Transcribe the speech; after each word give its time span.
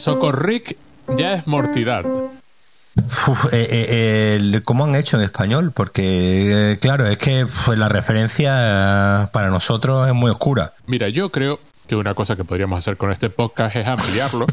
Socorric 0.00 0.78
ya 1.16 1.34
es 1.34 1.46
mortidad. 1.46 2.04
Uf, 2.06 3.52
eh, 3.52 3.68
eh, 3.70 4.36
el- 4.36 4.62
¿Cómo 4.62 4.84
han 4.84 4.94
hecho 4.94 5.18
en 5.18 5.22
español? 5.24 5.72
Porque, 5.72 6.72
eh, 6.72 6.78
claro, 6.80 7.06
es 7.06 7.18
que 7.18 7.44
uf, 7.44 7.68
la 7.76 7.88
referencia 7.90 9.24
eh, 9.24 9.26
para 9.32 9.50
nosotros 9.50 10.08
es 10.08 10.14
muy 10.14 10.30
oscura. 10.30 10.72
Mira, 10.86 11.08
yo 11.10 11.30
creo 11.30 11.60
que 11.86 11.96
una 11.96 12.14
cosa 12.14 12.34
que 12.34 12.44
podríamos 12.44 12.78
hacer 12.78 12.96
con 12.96 13.12
este 13.12 13.28
podcast 13.28 13.76
es 13.76 13.86
ampliarlo 13.86 14.46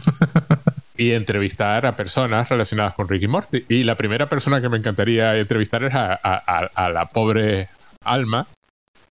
y 0.97 1.11
entrevistar 1.11 1.85
a 1.85 1.95
personas 1.95 2.49
relacionadas 2.49 2.93
con 2.93 3.07
Ricky 3.07 3.27
Morty. 3.27 3.63
Y 3.69 3.83
la 3.83 3.95
primera 3.95 4.27
persona 4.27 4.59
que 4.59 4.67
me 4.67 4.77
encantaría 4.77 5.35
entrevistar 5.37 5.83
es 5.85 5.93
a, 5.93 6.11
a- 6.13 6.43
a- 6.45 6.69
a 6.85 6.89
la 6.89 7.05
pobre 7.05 7.69
Alma, 8.03 8.47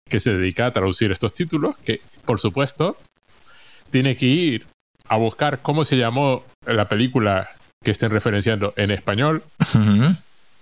que 0.08 0.20
se 0.20 0.34
dedica 0.36 0.66
a 0.66 0.70
traducir 0.72 1.12
estos 1.12 1.32
títulos, 1.32 1.76
que, 1.78 2.00
por 2.26 2.38
supuesto, 2.38 2.96
tiene 3.90 4.16
que 4.16 4.26
ir 4.26 4.66
a 5.08 5.16
buscar 5.16 5.60
cómo 5.62 5.84
se 5.84 5.96
llamó 5.96 6.44
la 6.66 6.88
película 6.88 7.48
que 7.82 7.90
estén 7.90 8.10
referenciando 8.10 8.72
en 8.76 8.90
español, 8.90 9.42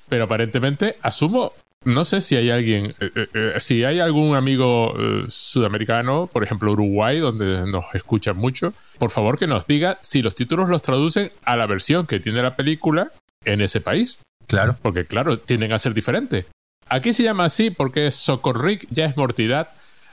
pero 0.08 0.24
aparentemente 0.24 0.96
asumo, 1.02 1.52
no 1.84 2.04
sé 2.04 2.20
si 2.20 2.36
hay 2.36 2.50
alguien, 2.50 2.94
eh, 3.00 3.10
eh, 3.14 3.26
eh, 3.34 3.52
si 3.60 3.84
hay 3.84 4.00
algún 4.00 4.34
amigo 4.36 4.94
eh, 4.98 5.24
sudamericano, 5.28 6.28
por 6.32 6.44
ejemplo 6.44 6.72
Uruguay, 6.72 7.18
donde 7.18 7.66
nos 7.70 7.84
escuchan 7.94 8.36
mucho, 8.36 8.72
por 8.98 9.10
favor 9.10 9.38
que 9.38 9.46
nos 9.46 9.66
diga 9.66 9.98
si 10.02 10.22
los 10.22 10.34
títulos 10.34 10.68
los 10.68 10.82
traducen 10.82 11.30
a 11.44 11.56
la 11.56 11.66
versión 11.66 12.06
que 12.06 12.20
tiene 12.20 12.42
la 12.42 12.56
película 12.56 13.10
en 13.44 13.60
ese 13.60 13.80
país, 13.80 14.20
Claro. 14.46 14.76
porque 14.82 15.06
claro, 15.06 15.38
tienden 15.38 15.72
a 15.72 15.78
ser 15.78 15.94
diferentes. 15.94 16.44
Aquí 16.88 17.14
se 17.14 17.22
llama 17.22 17.46
así 17.46 17.70
porque 17.70 18.06
es 18.06 18.14
Socorric, 18.14 18.86
ya 18.90 19.06
es 19.06 19.16
mortidad. 19.16 19.70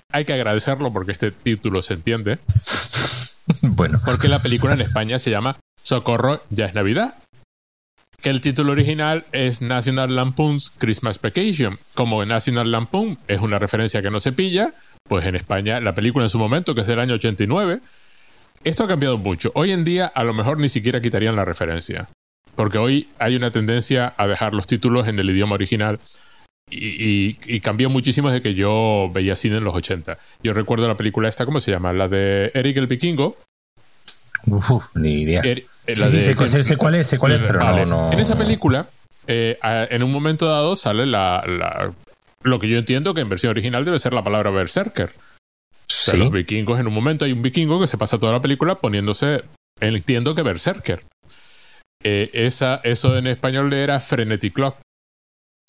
Hay 0.10 0.24
que 0.26 0.34
agradecerlo 0.34 0.92
porque 0.94 1.12
este 1.12 1.32
título 1.32 1.82
se 1.82 1.94
entiende. 1.96 2.40
Bueno, 3.62 4.00
Porque 4.06 4.28
la 4.28 4.42
película 4.42 4.74
en 4.74 4.82
España 4.82 5.20
se 5.20 5.32
llama 5.32 5.58
Socorro, 5.82 6.44
ya 6.50 6.66
es 6.66 6.74
Navidad. 6.74 7.16
Que 8.22 8.30
el 8.30 8.42
título 8.42 8.72
original 8.72 9.26
es 9.32 9.62
National 9.62 10.16
Lampoon's 10.16 10.72
Christmas 10.78 11.20
Vacation. 11.20 11.80
Como 11.96 12.24
National 12.24 12.72
Lampoon 12.72 13.18
es 13.28 13.40
una 13.40 13.58
referencia 13.58 14.02
que 14.04 14.12
no 14.12 14.22
se 14.22 14.32
pilla, 14.32 14.76
pues 15.06 15.26
en 15.26 15.36
España 15.36 15.80
la 15.80 15.96
película 15.96 16.26
en 16.26 16.30
su 16.30 16.38
momento, 16.38 16.76
que 16.76 16.82
es 16.82 16.88
del 16.88 17.00
año 17.00 17.16
89, 17.16 17.82
esto 18.64 18.84
ha 18.84 18.88
cambiado 18.88 19.18
mucho. 19.18 19.52
Hoy 19.56 19.72
en 19.72 19.84
día 19.84 20.06
a 20.06 20.24
lo 20.24 20.34
mejor 20.34 20.60
ni 20.60 20.70
siquiera 20.70 21.02
quitarían 21.02 21.36
la 21.36 21.46
referencia. 21.46 22.10
Porque 22.56 22.78
hoy 22.78 23.10
hay 23.18 23.36
una 23.36 23.50
tendencia 23.50 24.14
a 24.18 24.28
dejar 24.28 24.54
los 24.54 24.68
títulos 24.68 25.08
en 25.08 25.18
el 25.18 25.30
idioma 25.30 25.56
original 25.56 26.00
y, 26.72 27.60
cambió 27.60 27.90
muchísimo 27.90 28.30
desde 28.30 28.42
que 28.42 28.54
yo 28.54 29.10
veía 29.14 29.36
cine 29.36 29.58
en 29.58 29.64
los 29.64 29.76
80. 29.76 30.18
Yo 30.44 30.54
recuerdo 30.54 30.88
la 30.88 30.96
película 30.98 31.30
esta, 31.30 31.46
¿cómo 31.46 31.60
se 31.62 31.72
llama? 31.72 31.94
La 31.94 32.08
de 32.08 32.52
Eric 32.54 32.78
el 32.78 32.88
Vikingo, 32.88 33.38
uf, 34.48 34.86
ni 34.96 35.22
idea. 35.24 35.42
Er- 35.44 35.66
eh, 35.88 35.96
Sí, 35.96 36.02
la 36.02 36.08
sí, 36.08 36.16
de- 36.18 36.22
sé, 36.22 36.48
sé- 36.50 36.64
sé 36.64 36.78
cuál 36.78 36.96
es, 36.96 37.08
sé 37.08 37.18
cuál 37.18 37.34
es, 37.34 37.40
pero 37.42 37.60
Vale. 37.60 37.86
no, 37.86 38.04
no. 38.08 38.12
En 38.14 38.20
esa 38.20 38.38
película, 38.38 38.88
eh, 39.28 39.58
en 39.64 40.04
un 40.04 40.12
momento 40.12 40.46
dado 40.48 40.76
sale 40.76 41.06
la, 41.06 41.44
la- 41.48 41.94
lo 42.44 42.60
que 42.60 42.68
yo 42.70 42.78
entiendo 42.78 43.14
que 43.14 43.22
en 43.22 43.30
versión 43.30 43.52
original 43.52 43.84
debe 43.86 44.00
ser 44.00 44.14
la 44.14 44.24
palabra 44.24 44.50
berserker. 44.52 45.10
O 45.10 46.04
sea, 46.04 46.14
Sí. 46.16 46.20
los 46.20 46.32
vikingos, 46.32 46.80
en 46.80 46.88
un 46.88 46.94
momento 46.94 47.26
hay 47.26 47.32
un 47.32 47.42
vikingo 47.42 47.80
que 47.80 47.88
se 47.88 47.98
pasa 47.98 48.18
toda 48.18 48.34
la 48.34 48.42
película 48.42 48.76
poniéndose, 48.76 49.44
entiendo 49.80 50.34
que 50.36 50.42
berserker. 50.42 51.04
Eh, 52.04 52.30
esa, 52.34 52.82
eso 52.84 53.16
en 53.18 53.28
español 53.28 53.72
era 53.74 54.00
frenetic 54.00 54.54
clock. 54.54 54.78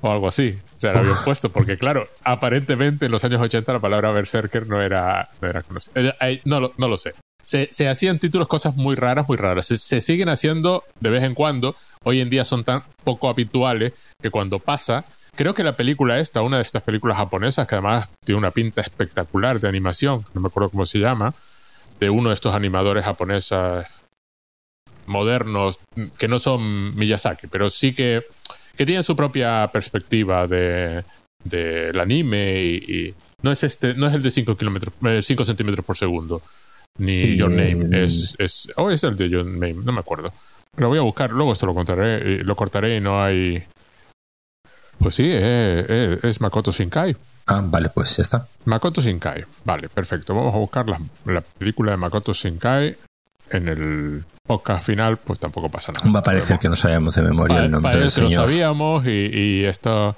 O 0.03 0.13
algo 0.13 0.29
así. 0.29 0.59
O 0.77 0.81
sea, 0.81 0.93
lo 0.93 0.99
habían 0.99 1.25
puesto. 1.25 1.51
Porque, 1.51 1.79
claro, 1.79 2.09
aparentemente 2.25 3.07
en 3.07 3.13
los 3.13 3.25
años 3.25 3.41
80 3.41 3.73
la 3.73 3.81
palabra 3.81 4.11
berserker 4.11 4.67
no 4.67 4.83
era, 4.83 5.31
no 5.41 5.49
era 5.49 5.63
conocida. 5.63 6.15
No, 6.45 6.61
lo, 6.61 6.75
no 6.77 6.89
lo 6.89 6.99
sé. 6.99 7.15
Se, 7.45 7.69
se 7.71 7.89
hacían 7.89 8.19
títulos 8.19 8.49
cosas 8.49 8.77
muy 8.77 8.95
raras, 8.95 9.27
muy 9.29 9.37
raras. 9.37 9.67
Se, 9.67 9.79
se 9.79 10.01
siguen 10.01 10.29
haciendo 10.29 10.85
de 11.01 11.11
vez 11.11 11.23
en 11.23 11.35
cuando. 11.35 11.75
Hoy 12.05 12.21
en 12.21 12.31
día 12.31 12.45
son 12.45 12.65
tan 12.65 12.83
poco 13.05 13.29
habituales 13.29 13.93
que 14.21 14.31
cuando 14.31 14.59
pasa. 14.59 15.05
Creo 15.35 15.55
que 15.55 15.65
la 15.65 15.77
película 15.77 16.19
esta, 16.19 16.43
una 16.43 16.59
de 16.59 16.63
estas 16.63 16.83
películas 16.83 17.17
japonesas, 17.17 17.67
que 17.67 17.75
además 17.77 18.11
tiene 18.25 18.39
una 18.39 18.51
pinta 18.51 18.83
espectacular 18.83 19.61
de 19.61 19.69
animación, 19.69 20.27
no 20.35 20.43
me 20.43 20.49
acuerdo 20.49 20.69
cómo 20.69 20.85
se 20.85 20.99
llama, 20.99 21.35
de 22.01 22.11
uno 22.11 22.29
de 22.29 22.35
estos 22.35 22.55
animadores 22.55 23.05
japoneses 23.05 23.87
modernos, 25.07 25.79
que 26.19 26.29
no 26.29 26.39
son 26.39 26.95
Miyazaki, 26.97 27.47
pero 27.47 27.71
sí 27.71 27.95
que, 27.95 28.25
que 28.77 28.87
tienen 28.87 29.05
su 29.05 29.17
propia 29.17 29.69
perspectiva 29.73 30.47
de 30.47 31.05
del 31.45 31.99
anime 31.99 32.63
y, 32.63 32.77
y 32.77 33.15
no 33.43 33.51
es 33.51 33.65
este 33.65 33.95
no 33.95 34.07
es 34.07 34.15
el 34.15 34.23
de 34.23 34.31
5 34.31 34.57
kilómetros 34.57 34.95
5 35.21 35.45
centímetros 35.45 35.85
por 35.85 35.97
segundo 35.97 36.41
ni 36.99 37.37
Your 37.37 37.51
Name 37.51 38.05
es 38.05 38.37
es 38.39 38.69
o 38.77 38.91
es 38.91 39.03
el 39.03 39.17
de 39.17 39.29
Your 39.29 39.45
Name 39.45 39.75
no 39.75 39.93
me 39.93 40.01
acuerdo 40.01 40.33
lo 40.77 40.89
voy 40.89 40.99
a 40.99 41.03
buscar 41.03 41.33
luego 41.33 41.53
esto 41.53 41.67
lo 41.67 41.75
contaré 41.75 42.45
lo 42.45 42.55
cortaré 42.55 42.97
y 42.97 43.01
no 43.01 43.23
hay 43.23 43.65
pues 44.99 45.17
sí 45.17 45.29
es, 45.33 45.91
es, 45.91 46.25
es 46.25 46.41
Makoto 46.41 46.71
Shinkai 46.71 47.17
Ah, 47.47 47.61
vale, 47.65 47.89
pues 47.89 48.17
ya 48.17 48.23
está. 48.23 48.49
Makoto 48.65 49.01
Shinkai. 49.01 49.45
Vale, 49.65 49.89
perfecto. 49.89 50.35
Vamos 50.35 50.55
a 50.55 50.59
buscar 50.59 50.89
la, 50.89 51.01
la 51.27 51.41
película 51.41 51.91
de 51.91 51.97
Makoto 51.97 52.33
Shinkai. 52.33 52.97
En 53.51 53.69
el 53.69 54.25
podcast 54.47 54.85
final, 54.85 55.19
pues 55.19 55.39
tampoco 55.39 55.69
pasa 55.71 55.93
nada. 55.93 56.11
Va 56.11 56.21
a 56.21 56.23
parecer 56.23 56.59
que 56.59 56.69
no 56.69 56.77
sabemos 56.77 57.15
de 57.17 57.23
memoria 57.23 57.59
el 57.65 57.71
nombre 57.71 57.91
del 57.97 58.13
que 58.13 58.21
lo 58.23 58.29
señor. 58.29 58.47
sabíamos 58.47 59.05
y, 59.07 59.11
y 59.11 59.65
esto... 59.65 60.17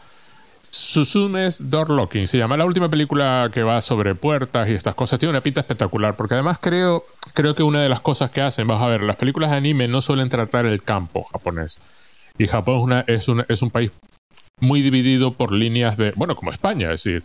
Susune's 0.71 1.71
Door 1.71 1.91
Locking 1.91 2.27
se 2.27 2.37
llama 2.37 2.57
la 2.57 2.65
última 2.65 2.89
película 2.91 3.49
que 3.53 3.63
va 3.63 3.81
sobre 3.81 4.17
puertas 4.17 4.69
y 4.69 4.73
estas 4.73 4.97
cosas. 4.97 5.21
Tiene 5.21 5.31
una 5.31 5.41
pinta 5.41 5.61
espectacular 5.61 6.17
porque 6.17 6.35
además 6.35 6.59
creo, 6.61 7.05
creo 7.33 7.55
que 7.55 7.63
una 7.63 7.81
de 7.81 7.89
las 7.89 8.01
cosas 8.01 8.31
que 8.33 8.41
hacen, 8.41 8.67
vamos 8.67 8.83
a 8.83 8.89
ver, 8.89 9.03
las 9.05 9.15
películas 9.17 9.51
de 9.53 9.57
anime 9.57 9.87
no 9.87 10.01
suelen 10.01 10.29
tratar 10.29 10.67
el 10.67 10.83
campo 10.83 11.25
japonés. 11.31 11.79
Y 12.39 12.49
Japón 12.49 12.77
es, 12.77 12.83
una, 12.83 13.01
es, 13.07 13.29
una- 13.29 13.47
es 13.49 13.63
un 13.63 13.71
país 13.71 13.93
muy 14.61 14.83
dividido 14.83 15.33
por 15.35 15.53
líneas 15.53 15.97
de, 15.97 16.11
bueno, 16.17 16.35
como 16.35 16.51
España, 16.51 16.93
es 16.93 17.05
decir, 17.05 17.23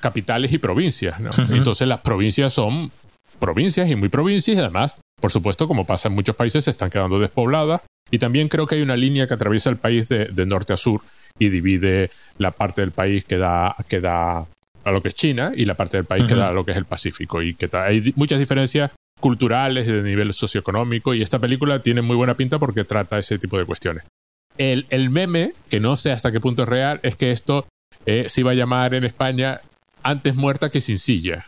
capitales 0.00 0.50
y 0.52 0.56
provincias. 0.58 1.20
¿no? 1.20 1.28
Entonces 1.50 1.86
las 1.86 2.00
provincias 2.00 2.52
son 2.54 2.90
provincias 3.38 3.88
y 3.88 3.96
muy 3.96 4.08
provincias 4.08 4.56
y 4.56 4.60
además, 4.60 4.96
por 5.20 5.30
supuesto, 5.30 5.68
como 5.68 5.86
pasa 5.86 6.08
en 6.08 6.14
muchos 6.14 6.36
países, 6.36 6.64
se 6.64 6.70
están 6.70 6.90
quedando 6.90 7.18
despobladas. 7.18 7.82
Y 8.10 8.18
también 8.18 8.48
creo 8.48 8.66
que 8.66 8.76
hay 8.76 8.82
una 8.82 8.96
línea 8.96 9.26
que 9.26 9.34
atraviesa 9.34 9.68
el 9.68 9.76
país 9.76 10.08
de, 10.08 10.26
de 10.26 10.46
norte 10.46 10.72
a 10.72 10.78
sur 10.78 11.02
y 11.38 11.50
divide 11.50 12.10
la 12.38 12.50
parte 12.52 12.80
del 12.80 12.90
país 12.90 13.24
que 13.24 13.36
da, 13.36 13.76
que 13.86 14.00
da 14.00 14.46
a 14.84 14.90
lo 14.90 15.00
que 15.02 15.08
es 15.08 15.14
China 15.14 15.52
y 15.54 15.66
la 15.66 15.74
parte 15.74 15.98
del 15.98 16.06
país 16.06 16.24
que 16.24 16.34
da 16.34 16.48
a 16.48 16.52
lo 16.52 16.64
que 16.64 16.72
es 16.72 16.78
el 16.78 16.86
Pacífico. 16.86 17.42
Y 17.42 17.54
que 17.54 17.68
hay 17.76 18.12
muchas 18.16 18.38
diferencias 18.38 18.90
culturales 19.20 19.86
y 19.86 19.92
de 19.92 20.02
nivel 20.02 20.32
socioeconómico 20.32 21.12
y 21.12 21.22
esta 21.22 21.38
película 21.38 21.82
tiene 21.82 22.02
muy 22.02 22.16
buena 22.16 22.36
pinta 22.36 22.58
porque 22.58 22.84
trata 22.84 23.18
ese 23.18 23.38
tipo 23.38 23.58
de 23.58 23.64
cuestiones. 23.64 24.04
El, 24.56 24.86
el 24.90 25.10
meme, 25.10 25.52
que 25.68 25.80
no 25.80 25.96
sé 25.96 26.10
hasta 26.10 26.32
qué 26.32 26.40
punto 26.40 26.62
es 26.62 26.68
real, 26.68 27.00
es 27.02 27.16
que 27.16 27.30
esto 27.30 27.66
eh, 28.06 28.26
se 28.28 28.40
iba 28.40 28.52
a 28.52 28.54
llamar 28.54 28.94
en 28.94 29.04
España 29.04 29.60
antes 30.02 30.36
muerta 30.36 30.70
que 30.70 30.80
sin 30.80 30.98
silla. 30.98 31.46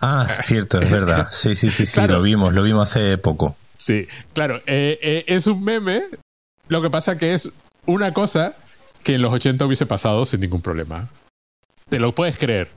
Ah, 0.00 0.26
es 0.28 0.46
cierto, 0.46 0.80
es 0.80 0.90
verdad. 0.90 1.26
Sí, 1.30 1.54
sí, 1.56 1.70
sí, 1.70 1.86
sí, 1.86 1.92
Claro. 1.94 2.16
lo 2.18 2.22
vimos, 2.22 2.52
lo 2.54 2.62
vimos 2.62 2.88
hace 2.90 3.18
poco. 3.18 3.56
Sí, 3.76 4.06
claro, 4.32 4.56
eh, 4.66 4.98
eh, 5.02 5.24
es 5.26 5.46
un 5.46 5.62
meme. 5.64 6.02
Lo 6.68 6.80
que 6.82 6.90
pasa 6.90 7.18
que 7.18 7.34
es 7.34 7.52
una 7.86 8.12
cosa 8.12 8.54
que 9.02 9.14
en 9.16 9.22
los 9.22 9.32
80 9.32 9.64
hubiese 9.66 9.86
pasado 9.86 10.24
sin 10.24 10.40
ningún 10.40 10.62
problema. 10.62 11.08
Te 11.88 11.98
lo 11.98 12.14
puedes 12.14 12.38
creer. 12.38 12.70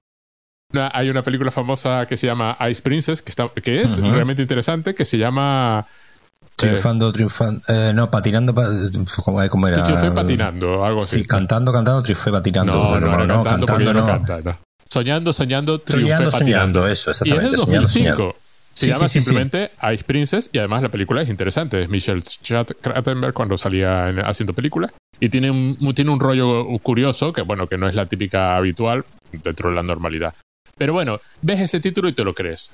Hay 0.93 1.09
una 1.09 1.21
película 1.21 1.51
famosa 1.51 2.05
que 2.07 2.17
se 2.17 2.25
llama 2.27 2.57
Ice 2.69 2.81
Princess, 2.81 3.22
que, 3.22 3.29
está, 3.29 3.47
que 3.49 3.81
es 3.81 3.99
realmente 4.01 4.41
interesante, 4.41 4.93
que 4.95 5.05
se 5.05 5.17
llama 5.17 5.85
Triunfando, 6.57 7.11
triunfando. 7.13 7.61
eh, 7.69 7.91
no, 7.93 8.09
patinando. 8.09 8.53
pa- 8.55 8.67
¿Cómo, 9.23 9.39
cómo 9.49 9.67
era? 9.67 9.87
Yo 9.87 9.95
fui 9.97 10.09
patinando, 10.11 10.83
algo 10.85 11.03
así. 11.03 11.17
Sí, 11.17 11.25
cantando, 11.25 11.72
cantando, 11.72 12.01
triunfé 12.01 12.31
patinando. 12.31 12.73
no, 12.73 12.93
pero 12.93 13.11
no, 13.11 13.25
no, 13.25 13.43
cantando, 13.43 13.93
no 13.93 14.01
no. 14.01 14.05
canta, 14.07 14.41
no. 14.41 14.57
Soñando, 14.90 15.34
soñando, 15.34 15.79
triunfé 15.79 16.11
Soñando, 16.16 16.32
patinando. 16.32 16.79
soñando, 16.82 16.87
eso, 16.87 17.09
Y 17.09 17.11
es 17.11 17.17
soñando, 17.17 17.58
2005. 17.58 17.87
soñando. 18.16 18.35
Se 18.73 18.87
Sí, 18.87 18.91
llama 18.91 19.08
sí, 19.08 19.08
sí, 19.08 19.20
sí. 19.20 19.23
simplemente 19.26 19.72
Ice 19.93 20.03
Princess 20.03 20.49
y 20.52 20.58
además 20.58 20.82
la 20.84 20.90
película 20.90 21.22
es 21.22 21.29
interesante. 21.29 21.82
Es 21.84 21.90
Michelle 21.90 22.22
Crattenberg 22.82 23.34
cuando 23.34 23.58
salía 23.58 24.09
en- 24.09 24.20
haciendo 24.20 24.53
películas. 24.53 24.91
Y 25.20 25.29
tiene 25.29 25.49
un, 25.49 25.78
tiene 25.96 26.11
un 26.11 26.20
rollo 26.20 26.66
curioso 26.84 27.32
que, 27.32 27.41
bueno, 27.41 27.67
que 27.67 27.78
no 27.78 27.87
es 27.87 27.96
la 27.96 28.05
típica 28.05 28.58
habitual 28.58 29.05
dentro 29.32 29.70
de 29.70 29.76
la 29.78 29.82
normalidad. 29.84 30.34
Pero 30.78 30.91
bueno, 30.91 31.22
ves 31.41 31.61
ese 31.61 31.79
título 31.79 32.09
y 32.09 32.14
te 32.14 32.26
lo 32.26 32.34
crees. 32.34 32.72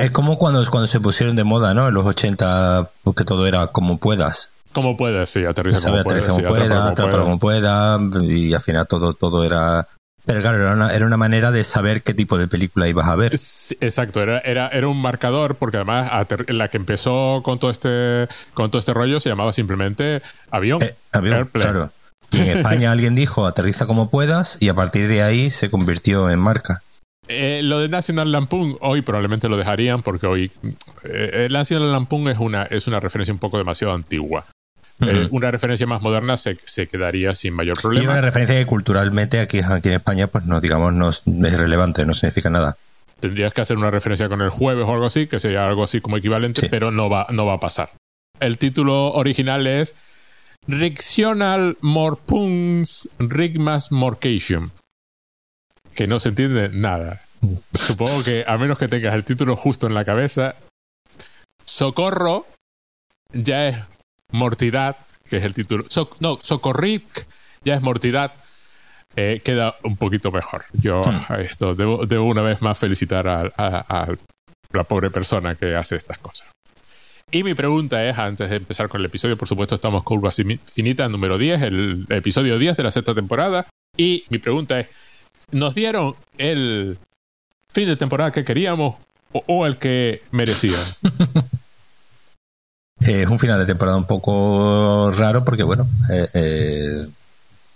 Es 0.00 0.10
como 0.10 0.36
cuando, 0.38 0.68
cuando 0.68 0.88
se 0.88 0.98
pusieron 0.98 1.36
de 1.36 1.44
moda, 1.44 1.72
¿no? 1.72 1.86
En 1.86 1.94
los 1.94 2.04
80, 2.04 2.90
porque 3.04 3.22
todo 3.22 3.46
era 3.46 3.68
como 3.68 3.98
puedas. 3.98 4.50
Como 4.72 4.96
puedes, 4.96 5.30
sí, 5.30 5.44
aterriza 5.44 5.82
como 5.88 6.02
puedes. 6.02 6.06
aterriza 6.24 6.26
como 6.26 6.38
sí, 6.56 6.62
atrapa 6.62 6.94
pueda. 7.10 7.22
como 7.22 7.38
pueda, 7.38 7.98
y 8.24 8.52
al 8.54 8.60
final 8.60 8.88
todo, 8.88 9.14
todo 9.14 9.44
era... 9.44 9.86
Pero 10.26 10.40
claro, 10.40 10.62
era 10.62 10.72
una, 10.72 10.94
era 10.94 11.06
una 11.06 11.16
manera 11.16 11.50
de 11.50 11.64
saber 11.64 12.02
qué 12.02 12.14
tipo 12.14 12.38
de 12.38 12.48
película 12.48 12.88
ibas 12.88 13.08
a 13.08 13.16
ver. 13.16 13.36
Sí, 13.36 13.76
exacto, 13.80 14.22
era, 14.22 14.38
era, 14.38 14.68
era 14.68 14.88
un 14.88 15.00
marcador 15.00 15.56
porque 15.56 15.76
además 15.76 16.10
la 16.48 16.68
que 16.68 16.78
empezó 16.78 17.42
con 17.44 17.58
todo 17.58 17.70
este 17.70 18.26
con 18.54 18.70
todo 18.70 18.78
este 18.78 18.94
rollo 18.94 19.20
se 19.20 19.28
llamaba 19.28 19.52
simplemente 19.52 20.22
avión. 20.50 20.82
Eh, 20.82 20.94
avión, 21.12 21.48
claro. 21.52 21.90
Y 22.30 22.40
en 22.40 22.58
España 22.58 22.90
alguien 22.90 23.14
dijo 23.14 23.46
aterriza 23.46 23.86
como 23.86 24.10
puedas 24.10 24.56
y 24.60 24.68
a 24.68 24.74
partir 24.74 25.06
de 25.06 25.22
ahí 25.22 25.50
se 25.50 25.70
convirtió 25.70 26.30
en 26.30 26.40
marca. 26.40 26.82
Eh, 27.28 27.60
lo 27.62 27.78
de 27.78 27.88
National 27.88 28.32
Lampoon 28.32 28.76
hoy 28.80 29.02
probablemente 29.02 29.48
lo 29.48 29.56
dejarían 29.56 30.02
porque 30.02 30.26
hoy 30.26 30.50
eh, 31.04 31.46
el 31.46 31.52
National 31.52 31.92
Lampoon 31.92 32.28
es 32.28 32.38
una, 32.38 32.64
es 32.64 32.86
una 32.86 32.98
referencia 32.98 33.32
un 33.32 33.38
poco 33.38 33.56
demasiado 33.56 33.94
antigua. 33.94 34.44
Eh, 35.00 35.28
una 35.32 35.50
referencia 35.50 35.86
más 35.86 36.02
moderna 36.02 36.36
se, 36.36 36.56
se, 36.64 36.86
quedaría 36.86 37.34
sin 37.34 37.54
mayor 37.54 37.80
problema. 37.80 38.04
Y 38.04 38.06
una 38.06 38.20
referencia 38.20 38.56
que 38.56 38.66
culturalmente 38.66 39.40
aquí, 39.40 39.58
aquí 39.58 39.88
en 39.88 39.94
España, 39.94 40.28
pues 40.28 40.46
no, 40.46 40.60
digamos, 40.60 40.94
no 40.94 41.08
es 41.08 41.58
relevante, 41.58 42.06
no 42.06 42.14
significa 42.14 42.48
nada. 42.48 42.76
Tendrías 43.18 43.52
que 43.52 43.60
hacer 43.60 43.76
una 43.76 43.90
referencia 43.90 44.28
con 44.28 44.40
el 44.40 44.50
jueves 44.50 44.84
o 44.84 44.92
algo 44.92 45.06
así, 45.06 45.26
que 45.26 45.40
sería 45.40 45.66
algo 45.66 45.82
así 45.82 46.00
como 46.00 46.16
equivalente, 46.16 46.68
pero 46.70 46.90
no 46.90 47.08
va, 47.10 47.26
no 47.30 47.44
va 47.44 47.54
a 47.54 47.60
pasar. 47.60 47.90
El 48.38 48.58
título 48.58 49.12
original 49.12 49.66
es 49.66 49.94
Rictional 50.66 51.76
Morpuns 51.80 53.08
Rigmas 53.18 53.92
Morcation. 53.92 54.72
Que 55.94 56.06
no 56.06 56.18
se 56.18 56.30
entiende 56.30 56.68
nada. 56.70 57.22
Supongo 57.74 58.22
que 58.24 58.44
a 58.46 58.56
menos 58.58 58.78
que 58.78 58.88
tengas 58.88 59.14
el 59.14 59.24
título 59.24 59.56
justo 59.56 59.86
en 59.86 59.94
la 59.94 60.04
cabeza, 60.04 60.56
Socorro 61.64 62.46
ya 63.32 63.68
es 63.68 63.76
Mortidad, 64.34 64.96
que 65.30 65.36
es 65.36 65.44
el 65.44 65.54
título. 65.54 65.84
no, 66.18 66.38
Socorric 66.42 67.26
ya 67.64 67.74
es 67.74 67.82
Mortidad. 67.82 68.34
Eh, 69.14 69.40
queda 69.44 69.76
un 69.84 69.96
poquito 69.96 70.32
mejor. 70.32 70.64
Yo 70.72 71.02
hmm. 71.02 71.34
esto 71.40 71.76
debo, 71.76 72.04
debo, 72.04 72.24
una 72.24 72.42
vez 72.42 72.60
más 72.60 72.76
felicitar 72.76 73.28
a, 73.28 73.52
a, 73.56 74.08
la 74.72 74.84
pobre 74.84 75.10
persona 75.12 75.54
que 75.54 75.76
hace 75.76 75.94
estas 75.94 76.18
cosas. 76.18 76.48
Y 77.30 77.44
mi 77.44 77.54
pregunta 77.54 78.04
es, 78.04 78.18
antes 78.18 78.50
de 78.50 78.56
empezar 78.56 78.88
con 78.88 79.00
el 79.00 79.06
episodio, 79.06 79.38
por 79.38 79.46
supuesto 79.46 79.76
estamos 79.76 80.02
Curva 80.02 80.30
Finita 80.32 81.08
número 81.08 81.38
10, 81.38 81.62
el 81.62 82.06
episodio 82.08 82.58
10 82.58 82.76
de 82.76 82.82
la 82.82 82.90
sexta 82.90 83.14
temporada. 83.14 83.66
Y 83.96 84.24
mi 84.30 84.38
pregunta 84.38 84.80
es, 84.80 84.88
¿nos 85.52 85.76
dieron 85.76 86.16
el 86.38 86.98
fin 87.68 87.86
de 87.86 87.94
temporada 87.94 88.32
que 88.32 88.44
queríamos 88.44 88.96
o, 89.30 89.64
el 89.64 89.76
que 89.76 90.22
merecían? 90.32 90.80
es 93.06 93.28
un 93.28 93.38
final 93.38 93.58
de 93.58 93.66
temporada 93.66 93.96
un 93.96 94.06
poco 94.06 95.10
raro 95.12 95.44
porque, 95.44 95.62
bueno, 95.62 95.88
eh, 96.10 96.26
eh, 96.34 97.06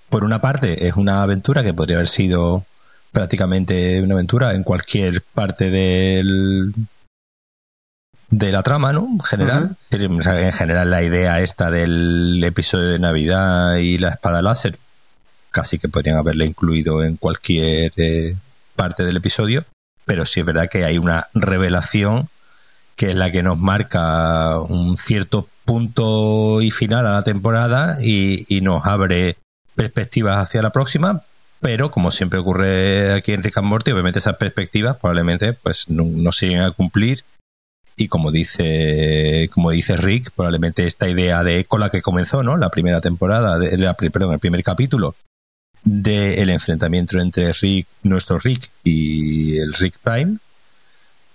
por 0.09 0.25
una 0.25 0.41
parte 0.41 0.87
es 0.89 0.97
una 0.97 1.23
aventura 1.23 1.63
que 1.63 1.75
podría 1.75 1.97
haber 1.97 2.09
sido 2.09 2.65
prácticamente 3.13 4.03
una 4.03 4.15
aventura 4.15 4.55
en 4.55 4.63
cualquier 4.63 5.23
parte 5.23 5.71
del 5.71 6.73
de 8.31 8.53
la 8.53 8.63
trama, 8.63 8.93
¿no? 8.93 9.09
En 9.11 9.21
general. 9.21 9.77
En 9.91 10.53
general 10.53 10.91
la 10.91 11.03
idea 11.03 11.41
esta 11.41 11.71
del 11.71 12.43
episodio 12.45 12.89
de 12.89 12.99
Navidad 12.99 13.77
y 13.77 13.99
la 13.99 14.11
espada 14.11 14.43
láser 14.43 14.79
casi 15.51 15.79
que 15.79 15.89
podrían 15.89 16.19
haberla 16.19 16.45
incluido 16.45 17.03
en 17.03 17.17
cualquier 17.17 17.93
eh, 17.97 18.37
parte 18.77 19.05
del 19.05 19.17
episodio, 19.17 19.65
pero 20.05 20.27
sí 20.27 20.41
es 20.41 20.47
verdad 20.47 20.69
que 20.69 20.85
hay 20.85 20.99
una 20.99 21.29
revelación 21.35 22.29
que 22.99 23.07
es 23.07 23.15
la 23.15 23.31
que 23.31 23.45
nos 23.45 23.57
marca 23.59 24.59
un 24.59 24.97
cierto 24.97 25.49
punto 25.65 26.61
y 26.61 26.73
final 26.73 27.07
a 27.07 27.13
la 27.13 27.23
temporada 27.23 27.97
y, 28.03 28.61
nos 28.61 28.85
abre 28.87 29.37
perspectivas 29.77 30.39
hacia 30.39 30.63
la 30.63 30.71
próxima, 30.71 31.23
pero 31.61 31.93
como 31.93 32.11
siempre 32.11 32.41
ocurre 32.41 33.13
aquí 33.13 33.33
en 33.33 33.45
Rick 33.45 33.59
and 33.59 33.73
obviamente 33.73 34.19
esas 34.19 34.37
perspectivas 34.37 34.97
probablemente 34.97 35.53
pues 35.53 35.89
no, 35.89 36.05
no 36.05 36.33
se 36.33 36.59
a 36.59 36.73
cumplir 36.73 37.23
y 37.97 38.09
como 38.09 38.33
dice 38.33 39.49
como 39.53 39.71
dice 39.71 39.97
Rick, 39.97 40.33
probablemente 40.35 40.85
esta 40.85 41.09
idea 41.09 41.45
de 41.45 41.67
con 41.67 41.79
la 41.81 41.91
que 41.91 42.03
comenzó, 42.03 42.43
¿no? 42.43 42.57
La 42.57 42.71
primera 42.71 43.01
temporada, 43.01 43.61
de, 43.61 43.79
la, 43.79 43.95
perdón, 43.95 44.33
el 44.33 44.41
primer 44.41 44.65
capítulo 44.65 45.15
del 45.85 46.51
enfrentamiento 46.51 47.21
entre 47.21 47.53
Rick, 47.53 47.87
nuestro 48.03 48.41
Rick 48.41 48.71
y 48.83 49.57
el 49.59 49.73
Rick 49.75 49.99
Prime, 50.03 50.39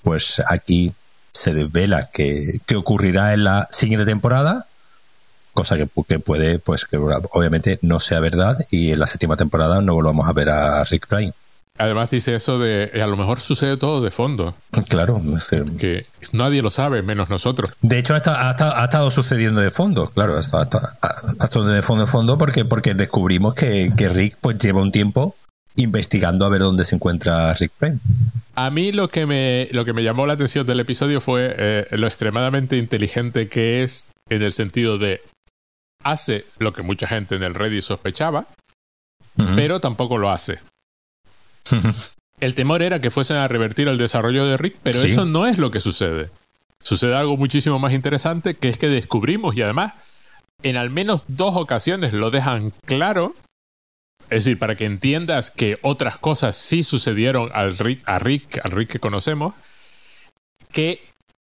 pues 0.04 0.42
aquí 0.46 0.92
se 1.34 1.54
desvela 1.54 2.10
que, 2.12 2.62
ocurrirá 2.76 3.34
en 3.34 3.44
la 3.44 3.68
siguiente 3.72 4.06
temporada, 4.06 4.68
cosa 5.54 5.76
que, 5.78 5.88
puede, 6.20 6.60
pues 6.60 6.86
que 6.86 6.98
obviamente 6.98 7.80
no 7.82 8.00
sea 8.00 8.20
verdad 8.20 8.58
y 8.72 8.92
en 8.92 9.00
la 9.00 9.08
séptima 9.08 9.36
temporada 9.36 9.82
no 9.82 9.94
volvamos 9.94 10.28
a 10.28 10.34
ver 10.34 10.50
a 10.50 10.84
Rick 10.84 11.08
Prime. 11.08 11.34
Además 11.80 12.12
dice 12.12 12.36
eso 12.36 12.60
de 12.60 13.02
a 13.02 13.08
lo 13.08 13.18
mejor 13.18 13.40
sucede 13.40 13.78
todo 13.78 14.02
de 14.02 14.12
fondo. 14.12 14.56
Claro. 14.90 15.20
Que 15.80 16.06
nadie 16.32 16.62
lo 16.62 16.70
sabe, 16.70 17.02
menos 17.02 17.30
nosotros. 17.30 17.74
De 17.82 17.98
hecho, 17.98 18.14
ha, 18.14 18.22
ha, 18.22 18.84
estado 18.84 19.10
sucediendo 19.10 19.60
de 19.60 19.72
fondo, 19.72 20.08
claro, 20.08 20.38
ha 20.38 20.40
estado, 20.40 20.80
de 21.66 21.82
fondo 21.82 22.04
de 22.04 22.08
fondo 22.08 22.38
porque, 22.38 22.64
porque 22.64 22.94
descubrimos 22.94 23.56
que, 23.56 23.92
que 23.98 24.08
Rick 24.08 24.38
pues 24.40 24.60
lleva 24.60 24.82
un 24.82 24.92
tiempo 24.92 25.36
investigando 25.76 26.46
a 26.46 26.50
ver 26.50 26.62
dónde 26.62 26.86
se 26.86 26.96
encuentra 26.96 27.54
Rick 27.54 27.72
Prime. 27.78 28.00
A 28.56 28.70
mí 28.70 28.92
lo 28.92 29.08
que 29.08 29.26
me, 29.26 29.68
lo 29.72 29.86
que 29.86 29.94
me 29.94 30.04
llamó 30.04 30.26
la 30.28 30.34
atención 30.34 30.66
del 30.66 30.80
episodio 30.80 31.20
fue 31.20 31.56
eh, 31.58 31.88
lo 31.92 32.08
extremadamente 32.08 32.78
inteligente 32.78 33.48
que 33.48 33.84
es 33.84 34.12
en 34.30 34.44
el 34.44 34.52
sentido 34.52 34.98
de 34.98 35.22
hace 36.04 36.46
lo 36.60 36.74
que 36.74 36.84
mucha 36.84 37.08
gente 37.08 37.36
en 37.36 37.44
el 37.44 37.56
Reddit 37.56 37.82
sospechaba, 37.82 38.46
pero 39.56 39.80
tampoco 39.80 40.18
lo 40.18 40.30
hace. 40.30 40.60
el 42.40 42.56
temor 42.56 42.82
era 42.82 43.02
que 43.02 43.10
fuesen 43.10 43.38
a 43.38 43.48
revertir 43.48 43.88
el 43.88 43.98
desarrollo 43.98 44.46
de 44.46 44.58
Rick, 44.58 44.78
pero 44.84 45.02
eso 45.02 45.26
no 45.26 45.48
es 45.48 45.58
lo 45.58 45.72
que 45.72 45.80
sucede. 45.80 46.30
Sucede 46.82 47.16
algo 47.16 47.38
muchísimo 47.38 47.80
más 47.80 47.94
interesante, 47.94 48.56
que 48.56 48.70
es 48.70 48.78
que 48.78 48.90
descubrimos 48.90 49.56
y 49.56 49.62
además 49.62 49.94
en 50.62 50.78
al 50.78 50.90
menos 50.90 51.24
dos 51.28 51.56
ocasiones 51.56 52.14
lo 52.14 52.30
dejan 52.30 52.74
claro 52.86 53.34
es 54.30 54.46
decir, 54.46 54.60
para 54.60 54.76
que 54.76 54.86
entiendas 54.86 55.52
que 55.52 55.78
otras 55.82 56.18
cosas 56.18 56.56
sí 56.56 56.84
sucedieron 56.84 57.50
al 57.54 57.78
Rick, 57.78 58.02
a 58.06 58.20
Rick, 58.20 58.60
al 58.64 58.72
Rick 58.72 58.92
que 58.92 59.00
conocemos, 59.00 59.54
que 60.72 61.02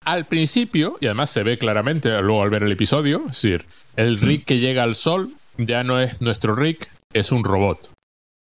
al 0.04 0.26
principio, 0.26 0.98
y 1.00 1.06
además 1.06 1.30
se 1.30 1.44
ve 1.44 1.58
claramente 1.58 2.10
luego 2.22 2.42
al 2.42 2.50
ver 2.50 2.64
el 2.64 2.72
episodio, 2.72 3.24
es 3.26 3.42
decir, 3.42 3.66
el 3.96 4.20
Rick 4.20 4.46
que 4.46 4.60
llega 4.60 4.84
al 4.84 4.96
sol 4.96 5.36
ya 5.58 5.84
no 5.84 6.00
es 6.00 6.22
nuestro 6.22 6.56
Rick, 6.56 6.90
es 7.14 7.32
un 7.32 7.44
robot. 7.44 7.92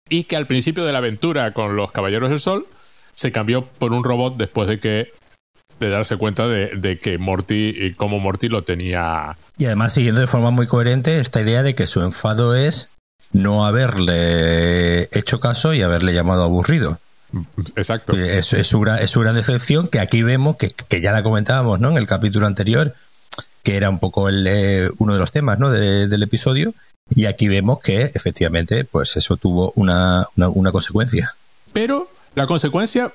Y 0.08 0.24
que 0.24 0.36
al 0.36 0.46
principio 0.46 0.84
de 0.84 0.92
la 0.92 0.98
aventura 0.98 1.52
con 1.52 1.76
los 1.76 1.92
Caballeros 1.92 2.30
del 2.30 2.40
Sol 2.40 2.66
se 3.12 3.32
cambió 3.32 3.66
por 3.66 3.92
un 3.92 4.04
robot 4.04 4.36
después 4.36 4.68
de 4.68 4.78
que 4.78 5.12
de 5.80 5.88
darse 5.90 6.16
cuenta 6.16 6.48
de, 6.48 6.68
de 6.76 6.98
que 6.98 7.18
Morty, 7.18 7.94
como 7.96 8.18
Morty 8.18 8.48
lo 8.48 8.64
tenía. 8.64 9.36
Y 9.58 9.66
además 9.66 9.92
siguiendo 9.92 10.20
de 10.20 10.26
forma 10.26 10.50
muy 10.50 10.66
coherente 10.66 11.18
esta 11.18 11.40
idea 11.40 11.62
de 11.62 11.74
que 11.74 11.86
su 11.86 12.00
enfado 12.00 12.56
es 12.56 12.90
no 13.32 13.66
haberle 13.66 15.08
hecho 15.12 15.40
caso 15.40 15.74
y 15.74 15.82
haberle 15.82 16.14
llamado 16.14 16.44
aburrido. 16.44 16.98
Exacto. 17.76 18.16
Es, 18.16 18.52
es, 18.52 18.66
su, 18.66 18.84
es 18.84 19.16
gran 19.16 19.34
decepción 19.34 19.88
que 19.88 20.00
aquí 20.00 20.22
vemos, 20.22 20.56
que, 20.56 21.00
ya 21.00 21.12
la 21.12 21.22
comentábamos 21.22 21.80
¿no? 21.80 21.90
en 21.90 21.96
el 21.98 22.06
capítulo 22.06 22.46
anterior, 22.46 22.94
que 23.62 23.76
era 23.76 23.90
un 23.90 23.98
poco 23.98 24.28
el, 24.28 24.46
eh, 24.46 24.90
uno 24.98 25.12
de 25.12 25.18
los 25.18 25.30
temas 25.30 25.58
¿no? 25.58 25.70
del 25.70 26.22
episodio, 26.22 26.74
y 27.14 27.26
aquí 27.26 27.48
vemos 27.48 27.80
que 27.80 28.02
efectivamente 28.02 28.84
pues 28.84 29.16
eso 29.16 29.36
tuvo 29.36 29.72
una, 29.76 30.24
una, 30.36 30.72
consecuencia. 30.72 31.32
Pero 31.72 32.10
la 32.34 32.46
consecuencia 32.46 33.12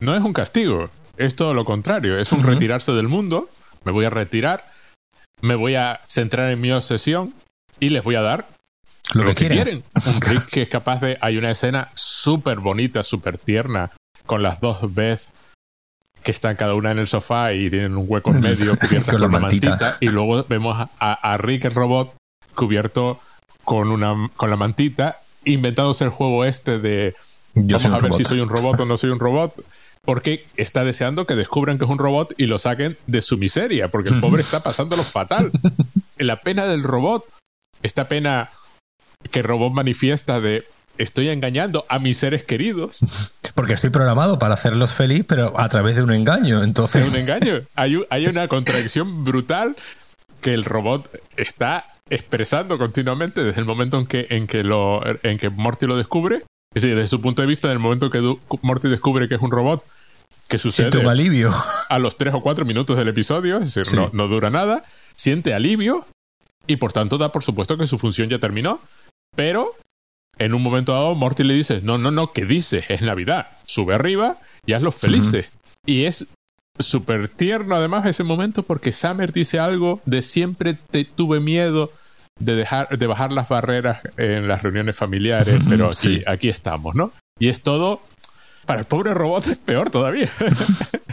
no 0.00 0.14
es 0.14 0.22
un 0.22 0.32
castigo, 0.32 0.90
es 1.16 1.36
todo 1.36 1.54
lo 1.54 1.64
contrario, 1.64 2.18
es 2.18 2.32
un 2.32 2.44
retirarse 2.44 2.92
del 2.92 3.08
mundo, 3.08 3.48
me 3.84 3.92
voy 3.92 4.04
a 4.04 4.10
retirar, 4.10 4.70
me 5.40 5.54
voy 5.54 5.74
a 5.74 6.00
centrar 6.08 6.50
en 6.50 6.60
mi 6.60 6.70
obsesión 6.70 7.34
y 7.80 7.90
les 7.90 8.02
voy 8.02 8.14
a 8.14 8.22
dar 8.22 8.48
lo, 9.14 9.34
que, 9.34 9.48
quieren. 9.48 9.84
Un 10.06 10.20
Rick 10.20 10.46
que 10.46 10.62
es 10.62 10.68
capaz 10.68 11.00
de. 11.00 11.18
Hay 11.20 11.36
una 11.36 11.50
escena 11.50 11.90
súper 11.94 12.60
bonita, 12.60 13.02
súper 13.02 13.38
tierna, 13.38 13.90
con 14.26 14.42
las 14.42 14.60
dos 14.60 14.94
veces 14.94 15.30
que 16.26 16.32
están 16.32 16.56
cada 16.56 16.74
una 16.74 16.90
en 16.90 16.98
el 16.98 17.06
sofá 17.06 17.52
y 17.52 17.70
tienen 17.70 17.96
un 17.96 18.04
hueco 18.08 18.32
en 18.32 18.40
medio 18.40 18.76
cubiertas 18.80 19.14
con, 19.14 19.22
una 19.22 19.38
mantita. 19.38 19.96
Y 20.00 20.08
luego 20.08 20.44
vemos 20.48 20.76
a, 20.98 21.36
Rick 21.38 21.66
el 21.66 21.74
robot 21.74 22.16
cubierto 22.56 23.20
con, 23.64 23.92
una, 23.92 24.28
con 24.36 24.50
la 24.50 24.56
mantita, 24.56 25.20
inventándose 25.44 26.02
el 26.02 26.10
juego 26.10 26.44
este 26.44 26.80
de. 26.80 27.14
vamos 27.54 27.84
a 27.86 27.98
ver 28.00 28.12
si 28.14 28.24
soy 28.24 28.40
un 28.40 28.48
robot 28.48 28.80
o 28.80 28.84
no 28.86 28.96
soy 28.96 29.10
un 29.10 29.20
robot. 29.20 29.54
Porque 30.04 30.46
está 30.56 30.84
deseando 30.84 31.26
que 31.26 31.34
descubran 31.34 31.78
que 31.78 31.84
es 31.84 31.90
un 31.90 31.98
robot 31.98 32.34
y 32.36 32.46
lo 32.46 32.58
saquen 32.58 32.96
de 33.06 33.20
su 33.20 33.38
miseria, 33.38 33.90
porque 33.90 34.10
el 34.10 34.20
pobre 34.20 34.42
está 34.42 34.62
pasándolo 34.62 35.02
fatal. 35.02 35.50
La 36.18 36.40
pena 36.42 36.66
del 36.66 36.82
robot, 36.82 37.24
esta 37.82 38.08
pena 38.08 38.50
que 39.30 39.42
Robot 39.42 39.72
manifiesta 39.72 40.40
de 40.40 40.66
estoy 40.98 41.28
engañando 41.28 41.84
a 41.88 41.98
mis 41.98 42.16
seres 42.16 42.44
queridos. 42.44 43.00
Porque 43.54 43.72
estoy 43.72 43.90
programado 43.90 44.38
para 44.38 44.54
hacerlos 44.54 44.92
feliz, 44.92 45.24
pero 45.26 45.58
a 45.58 45.68
través 45.68 45.96
de 45.96 46.02
un 46.02 46.12
engaño. 46.12 46.62
Entonces. 46.62 47.10
un 47.10 47.20
engaño. 47.20 47.62
Hay, 47.74 48.02
hay 48.10 48.26
una 48.26 48.48
contradicción 48.48 49.24
brutal 49.24 49.76
que 50.42 50.52
el 50.52 50.64
robot 50.64 51.10
está 51.36 51.86
expresando 52.10 52.78
continuamente 52.78 53.42
desde 53.42 53.60
el 53.60 53.66
momento 53.66 53.98
en 53.98 54.06
que, 54.06 54.26
en 54.30 54.46
que, 54.46 54.62
lo, 54.62 55.00
en 55.22 55.38
que 55.38 55.48
Morty 55.48 55.86
lo 55.86 55.96
descubre. 55.96 56.44
Es 56.74 56.82
decir, 56.82 56.94
desde 56.94 57.08
su 57.08 57.22
punto 57.22 57.40
de 57.40 57.48
vista, 57.48 57.68
en 57.68 57.72
el 57.72 57.78
momento 57.78 58.10
que 58.10 58.20
Morty 58.60 58.88
descubre 58.88 59.26
que 59.28 59.36
es 59.36 59.40
un 59.40 59.50
robot, 59.50 59.82
que 60.48 60.58
sucede 60.58 60.90
siente 60.90 61.06
un 61.06 61.10
alivio. 61.10 61.54
a 61.88 61.98
los 61.98 62.18
tres 62.18 62.34
o 62.34 62.42
cuatro 62.42 62.66
minutos 62.66 62.98
del 62.98 63.08
episodio, 63.08 63.58
es 63.58 63.74
decir, 63.74 63.94
no, 63.94 64.10
no 64.12 64.28
dura 64.28 64.50
nada, 64.50 64.84
siente 65.14 65.54
alivio 65.54 66.06
y 66.66 66.76
por 66.76 66.92
tanto 66.92 67.16
da 67.16 67.32
por 67.32 67.42
supuesto 67.42 67.78
que 67.78 67.86
su 67.86 67.98
función 67.98 68.28
ya 68.28 68.38
terminó 68.38 68.80
pero 69.36 69.74
en 70.38 70.54
un 70.54 70.62
momento 70.62 70.92
dado, 70.92 71.14
Morty 71.14 71.44
le 71.44 71.54
dice: 71.54 71.80
No, 71.82 71.98
no, 71.98 72.10
no, 72.10 72.32
¿qué 72.32 72.44
dices? 72.44 72.86
Es 72.88 73.02
Navidad. 73.02 73.48
Sube 73.64 73.94
arriba 73.94 74.38
y 74.66 74.72
hazlos 74.72 74.96
felices. 74.96 75.50
Y 75.86 76.04
es 76.04 76.28
súper 76.78 77.28
tierno 77.28 77.74
además 77.74 78.06
ese 78.06 78.24
momento 78.24 78.62
porque 78.62 78.92
Summer 78.92 79.32
dice 79.32 79.58
algo 79.58 80.00
de 80.04 80.20
siempre 80.20 80.74
te 80.74 81.04
tuve 81.04 81.40
miedo 81.40 81.90
de 82.38 82.54
dejar 82.54 82.98
de 82.98 83.06
bajar 83.06 83.32
las 83.32 83.48
barreras 83.48 84.00
en 84.18 84.46
las 84.46 84.62
reuniones 84.62 84.96
familiares, 84.96 85.62
pero 85.68 85.88
aquí, 85.88 86.22
aquí 86.26 86.48
estamos, 86.48 86.94
¿no? 86.94 87.12
Y 87.38 87.48
es 87.48 87.62
todo 87.62 88.02
para 88.66 88.80
el 88.80 88.86
pobre 88.86 89.14
robot 89.14 89.46
es 89.46 89.58
peor 89.58 89.90
todavía. 89.90 90.28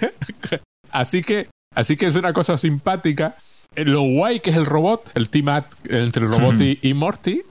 así 0.91 1.21
que 1.21 1.47
así 1.75 1.95
que 1.95 2.07
es 2.07 2.15
una 2.15 2.33
cosa 2.33 2.57
simpática. 2.57 3.37
Lo 3.75 4.01
guay 4.01 4.39
que 4.39 4.51
es 4.51 4.57
el 4.57 4.65
robot, 4.65 5.11
el 5.15 5.29
team 5.29 5.49
entre 5.89 6.25
el 6.25 6.31
robot 6.31 6.55
y 6.59 6.93
Morty, 6.93 7.41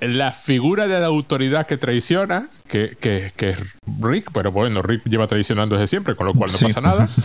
la 0.00 0.32
figura 0.32 0.86
de 0.86 1.00
la 1.00 1.06
autoridad 1.06 1.66
que 1.66 1.76
traiciona, 1.76 2.48
que, 2.68 2.96
que, 3.00 3.48
es 3.48 3.58
Rick, 4.00 4.30
pero 4.32 4.52
bueno, 4.52 4.82
Rick 4.82 5.02
lleva 5.04 5.26
traicionando 5.26 5.76
desde 5.76 5.86
siempre, 5.86 6.14
con 6.14 6.26
lo 6.26 6.34
cual 6.34 6.50
no 6.52 6.58
pasa 6.58 6.80
nada. 6.80 7.08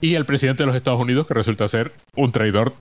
Y 0.00 0.16
el 0.16 0.26
presidente 0.26 0.64
de 0.64 0.66
los 0.66 0.76
Estados 0.76 1.00
Unidos, 1.00 1.26
que 1.26 1.32
resulta 1.32 1.66
ser 1.66 1.90
un 2.14 2.30
traidor 2.30 2.74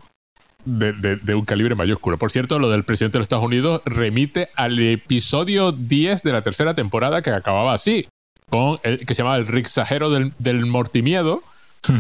de, 0.65 0.91
de, 0.91 1.36
un 1.36 1.45
calibre 1.45 1.74
mayúsculo. 1.74 2.17
Por 2.17 2.31
cierto, 2.31 2.60
lo 2.60 2.69
del 2.69 2.83
presidente 2.83 3.13
de 3.13 3.19
los 3.19 3.25
Estados 3.25 3.45
Unidos 3.45 3.81
remite 3.86 4.50
al 4.55 4.77
episodio 4.77 5.72
10 5.72 6.22
de 6.22 6.31
la 6.33 6.41
tercera 6.41 6.74
temporada 6.74 7.22
que 7.22 7.29
acababa 7.29 7.74
así, 7.74 8.07
con 8.50 8.77
el 8.83 9.05
que 9.05 9.15
se 9.15 9.22
llamaba 9.22 9.38
el 9.38 9.48
Rick 9.48 9.67
Sajero 9.67 10.10
del, 10.10 10.33
del 10.38 10.65
Mortimiedo. 10.65 11.43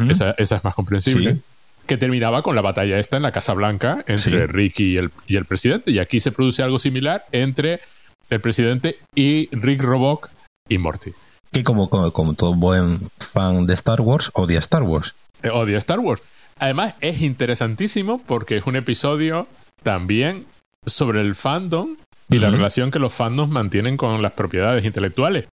esa, 0.09 0.31
esa, 0.31 0.57
es 0.57 0.63
más 0.65 0.75
comprensible 0.75 1.39
que 1.85 1.97
terminaba 1.97 2.41
con 2.41 2.55
la 2.55 2.61
batalla 2.61 2.99
esta 2.99 3.17
en 3.17 3.23
la 3.23 3.31
Casa 3.31 3.53
Blanca 3.53 4.03
entre 4.07 4.47
Rick 4.47 4.79
y 4.79 4.97
el, 4.97 5.11
y 5.27 5.35
el 5.35 5.45
presidente. 5.45 5.91
Y 5.91 5.99
aquí 5.99 6.19
se 6.19 6.31
produce 6.31 6.63
algo 6.63 6.79
similar 6.79 7.25
entre 7.31 7.81
el 8.29 8.41
presidente 8.41 8.97
y 9.15 9.49
Rick 9.55 9.81
Robock 9.81 10.29
y 10.69 10.77
Morty. 10.77 11.11
Que 11.51 11.63
como, 11.63 11.89
como, 11.89 12.33
todo 12.33 12.53
buen 12.55 12.97
fan 13.19 13.67
de 13.67 13.73
Star 13.75 14.01
Wars, 14.01 14.31
odia 14.33 14.59
Star 14.59 14.83
Wars. 14.83 15.15
Eh, 15.43 15.49
odia 15.49 15.77
Star 15.77 15.99
Wars. 15.99 16.23
Además, 16.59 16.95
es 16.99 17.21
interesantísimo 17.21 18.21
porque 18.25 18.57
es 18.57 18.65
un 18.65 18.75
episodio 18.75 19.47
también 19.83 20.45
sobre 20.85 21.21
el 21.21 21.35
fandom 21.35 21.95
y 22.29 22.39
la 22.39 22.49
relación 22.49 22.89
que 22.89 22.99
los 22.99 23.13
fandoms 23.13 23.51
mantienen 23.51 23.97
con 23.97 24.21
las 24.21 24.31
propiedades 24.31 24.85
intelectuales. 24.85 25.45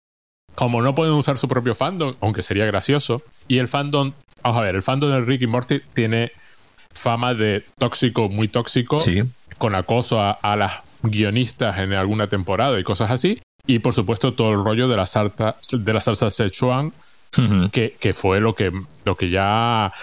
Como 0.56 0.82
no 0.82 0.96
pueden 0.96 1.14
usar 1.14 1.38
su 1.38 1.48
propio 1.48 1.76
fandom, 1.76 2.16
aunque 2.22 2.44
sería 2.44 2.66
gracioso, 2.66 3.22
y 3.48 3.58
el 3.58 3.68
fandom 3.68 4.14
Vamos 4.43 4.60
a 4.60 4.63
ver, 4.63 4.75
el 4.75 4.84
fandom 4.84 5.12
de 5.12 5.22
Rick 5.22 5.41
y 5.41 5.48
Morty 5.48 5.81
tiene 5.93 6.31
fama 6.93 7.34
de 7.34 7.65
tóxico, 7.77 8.29
muy 8.29 8.48
tóxico, 8.48 9.03
con 9.58 9.75
acoso 9.75 10.22
a, 10.22 10.55
las 10.55 10.84
guionistas 11.03 11.79
en 11.79 11.93
alguna 11.93 12.27
temporada 12.27 12.79
y 12.79 12.84
cosas 12.84 13.12
así. 13.12 13.41
Y 13.65 13.79
por 13.79 13.93
supuesto 13.93 14.34
todo 14.34 14.51
el 14.51 14.63
rollo 14.63 14.88
de 14.88 14.98
la 14.98 15.05
salsa, 15.05 15.55
de 15.72 15.93
la 15.93 16.01
salsa 16.01 16.29
Szechuan, 16.29 16.93
que, 17.72 17.96
que, 18.00 18.13
fue 18.13 18.39
lo 18.39 18.55
que, 18.55 18.72
lo 19.05 19.15
que 19.15 19.29
ya 19.29 19.93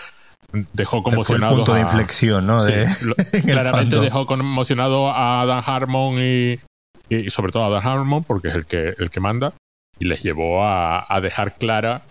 dejó 0.72 1.02
conmocionado. 1.02 1.52
Fue 1.52 1.60
el 1.60 1.66
punto 1.66 1.74
de 1.74 1.80
inflexión, 1.80 2.46
¿no? 2.46 2.58
claramente 3.44 4.00
dejó 4.00 4.26
conmocionado 4.26 5.12
a 5.12 5.44
Dan 5.46 5.62
Harmon 5.66 6.16
y, 6.18 6.60
y, 7.08 7.30
sobre 7.30 7.52
todo 7.52 7.66
a 7.66 7.70
Dan 7.70 7.86
Harmon, 7.86 8.24
porque 8.24 8.48
es 8.48 8.54
el 8.54 8.66
que, 8.66 8.94
el 8.98 9.10
que 9.10 9.20
manda, 9.20 9.54
y 9.98 10.04
les 10.06 10.22
llevó 10.22 10.64
a, 10.64 11.04
a 11.08 11.20
dejar 11.20 11.56
clara 11.56 12.02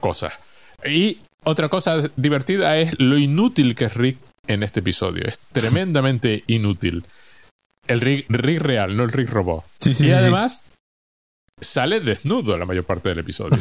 cosas. 0.00 0.38
Y 0.84 1.18
otra 1.44 1.68
cosa 1.68 1.96
divertida 2.16 2.76
es 2.76 3.00
lo 3.00 3.18
inútil 3.18 3.74
que 3.74 3.84
es 3.86 3.94
Rick 3.94 4.18
en 4.46 4.62
este 4.62 4.80
episodio. 4.80 5.24
Es 5.26 5.40
tremendamente 5.52 6.42
inútil. 6.46 7.04
El 7.86 8.00
Rick, 8.00 8.26
real, 8.60 8.96
no 8.96 9.04
el 9.04 9.12
Rick 9.12 9.30
robot. 9.30 9.64
y 9.84 10.10
además 10.10 10.64
sale 11.60 12.00
desnudo 12.00 12.56
la 12.56 12.64
mayor 12.64 12.84
parte 12.84 13.10
del 13.10 13.18
episodio. 13.18 13.58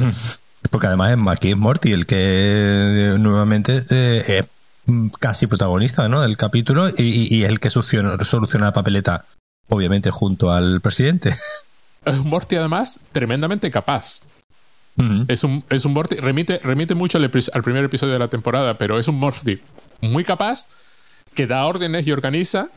Porque 0.69 0.87
además 0.87 1.11
es 1.11 1.27
aquí 1.27 1.51
es 1.51 1.57
Morty 1.57 1.91
el 1.91 2.05
que 2.05 2.15
eh, 2.17 3.15
nuevamente 3.19 3.83
eh, 3.89 4.23
es 4.39 4.45
casi 5.19 5.47
protagonista 5.47 6.07
¿no? 6.07 6.21
del 6.21 6.37
capítulo 6.37 6.89
y, 6.89 7.35
y, 7.35 7.43
es 7.43 7.49
el 7.49 7.59
que 7.59 7.69
soluciona, 7.69 8.23
soluciona 8.23 8.67
la 8.67 8.73
papeleta, 8.73 9.25
obviamente 9.67 10.09
junto 10.09 10.51
al 10.51 10.79
presidente. 10.79 11.35
Es 12.05 12.17
Morty 12.23 12.55
además 12.55 13.01
tremendamente 13.11 13.69
capaz 13.71 14.21
es, 15.27 15.43
un, 15.43 15.63
es 15.69 15.85
un 15.85 15.93
Morty, 15.93 16.15
remite, 16.17 16.59
remite 16.59 16.95
mucho 16.95 17.17
al, 17.17 17.29
primer 17.29 17.83
episodio 17.83 18.13
de 18.13 18.19
la 18.19 18.27
temporada, 18.27 18.77
pero 18.77 19.00
es 19.00 19.07
un 19.07 19.15
Morty 19.15 19.59
muy 20.01 20.23
capaz, 20.23 20.69
que 21.33 21.47
da 21.47 21.65
órdenes 21.65 22.05
y 22.05 22.12
organiza, 22.12 22.69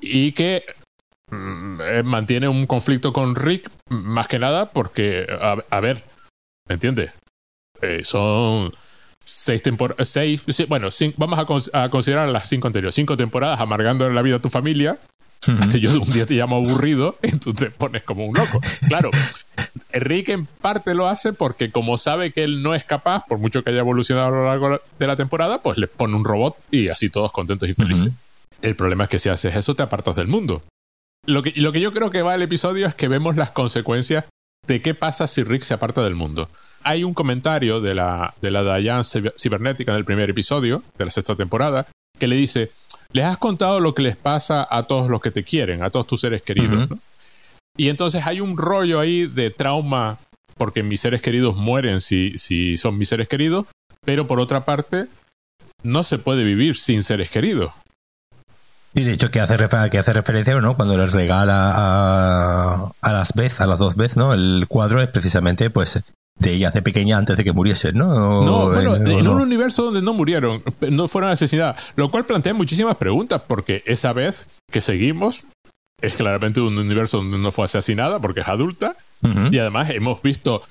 y 0.00 0.32
que 0.32 0.64
mm, 1.30 1.80
eh, 1.80 2.02
mantiene 2.02 2.48
un 2.48 2.66
conflicto 2.66 3.12
con 3.12 3.34
Rick, 3.34 3.70
más 3.88 4.28
que 4.28 4.38
nada 4.38 4.72
porque, 4.72 5.26
a, 5.70 5.80
ver, 5.80 6.04
¿me 6.68 6.74
entiendes? 6.74 7.12
Eh, 7.80 8.04
son 8.04 8.72
seis 9.24 9.62
temporadas, 9.62 10.08
seis, 10.08 10.44
bueno, 10.68 10.88
vamos 11.16 11.70
a, 11.72 11.84
a, 11.84 11.90
considerar 11.90 12.28
las 12.28 12.48
cinco 12.48 12.66
anteriores, 12.66 12.94
cinco 12.94 13.16
temporadas 13.16 13.60
amargando 13.60 14.08
la 14.10 14.22
vida 14.22 14.36
a 14.36 14.42
tu 14.42 14.48
familia, 14.48 14.98
hasta 15.46 15.78
yo 15.78 15.90
un 16.00 16.10
día 16.10 16.26
te 16.26 16.34
llamo 16.34 16.56
aburrido 16.56 17.18
y 17.22 17.32
tú 17.32 17.52
te 17.52 17.70
pones 17.70 18.02
como 18.04 18.26
un 18.26 18.36
loco. 18.36 18.60
Claro, 18.88 19.10
Enrique 19.92 20.32
en 20.32 20.46
parte 20.46 20.94
lo 20.94 21.08
hace 21.08 21.32
porque 21.32 21.70
como 21.70 21.96
sabe 21.96 22.32
que 22.32 22.44
él 22.44 22.62
no 22.62 22.74
es 22.74 22.84
capaz, 22.84 23.24
por 23.28 23.38
mucho 23.38 23.62
que 23.62 23.70
haya 23.70 23.80
evolucionado 23.80 24.28
a 24.28 24.30
lo 24.30 24.44
largo 24.44 24.80
de 24.98 25.06
la 25.06 25.16
temporada, 25.16 25.62
pues 25.62 25.78
le 25.78 25.88
pone 25.88 26.14
un 26.14 26.24
robot 26.24 26.56
y 26.70 26.88
así 26.88 27.08
todos 27.10 27.32
contentos 27.32 27.68
y 27.68 27.74
felices. 27.74 28.12
El 28.60 28.76
problema 28.76 29.04
es 29.04 29.10
que 29.10 29.18
si 29.18 29.28
haces 29.28 29.56
eso 29.56 29.74
te 29.74 29.82
apartas 29.82 30.14
del 30.14 30.28
mundo. 30.28 30.62
Lo 31.26 31.42
que, 31.42 31.52
lo 31.56 31.72
que 31.72 31.80
yo 31.80 31.92
creo 31.92 32.10
que 32.10 32.22
va 32.22 32.34
el 32.34 32.42
episodio 32.42 32.86
es 32.86 32.94
que 32.94 33.08
vemos 33.08 33.36
las 33.36 33.50
consecuencias 33.50 34.26
de 34.66 34.80
qué 34.80 34.94
pasa 34.94 35.26
si 35.26 35.42
Rick 35.42 35.62
se 35.62 35.74
aparta 35.74 36.02
del 36.02 36.14
mundo. 36.14 36.48
Hay 36.82 37.04
un 37.04 37.14
comentario 37.14 37.80
de 37.80 37.94
la, 37.94 38.34
de 38.40 38.50
la 38.50 38.76
Diane 38.78 39.04
cibernética 39.36 39.92
del 39.92 40.04
primer 40.04 40.30
episodio, 40.30 40.82
de 40.98 41.04
la 41.04 41.10
sexta 41.10 41.36
temporada, 41.36 41.86
que 42.22 42.28
le 42.28 42.36
dice, 42.36 42.70
les 43.10 43.24
has 43.24 43.36
contado 43.36 43.80
lo 43.80 43.96
que 43.96 44.02
les 44.02 44.14
pasa 44.14 44.64
a 44.70 44.84
todos 44.84 45.10
los 45.10 45.20
que 45.20 45.32
te 45.32 45.42
quieren, 45.42 45.82
a 45.82 45.90
todos 45.90 46.06
tus 46.06 46.20
seres 46.20 46.40
queridos. 46.40 46.88
Y 47.76 47.88
entonces 47.88 48.24
hay 48.28 48.38
un 48.38 48.56
rollo 48.56 49.00
ahí 49.00 49.26
de 49.26 49.50
trauma 49.50 50.20
porque 50.56 50.84
mis 50.84 51.00
seres 51.00 51.20
queridos 51.20 51.56
mueren 51.56 52.00
si, 52.00 52.38
si 52.38 52.76
son 52.76 52.96
mis 52.96 53.08
seres 53.08 53.26
queridos, 53.26 53.66
pero 54.04 54.28
por 54.28 54.38
otra 54.38 54.64
parte, 54.64 55.08
no 55.82 56.04
se 56.04 56.20
puede 56.20 56.44
vivir 56.44 56.76
sin 56.76 57.02
seres 57.02 57.28
queridos. 57.28 57.72
Y 58.94 59.02
de 59.02 59.14
hecho 59.14 59.32
que 59.32 59.40
hace, 59.40 59.56
que 59.90 59.98
hace 59.98 60.12
referencia, 60.12 60.54
¿no? 60.60 60.76
Cuando 60.76 60.96
les 60.96 61.10
regala 61.10 61.72
a, 61.74 62.92
a 63.00 63.12
las 63.12 63.32
veces, 63.32 63.60
a 63.60 63.66
las 63.66 63.80
dos 63.80 63.96
veces, 63.96 64.16
¿no? 64.16 64.32
El 64.32 64.66
cuadro 64.68 65.02
es 65.02 65.08
precisamente, 65.08 65.70
pues, 65.70 66.00
de 66.38 66.52
ella 66.52 66.70
de 66.70 66.82
pequeña 66.82 67.18
antes 67.18 67.36
de 67.36 67.44
que 67.44 67.52
muriesen, 67.52 67.96
¿no? 67.96 68.44
no, 68.44 68.70
bueno, 68.70 68.96
en, 68.96 69.28
un 69.28 69.40
universo 69.40 69.84
donde 69.84 70.02
no 70.02 70.12
murieron, 70.12 70.62
no 70.90 71.08
fueron 71.08 71.30
asesinadas, 71.30 71.80
lo 71.96 72.10
cual 72.10 72.26
plantea 72.26 72.54
muchísimas 72.54 72.96
preguntas, 72.96 73.42
porque 73.46 73.82
esa 73.86 74.12
vez 74.12 74.46
que 74.70 74.80
seguimos 74.80 75.46
es 76.00 76.16
claramente 76.16 76.60
un 76.60 76.76
universo 76.76 77.18
donde 77.18 77.38
no 77.38 77.52
fue 77.52 77.66
asesinada 77.66 78.18
porque 78.18 78.40
es 78.40 78.48
adulta, 78.48 78.96
y 79.52 79.58
además 79.58 79.90
hemos 79.90 80.20
visto 80.20 80.62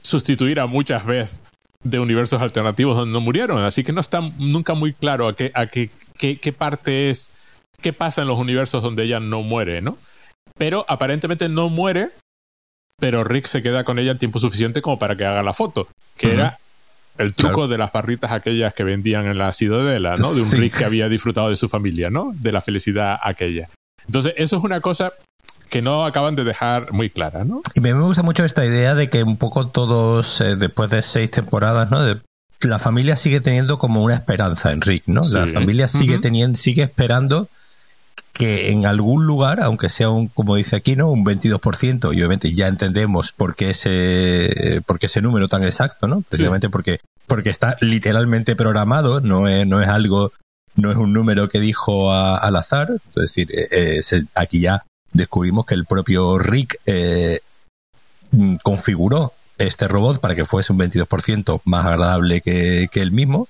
sustituir 0.00 0.60
a 0.60 0.66
muchas 0.66 1.04
veces 1.04 1.40
de 1.82 1.98
universos 1.98 2.40
alternativos 2.40 2.96
donde 2.96 3.12
no 3.12 3.20
murieron, 3.20 3.58
así 3.64 3.82
que 3.82 3.92
no 3.92 4.00
está 4.00 4.20
nunca 4.38 4.74
muy 4.74 4.92
claro 4.92 5.26
a 5.26 5.34
qué, 5.34 5.50
a 5.54 5.66
qué, 5.66 5.90
qué, 6.16 6.38
qué 6.38 6.52
parte 6.52 7.10
es, 7.10 7.34
qué 7.80 7.92
pasa 7.92 8.22
en 8.22 8.28
los 8.28 8.38
universos 8.38 8.82
donde 8.82 9.04
ella 9.04 9.18
no 9.18 9.42
muere, 9.42 9.80
¿no? 9.80 9.96
Pero 10.58 10.84
aparentemente 10.88 11.48
no 11.48 11.70
muere 11.70 12.10
pero 13.00 13.24
Rick 13.24 13.46
se 13.46 13.62
queda 13.62 13.84
con 13.84 13.98
ella 13.98 14.12
el 14.12 14.18
tiempo 14.18 14.38
suficiente 14.38 14.82
como 14.82 14.98
para 14.98 15.16
que 15.16 15.24
haga 15.24 15.42
la 15.42 15.52
foto, 15.52 15.88
que 16.16 16.32
era 16.34 16.58
el 17.18 17.32
truco 17.34 17.68
de 17.68 17.78
las 17.78 17.92
barritas 17.92 18.32
aquellas 18.32 18.72
que 18.72 18.84
vendían 18.84 19.26
en 19.26 19.38
la 19.38 19.52
ciudadela, 19.52 20.16
¿no? 20.16 20.32
De 20.32 20.42
un 20.42 20.50
Rick 20.52 20.78
que 20.78 20.84
había 20.84 21.08
disfrutado 21.08 21.50
de 21.50 21.56
su 21.56 21.68
familia, 21.68 22.10
¿no? 22.10 22.32
De 22.34 22.52
la 22.52 22.60
felicidad 22.60 23.18
aquella. 23.22 23.68
Entonces, 24.06 24.34
eso 24.36 24.56
es 24.56 24.62
una 24.62 24.80
cosa 24.80 25.12
que 25.68 25.82
no 25.82 26.04
acaban 26.04 26.34
de 26.34 26.44
dejar 26.44 26.92
muy 26.92 27.10
clara, 27.10 27.40
¿no? 27.44 27.62
Y 27.74 27.80
me 27.80 27.92
gusta 27.92 28.22
mucho 28.22 28.44
esta 28.44 28.64
idea 28.64 28.94
de 28.94 29.08
que 29.08 29.22
un 29.22 29.36
poco 29.36 29.68
todos, 29.68 30.40
eh, 30.40 30.56
después 30.56 30.90
de 30.90 31.02
seis 31.02 31.30
temporadas, 31.30 31.90
¿no? 31.90 32.00
la 32.62 32.78
familia 32.78 33.16
sigue 33.16 33.40
teniendo 33.40 33.78
como 33.78 34.02
una 34.02 34.14
esperanza 34.14 34.70
en 34.72 34.82
Rick, 34.82 35.04
¿no? 35.06 35.22
La 35.32 35.46
familia 35.46 35.88
sigue 35.88 36.18
teniendo, 36.18 36.58
sigue 36.58 36.82
esperando 36.82 37.48
que 38.40 38.70
en 38.70 38.86
algún 38.86 39.26
lugar, 39.26 39.60
aunque 39.60 39.90
sea 39.90 40.08
un, 40.08 40.28
como 40.28 40.56
dice 40.56 40.74
aquí, 40.74 40.96
¿no? 40.96 41.10
Un 41.10 41.26
22%, 41.26 42.04
y 42.04 42.16
obviamente 42.16 42.54
ya 42.54 42.68
entendemos 42.68 43.32
por 43.32 43.54
qué 43.54 43.68
ese, 43.68 44.80
por 44.86 44.98
qué 44.98 45.06
ese 45.06 45.20
número 45.20 45.46
tan 45.46 45.62
exacto, 45.62 46.08
¿no? 46.08 46.22
Precisamente 46.22 46.70
porque, 46.70 47.00
porque 47.26 47.50
está 47.50 47.76
literalmente 47.82 48.56
programado, 48.56 49.20
no 49.20 49.46
es, 49.46 49.66
no 49.66 49.82
es 49.82 49.90
algo, 49.90 50.32
no 50.74 50.90
es 50.90 50.96
un 50.96 51.12
número 51.12 51.50
que 51.50 51.60
dijo 51.60 52.14
al 52.14 52.56
azar, 52.56 52.88
es 52.92 53.14
decir, 53.14 53.50
eh, 53.52 53.68
eh, 53.72 54.22
aquí 54.34 54.62
ya 54.62 54.86
descubrimos 55.12 55.66
que 55.66 55.74
el 55.74 55.84
propio 55.84 56.38
Rick 56.38 56.80
eh, 56.86 57.40
configuró 58.62 59.34
este 59.58 59.86
robot 59.86 60.18
para 60.18 60.34
que 60.34 60.46
fuese 60.46 60.72
un 60.72 60.78
22% 60.78 61.60
más 61.66 61.84
agradable 61.84 62.40
que, 62.40 62.88
que 62.90 63.02
él 63.02 63.12
mismo 63.12 63.48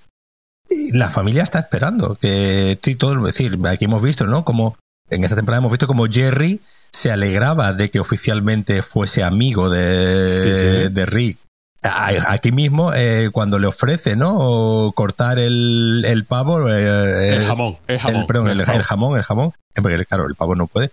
la 0.93 1.09
familia 1.09 1.43
está 1.43 1.59
esperando 1.61 2.17
que 2.17 2.79
todo, 2.99 3.17
es 3.27 3.37
decir, 3.37 3.59
aquí 3.67 3.87
hemos 3.87 4.03
visto, 4.03 4.27
¿no? 4.27 4.45
Como 4.45 4.77
en 5.09 5.25
esta 5.25 5.37
temporada 5.37 5.61
hemos 5.61 5.73
visto 5.73 5.87
como 5.87 6.07
Jerry 6.07 6.61
se 6.93 7.11
alegraba 7.11 7.73
de 7.73 7.91
que 7.91 8.01
oficialmente 8.01 8.83
fuese 8.83 9.23
amigo 9.23 9.71
de, 9.71 10.91
de 10.91 11.07
Rick 11.07 11.39
Aquí 11.83 12.53
mismo, 12.53 12.93
eh, 12.95 13.31
cuando 13.33 13.59
le 13.59 13.67
ofrece, 13.67 14.15
¿no? 14.15 14.93
cortar 14.95 15.39
el, 15.39 16.05
el 16.07 16.25
pavo. 16.27 16.69
Eh, 16.69 17.37
el 17.37 17.47
jamón, 17.47 17.79
el 17.87 17.99
jamón. 17.99 18.21
El, 18.21 18.27
perdón, 18.27 18.51
el, 18.51 18.83
jamón, 18.83 19.17
el 19.17 19.25
jamón. 19.25 19.53
Porque, 19.75 20.05
claro, 20.05 20.27
el 20.27 20.35
pavo 20.35 20.55
no 20.55 20.67
puede. 20.67 20.91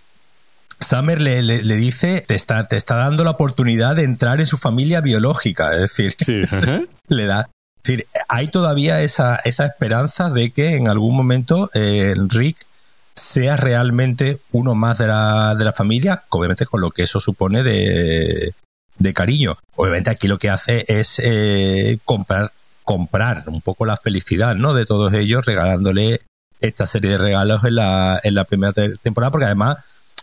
Summer 0.80 1.20
le, 1.20 1.42
le, 1.42 1.76
dice, 1.76 2.24
te 2.26 2.34
está, 2.34 2.64
te 2.64 2.76
está 2.76 2.94
dando 2.96 3.22
la 3.24 3.30
oportunidad 3.30 3.96
de 3.96 4.04
entrar 4.04 4.40
en 4.40 4.46
su 4.46 4.56
familia 4.56 5.02
biológica. 5.02 5.74
Es 5.74 5.94
decir, 5.94 6.16
le 7.08 7.26
da. 7.26 7.50
Decir, 7.88 8.06
hay 8.28 8.48
todavía 8.48 9.00
esa, 9.00 9.36
esa 9.36 9.64
esperanza 9.64 10.28
de 10.28 10.50
que 10.50 10.76
en 10.76 10.88
algún 10.88 11.16
momento 11.16 11.70
eh, 11.72 12.14
Rick 12.28 12.58
sea 13.14 13.56
realmente 13.56 14.40
uno 14.52 14.74
más 14.74 14.98
de 14.98 15.06
la, 15.06 15.54
de 15.54 15.64
la 15.64 15.72
familia, 15.72 16.22
obviamente 16.28 16.66
con 16.66 16.82
lo 16.82 16.90
que 16.90 17.04
eso 17.04 17.18
supone 17.18 17.62
de, 17.62 18.52
de 18.98 19.14
cariño. 19.14 19.56
Obviamente 19.74 20.10
aquí 20.10 20.28
lo 20.28 20.38
que 20.38 20.50
hace 20.50 20.84
es 20.86 21.18
eh, 21.24 21.98
comprar, 22.04 22.52
comprar 22.84 23.44
un 23.46 23.62
poco 23.62 23.86
la 23.86 23.96
felicidad 23.96 24.54
¿no? 24.54 24.74
de 24.74 24.84
todos 24.84 25.14
ellos, 25.14 25.46
regalándole 25.46 26.20
esta 26.60 26.84
serie 26.84 27.12
de 27.12 27.18
regalos 27.18 27.64
en 27.64 27.76
la, 27.76 28.20
en 28.22 28.34
la 28.34 28.44
primera 28.44 28.74
temporada, 29.00 29.30
porque 29.30 29.46
además 29.46 29.78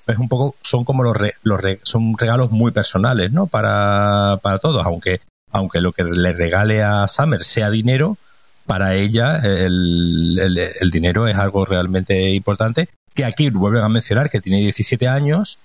es 0.06 0.20
un 0.20 0.30
poco, 0.30 0.56
son 0.62 0.84
como 0.84 1.02
los, 1.02 1.18
los 1.42 1.62
son 1.82 2.16
regalos 2.16 2.52
muy 2.52 2.72
personales, 2.72 3.32
¿no? 3.32 3.48
Para, 3.48 4.38
para 4.44 4.60
todos, 4.60 4.86
aunque, 4.86 5.20
aunque 5.56 5.80
lo 5.80 5.94
que 5.94 6.04
le 6.04 6.34
regale 6.34 6.84
a 6.84 7.08
Summer 7.08 7.42
sea 7.44 7.70
dinero, 7.70 8.18
para 8.66 8.96
ella 8.96 9.38
el, 9.38 10.90
dinero 10.92 11.28
es 11.28 11.38
algo 11.38 11.66
realmente 11.66 12.32
importante, 12.32 12.90
que 13.14 13.24
aquí 13.24 13.50
vuelven 13.50 13.84
a 13.84 13.90
mencionar 13.90 14.30
que 14.30 14.42
tiene 14.42 14.60
17 14.60 15.08
años, 15.08 15.60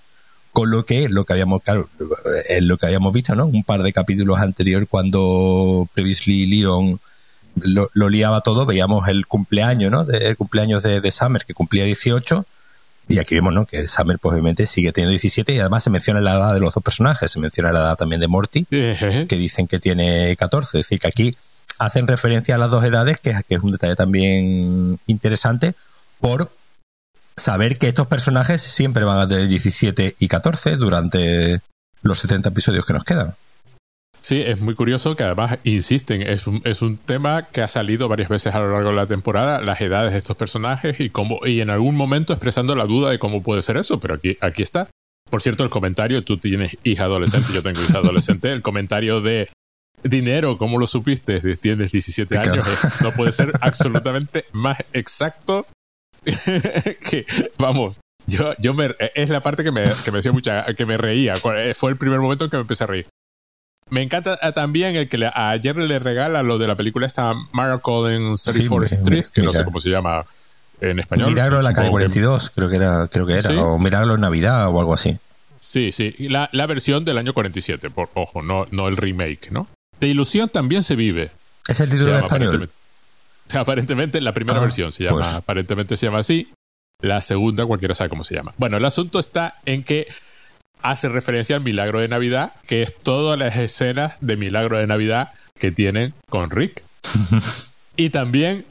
con 0.53 0.71
lo 0.71 0.85
que 0.85 1.09
lo 1.09 1.25
que 1.25 1.33
habíamos 1.33 1.61
claro, 1.61 1.89
lo 2.61 2.77
que 2.77 2.85
habíamos 2.85 3.11
visto, 3.11 3.35
¿no? 3.35 3.47
Un 3.47 3.63
par 3.63 3.83
de 3.83 3.91
capítulos 3.91 4.39
anteriores 4.39 4.87
cuando 4.89 5.87
Previously 5.93 6.45
Leon 6.45 7.01
lo, 7.55 8.09
liaba 8.09 8.41
todo, 8.41 8.65
veíamos 8.65 9.09
el 9.09 9.27
cumpleaños, 9.27 9.91
¿no? 9.91 10.05
De, 10.05 10.19
el 10.29 10.37
cumpleaños 10.37 10.83
de, 10.83 11.01
de 11.01 11.11
Summer, 11.11 11.43
que 11.45 11.53
cumplía 11.53 11.83
18, 11.83 12.45
y 13.11 13.19
aquí 13.19 13.35
vemos, 13.35 13.53
¿no? 13.53 13.65
Que 13.65 13.87
Summer, 13.87 14.17
pues, 14.19 14.33
obviamente, 14.33 14.65
sigue 14.65 14.91
teniendo 14.91 15.11
17 15.11 15.53
y 15.53 15.59
además 15.59 15.83
se 15.83 15.89
menciona 15.89 16.21
la 16.21 16.33
edad 16.33 16.53
de 16.53 16.59
los 16.59 16.73
dos 16.73 16.83
personajes. 16.83 17.31
Se 17.31 17.39
menciona 17.39 17.71
la 17.71 17.79
edad 17.79 17.95
también 17.97 18.21
de 18.21 18.27
Morty, 18.27 18.65
que 18.65 19.27
dicen 19.29 19.67
que 19.67 19.79
tiene 19.79 20.35
14. 20.37 20.79
Es 20.79 20.85
decir, 20.85 20.99
que 20.99 21.07
aquí 21.07 21.35
hacen 21.79 22.07
referencia 22.07 22.55
a 22.55 22.57
las 22.57 22.71
dos 22.71 22.83
edades, 22.83 23.19
que, 23.19 23.35
que 23.47 23.55
es 23.55 23.61
un 23.61 23.71
detalle 23.71 23.95
también 23.95 24.99
interesante, 25.07 25.73
por 26.19 26.51
saber 27.35 27.77
que 27.77 27.87
estos 27.87 28.07
personajes 28.07 28.61
siempre 28.61 29.03
van 29.03 29.17
a 29.17 29.27
tener 29.27 29.47
17 29.47 30.15
y 30.19 30.27
14 30.27 30.75
durante 30.77 31.61
los 32.01 32.19
70 32.19 32.49
episodios 32.49 32.85
que 32.85 32.93
nos 32.93 33.03
quedan. 33.03 33.35
Sí, 34.21 34.39
es 34.39 34.61
muy 34.61 34.75
curioso 34.75 35.15
que 35.15 35.23
además 35.23 35.57
insisten, 35.63 36.21
es 36.21 36.45
un, 36.45 36.61
es 36.63 36.83
un 36.83 36.97
tema 36.97 37.47
que 37.47 37.61
ha 37.61 37.67
salido 37.67 38.07
varias 38.07 38.29
veces 38.29 38.53
a 38.53 38.59
lo 38.59 38.71
largo 38.71 38.89
de 38.89 38.95
la 38.95 39.07
temporada, 39.07 39.61
las 39.61 39.81
edades 39.81 40.11
de 40.11 40.19
estos 40.19 40.37
personajes 40.37 40.99
y 40.99 41.09
cómo, 41.09 41.39
y 41.43 41.59
en 41.59 41.71
algún 41.71 41.95
momento 41.95 42.31
expresando 42.31 42.75
la 42.75 42.85
duda 42.85 43.09
de 43.09 43.17
cómo 43.17 43.41
puede 43.41 43.63
ser 43.63 43.77
eso, 43.77 43.99
pero 43.99 44.13
aquí, 44.13 44.37
aquí 44.39 44.61
está. 44.61 44.89
Por 45.31 45.41
cierto, 45.41 45.63
el 45.63 45.71
comentario, 45.71 46.23
tú 46.23 46.37
tienes 46.37 46.77
hija 46.83 47.05
adolescente, 47.05 47.51
yo 47.51 47.63
tengo 47.63 47.81
hija 47.81 47.97
adolescente, 47.97 48.51
el 48.51 48.61
comentario 48.61 49.21
de 49.21 49.49
dinero, 50.03 50.57
¿cómo 50.59 50.77
lo 50.77 50.85
supiste? 50.85 51.39
Tienes 51.55 51.91
17 51.91 52.37
años, 52.37 52.65
no 53.01 53.11
puede 53.13 53.31
ser 53.31 53.51
absolutamente 53.59 54.45
más 54.51 54.77
exacto 54.93 55.65
que, 57.09 57.25
vamos, 57.57 57.99
yo, 58.27 58.53
yo 58.59 58.75
me, 58.75 58.95
es 59.15 59.29
la 59.31 59.41
parte 59.41 59.63
que 59.63 59.71
me, 59.71 59.85
que 60.05 60.11
me 60.11 60.19
hacía 60.19 60.31
mucha, 60.31 60.63
que 60.75 60.85
me 60.85 60.97
reía, 60.97 61.33
fue 61.73 61.89
el 61.89 61.97
primer 61.97 62.19
momento 62.19 62.43
en 62.45 62.51
que 62.51 62.57
me 62.57 62.61
empecé 62.61 62.83
a 62.83 62.87
reír. 62.87 63.07
Me 63.91 64.01
encanta 64.01 64.39
eh, 64.41 64.53
también 64.53 64.95
el 64.95 65.09
que 65.09 65.17
le, 65.17 65.27
a 65.27 65.53
Jerry 65.61 65.85
le 65.85 65.99
regala 65.99 66.43
lo 66.43 66.57
de 66.57 66.65
la 66.65 66.75
película 66.75 67.05
esta 67.05 67.33
Miracle 67.51 68.15
en 68.15 68.35
34 68.35 68.85
Street, 68.85 69.25
que 69.33 69.41
no 69.41 69.51
sé 69.51 69.65
cómo 69.65 69.81
se 69.81 69.89
llama 69.89 70.25
en 70.79 70.99
español. 70.99 71.29
Milagro 71.29 71.57
en 71.57 71.65
la 71.65 71.73
calle 71.73 71.89
42, 71.89 72.51
creo 72.51 72.69
que 72.69 72.77
era, 72.77 73.09
creo 73.09 73.27
que 73.27 73.33
era, 73.33 73.49
o 73.61 73.77
Milagro 73.77 74.15
en 74.15 74.21
Navidad 74.21 74.69
o 74.69 74.79
algo 74.79 74.93
así. 74.93 75.19
Sí, 75.59 75.91
sí, 75.91 76.15
la, 76.29 76.49
la 76.53 76.67
versión 76.67 77.03
del 77.03 77.17
año 77.17 77.33
47, 77.33 77.89
por 77.89 78.09
ojo, 78.13 78.41
no, 78.41 78.65
no 78.71 78.87
el 78.87 78.95
remake, 78.95 79.51
¿no? 79.51 79.67
De 79.99 80.07
ilusión 80.07 80.47
también 80.47 80.83
se 80.83 80.95
vive. 80.95 81.29
Es 81.67 81.81
el 81.81 81.89
título 81.89 82.11
de 82.13 82.19
español. 82.19 82.69
Aparentemente, 83.53 84.21
la 84.21 84.33
primera 84.33 84.59
ah, 84.59 84.61
versión 84.61 84.93
se 84.93 85.03
llama, 85.03 85.17
pues. 85.17 85.33
aparentemente 85.33 85.97
se 85.97 86.05
llama 86.05 86.19
así. 86.19 86.49
La 87.01 87.19
segunda, 87.19 87.65
cualquiera 87.65 87.93
sabe 87.93 88.09
cómo 88.09 88.23
se 88.23 88.35
llama. 88.35 88.53
Bueno, 88.57 88.77
el 88.77 88.85
asunto 88.85 89.19
está 89.19 89.57
en 89.65 89.83
que 89.83 90.07
hace 90.81 91.09
referencia 91.09 91.55
al 91.55 91.63
milagro 91.63 91.99
de 91.99 92.07
Navidad, 92.07 92.53
que 92.67 92.83
es 92.83 92.95
todas 92.95 93.37
las 93.37 93.55
escenas 93.55 94.13
de 94.21 94.37
milagro 94.37 94.77
de 94.77 94.87
Navidad 94.87 95.31
que 95.57 95.71
tienen 95.71 96.13
con 96.29 96.49
Rick. 96.49 96.83
y 97.95 98.09
también 98.09 98.65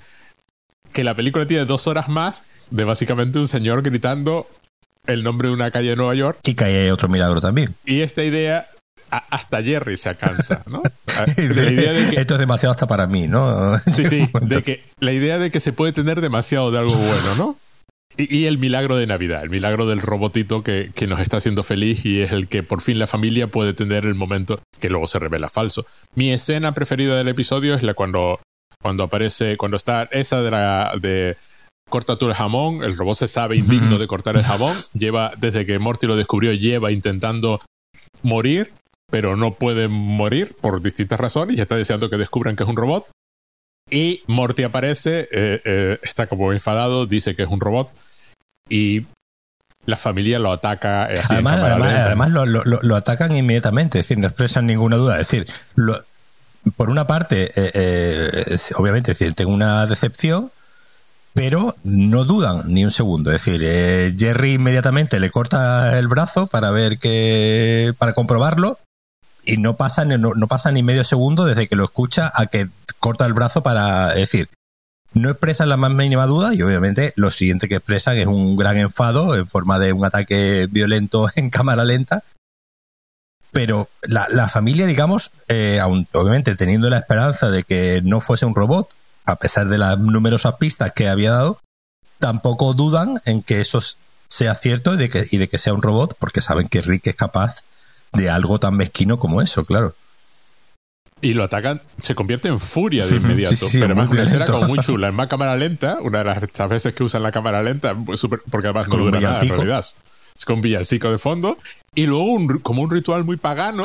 que 0.93 1.05
la 1.05 1.15
película 1.15 1.47
tiene 1.47 1.65
dos 1.65 1.87
horas 1.87 2.09
más 2.09 2.45
de 2.71 2.85
básicamente 2.85 3.39
un 3.39 3.49
señor 3.49 3.83
gritando 3.83 4.49
el 5.07 5.23
nombre 5.23 5.49
de 5.49 5.55
una 5.55 5.71
calle 5.71 5.91
de 5.91 5.97
Nueva 5.97 6.15
York. 6.15 6.39
Y 6.45 6.55
que 6.55 6.65
hay 6.65 6.91
otro 6.91 7.09
milagro 7.09 7.41
también. 7.41 7.75
Y 7.85 8.01
esta 8.01 8.23
idea, 8.23 8.69
hasta 9.09 9.63
Jerry 9.63 9.97
se 9.97 10.17
cansa, 10.17 10.63
¿no? 10.67 10.83
Esto 11.37 12.35
es 12.35 12.41
demasiado 12.41 12.73
hasta 12.73 12.87
para 12.87 13.07
mí, 13.07 13.27
¿no? 13.27 13.79
sí, 13.81 14.05
sí, 14.05 14.29
de 14.43 14.63
que 14.63 14.85
la 15.01 15.13
idea 15.13 15.39
de 15.39 15.51
que 15.51 15.61
se 15.61 15.73
puede 15.73 15.93
tener 15.93 16.21
demasiado 16.21 16.71
de 16.71 16.79
algo 16.79 16.95
bueno, 16.95 17.35
¿no? 17.37 17.57
Y, 18.29 18.47
el 18.47 18.59
milagro 18.59 18.97
de 18.97 19.07
Navidad, 19.07 19.43
el 19.43 19.51
milagro 19.51 19.87
del 19.87 20.01
robotito 20.01 20.63
que, 20.63 20.91
que, 20.95 21.07
nos 21.07 21.21
está 21.21 21.39
haciendo 21.39 21.63
feliz 21.63 22.05
y 22.05 22.21
es 22.21 22.33
el 22.33 22.49
que 22.49 22.63
por 22.63 22.83
fin 22.83 22.99
la 22.99 23.07
familia 23.07 23.47
puede 23.47 23.73
tener 23.73 24.05
el 24.05 24.15
momento 24.15 24.61
que 24.79 24.91
luego 24.91 25.07
se 25.07 25.19
revela 25.19 25.49
falso. 25.49 25.87
Mi 26.15 26.31
escena 26.31 26.73
preferida 26.73 27.17
del 27.17 27.29
episodio 27.29 27.75
es 27.75 27.83
la 27.83 27.95
cuando, 27.95 28.41
cuando 28.83 29.05
aparece, 29.05 29.57
cuando 29.57 29.77
está 29.77 30.05
esa 30.11 30.43
de 30.43 30.51
la 30.51 30.93
de 31.01 31.37
corta 31.89 32.17
tú 32.17 32.29
el 32.29 32.35
jamón, 32.35 32.83
el 32.83 32.97
robot 32.97 33.17
se 33.17 33.29
sabe 33.29 33.57
indigno 33.57 33.99
de 33.99 34.07
cortar 34.07 34.37
el 34.37 34.43
jamón, 34.43 34.75
lleva, 34.93 35.33
desde 35.37 35.67
que 35.67 35.79
Morty 35.79 36.07
lo 36.07 36.17
descubrió, 36.17 36.53
lleva 36.53 36.93
intentando 36.93 37.61
morir, 38.23 38.73
pero 39.11 39.37
no 39.37 39.55
puede 39.55 39.89
morir 39.89 40.55
por 40.61 40.81
distintas 40.83 41.19
razones 41.19 41.59
y 41.59 41.61
está 41.61 41.77
deseando 41.77 42.09
que 42.09 42.17
descubran 42.17 42.57
que 42.57 42.63
es 42.63 42.69
un 42.69 42.77
robot. 42.77 43.09
Y 43.91 44.23
Morty 44.29 44.63
aparece, 44.63 45.29
eh, 45.33 45.61
eh, 45.65 45.99
está 46.03 46.29
como 46.29 46.53
enfadado, 46.53 47.07
dice 47.07 47.35
que 47.35 47.43
es 47.43 47.49
un 47.49 47.61
robot 47.61 47.91
y 48.71 49.07
la 49.85 49.97
familia 49.97 50.39
lo 50.39 50.53
ataca. 50.53 51.09
además, 51.29 52.31
lo, 52.31 52.97
atacan 52.97 53.37
inmediatamente, 53.37 53.99
es 53.99 54.07
decir, 54.07 54.19
no 54.19 54.29
expresan 54.29 54.67
ninguna 54.67 54.97
duda. 54.97 55.21
Es 55.21 55.29
decir, 55.29 55.47
por 56.77 56.89
una 56.89 57.07
parte, 57.07 57.51
eh, 57.55 58.57
obviamente, 58.77 59.13
es 59.13 59.19
decir, 59.19 59.35
tengo 59.35 59.53
una 59.53 59.87
decepción, 59.87 60.53
pero 61.35 61.77
no 61.83 62.25
dudan 62.25 62.63
ni 62.67 62.85
un 62.85 62.91
segundo. 62.91 63.33
Es 63.33 63.45
decir, 63.45 63.61
Jerry 64.17 64.55
inmediatamente 64.55 65.21
le 65.21 65.31
corta 65.31 65.99
el 65.99 66.09
brazo 66.09 66.47
para 66.47 66.71
ver 66.71 66.99
que. 66.99 67.93
para 67.99 68.15
comprobarlo. 68.15 68.79
Y 69.45 69.57
no 69.57 69.77
pasa, 69.77 70.05
no, 70.05 70.35
no 70.35 70.49
pasa 70.49 70.71
ni 70.71 70.83
medio 70.83 71.03
segundo 71.03 71.47
desde 71.47 71.67
que 71.67 71.75
lo 71.75 71.85
escucha 71.85 72.31
a 72.35 72.47
que 72.47 72.69
corta 72.99 73.27
el 73.27 73.33
brazo 73.33 73.63
para 73.63 74.15
decir, 74.15 74.49
no 75.13 75.31
expresan 75.31 75.69
la 75.69 75.77
más 75.77 75.91
mínima 75.93 76.27
duda 76.27 76.55
y 76.55 76.63
obviamente 76.63 77.13
lo 77.17 77.31
siguiente 77.31 77.69
que 77.69 77.77
expresan 77.77 78.17
es 78.19 78.27
un 78.27 78.57
gran 78.57 78.77
enfado 78.77 79.35
en 79.35 79.47
forma 79.47 79.79
de 79.79 79.93
un 79.93 80.05
ataque 80.05 80.69
violento 80.71 81.29
en 81.37 81.51
cámara 81.51 81.85
lenta. 81.85 82.23
Pero 83.53 83.89
la, 84.03 84.49
familia, 84.49 84.87
digamos, 84.87 85.33
eh, 85.49 85.81
obviamente 86.13 86.55
teniendo 86.55 86.89
la 86.89 86.99
esperanza 86.99 87.51
de 87.51 87.65
que 87.65 88.01
no 88.05 88.21
fuese 88.21 88.47
un 88.47 88.55
robot, 88.55 88.89
a 89.25 89.37
pesar 89.37 89.69
de 89.69 89.77
las 89.77 89.99
numerosas 89.99 90.55
pistas 90.55 90.93
que 90.93 91.09
había 91.09 91.33
dado, 91.33 91.59
tampoco 92.21 92.75
dudan 92.75 93.21
en 93.25 93.43
que 93.43 93.61
eso 93.61 93.83
sea 94.29 94.55
cierto 94.55 94.95
y 94.95 94.99
de 94.99 95.11
que, 95.11 95.27
y 95.33 95.39
de 95.39 95.49
que 95.49 95.59
sea 95.59 95.75
un 95.75 95.83
robot, 95.83 96.17
porque 96.21 96.41
saben 96.41 96.69
que 96.69 96.81
Rick 96.81 97.09
es 97.09 97.17
capaz 97.17 97.65
de 98.13 98.31
algo 98.31 98.61
tan 98.61 98.77
mezquino 98.77 99.19
como 99.19 99.43
eso, 99.43 99.65
claro. 99.65 99.97
Y 101.23 101.35
lo 101.35 101.45
atacan, 101.45 101.81
se 101.99 102.15
convierte 102.15 102.49
en 102.49 102.59
furia 102.59 103.07
de 103.07 103.17
inmediato. 103.17 103.67
pero 103.73 103.87
además 103.87 104.09
una 104.11 104.23
escena 104.23 104.47
como 104.47 104.69
muy 104.69 104.79
chula. 104.79 105.09
En 105.09 105.15
más 105.15 105.27
cámara 105.27 105.55
lenta, 105.57 105.99
una 106.01 106.19
de 106.19 106.25
las 106.25 106.69
veces 106.69 106.95
que 106.95 107.03
usan 107.03 107.23
la 107.23 107.31
cámara 107.31 107.63
lenta, 107.63 107.95
pues 107.95 108.23
porque 108.51 108.69
además 108.69 108.89
no 108.89 108.97
dura 108.97 109.21
nada 109.21 109.41
en 109.41 109.49
realidad. 109.49 109.85
Es 110.37 110.45
con 110.47 110.63
villancico 110.63 111.11
de 111.11 111.19
fondo. 111.19 111.59
Y 111.95 112.07
luego 112.07 112.25
un, 112.25 112.61
como 112.61 112.81
un 112.81 112.91
ritual 112.91 113.25
muy 113.25 113.37
pagano, 113.37 113.83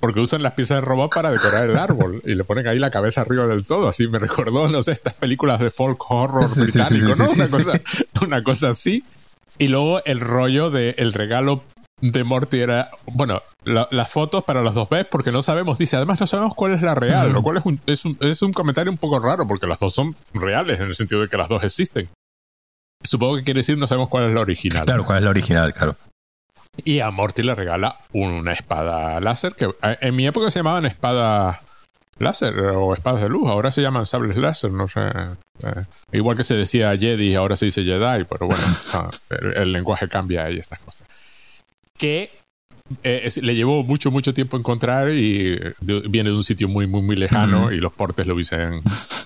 porque 0.00 0.20
usan 0.20 0.42
las 0.42 0.52
piezas 0.52 0.82
de 0.82 0.86
robot 0.86 1.14
para 1.14 1.30
decorar 1.30 1.70
el 1.70 1.78
árbol. 1.78 2.20
Y 2.26 2.34
le 2.34 2.44
ponen 2.44 2.66
ahí 2.66 2.78
la 2.78 2.90
cabeza 2.90 3.22
arriba 3.22 3.46
del 3.46 3.64
todo. 3.64 3.88
Así 3.88 4.06
me 4.08 4.18
recordó, 4.18 4.68
no 4.68 4.82
sé, 4.82 4.92
estas 4.92 5.14
películas 5.14 5.60
de 5.60 5.70
folk 5.70 5.98
horror 6.10 6.54
británico, 6.54 7.14
¿no? 7.16 7.30
Una 7.30 7.48
cosa, 7.48 7.80
una 8.20 8.42
cosa 8.42 8.68
así. 8.70 9.04
Y 9.56 9.68
luego 9.68 10.04
el 10.04 10.20
rollo 10.20 10.68
del 10.68 10.94
el 10.98 11.14
regalo 11.14 11.62
de 12.12 12.22
Morty 12.22 12.60
era, 12.60 12.90
bueno, 13.06 13.42
las 13.64 14.10
fotos 14.10 14.44
para 14.44 14.60
los 14.60 14.74
dos 14.74 14.90
B, 14.90 15.06
porque 15.06 15.32
no 15.32 15.42
sabemos, 15.42 15.78
dice, 15.78 15.96
además 15.96 16.20
no 16.20 16.26
sabemos 16.26 16.54
cuál 16.54 16.72
es 16.72 16.82
la 16.82 16.94
real, 16.94 17.32
lo 17.32 17.42
cual 17.42 17.56
es 17.56 17.64
un, 17.64 17.80
es, 17.86 18.04
un, 18.04 18.18
es 18.20 18.42
un 18.42 18.52
comentario 18.52 18.92
un 18.92 18.98
poco 18.98 19.18
raro, 19.20 19.46
porque 19.46 19.66
las 19.66 19.80
dos 19.80 19.94
son 19.94 20.14
reales, 20.34 20.80
en 20.80 20.86
el 20.86 20.94
sentido 20.94 21.22
de 21.22 21.28
que 21.28 21.38
las 21.38 21.48
dos 21.48 21.64
existen. 21.64 22.08
Supongo 23.02 23.36
que 23.36 23.44
quiere 23.44 23.60
decir 23.60 23.78
no 23.78 23.86
sabemos 23.86 24.10
cuál 24.10 24.28
es 24.28 24.34
la 24.34 24.42
original. 24.42 24.84
Claro, 24.84 25.04
cuál 25.04 25.18
es 25.18 25.24
la 25.24 25.30
original, 25.30 25.72
claro. 25.72 25.96
Y 26.84 27.00
a 27.00 27.10
Morty 27.10 27.42
le 27.42 27.54
regala 27.54 27.98
una 28.12 28.52
espada 28.52 29.20
láser, 29.20 29.54
que 29.54 29.70
en 29.82 30.16
mi 30.16 30.26
época 30.26 30.50
se 30.50 30.58
llamaban 30.58 30.84
espadas 30.84 31.58
láser 32.18 32.58
o 32.58 32.94
espadas 32.94 33.22
de 33.22 33.28
luz. 33.28 33.48
Ahora 33.48 33.72
se 33.72 33.80
llaman 33.80 34.04
sables 34.04 34.36
láser, 34.36 34.72
no 34.72 34.88
sé. 34.88 35.00
Eh, 35.00 35.84
igual 36.12 36.36
que 36.36 36.44
se 36.44 36.54
decía 36.54 36.96
Jedi, 36.96 37.34
ahora 37.34 37.56
se 37.56 37.66
dice 37.66 37.82
Jedi, 37.82 38.24
pero 38.24 38.46
bueno, 38.46 38.64
el, 39.56 39.72
lenguaje 39.72 40.08
cambia 40.08 40.50
y 40.50 40.58
estas 40.58 40.80
cosas. 40.80 41.03
Que 41.98 42.30
eh, 43.02 43.28
le 43.40 43.54
llevó 43.54 43.82
mucho, 43.84 44.10
mucho 44.10 44.34
tiempo 44.34 44.56
encontrar 44.56 45.10
y 45.10 45.58
viene 45.80 46.30
de 46.30 46.36
un 46.36 46.44
sitio 46.44 46.68
muy, 46.68 46.86
muy, 46.86 47.02
muy 47.02 47.16
lejano 47.16 47.72
y 47.72 47.78
los 47.78 47.92
portes 47.92 48.26
lo 48.26 48.36
dicen. 48.36 48.82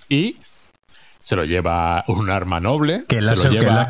Y 0.09 0.37
se 1.29 1.37
lo 1.37 1.45
lleva 1.45 2.05
un 2.09 2.31
arma 2.31 2.61
noble. 2.61 3.05
Que, 3.09 3.19
es 3.19 3.27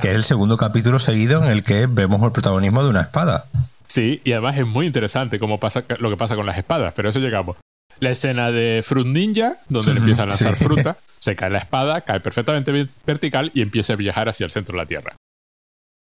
el 0.05 0.25
segundo 0.25 0.57
capítulo 0.57 0.99
seguido 0.99 1.45
en 1.45 1.53
el 1.53 1.63
que 1.63 1.87
vemos 1.87 2.21
el 2.23 2.33
protagonismo 2.33 2.83
de 2.83 2.91
una 2.91 3.03
espada. 3.03 3.49
Sí, 3.87 4.21
y 4.25 4.33
además 4.33 4.59
es 4.59 4.67
muy 4.67 4.87
interesante 4.87 5.39
cómo 5.39 5.61
pasa 5.61 5.85
lo 5.99 6.11
que 6.11 6.17
pasa 6.17 6.37
con 6.37 6.47
las 6.47 6.59
espadas, 6.59 6.93
pero 6.95 7.09
eso 7.09 7.21
llegamos. 7.21 7.57
La 8.01 8.11
escena 8.11 8.51
de 8.51 8.83
Fruit 8.85 9.07
Ninja, 9.07 9.57
donde 9.69 9.95
le 9.95 10.01
empiezan 10.01 10.27
a 10.27 10.31
lanzar 10.31 10.57
fruta, 10.57 10.99
se 11.19 11.37
cae 11.37 11.51
la 11.51 11.59
espada, 11.59 12.01
cae 12.01 12.21
perfectamente 12.21 12.87
vertical 13.07 13.51
y 13.55 13.63
empieza 13.63 13.93
a 13.93 13.97
viajar 13.97 14.29
hacia 14.29 14.45
el 14.45 14.51
centro 14.51 14.73
de 14.73 14.83
la 14.83 14.87
Tierra. 14.87 15.17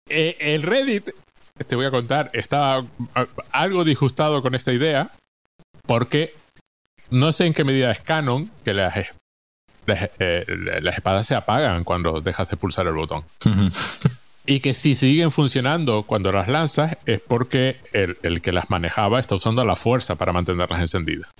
Eh, 0.08 0.36
el 0.40 0.62
Reddit, 0.62 1.10
te 1.66 1.76
voy 1.76 1.86
a 1.86 1.90
contar, 1.90 2.30
estaba 2.32 2.84
algo 3.50 3.84
disgustado 3.84 4.42
con 4.42 4.54
esta 4.54 4.72
idea, 4.72 5.10
porque 5.86 6.34
no 7.10 7.32
sé 7.32 7.46
en 7.46 7.54
qué 7.54 7.64
medida 7.64 7.90
es 7.90 8.00
canon 8.00 8.50
que 8.64 8.74
las 8.74 8.96
eh, 10.18 10.44
las, 10.82 10.96
espadas 10.96 11.26
se 11.26 11.34
apagan 11.34 11.84
cuando 11.84 12.20
dejas 12.20 12.48
de 12.50 12.56
pulsar 12.56 12.86
el 12.86 12.94
botón. 12.94 13.24
y 14.46 14.60
que 14.60 14.74
si 14.74 14.94
siguen 14.94 15.30
funcionando 15.30 16.02
cuando 16.02 16.32
las 16.32 16.48
lanzas 16.48 16.98
es 17.06 17.20
porque 17.20 17.78
el, 17.92 18.40
que 18.42 18.52
las 18.52 18.70
manejaba 18.70 19.20
está 19.20 19.34
usando 19.34 19.64
la 19.64 19.76
fuerza 19.76 20.16
para 20.16 20.32
mantenerlas 20.32 20.80
encendidas. 20.80 21.30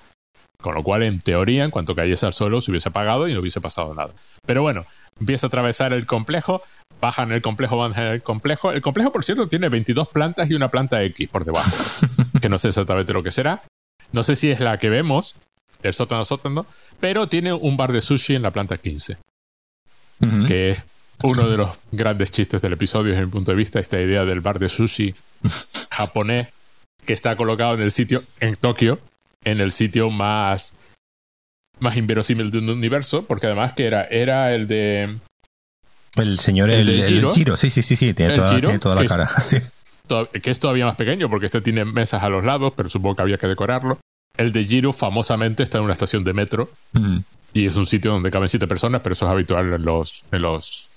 Con 0.61 0.75
lo 0.75 0.83
cual, 0.83 1.05
en 1.05 1.21
teoría, 1.21 1.65
en 1.65 1.71
cuanto 1.71 1.95
cayese 1.95 2.27
al 2.27 2.33
suelo, 2.33 2.61
se 2.61 2.73
hubiese 2.73 2.89
apagado 2.89 3.29
y 3.29 3.35
no 3.35 3.41
hubiese 3.41 3.61
pasado 3.61 3.95
nada. 3.95 4.11
Pero 4.45 4.63
bueno, 4.63 4.87
empieza 5.21 5.47
a 5.47 5.49
atravesar 5.49 5.93
el 5.93 6.05
complejo, 6.05 6.63
bajan 7.01 7.31
el 7.31 7.43
complejo, 7.43 7.77
van 7.77 7.97
en 7.97 8.13
el 8.15 8.23
complejo. 8.23 8.73
El 8.73 8.83
complejo, 8.83 9.13
por 9.13 9.25
cierto, 9.25 9.47
tiene 9.49 9.69
22 9.69 10.09
plantas 10.09 10.51
y 10.51 10.55
una 10.55 10.69
planta 10.69 11.03
X 11.05 11.29
por 11.29 11.45
debajo, 11.45 11.71
que 12.43 12.49
no 12.49 12.59
sé 12.59 12.69
exactamente 12.69 13.13
lo 13.13 13.23
que 13.23 13.31
será. 13.31 13.63
No 14.13 14.25
sé 14.25 14.35
si 14.35 14.51
es 14.51 14.59
la 14.59 14.79
que 14.79 14.89
vemos, 14.89 15.37
el 15.83 15.95
sótano 15.95 16.25
sótano, 16.25 16.67
pero 16.99 17.29
tiene 17.29 17.53
un 17.53 17.77
bar 17.77 17.93
de 17.93 18.01
sushi 18.01 18.35
en 18.35 18.43
la 18.43 18.51
planta 18.51 18.79
15. 18.79 19.17
Que 20.49 20.71
es 20.71 20.83
uno 21.23 21.49
de 21.49 21.57
los 21.57 21.79
grandes 21.93 22.33
chistes 22.33 22.61
del 22.61 22.73
episodio 22.73 23.13
desde 23.13 23.27
mi 23.27 23.31
punto 23.31 23.53
de 23.53 23.57
vista, 23.57 23.79
esta 23.79 24.01
idea 24.01 24.25
del 24.25 24.41
bar 24.41 24.59
de 24.59 24.69
sushi 24.69 25.15
japonés 25.93 26.49
que 27.05 27.13
está 27.13 27.37
colocado 27.37 27.75
en 27.75 27.83
el 27.83 27.93
sitio, 27.93 28.21
en 28.41 28.57
Tokio, 28.57 28.99
en 29.45 29.61
el 29.61 29.71
sitio 29.71 30.11
más, 30.11 30.75
más 31.81 31.97
inverosímil 31.97 32.51
de 32.51 32.59
un 32.59 32.71
universo, 32.71 33.25
porque 33.25 33.47
además 33.47 33.73
que 33.75 33.87
era, 33.87 34.05
era 34.05 34.55
el 34.55 34.67
de... 34.67 35.17
El 36.17 36.41
señor, 36.41 36.71
el, 36.71 36.89
el, 36.89 37.31
Giro. 37.33 37.57
sí, 37.57 37.71
sí, 37.71 37.83
sí, 37.83 37.95
sí, 37.95 38.15
tiene, 38.15 38.37
toda, 38.79 38.97
la 38.97 39.07
cara. 39.07 39.31
Que 40.43 40.51
es 40.51 40.59
todavía 40.59 40.87
más 40.87 40.97
pequeño, 40.97 41.29
porque 41.29 41.47
este 41.47 41.61
tiene 41.61 41.85
mesas 41.85 42.23
a 42.23 42.29
los 42.29 42.45
lados, 42.45 42.73
pero 42.75 42.89
supongo 42.89 43.17
que 43.17 43.23
había 43.23 43.37
que 43.37 43.47
decorarlo. 43.47 43.99
El 44.37 44.53
de 44.53 44.65
Giro 44.65 44.93
famosamente 44.93 45.63
está 45.63 45.79
en 45.79 45.85
una 45.85 45.93
estación 45.93 46.25
de 46.25 46.33
metro 46.33 46.71
y 47.53 47.67
es 47.67 47.77
un 47.77 47.87
sitio 47.87 48.13
donde 48.13 48.31
caben 48.31 48.49
siete 48.49 48.67
personas, 48.67 49.01
pero 49.03 49.13
eso 49.13 49.27
es 49.27 49.33
habitual 49.33 49.73
en 49.73 49.85
los 49.85 50.27
en 50.31 50.43
los 50.43 50.93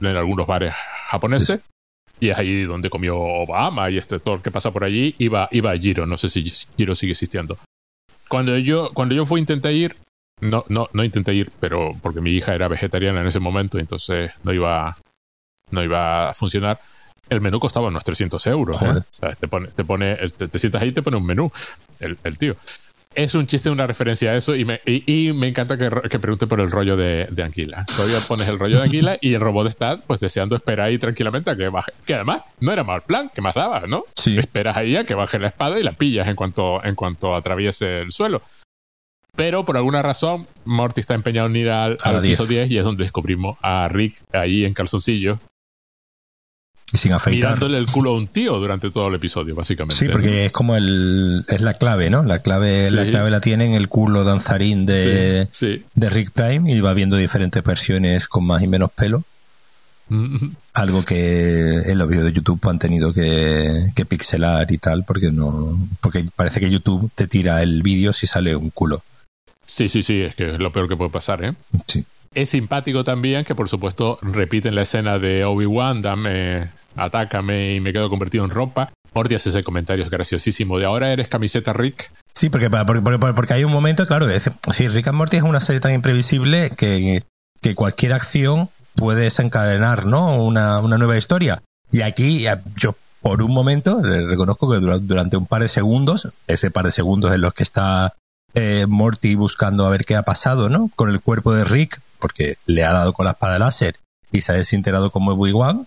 en 0.00 0.16
algunos 0.16 0.46
bares 0.46 0.74
japoneses. 1.06 1.60
Y 2.18 2.30
es 2.30 2.38
ahí 2.38 2.62
donde 2.62 2.88
comió 2.88 3.18
Obama 3.18 3.90
y 3.90 3.98
este 3.98 4.18
todo 4.18 4.36
el 4.36 4.42
que 4.42 4.50
pasa 4.50 4.70
por 4.70 4.82
allí 4.82 5.14
iba 5.18 5.48
iba 5.52 5.70
a 5.70 5.76
Giro, 5.76 6.06
no 6.06 6.16
sé 6.16 6.28
si 6.28 6.42
Giro 6.76 6.94
sigue 6.94 7.12
existiendo. 7.12 7.58
Cuando 8.28 8.56
yo 8.58 8.90
cuando 8.92 9.14
yo 9.14 9.26
fui 9.26 9.40
intenté 9.40 9.72
ir 9.72 9.96
no 10.40 10.64
no 10.68 10.88
no 10.92 11.04
intenté 11.04 11.34
ir, 11.34 11.50
pero 11.60 11.96
porque 12.02 12.20
mi 12.20 12.32
hija 12.32 12.54
era 12.54 12.68
vegetariana 12.68 13.20
en 13.20 13.26
ese 13.26 13.40
momento, 13.40 13.78
entonces 13.78 14.30
no 14.42 14.52
iba 14.52 14.96
no 15.70 15.82
iba 15.82 16.30
a 16.30 16.34
funcionar 16.34 16.78
el 17.28 17.40
menú 17.40 17.58
costaba 17.58 17.88
unos 17.88 18.04
300 18.04 18.46
euros. 18.46 18.80
¿eh? 18.82 19.34
te 19.40 19.48
pone, 19.48 19.68
te, 19.68 19.84
pone 19.84 20.16
te, 20.16 20.58
sientas 20.58 20.82
ahí 20.82 20.90
y 20.90 20.92
te 20.92 21.02
pone 21.02 21.16
un 21.16 21.26
menú, 21.26 21.50
el, 21.98 22.16
el 22.22 22.38
tío 22.38 22.56
es 23.16 23.34
un 23.34 23.46
chiste, 23.46 23.70
una 23.70 23.86
referencia 23.86 24.30
a 24.30 24.36
eso 24.36 24.54
y 24.54 24.64
me, 24.64 24.80
y, 24.84 25.32
me 25.32 25.48
encanta 25.48 25.76
que, 25.76 25.90
que, 26.08 26.18
pregunte 26.18 26.46
por 26.46 26.60
el 26.60 26.70
rollo 26.70 26.96
de, 26.96 27.26
de, 27.30 27.42
Anquila. 27.42 27.84
Todavía 27.96 28.20
pones 28.20 28.46
el 28.48 28.58
rollo 28.58 28.78
de 28.78 28.84
Anquila 28.84 29.18
y 29.20 29.34
el 29.34 29.40
robot 29.40 29.66
está 29.66 29.96
pues 29.96 30.20
deseando 30.20 30.54
esperar 30.54 30.86
ahí 30.86 30.98
tranquilamente 30.98 31.50
a 31.50 31.56
que 31.56 31.68
baje. 31.68 31.92
Que 32.04 32.14
además 32.14 32.42
no 32.60 32.72
era 32.72 32.84
mal 32.84 33.02
plan, 33.02 33.30
que 33.34 33.40
más 33.40 33.54
daba, 33.54 33.86
¿no? 33.86 34.04
Esperas 34.24 34.76
ahí 34.76 34.96
a 34.96 35.04
que 35.04 35.14
baje 35.14 35.38
la 35.38 35.48
espada 35.48 35.80
y 35.80 35.82
la 35.82 35.92
pillas 35.92 36.28
en 36.28 36.36
cuanto, 36.36 36.84
en 36.84 36.94
cuanto 36.94 37.34
atraviese 37.34 38.00
el 38.00 38.12
suelo. 38.12 38.42
Pero 39.34 39.64
por 39.64 39.76
alguna 39.76 40.02
razón, 40.02 40.46
Morty 40.64 41.00
está 41.00 41.14
empeñado 41.14 41.48
en 41.48 41.56
ir 41.56 41.70
al, 41.70 41.98
al 42.04 42.22
piso 42.22 42.46
10 42.46 42.70
y 42.70 42.78
es 42.78 42.84
donde 42.84 43.04
descubrimos 43.04 43.56
a 43.62 43.88
Rick 43.88 44.22
ahí 44.32 44.64
en 44.64 44.72
calzoncillo 44.74 45.38
sin 46.92 47.12
afeitar. 47.12 47.54
Mirándole 47.54 47.78
el 47.78 47.86
culo 47.86 48.12
a 48.12 48.16
un 48.16 48.28
tío 48.28 48.56
durante 48.58 48.90
todo 48.90 49.08
el 49.08 49.14
episodio, 49.14 49.54
básicamente. 49.54 49.96
Sí, 49.96 50.10
porque 50.10 50.46
es 50.46 50.52
como 50.52 50.76
el. 50.76 51.44
Es 51.48 51.60
la 51.60 51.74
clave, 51.74 52.10
¿no? 52.10 52.22
La 52.22 52.40
clave, 52.40 52.90
la 52.90 53.04
clave 53.04 53.30
la 53.30 53.40
tiene 53.40 53.66
en 53.66 53.72
el 53.72 53.88
culo 53.88 54.24
danzarín 54.24 54.86
de, 54.86 55.48
de 55.94 56.10
Rick 56.10 56.30
Prime 56.30 56.70
y 56.70 56.80
va 56.80 56.94
viendo 56.94 57.16
diferentes 57.16 57.62
versiones 57.62 58.28
con 58.28 58.46
más 58.46 58.62
y 58.62 58.68
menos 58.68 58.90
pelo. 58.92 59.24
Mm-hmm. 60.08 60.56
Algo 60.74 61.04
que 61.04 61.78
en 61.86 61.98
los 61.98 62.08
vídeos 62.08 62.26
de 62.26 62.32
YouTube 62.32 62.60
han 62.68 62.78
tenido 62.78 63.12
que, 63.12 63.90
que, 63.94 64.04
pixelar 64.04 64.70
y 64.70 64.78
tal, 64.78 65.04
porque 65.04 65.32
no. 65.32 65.76
Porque 66.00 66.24
parece 66.36 66.60
que 66.60 66.70
YouTube 66.70 67.10
te 67.14 67.26
tira 67.26 67.62
el 67.62 67.82
vídeo 67.82 68.12
si 68.12 68.26
sale 68.26 68.54
un 68.54 68.70
culo. 68.70 69.02
Sí, 69.64 69.88
sí, 69.88 70.02
sí, 70.02 70.20
es 70.22 70.36
que 70.36 70.54
es 70.54 70.60
lo 70.60 70.70
peor 70.70 70.88
que 70.88 70.96
puede 70.96 71.10
pasar, 71.10 71.44
¿eh? 71.44 71.54
Sí. 71.86 72.04
Es 72.36 72.50
simpático 72.50 73.02
también 73.02 73.44
que, 73.46 73.54
por 73.54 73.66
supuesto, 73.66 74.18
repiten 74.20 74.74
la 74.74 74.82
escena 74.82 75.18
de 75.18 75.46
Obi-Wan, 75.46 76.02
dame, 76.02 76.68
atácame 76.94 77.72
y 77.72 77.80
me 77.80 77.94
quedo 77.94 78.10
convertido 78.10 78.44
en 78.44 78.50
ropa. 78.50 78.92
Morty 79.14 79.36
hace 79.36 79.48
ese 79.48 79.64
comentario 79.64 80.06
graciosísimo 80.10 80.78
de 80.78 80.84
ahora 80.84 81.10
eres 81.10 81.28
camiseta 81.28 81.72
Rick. 81.72 82.10
Sí, 82.34 82.50
porque, 82.50 82.68
porque, 82.68 83.54
hay 83.54 83.64
un 83.64 83.72
momento, 83.72 84.06
claro, 84.06 84.28
es 84.28 84.44
decir, 84.44 84.92
Rick 84.92 85.08
and 85.08 85.16
Morty 85.16 85.38
es 85.38 85.44
una 85.44 85.60
serie 85.60 85.80
tan 85.80 85.94
imprevisible 85.94 86.68
que, 86.76 87.22
que 87.62 87.74
cualquier 87.74 88.12
acción 88.12 88.68
puede 88.96 89.22
desencadenar 89.22 90.04
¿no? 90.04 90.36
una, 90.44 90.80
una 90.80 90.98
nueva 90.98 91.16
historia. 91.16 91.62
Y 91.90 92.02
aquí 92.02 92.44
yo 92.76 92.96
por 93.22 93.40
un 93.40 93.54
momento 93.54 94.02
reconozco 94.02 94.70
que 94.70 94.76
durante 94.78 95.38
un 95.38 95.46
par 95.46 95.62
de 95.62 95.68
segundos, 95.68 96.34
ese 96.48 96.70
par 96.70 96.84
de 96.84 96.90
segundos 96.90 97.32
en 97.32 97.40
los 97.40 97.54
que 97.54 97.62
está 97.62 98.12
eh, 98.54 98.86
Morty 98.88 99.34
buscando 99.34 99.86
a 99.86 99.90
ver 99.90 100.04
qué 100.04 100.16
ha 100.16 100.22
pasado, 100.22 100.68
¿no? 100.68 100.90
Con 100.94 101.10
el 101.10 101.20
cuerpo 101.20 101.54
de 101.54 101.64
Rick, 101.64 102.00
porque 102.18 102.56
le 102.66 102.84
ha 102.84 102.92
dado 102.92 103.12
con 103.12 103.24
la 103.24 103.32
espada 103.32 103.58
láser 103.58 103.96
y 104.32 104.40
se 104.40 104.52
ha 104.52 104.54
desintegrado 104.54 105.10
como 105.10 105.32
Obi-Wan, 105.32 105.86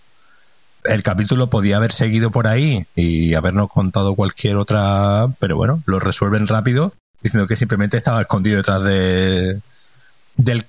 el 0.84 1.02
capítulo 1.02 1.50
podía 1.50 1.76
haber 1.76 1.92
seguido 1.92 2.30
por 2.30 2.46
ahí 2.46 2.86
y 2.94 3.34
habernos 3.34 3.68
contado 3.68 4.14
cualquier 4.14 4.56
otra, 4.56 5.26
pero 5.38 5.56
bueno, 5.56 5.82
lo 5.86 5.98
resuelven 5.98 6.46
rápido 6.46 6.92
diciendo 7.22 7.46
que 7.46 7.56
simplemente 7.56 7.96
estaba 7.96 8.22
escondido 8.22 8.56
detrás 8.56 8.82
de 8.82 9.60
del, 10.36 10.64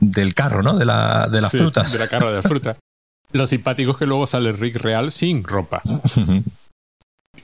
del, 0.00 0.34
carro, 0.34 0.62
¿no? 0.62 0.76
De 0.76 0.84
la, 0.84 1.28
de 1.28 1.40
las 1.40 1.52
frutas. 1.52 1.92
De 1.92 1.98
la 1.98 2.08
carro 2.08 2.30
de 2.30 2.36
la 2.36 2.42
fruta. 2.42 2.76
Lo 3.32 3.46
simpático 3.46 3.90
es 3.90 3.96
que 3.96 4.06
luego 4.06 4.26
sale 4.26 4.52
Rick 4.52 4.76
real 4.76 5.12
sin 5.12 5.44
ropa. 5.44 5.82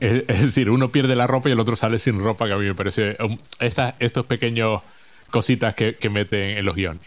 es, 0.00 0.26
decir, 0.26 0.70
uno 0.70 0.90
pierde 0.90 1.16
la 1.16 1.26
ropa 1.26 1.48
y 1.48 1.52
el 1.52 1.60
otro 1.60 1.76
sale 1.76 1.98
sin 1.98 2.20
ropa, 2.20 2.46
que 2.46 2.52
a 2.52 2.58
mí 2.58 2.66
me 2.66 2.74
parece 2.74 3.16
um, 3.22 3.38
estas, 3.58 3.94
estos 3.98 4.26
pequeños 4.26 4.82
cositas 5.30 5.74
que, 5.74 5.96
que 5.96 6.10
meten 6.10 6.58
en 6.58 6.64
los 6.64 6.74
guiones. 6.74 7.02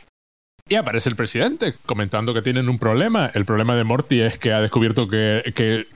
Y 0.68 0.76
aparece 0.76 1.10
el 1.10 1.16
presidente 1.16 1.76
comentando 1.86 2.34
que 2.34 2.42
tienen 2.42 2.70
un 2.70 2.80
problema. 2.80 3.30
El 3.36 3.46
problema 3.46 3.76
de 3.76 3.84
Morty 3.84 4.22
es 4.22 4.40
que 4.40 4.52
ha 4.52 4.62
descubierto 4.62 5.08
que, 5.08 5.44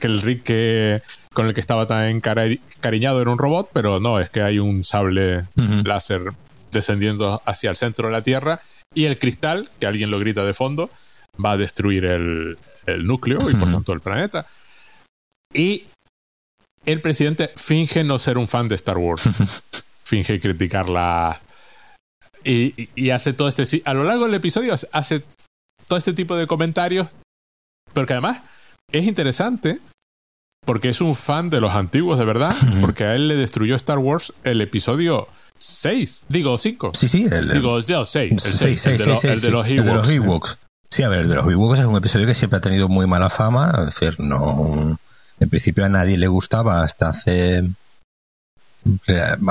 el 0.02 0.21
Rick 0.21 0.43
que, 0.43 1.02
con 1.34 1.47
el 1.47 1.56
que 1.56 1.60
estaba 1.60 1.88
tan 1.88 2.08
encariñado 2.08 3.19
era 3.19 3.32
un 3.32 3.39
robot, 3.39 3.71
pero 3.73 3.99
no, 3.99 4.19
es 4.19 4.30
que 4.30 4.43
hay 4.43 4.60
un 4.60 4.84
sable 4.84 5.47
láser 5.84 6.21
descendiendo 6.71 7.41
hacia 7.45 7.71
el 7.71 7.78
centro 7.78 8.10
de 8.10 8.12
la 8.12 8.21
Tierra 8.21 8.62
y 8.93 9.06
el 9.06 9.17
cristal, 9.17 9.67
que 9.80 9.88
alguien 9.88 10.12
lo 10.12 10.19
grita 10.19 10.45
de 10.45 10.54
fondo, 10.54 10.91
va 11.43 11.54
a 11.54 11.58
destruir 11.58 12.06
el, 12.06 12.58
núcleo 12.99 13.39
y 13.49 13.56
por 13.56 13.71
tanto 13.71 13.93
el 13.93 14.02
planeta. 14.02 14.45
Y 15.52 15.86
el 16.86 17.02
presidente 17.02 17.52
finge 17.56 18.04
no 18.04 18.20
ser 18.20 18.38
un 18.38 18.48
fan 18.48 18.68
de 18.68 18.76
Star 18.76 18.98
Wars. 18.98 19.24
finge 20.04 20.39
criticar 20.39 20.89
la, 20.89 21.39
y, 22.44 23.10
hace 23.10 23.34
todo 23.34 23.48
este. 23.48 23.82
A 23.86 23.94
lo 23.94 24.04
largo 24.04 24.26
del 24.26 24.36
episodio 24.36 24.74
hace 24.92 25.24
todo 25.88 25.98
este 25.98 26.13
tipo 26.13 26.36
de 26.36 26.48
comentarios. 26.48 27.15
Pero 27.94 28.06
que 28.06 28.13
además 28.13 28.42
es 28.92 29.06
interesante 29.06 29.80
porque 30.65 30.89
es 30.89 31.02
un 31.02 31.15
fan 31.15 31.50
de 31.50 31.60
los 31.60 31.72
antiguos 31.72 32.20
de 32.20 32.26
verdad. 32.26 32.56
Porque 32.82 33.06
a 33.06 33.15
él 33.15 33.28
le 33.28 33.36
destruyó 33.36 33.76
Star 33.76 33.98
Wars 33.98 34.34
el 34.44 34.62
episodio 34.62 35.28
6. 35.58 36.26
Digo, 36.30 36.58
5. 36.58 36.92
Sí, 36.94 37.08
sí. 37.10 37.28
El, 37.32 37.52
Digo, 37.52 37.82
6. 37.82 38.15
El 38.15 38.39
6, 38.39 38.86
el, 38.88 39.42
de, 39.42 39.52
los 39.52 39.68
Ewoks. 40.10 40.60
Sí, 40.89 41.04
a 41.04 41.10
ver, 41.10 41.20
el 41.22 41.30
de 41.30 41.36
los 41.36 41.50
Ewoks 41.50 41.80
es 41.80 41.86
un 41.86 41.96
episodio 41.96 42.28
que 42.28 42.36
siempre 42.36 42.58
ha 42.58 42.62
tenido 42.62 42.88
muy 42.88 43.08
mala 43.08 43.30
fama. 43.30 43.72
Es 43.80 43.86
decir, 43.86 44.20
no. 44.20 45.00
En 45.39 45.49
principio 45.49 45.86
a 45.86 45.89
nadie 45.89 46.17
le 46.17 46.28
gustaba 46.28 46.84
hasta 46.84 47.10
hace 47.10 47.63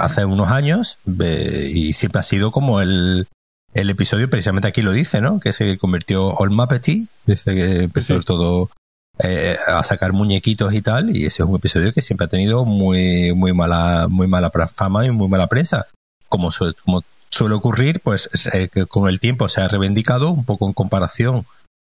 hace 0.00 0.24
unos 0.24 0.50
años 0.50 0.98
y 1.06 1.92
siempre 1.92 2.20
ha 2.20 2.22
sido 2.22 2.50
como 2.50 2.80
el, 2.80 3.28
el 3.74 3.90
episodio, 3.90 4.30
precisamente 4.30 4.68
aquí 4.68 4.82
lo 4.82 4.92
dice, 4.92 5.20
¿no? 5.20 5.40
Que 5.40 5.52
se 5.52 5.78
convirtió 5.78 6.34
All 6.34 6.50
Muppety, 6.50 7.08
dice 7.26 7.54
que 7.54 7.84
empezó 7.84 8.18
todo 8.20 8.70
eh, 9.18 9.56
a 9.66 9.82
sacar 9.84 10.12
muñequitos 10.12 10.72
y 10.74 10.80
tal, 10.80 11.14
y 11.14 11.26
ese 11.26 11.42
es 11.42 11.48
un 11.48 11.56
episodio 11.56 11.92
que 11.92 12.02
siempre 12.02 12.26
ha 12.26 12.28
tenido 12.28 12.64
muy, 12.64 13.32
muy 13.34 13.52
mala, 13.52 14.06
muy 14.08 14.26
mala 14.26 14.50
fama 14.74 15.04
y 15.04 15.10
muy 15.10 15.28
mala 15.28 15.46
prensa. 15.48 15.86
Como, 16.28 16.50
como 16.84 17.02
suele 17.30 17.54
ocurrir, 17.54 18.00
pues 18.00 18.28
eh, 18.52 18.68
que 18.68 18.86
con 18.86 19.08
el 19.08 19.20
tiempo 19.20 19.48
se 19.48 19.60
ha 19.60 19.68
reivindicado 19.68 20.30
un 20.30 20.44
poco 20.44 20.66
en 20.66 20.72
comparación 20.72 21.46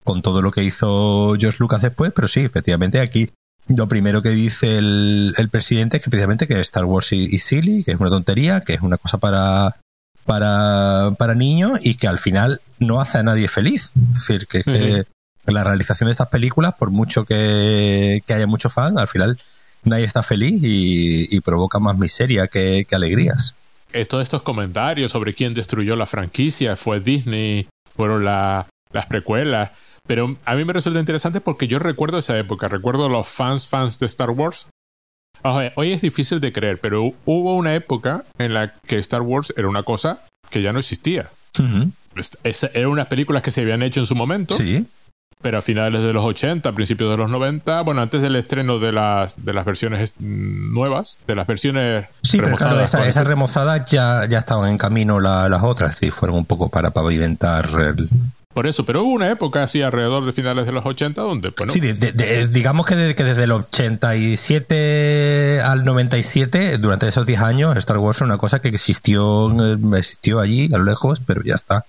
con 0.04 0.22
todo 0.22 0.42
lo 0.42 0.50
que 0.50 0.64
hizo 0.64 1.36
George 1.38 1.58
Lucas 1.60 1.82
después, 1.82 2.12
pero 2.14 2.26
sí, 2.26 2.40
efectivamente 2.40 3.00
aquí 3.00 3.28
lo 3.68 3.88
primero 3.88 4.22
que 4.22 4.30
dice 4.30 4.78
el, 4.78 5.48
presidente 5.50 5.98
es 5.98 6.02
que 6.02 6.10
precisamente 6.10 6.46
que 6.46 6.58
Star 6.60 6.84
Wars 6.84 7.12
y, 7.12 7.38
silly, 7.38 7.84
que 7.84 7.92
es 7.92 8.00
una 8.00 8.10
tontería, 8.10 8.60
que 8.60 8.74
es 8.74 8.80
una 8.80 8.96
cosa 8.96 9.18
para, 9.18 9.76
para, 10.24 11.12
para 11.18 11.34
niños 11.34 11.78
y 11.82 11.94
que 11.94 12.08
al 12.08 12.18
final 12.18 12.60
no 12.78 13.00
hace 13.00 13.18
a 13.18 13.22
nadie 13.22 13.48
feliz. 13.48 13.92
Es 13.94 14.14
decir, 14.14 14.46
que, 14.46 15.04
la 15.46 15.64
realización 15.64 16.06
de 16.06 16.12
estas 16.12 16.28
películas, 16.28 16.74
por 16.74 16.90
mucho 16.90 17.24
que, 17.24 18.22
haya 18.28 18.46
mucho 18.46 18.70
fan, 18.70 18.98
al 18.98 19.08
final 19.08 19.38
nadie 19.82 20.04
está 20.04 20.22
feliz 20.22 20.60
y, 20.62 21.40
provoca 21.40 21.78
más 21.78 21.98
miseria 21.98 22.46
que, 22.46 22.86
alegrías. 22.90 23.54
Todos 24.08 24.22
estos 24.22 24.42
comentarios 24.42 25.10
sobre 25.10 25.34
quién 25.34 25.54
destruyó 25.54 25.96
la 25.96 26.06
franquicia, 26.06 26.76
fue 26.76 27.00
Disney, 27.00 27.68
fueron 27.96 28.24
las 28.24 28.66
precuelas 29.08 29.70
pero 30.06 30.36
a 30.44 30.54
mí 30.54 30.64
me 30.64 30.72
resulta 30.72 30.98
interesante 30.98 31.40
porque 31.40 31.68
yo 31.68 31.78
recuerdo 31.78 32.18
esa 32.18 32.38
época, 32.38 32.68
recuerdo 32.68 33.08
los 33.08 33.28
fans, 33.28 33.68
fans 33.68 33.98
de 33.98 34.06
Star 34.06 34.30
Wars. 34.30 34.66
hoy 35.76 35.92
es 35.92 36.00
difícil 36.00 36.40
de 36.40 36.52
creer, 36.52 36.80
pero 36.80 37.14
hubo 37.24 37.56
una 37.56 37.74
época 37.74 38.24
en 38.38 38.54
la 38.54 38.72
que 38.86 38.98
Star 38.98 39.22
Wars 39.22 39.54
era 39.56 39.68
una 39.68 39.82
cosa 39.82 40.24
que 40.50 40.62
ya 40.62 40.72
no 40.72 40.78
existía. 40.80 41.30
Eran 42.74 42.90
unas 42.90 43.06
películas 43.06 43.42
que 43.42 43.50
se 43.50 43.60
habían 43.62 43.82
hecho 43.82 44.00
en 44.00 44.06
su 44.06 44.14
momento. 44.14 44.56
Sí. 44.56 44.86
Pero 45.42 45.56
a 45.56 45.62
finales 45.62 46.02
de 46.02 46.12
los 46.12 46.22
80, 46.22 46.70
principios 46.72 47.10
de 47.10 47.16
los 47.16 47.30
90, 47.30 47.80
bueno, 47.80 48.02
antes 48.02 48.20
del 48.20 48.36
estreno 48.36 48.78
de 48.78 48.92
las, 48.92 49.42
de 49.42 49.54
las 49.54 49.64
versiones 49.64 50.14
nuevas, 50.18 51.18
de 51.26 51.34
las 51.34 51.46
versiones 51.46 52.06
Sí, 52.22 52.38
pero 52.42 52.56
claro, 52.56 52.78
esas 52.80 53.26
remozadas 53.26 53.90
ya, 53.90 54.26
ya 54.28 54.40
estaban 54.40 54.70
en 54.70 54.76
camino 54.76 55.18
las 55.18 55.62
otras, 55.62 56.02
y 56.02 56.10
fueron 56.10 56.36
un 56.36 56.44
poco 56.44 56.68
para 56.68 56.90
pavimentar 56.90 57.70
el, 57.80 58.10
por 58.52 58.66
eso, 58.66 58.84
pero 58.84 59.04
hubo 59.04 59.12
una 59.12 59.30
época 59.30 59.62
así 59.62 59.80
alrededor 59.80 60.26
de 60.26 60.32
finales 60.32 60.66
de 60.66 60.72
los 60.72 60.84
80 60.84 61.22
donde, 61.22 61.52
bueno. 61.56 61.72
Sí, 61.72 61.80
digamos 61.80 62.84
que 62.84 62.96
desde, 62.96 63.14
que 63.14 63.22
desde 63.22 63.44
el 63.44 63.52
87 63.52 65.60
al 65.62 65.84
97, 65.84 66.78
durante 66.78 67.06
esos 67.06 67.26
10 67.26 67.40
años, 67.42 67.76
Star 67.76 67.98
Wars 67.98 68.18
era 68.18 68.26
una 68.26 68.38
cosa 68.38 68.60
que 68.60 68.68
existió, 68.68 69.50
existió 69.96 70.40
allí, 70.40 70.68
a 70.74 70.78
lo 70.78 70.84
lejos, 70.84 71.22
pero 71.24 71.42
ya 71.44 71.54
está. 71.54 71.86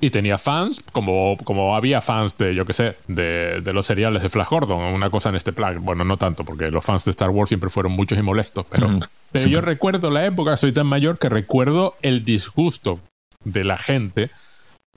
Y 0.00 0.10
tenía 0.10 0.38
fans, 0.38 0.82
como, 0.90 1.36
como 1.44 1.76
había 1.76 2.00
fans 2.00 2.36
de, 2.36 2.56
yo 2.56 2.66
qué 2.66 2.72
sé, 2.72 2.96
de, 3.06 3.60
de, 3.60 3.72
los 3.72 3.86
seriales 3.86 4.24
de 4.24 4.28
Flash 4.28 4.48
Gordon, 4.48 4.82
una 4.82 5.08
cosa 5.08 5.28
en 5.28 5.36
este 5.36 5.52
plan. 5.52 5.84
Bueno, 5.84 6.02
no 6.02 6.16
tanto, 6.16 6.44
porque 6.44 6.72
los 6.72 6.84
fans 6.84 7.04
de 7.04 7.12
Star 7.12 7.30
Wars 7.30 7.50
siempre 7.50 7.70
fueron 7.70 7.92
muchos 7.92 8.18
y 8.18 8.22
molestos, 8.22 8.66
pero, 8.68 8.88
mm, 8.88 9.00
pero 9.30 9.46
yo 9.46 9.60
recuerdo 9.60 10.10
la 10.10 10.26
época, 10.26 10.56
soy 10.56 10.72
tan 10.72 10.88
mayor 10.88 11.20
que 11.20 11.28
recuerdo 11.28 11.94
el 12.02 12.24
disgusto 12.24 12.98
de 13.44 13.62
la 13.62 13.76
gente 13.76 14.30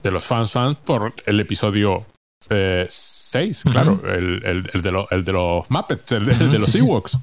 de 0.06 0.12
los 0.12 0.24
fans 0.24 0.52
fans 0.52 0.78
por 0.84 1.12
el 1.26 1.40
episodio 1.40 2.06
6, 2.48 2.52
eh, 2.54 3.70
claro, 3.70 4.00
el, 4.04 4.40
el, 4.44 4.62
de 4.62 5.06
el, 5.10 5.24
de 5.24 5.32
los 5.32 5.68
Muppets, 5.68 6.12
el 6.12 6.26
de, 6.26 6.58
los 6.60 6.74
Ewoks, 6.76 7.18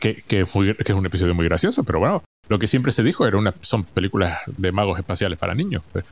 que, 0.00 0.14
que, 0.14 0.44
que, 0.46 0.82
es 0.82 0.90
un 0.90 1.04
episodio 1.06 1.34
muy 1.34 1.44
gracioso, 1.44 1.84
pero 1.84 1.98
bueno, 1.98 2.24
lo 2.48 2.58
que 2.58 2.66
siempre 2.66 2.90
se 2.90 3.02
dijo 3.02 3.26
era 3.26 3.36
una, 3.36 3.52
son 3.60 3.84
películas 3.84 4.38
de 4.46 4.72
magos 4.72 4.98
espaciales 4.98 5.38
para 5.38 5.54
niños. 5.54 5.82
Pues. 5.92 6.06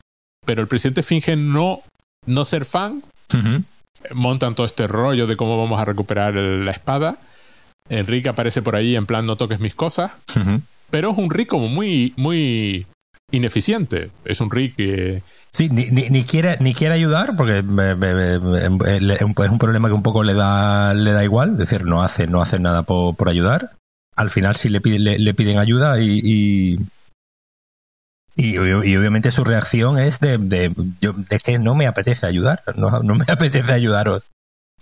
Pero 0.45 0.61
el 0.61 0.67
presidente 0.67 1.01
finge 1.01 1.35
no, 1.35 1.81
no 2.27 2.45
ser 2.45 2.65
fan, 2.65 3.01
montan 4.13 4.53
todo 4.53 4.67
este 4.67 4.85
rollo 4.85 5.25
de 5.25 5.35
cómo 5.35 5.57
vamos 5.57 5.81
a 5.81 5.85
recuperar 5.85 6.35
la 6.35 6.71
espada. 6.71 7.17
Enrique 7.89 8.29
aparece 8.29 8.61
por 8.61 8.75
ahí 8.75 8.95
en 8.95 9.07
plan 9.07 9.25
no 9.25 9.37
toques 9.37 9.59
mis 9.59 9.73
cosas, 9.73 10.11
pero 10.91 11.09
es 11.09 11.17
un 11.17 11.31
Rick 11.31 11.49
como 11.49 11.67
muy, 11.67 12.13
muy 12.15 12.85
ineficiente. 13.31 14.11
Es 14.25 14.41
un 14.41 14.51
Rick 14.51 14.75
que 14.75 15.21
Sí, 15.53 15.67
ni, 15.69 15.85
ni, 15.87 16.23
quiere, 16.23 16.55
ni 16.61 16.73
quiere 16.73 16.95
ayudar 16.95 17.35
porque 17.35 17.57
es 17.57 19.21
un 19.21 19.59
problema 19.59 19.89
que 19.89 19.93
un 19.93 20.03
poco 20.03 20.23
le 20.23 20.33
da, 20.33 20.93
le 20.93 21.11
da 21.11 21.25
igual, 21.25 21.51
es 21.53 21.57
decir, 21.57 21.83
no 21.83 22.01
hace, 22.01 22.25
no 22.27 22.41
hace 22.41 22.57
nada 22.57 22.83
por, 22.83 23.17
por 23.17 23.27
ayudar. 23.27 23.71
Al 24.15 24.29
final 24.29 24.55
sí 24.55 24.69
le, 24.69 24.79
piden, 24.79 25.03
le, 25.03 25.33
piden 25.33 25.57
ayuda 25.57 25.99
y, 25.99 26.77
y, 28.37 28.57
obviamente 28.57 29.31
su 29.31 29.43
reacción 29.43 29.99
es 29.99 30.21
de, 30.21 30.37
de, 30.37 30.73
que 31.43 31.59
no 31.59 31.75
me 31.75 31.85
apetece 31.85 32.25
ayudar, 32.25 32.63
no, 32.77 33.03
no, 33.03 33.15
me 33.15 33.25
apetece 33.27 33.73
ayudaros 33.73 34.23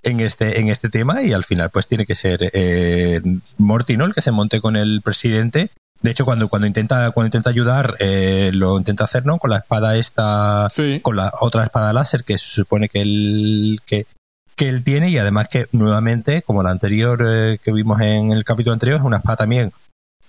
en 0.03 0.19
este, 0.19 0.59
en 0.59 0.69
este 0.69 0.89
tema 0.89 1.23
y 1.23 1.33
al 1.33 1.45
final 1.45 1.71
pues 1.71 1.88
tiene 1.88 2.05
que 2.05 2.15
ser 2.15 2.47
eh, 2.53 3.21
El 3.57 4.13
que 4.13 4.21
se 4.21 4.31
monte 4.31 4.62
con 4.62 4.75
el 4.75 5.01
presidente 5.01 5.71
de 6.01 6.12
hecho, 6.12 6.23
cuando, 6.23 6.47
cuando 6.47 6.65
intenta, 6.65 7.12
cuando 7.12 7.27
intenta 7.27 7.49
ayudar, 7.49 7.95
eh, 7.99 8.51
lo 8.53 8.77
intenta 8.77 9.03
hacer, 9.03 9.25
¿no? 9.25 9.38
Con 9.38 9.49
la 9.49 9.57
espada 9.57 9.97
esta, 9.97 10.67
con 11.01 11.17
la 11.17 11.31
otra 11.41 11.65
espada 11.65 11.91
láser 11.91 12.23
que 12.23 12.38
se 12.38 12.62
supone 12.62 12.88
que 12.88 13.01
él, 13.01 13.79
que, 13.85 14.07
que 14.55 14.69
él 14.69 14.83
tiene 14.83 15.09
y 15.09 15.17
además 15.17 15.49
que 15.49 15.67
nuevamente, 15.73 16.41
como 16.41 16.63
la 16.63 16.69
anterior 16.69 17.25
eh, 17.27 17.59
que 17.62 17.73
vimos 17.73 17.99
en 17.99 18.31
el 18.31 18.45
capítulo 18.45 18.73
anterior, 18.73 18.99
es 18.99 19.05
una 19.05 19.17
espada 19.17 19.38
también 19.38 19.73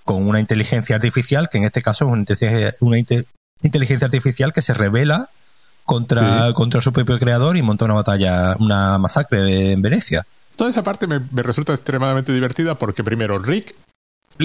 con 0.04 0.26
una 0.26 0.40
inteligencia 0.40 0.96
artificial, 0.96 1.48
que 1.48 1.58
en 1.58 1.64
este 1.64 1.82
caso 1.82 2.04
es 2.04 2.10
una 2.10 2.20
inteligencia, 2.20 2.74
una 2.80 2.98
inteligencia 3.62 4.06
artificial 4.06 4.52
que 4.52 4.62
se 4.62 4.74
revela 4.74 5.30
contra, 5.84 6.52
contra 6.52 6.80
su 6.80 6.92
propio 6.92 7.18
creador 7.20 7.56
y 7.56 7.62
monta 7.62 7.84
una 7.84 7.94
batalla, 7.94 8.56
una 8.58 8.98
masacre 8.98 9.72
en 9.72 9.82
Venecia. 9.82 10.26
Toda 10.56 10.70
esa 10.70 10.82
parte 10.82 11.06
me, 11.06 11.20
me 11.30 11.42
resulta 11.42 11.72
extremadamente 11.72 12.32
divertida 12.32 12.74
porque 12.74 13.04
primero 13.04 13.38
Rick 13.38 13.74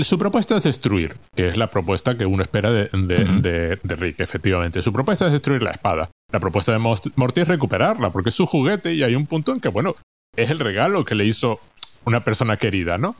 su 0.03 0.17
propuesta 0.17 0.57
es 0.57 0.63
destruir, 0.63 1.15
que 1.35 1.47
es 1.47 1.57
la 1.57 1.69
propuesta 1.69 2.17
que 2.17 2.25
uno 2.25 2.43
espera 2.43 2.71
de, 2.71 2.89
de, 2.91 3.95
Rick, 3.95 4.19
efectivamente. 4.19 4.81
Su 4.81 4.91
propuesta 4.91 5.27
es 5.27 5.31
destruir 5.31 5.63
la 5.63 5.71
espada. 5.71 6.09
La 6.31 6.39
propuesta 6.39 6.71
de 6.71 6.79
Morty 6.79 7.41
es 7.41 7.47
recuperarla, 7.47 8.11
porque 8.11 8.29
es 8.29 8.35
su 8.35 8.45
juguete 8.45 8.93
y 8.93 9.03
hay 9.03 9.15
un 9.15 9.25
punto 9.25 9.53
en 9.53 9.59
que, 9.59 9.69
bueno, 9.69 9.95
es 10.35 10.49
el 10.49 10.59
regalo 10.59 11.05
que 11.05 11.15
le 11.15 11.25
hizo 11.25 11.59
una 12.03 12.23
persona 12.23 12.57
querida, 12.57 12.97
¿no? 12.97 13.15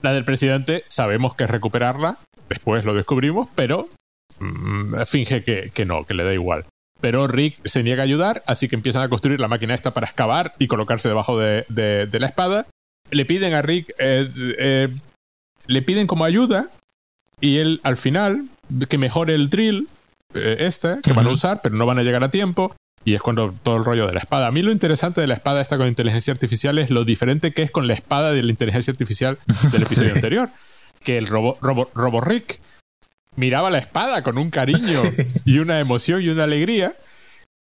La 0.00 0.12
del 0.12 0.24
presidente 0.24 0.84
sabemos 0.86 1.34
que 1.34 1.44
es 1.44 1.50
recuperarla, 1.50 2.18
después 2.48 2.84
lo 2.84 2.94
descubrimos, 2.94 3.48
pero 3.54 3.88
mm, 4.38 5.02
finge 5.06 5.42
que, 5.42 5.70
que, 5.74 5.84
no, 5.84 6.04
que 6.04 6.14
le 6.14 6.24
da 6.24 6.34
igual. 6.34 6.66
Pero 7.00 7.26
Rick 7.28 7.60
se 7.64 7.82
niega 7.82 8.02
a 8.02 8.04
ayudar, 8.04 8.42
así 8.46 8.68
que 8.68 8.76
empiezan 8.76 9.02
a 9.02 9.08
construir 9.08 9.40
la 9.40 9.48
máquina 9.48 9.74
esta 9.74 9.92
para 9.92 10.06
excavar 10.06 10.54
y 10.58 10.66
colocarse 10.66 11.08
debajo 11.08 11.38
de, 11.38 11.64
la 12.12 12.26
espada. 12.26 12.66
Le 13.10 13.24
piden 13.24 13.54
a 13.54 13.62
Rick 13.62 13.90
eh, 13.98 14.28
eh, 14.58 14.88
le 15.68 15.82
piden 15.82 16.08
como 16.08 16.24
ayuda 16.24 16.70
y 17.40 17.58
él 17.58 17.80
al 17.84 17.96
final 17.96 18.48
que 18.88 18.98
mejore 18.98 19.34
el 19.34 19.48
drill 19.48 19.88
eh, 20.34 20.56
este 20.60 20.98
que 21.02 21.12
van 21.12 21.26
a 21.26 21.30
usar, 21.30 21.60
pero 21.62 21.76
no 21.76 21.86
van 21.86 21.98
a 21.98 22.02
llegar 22.02 22.24
a 22.24 22.30
tiempo. 22.30 22.74
Y 23.04 23.14
es 23.14 23.22
cuando 23.22 23.54
todo 23.62 23.76
el 23.76 23.84
rollo 23.84 24.06
de 24.06 24.12
la 24.12 24.18
espada. 24.18 24.48
A 24.48 24.50
mí 24.50 24.60
lo 24.60 24.72
interesante 24.72 25.20
de 25.20 25.26
la 25.26 25.34
espada 25.34 25.62
esta 25.62 25.78
con 25.78 25.86
inteligencia 25.86 26.32
artificial 26.32 26.78
es 26.78 26.90
lo 26.90 27.04
diferente 27.04 27.52
que 27.52 27.62
es 27.62 27.70
con 27.70 27.86
la 27.86 27.94
espada 27.94 28.32
de 28.32 28.42
la 28.42 28.50
inteligencia 28.50 28.90
artificial 28.90 29.38
del 29.72 29.82
episodio 29.82 30.14
anterior. 30.14 30.50
Que 31.04 31.16
el 31.16 31.26
robo, 31.26 31.58
robo, 31.62 32.20
Rick 32.20 32.60
miraba 33.36 33.70
la 33.70 33.78
espada 33.78 34.22
con 34.22 34.36
un 34.36 34.50
cariño 34.50 35.00
y 35.44 35.60
una 35.60 35.78
emoción 35.78 36.22
y 36.22 36.28
una 36.28 36.44
alegría. 36.44 36.96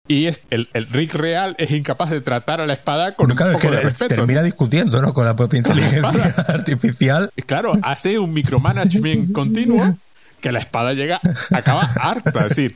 Y 0.07 0.27
es, 0.27 0.45
el, 0.49 0.67
Rick 0.73 1.13
real 1.15 1.55
es 1.57 1.71
incapaz 1.71 2.09
de 2.09 2.21
tratar 2.21 2.61
a 2.61 2.65
la 2.65 2.73
espada 2.73 3.15
con 3.15 3.31
un 3.31 3.37
poco 3.37 3.71
de 3.71 3.81
respeto. 3.81 4.15
Termina 4.15 4.41
discutiendo, 4.41 5.01
¿no? 5.01 5.13
Con 5.13 5.25
la 5.25 5.35
propia 5.35 5.57
inteligencia 5.59 6.33
artificial. 6.47 7.31
Claro, 7.45 7.73
hace 7.83 8.19
un 8.19 8.33
micromanagement 8.33 9.31
continuo 9.33 9.97
que 10.39 10.51
la 10.51 10.59
espada 10.59 10.93
llega, 10.93 11.19
acaba 11.51 11.81
harta. 11.81 12.41
Es 12.41 12.49
decir, 12.49 12.75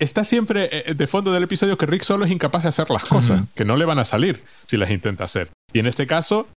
está 0.00 0.24
siempre 0.24 0.68
eh, 0.70 0.94
de 0.94 1.06
fondo 1.06 1.32
del 1.32 1.44
episodio 1.44 1.78
que 1.78 1.86
Rick 1.86 2.02
solo 2.02 2.24
es 2.24 2.30
incapaz 2.30 2.62
de 2.62 2.68
hacer 2.68 2.90
las 2.90 3.04
cosas, 3.04 3.42
que 3.54 3.64
no 3.64 3.76
le 3.76 3.84
van 3.84 3.98
a 3.98 4.04
salir 4.04 4.42
si 4.66 4.76
las 4.76 4.90
intenta 4.90 5.24
hacer. 5.24 5.50
Y 5.72 5.78
en 5.78 5.86
este 5.86 6.06
caso, 6.06 6.48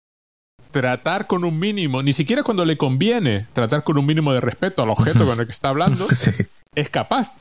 tratar 0.71 1.27
con 1.27 1.45
un 1.45 1.59
mínimo, 1.59 2.03
ni 2.03 2.13
siquiera 2.13 2.43
cuando 2.43 2.65
le 2.65 2.77
conviene, 2.77 3.47
tratar 3.53 3.85
con 3.85 3.99
un 3.99 4.07
mínimo 4.07 4.33
de 4.33 4.41
respeto 4.41 4.83
al 4.83 4.91
objeto 4.91 5.25
con 5.27 5.39
el 5.39 5.47
que 5.47 5.53
está 5.53 5.69
hablando, 5.69 6.07
es 6.75 6.91
capaz. 6.91 7.37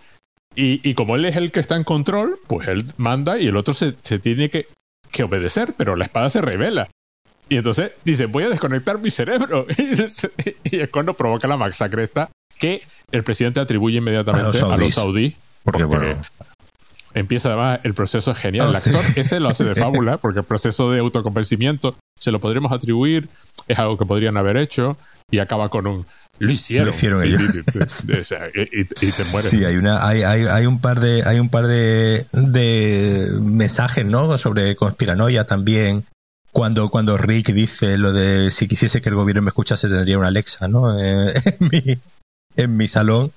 Y, 0.55 0.93
como 0.93 1.15
él 1.15 1.25
es 1.25 1.35
el 1.35 1.51
que 1.51 1.59
está 1.59 1.75
en 1.75 1.83
control, 1.83 2.39
pues 2.47 2.67
él 2.67 2.85
manda 2.97 3.37
y 3.37 3.47
el 3.47 3.57
otro 3.57 3.73
se, 3.73 3.91
tiene 3.91 4.49
que, 4.49 4.67
que, 5.11 5.23
obedecer, 5.23 5.73
pero 5.77 5.95
la 5.95 6.05
espada 6.05 6.29
se 6.29 6.41
revela. 6.41 6.89
Y 7.49 7.57
entonces 7.57 7.91
dice, 8.03 8.25
voy 8.25 8.45
a 8.45 8.49
desconectar 8.49 8.99
mi 8.99 9.11
cerebro. 9.11 9.65
y 10.63 10.79
es 10.79 10.89
cuando 10.89 11.13
provoca 11.13 11.47
la 11.47 11.57
masacre 11.57 12.03
esta 12.03 12.29
que 12.57 12.81
el 13.11 13.23
presidente 13.23 13.59
atribuye 13.59 13.97
inmediatamente 13.97 14.59
a 14.59 14.77
los 14.77 14.93
saudíes. 14.93 15.33
porque, 15.63 15.83
bueno, 15.83 16.21
empieza 17.13 17.49
además 17.49 17.79
el 17.83 17.93
proceso 17.93 18.33
genial. 18.33 18.69
el 18.69 18.75
ah, 18.75 18.77
actor 18.77 19.01
ese 19.15 19.39
lo 19.39 19.49
hace 19.49 19.63
de 19.63 19.75
fábula, 19.81 20.17
porque 20.17 20.39
el 20.39 20.45
proceso 20.45 20.91
de 20.91 20.99
autoconvencimiento 20.99 21.97
se 22.17 22.31
lo 22.31 22.39
podremos 22.39 22.71
atribuir 22.71 23.27
es 23.67 23.79
algo 23.79 23.97
que 23.97 24.05
podrían 24.05 24.37
haber 24.37 24.57
hecho 24.57 24.97
y 25.31 25.39
acaba 25.39 25.69
con 25.69 25.87
un 25.87 26.05
lo 26.37 26.51
hicieron, 26.51 26.87
Lo 26.89 26.93
hicieron 26.93 27.23
ellos. 27.23 27.41
Y, 28.03 28.59
y- 28.59 28.71
y- 28.73 28.81
y- 28.81 28.85
te 29.11 29.23
mueres. 29.31 29.49
Sí, 29.49 29.63
hay 29.63 29.77
una, 29.77 30.05
hay, 30.05 30.23
hay, 30.23 30.43
hay 30.43 30.65
un 30.65 30.81
par 30.81 30.99
de, 30.99 31.23
hay 31.23 31.39
un 31.39 31.47
par 31.49 31.65
de, 31.67 32.25
de 32.33 33.27
mensajes, 33.41 34.05
¿no? 34.05 34.37
Sobre 34.37 34.75
conspiranoia 34.75 35.45
también. 35.45 36.05
Cuando, 36.51 36.89
cuando 36.89 37.17
Rick 37.17 37.51
dice 37.53 37.97
lo 37.97 38.11
de 38.13 38.49
si 38.51 38.67
quisiese 38.67 39.01
que 39.01 39.09
el 39.09 39.15
gobierno 39.15 39.41
me 39.41 39.49
escuchase 39.49 39.87
tendría 39.89 40.17
una 40.17 40.27
Alexa, 40.27 40.67
¿no? 40.67 40.99
Eh, 40.99 41.33
en 41.59 41.69
mi, 41.71 41.97
en 42.57 42.77
mi 42.77 42.87
salón. 42.87 43.31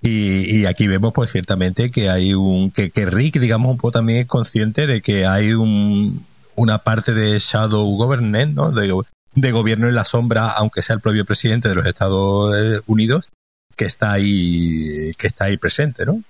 Y, 0.00 0.60
y 0.60 0.66
aquí 0.66 0.86
vemos, 0.86 1.12
pues, 1.12 1.30
ciertamente 1.30 1.90
que 1.90 2.08
hay 2.08 2.32
un, 2.32 2.70
que, 2.70 2.90
que 2.90 3.04
Rick, 3.06 3.40
digamos, 3.40 3.70
un 3.70 3.76
poco 3.78 3.90
también 3.92 4.20
es 4.20 4.26
consciente 4.26 4.86
de 4.86 5.02
que 5.02 5.26
hay 5.26 5.52
un, 5.54 6.24
una 6.56 6.78
parte 6.78 7.12
de 7.14 7.38
shadow 7.40 7.84
government, 7.96 8.54
¿no? 8.54 8.70
De, 8.70 8.94
de 9.34 9.52
gobierno 9.52 9.88
en 9.88 9.94
la 9.94 10.04
sombra, 10.04 10.48
aunque 10.48 10.82
sea 10.82 10.94
el 10.94 11.00
propio 11.00 11.24
presidente 11.24 11.68
de 11.68 11.74
los 11.74 11.86
Estados 11.86 12.54
Unidos, 12.86 13.28
que 13.76 13.84
está 13.84 14.12
ahí, 14.12 15.12
que 15.18 15.26
está 15.26 15.44
ahí 15.44 15.56
presente, 15.56 16.04
¿no? 16.06 16.22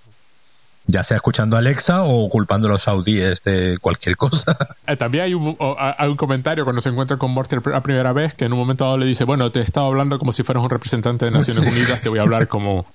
Ya 0.91 1.05
sea 1.05 1.17
escuchando 1.19 1.57
a 1.57 1.59
Alexa 1.59 2.03
o 2.05 2.29
culpando 2.31 2.67
a 2.67 2.71
los 2.71 2.83
saudíes 2.83 3.43
de 3.43 3.77
cualquier 3.79 4.17
cosa. 4.17 4.57
Eh, 4.87 4.97
También 4.97 5.25
hay 5.25 5.35
un, 5.35 5.55
hay 5.77 6.09
un 6.09 6.17
comentario 6.17 6.65
cuando 6.65 6.81
se 6.81 6.89
encuentra 6.89 7.19
con 7.19 7.31
Morty 7.31 7.57
la 7.67 7.83
primera 7.83 8.15
vez 8.15 8.33
que 8.35 8.47
en 8.47 8.55
un 8.55 8.59
momento 8.59 8.85
dado 8.85 8.97
le 8.97 9.05
dice, 9.05 9.25
bueno, 9.25 9.53
te 9.53 9.61
he 9.61 9.63
estado 9.63 9.87
hablando 9.87 10.19
como 10.19 10.33
si 10.33 10.43
fueras 10.45 10.63
un 10.65 10.71
representante 10.71 11.27
de 11.27 11.31
Naciones 11.31 11.63
Sí. 11.63 11.69
Unidas, 11.69 12.01
te 12.01 12.09
voy 12.09 12.19
a 12.19 12.23
hablar 12.23 12.49
como, 12.49 12.87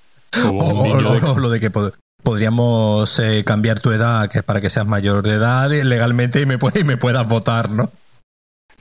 como 0.42 0.58
O, 0.60 0.64
un 0.74 0.80
o 0.80 0.82
niño 0.82 1.00
lo, 1.02 1.12
de- 1.14 1.26
o 1.26 1.38
lo 1.38 1.50
de 1.50 1.60
que 1.60 1.70
pod- 1.72 1.94
podríamos 2.24 3.16
eh, 3.20 3.44
cambiar 3.46 3.78
tu 3.78 3.92
edad, 3.92 4.28
que 4.28 4.38
es 4.38 4.44
para 4.44 4.60
que 4.60 4.70
seas 4.70 4.86
mayor 4.86 5.22
de 5.22 5.34
edad 5.34 5.70
legalmente 5.70 6.40
y 6.40 6.46
me, 6.46 6.58
y 6.74 6.82
me 6.82 6.96
puedas 6.96 7.28
votar, 7.28 7.70
¿no? 7.70 7.92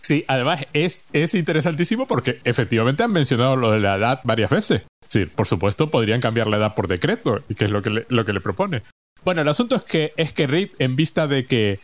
Sí, 0.04 0.26
además 0.28 0.68
es, 0.74 1.06
es 1.14 1.34
interesantísimo 1.34 2.06
porque 2.08 2.42
efectivamente 2.44 3.04
han 3.04 3.14
mencionado 3.14 3.56
lo 3.56 3.72
de 3.72 3.80
la 3.80 3.96
edad 3.96 4.20
varias 4.26 4.50
veces. 4.52 4.84
Sí, 5.08 5.26
por 5.28 5.48
supuesto 5.48 5.90
podrían 5.90 6.20
cambiar 6.20 6.48
la 6.48 6.58
edad 6.58 6.76
por 6.76 6.88
decreto, 6.90 7.42
que 7.56 7.66
es 7.66 7.72
lo 7.72 7.82
que 7.82 7.90
le, 7.90 8.06
lo 8.10 8.26
que 8.26 8.34
le 8.34 8.42
propone. 8.42 8.84
Bueno, 9.24 9.42
el 9.42 9.48
asunto 9.48 9.76
es 9.78 9.84
que, 9.84 10.14
es 10.18 10.34
que 10.34 10.46
Reed, 10.48 10.72
en 10.80 10.98
vista 10.98 11.28
de 11.28 11.46
que 11.46 11.80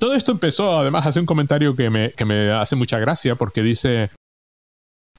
todo 0.00 0.14
esto 0.14 0.32
empezó, 0.32 0.78
además 0.80 1.06
hace 1.06 1.20
un 1.20 1.26
comentario 1.26 1.76
que 1.76 1.90
me, 1.90 2.10
que 2.12 2.24
me 2.24 2.50
hace 2.50 2.74
mucha 2.74 2.98
gracia 2.98 3.36
porque 3.36 3.62
dice, 3.62 4.10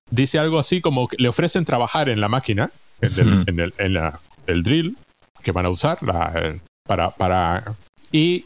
dice 0.10 0.38
algo 0.38 0.60
así 0.60 0.82
como 0.82 1.08
que 1.08 1.16
le 1.20 1.30
ofrecen 1.30 1.64
trabajar 1.64 2.10
en 2.10 2.20
la 2.20 2.28
máquina, 2.28 2.70
en 3.00 3.20
el, 3.20 3.44
en 3.48 3.60
el, 3.62 3.74
en 3.78 3.94
la- 3.94 4.20
el 4.48 4.64
drill 4.64 4.98
que 5.42 5.52
van 5.54 5.66
a 5.66 5.70
usar 5.70 6.04
la- 6.04 6.58
para, 6.86 7.12
para... 7.12 7.76
Y 8.12 8.46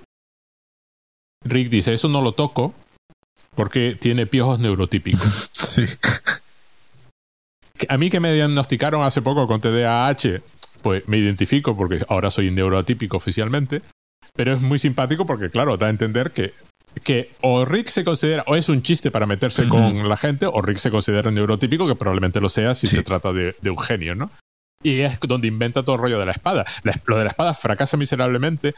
Rick 1.43 1.69
dice, 1.69 1.93
eso 1.93 2.07
no 2.09 2.21
lo 2.21 2.33
toco 2.33 2.73
porque 3.55 3.95
tiene 3.99 4.25
piojos 4.25 4.59
neurotípicos. 4.59 5.51
Sí. 5.75 5.85
A 7.89 7.97
mí 7.97 8.09
que 8.09 8.19
me 8.19 8.31
diagnosticaron 8.31 9.03
hace 9.03 9.21
poco 9.21 9.47
con 9.47 9.59
TDAH, 9.59 10.41
pues 10.81 11.07
me 11.07 11.17
identifico 11.17 11.75
porque 11.75 12.03
ahora 12.07 12.29
soy 12.29 12.49
neurotípico 12.51 13.17
oficialmente, 13.17 13.81
pero 14.33 14.53
es 14.53 14.61
muy 14.61 14.79
simpático 14.79 15.25
porque, 15.25 15.49
claro, 15.49 15.75
da 15.75 15.87
a 15.87 15.89
entender 15.89 16.31
que, 16.31 16.53
que 17.03 17.31
o 17.41 17.65
Rick 17.65 17.89
se 17.89 18.03
considera, 18.05 18.43
o 18.47 18.55
es 18.55 18.69
un 18.69 18.81
chiste 18.81 19.11
para 19.11 19.25
meterse 19.25 19.67
con 19.67 20.07
la 20.07 20.15
gente, 20.15 20.45
o 20.45 20.61
Rick 20.61 20.77
se 20.77 20.89
considera 20.91 21.31
neurotípico, 21.31 21.85
que 21.87 21.95
probablemente 21.95 22.39
lo 22.39 22.47
sea 22.47 22.75
si 22.75 22.87
Sí. 22.87 22.95
se 22.95 23.03
trata 23.03 23.33
de, 23.33 23.55
de 23.61 23.69
un 23.69 23.79
genio, 23.79 24.15
¿no? 24.15 24.31
Y 24.81 25.01
es 25.01 25.19
donde 25.19 25.47
inventa 25.47 25.83
todo 25.83 25.95
el 25.97 26.01
rollo 26.01 26.19
de 26.19 26.27
la 26.27 26.31
espada. 26.31 26.65
La- 26.83 26.99
lo 27.07 27.17
de 27.17 27.25
la 27.25 27.31
espada 27.31 27.53
fracasa 27.55 27.97
miserablemente. 27.97 28.73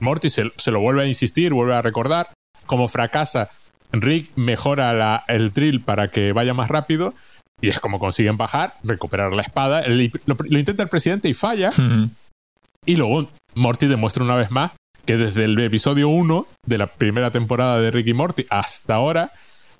Morty 0.00 0.28
se, 0.28 0.50
se 0.56 0.70
lo 0.70 0.80
vuelve 0.80 1.02
a 1.04 1.06
insistir, 1.06 1.52
vuelve 1.54 1.74
a 1.74 1.82
recordar. 1.82 2.28
Como 2.66 2.88
fracasa, 2.88 3.48
Rick 3.92 4.30
mejora 4.36 4.92
la- 4.92 5.24
el 5.28 5.50
drill 5.52 5.80
para 5.80 6.08
que 6.08 6.32
vaya 6.32 6.54
más 6.54 6.68
rápido. 6.68 7.14
Y 7.62 7.68
es 7.68 7.78
como 7.80 7.98
consiguen 7.98 8.36
bajar, 8.38 8.74
recuperar 8.84 9.32
la 9.34 9.42
espada. 9.42 9.80
El- 9.82 10.10
lo, 10.26 10.36
lo 10.48 10.58
intenta 10.58 10.82
el 10.82 10.88
presidente 10.88 11.28
y 11.28 11.34
falla. 11.34 11.70
Y 12.86 12.96
luego 12.96 13.30
Morty 13.54 13.86
demuestra 13.86 14.24
una 14.24 14.36
vez 14.36 14.50
más 14.50 14.72
que 15.04 15.16
desde 15.16 15.44
el 15.44 15.58
episodio 15.60 16.08
1 16.08 16.46
de 16.66 16.78
la 16.78 16.86
primera 16.86 17.30
temporada 17.30 17.78
de 17.80 17.90
Rick 17.90 18.06
y 18.08 18.14
Morty 18.14 18.46
hasta 18.48 18.94
ahora 18.94 19.32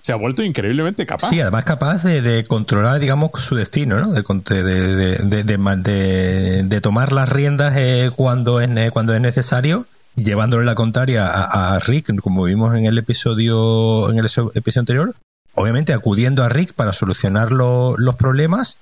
se 0.03 0.13
ha 0.13 0.17
vuelto 0.17 0.43
increíblemente 0.43 1.05
capaz. 1.07 1.29
Sí, 1.29 1.41
además 1.41 1.65
capaz 1.65 2.03
de, 2.03 2.23
de 2.23 2.45
controlar, 2.45 2.99
digamos, 3.01 3.31
su 3.39 3.55
destino, 3.55 4.01
¿no? 4.01 4.13
De, 4.13 4.23
de, 4.23 4.63
de, 4.97 5.17
de- 5.19 5.45
de 5.45 5.59
ma- 5.59 5.77
de- 5.77 6.63
de 6.65 6.81
tomar 6.81 7.13
las 7.13 7.29
riendas 7.29 7.75
eh, 7.77 8.11
cuando, 8.17 8.61
es, 8.61 8.91
cuando 8.93 9.15
es 9.15 9.21
necesario, 9.21 9.87
llevándole 10.17 10.65
la 10.65 10.75
contraria 10.75 11.27
a, 11.27 11.79
Rick, 11.81 12.15
como 12.21 12.45
vimos 12.45 12.75
en 12.75 12.87
el 12.87 12.99
episodio, 12.99 14.11
en 14.11 14.19
el 14.19 14.27
episodio 14.27 14.81
anterior. 14.81 15.15
Obviamente 15.55 15.93
acudiendo 15.93 16.45
a 16.45 16.49
Rick 16.49 16.75
para 16.75 16.93
solucionar 16.93 17.53
lo- 17.53 17.97
los 17.99 18.17
problemas, 18.17 18.79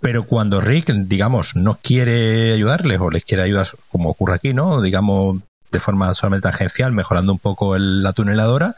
pero 0.00 0.26
cuando 0.26 0.60
Rick, 0.60 0.90
digamos, 0.92 1.56
no 1.56 1.78
quiere 1.82 2.52
ayudarles 2.52 3.00
o 3.00 3.10
les 3.10 3.24
quiere 3.24 3.42
ayudar, 3.42 3.66
como 3.90 4.10
ocurre 4.10 4.34
aquí, 4.34 4.52
¿no? 4.52 4.82
Digamos, 4.82 5.40
de 5.70 5.80
forma 5.80 6.12
solamente 6.14 6.48
tangencial, 6.48 6.92
mejorando 6.92 7.32
un 7.32 7.38
poco 7.38 7.78
la 7.78 8.12
tuneladora, 8.12 8.76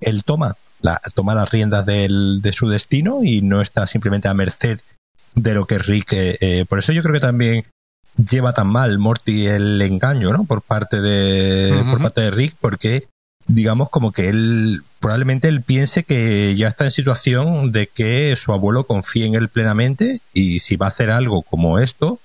él 0.00 0.24
toma 0.24 0.56
la, 0.80 1.00
toma 1.14 1.34
las 1.34 1.50
riendas 1.50 1.86
de 1.86 2.52
su 2.52 2.68
destino 2.68 3.22
y 3.22 3.40
no 3.40 3.60
está 3.60 3.86
simplemente 3.86 4.28
a 4.28 4.34
merced 4.34 4.80
de 5.34 5.54
lo 5.54 5.66
que 5.66 5.78
Rick. 5.78 6.12
eh, 6.12 6.36
eh, 6.40 6.64
por 6.68 6.80
eso 6.80 6.92
yo 6.92 7.02
creo 7.02 7.14
que 7.14 7.20
también 7.20 7.64
lleva 8.16 8.52
tan 8.52 8.68
mal 8.68 8.98
Morty 8.98 9.46
el 9.46 9.80
engaño, 9.82 10.32
¿no? 10.32 10.44
Por 10.44 10.62
parte 10.62 11.00
de, 11.00 11.82
por 11.90 12.00
parte 12.00 12.20
de 12.22 12.30
Rick, 12.30 12.56
porque 12.60 13.06
digamos 13.46 13.90
como 13.90 14.12
que 14.12 14.28
él 14.28 14.82
probablemente 15.00 15.48
él 15.48 15.62
piense 15.62 16.04
que 16.04 16.54
ya 16.56 16.68
está 16.68 16.84
en 16.84 16.90
situación 16.90 17.72
de 17.72 17.88
que 17.88 18.36
su 18.36 18.52
abuelo 18.52 18.86
confíe 18.86 19.26
en 19.26 19.34
él 19.34 19.48
plenamente 19.48 20.20
y 20.32 20.60
si 20.60 20.76
va 20.76 20.86
a 20.86 20.88
hacer 20.88 21.10
algo 21.10 21.42
como 21.42 21.78
esto, 21.78 22.20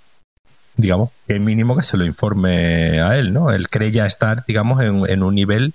digamos, 0.78 1.12
que 1.28 1.39
mínimo 1.39 1.75
que 1.75 1.84
se 1.84 1.97
lo 1.97 2.06
informe 2.06 3.02
a 3.02 3.17
él, 3.17 3.34
¿no? 3.34 3.52
Él 3.52 3.69
cree 3.69 3.91
ya 3.91 4.06
estar, 4.06 4.45
digamos, 4.45 4.82
en, 4.82 5.04
en 5.10 5.23
un 5.23 5.36
nivel 5.36 5.73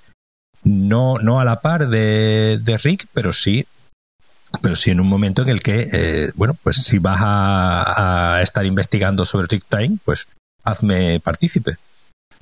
no, 0.62 1.18
no 1.18 1.40
a 1.40 1.44
la 1.44 1.60
par 1.60 1.88
de, 1.88 2.58
de 2.58 2.78
Rick, 2.78 3.06
pero 3.12 3.32
sí, 3.32 3.66
pero 4.62 4.76
sí 4.76 4.90
en 4.90 5.00
un 5.00 5.08
momento 5.08 5.42
en 5.42 5.48
el 5.48 5.60
que, 5.62 5.88
eh, 5.92 6.30
bueno, 6.34 6.56
pues 6.62 6.76
si 6.76 6.98
vas 6.98 7.20
a, 7.20 8.36
a 8.36 8.42
estar 8.42 8.64
investigando 8.66 9.24
sobre 9.24 9.46
Rick 9.48 9.64
Time, 9.68 9.98
pues 10.04 10.28
hazme 10.62 11.20
partícipe. 11.20 11.76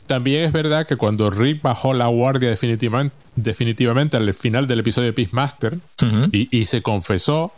También 0.07 0.45
es 0.45 0.53
verdad 0.53 0.87
que 0.87 0.97
cuando 0.97 1.31
Rick 1.31 1.63
bajó 1.63 1.95
la 1.95 2.07
guardia 2.09 2.51
definitivamente, 2.51 3.15
definitivamente 3.37 4.17
al 4.17 4.33
final 4.35 4.67
del 4.67 4.81
episodio 4.81 5.07
de 5.07 5.13
Peacemaster 5.13 5.79
y, 6.33 6.49
y 6.57 6.65
se 6.67 6.83
confesó, 6.83 7.53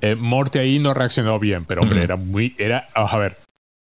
eh, 0.00 0.14
Morty 0.14 0.58
ahí 0.58 0.78
no 0.78 0.92
reaccionó 0.94 1.38
bien, 1.38 1.64
pero 1.64 1.80
hombre, 1.82 2.02
era 2.02 2.16
muy, 2.16 2.54
era, 2.58 2.88
vamos 2.94 3.12
a 3.14 3.18
ver, 3.18 3.38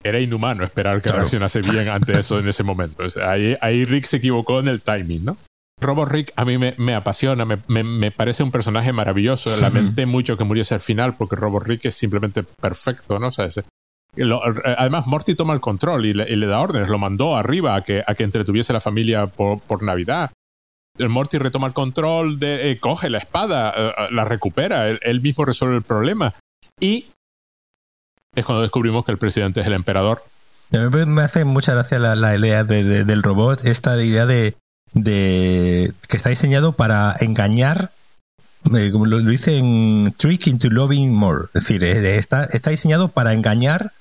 era 0.04 0.20
inhumano 0.20 0.62
esperar 0.64 0.96
que 0.98 1.04
Claro. 1.04 1.18
reaccionase 1.20 1.62
bien 1.62 1.88
ante 1.88 2.18
eso 2.18 2.38
en 2.38 2.46
ese 2.48 2.62
momento. 2.62 3.02
O 3.04 3.10
sea, 3.10 3.30
ahí, 3.30 3.56
ahí 3.60 3.84
Rick 3.86 4.04
se 4.04 4.18
equivocó 4.18 4.60
en 4.60 4.68
el 4.68 4.82
timing, 4.82 5.24
¿no? 5.24 5.36
Robo 5.80 6.06
Rick 6.06 6.32
a 6.36 6.44
mí 6.44 6.56
me, 6.56 6.74
me 6.78 6.94
apasiona, 6.94 7.44
me, 7.44 7.58
me- 7.68 7.82
me 7.84 8.10
parece 8.10 8.42
un 8.42 8.50
personaje 8.50 8.92
maravilloso. 8.92 9.54
Lamenté 9.60 10.06
mucho 10.06 10.36
que 10.36 10.44
muriese 10.44 10.74
al 10.74 10.80
final 10.80 11.16
porque 11.16 11.36
Robo 11.36 11.60
Rick 11.60 11.84
es 11.86 11.94
simplemente 11.94 12.42
perfecto, 12.42 13.18
¿no? 13.18 13.28
O 13.28 13.32
sea, 13.32 13.46
ese- 13.46 13.64
lo- 14.16 14.40
además, 14.78 15.06
Morty 15.06 15.34
toma 15.34 15.52
el 15.54 15.60
control 15.60 16.06
y 16.06 16.14
le, 16.14 16.30
y 16.30 16.36
le 16.36 16.46
da 16.46 16.60
órdenes, 16.60 16.88
lo 16.88 16.98
mandó 16.98 17.36
arriba 17.36 17.74
a 17.74 17.82
que, 17.82 18.02
a 18.06 18.14
que 18.14 18.22
entretuviese 18.24 18.72
la 18.72 18.80
familia 18.80 19.26
por, 19.26 19.60
por 19.60 19.82
Navidad. 19.82 20.30
El 20.96 21.08
Morty 21.08 21.38
retoma 21.38 21.66
el 21.66 21.72
control, 21.72 22.38
de, 22.38 22.70
eh, 22.70 22.78
coge 22.78 23.10
la 23.10 23.18
espada, 23.18 23.74
eh, 23.76 23.92
la 24.12 24.24
recupera, 24.24 24.88
él, 24.88 25.00
él 25.02 25.20
mismo 25.20 25.44
resuelve 25.44 25.74
el 25.76 25.82
problema. 25.82 26.32
Y 26.80 27.06
es 28.36 28.44
cuando 28.44 28.62
descubrimos 28.62 29.04
que 29.04 29.10
el 29.12 29.18
presidente 29.18 29.60
es 29.60 29.66
el 29.66 29.72
emperador. 29.72 30.22
Me 30.70 31.22
hace 31.22 31.44
mucha 31.44 31.72
gracia 31.72 31.98
la, 31.98 32.14
la 32.14 32.36
idea 32.36 32.62
de- 32.64 32.84
de- 32.84 33.04
del 33.04 33.22
robot, 33.24 33.64
esta 33.66 34.00
idea 34.02 34.24
de, 34.26 34.54
de 34.94 35.92
que 36.08 36.16
está 36.16 36.30
diseñado 36.30 36.72
para 36.72 37.14
engañar, 37.20 37.90
eh, 38.74 38.90
como 38.92 39.06
lo, 39.06 39.18
lo 39.18 39.30
dice 39.30 39.58
en 39.58 40.14
Trick 40.16 40.46
into 40.46 40.70
Loving 40.70 41.12
More. 41.12 41.46
Es 41.52 41.64
decir, 41.64 41.84
eh, 41.84 42.16
está, 42.16 42.44
está 42.44 42.70
diseñado 42.70 43.08
para 43.08 43.34
engañar, 43.34 43.92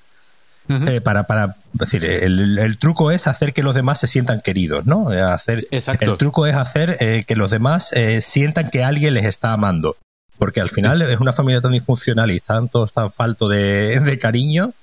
eh, 0.69 1.01
para, 1.01 1.23
para, 1.23 1.57
es 1.73 1.79
decir, 1.79 2.05
el, 2.05 2.57
el 2.57 2.77
truco 2.77 3.11
es 3.11 3.27
hacer 3.27 3.51
que 3.53 3.63
los 3.63 3.75
demás 3.75 3.99
se 3.99 4.07
sientan 4.07 4.39
queridos, 4.39 4.85
¿no? 4.85 5.09
Hacer, 5.09 5.67
Exacto. 5.71 6.11
el 6.11 6.17
truco 6.17 6.47
es 6.47 6.55
hacer 6.55 6.95
eh, 7.01 7.25
que 7.27 7.35
los 7.35 7.51
demás 7.51 7.91
sientan 8.21 8.69
que 8.69 8.83
alguien 8.83 9.15
les 9.15 9.25
está 9.25 9.51
amando. 9.51 9.97
Porque 10.37 10.61
al 10.61 10.69
final 10.69 11.01
es 11.01 11.19
una 11.19 11.31
familia 11.31 11.61
tan 11.61 11.73
disfuncional 11.73 12.31
y 12.31 12.37
están 12.37 12.67
todos 12.67 12.91
tan 12.91 13.11
falto 13.11 13.49
de, 13.49 13.99
de 13.99 14.17
cariño 14.17 14.73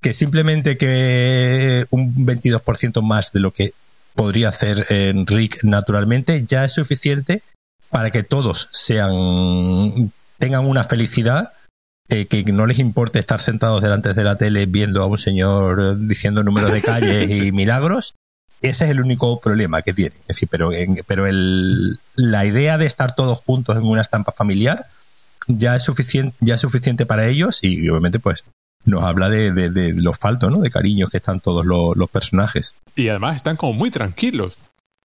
que 0.00 0.12
simplemente 0.12 0.76
que 0.76 1.86
un 1.90 2.26
22% 2.26 3.00
más 3.02 3.32
de 3.32 3.40
lo 3.40 3.52
que 3.52 3.72
podría 4.14 4.48
hacer 4.48 4.86
eh, 4.90 5.12
Rick 5.26 5.58
naturalmente 5.64 6.44
ya 6.44 6.64
es 6.64 6.72
suficiente 6.72 7.42
para 7.90 8.10
que 8.10 8.22
todos 8.22 8.68
sean 8.72 10.12
tengan 10.38 10.66
una 10.66 10.84
felicidad 10.84 11.52
eh, 12.08 12.26
que 12.26 12.42
no 12.52 12.66
les 12.66 12.78
importe 12.78 13.18
estar 13.18 13.40
sentados 13.40 13.82
delante 13.82 14.12
de 14.12 14.24
la 14.24 14.36
tele 14.36 14.66
viendo 14.66 15.02
a 15.02 15.06
un 15.06 15.18
señor 15.18 15.98
diciendo 16.06 16.42
números 16.42 16.72
de 16.72 16.82
calle 16.82 17.24
y 17.46 17.52
milagros 17.52 18.14
ese 18.60 18.84
es 18.86 18.90
el 18.92 19.00
único 19.02 19.40
problema 19.40 19.82
que 19.82 19.92
tiene. 19.92 20.16
Es 20.22 20.28
decir, 20.28 20.48
pero, 20.50 20.72
en- 20.72 21.02
pero 21.06 21.26
el, 21.26 21.98
la 22.16 22.46
idea 22.46 22.78
de 22.78 22.86
estar 22.86 23.14
todos 23.14 23.40
juntos 23.40 23.76
en 23.76 23.82
una 23.84 24.00
estampa 24.00 24.32
familiar 24.32 24.86
ya 25.48 25.76
es 25.76 25.82
suficiente, 25.82 26.34
ya 26.40 26.54
es 26.54 26.62
suficiente 26.62 27.04
para 27.04 27.26
ellos 27.26 27.58
y 27.62 27.86
obviamente 27.90 28.18
pues 28.20 28.44
nos 28.84 29.02
habla 29.02 29.28
de, 29.28 29.52
de, 29.52 29.92
los 29.94 30.18
faltos, 30.18 30.50
¿no? 30.50 30.60
De 30.60 30.70
cariños 30.70 31.10
que 31.10 31.16
están 31.16 31.40
todos 31.40 31.64
los, 31.64 31.96
los, 31.96 32.10
personajes. 32.10 32.74
Y 32.96 33.08
además 33.08 33.36
están 33.36 33.56
como 33.56 33.72
muy 33.72 33.90
tranquilos. 33.90 34.58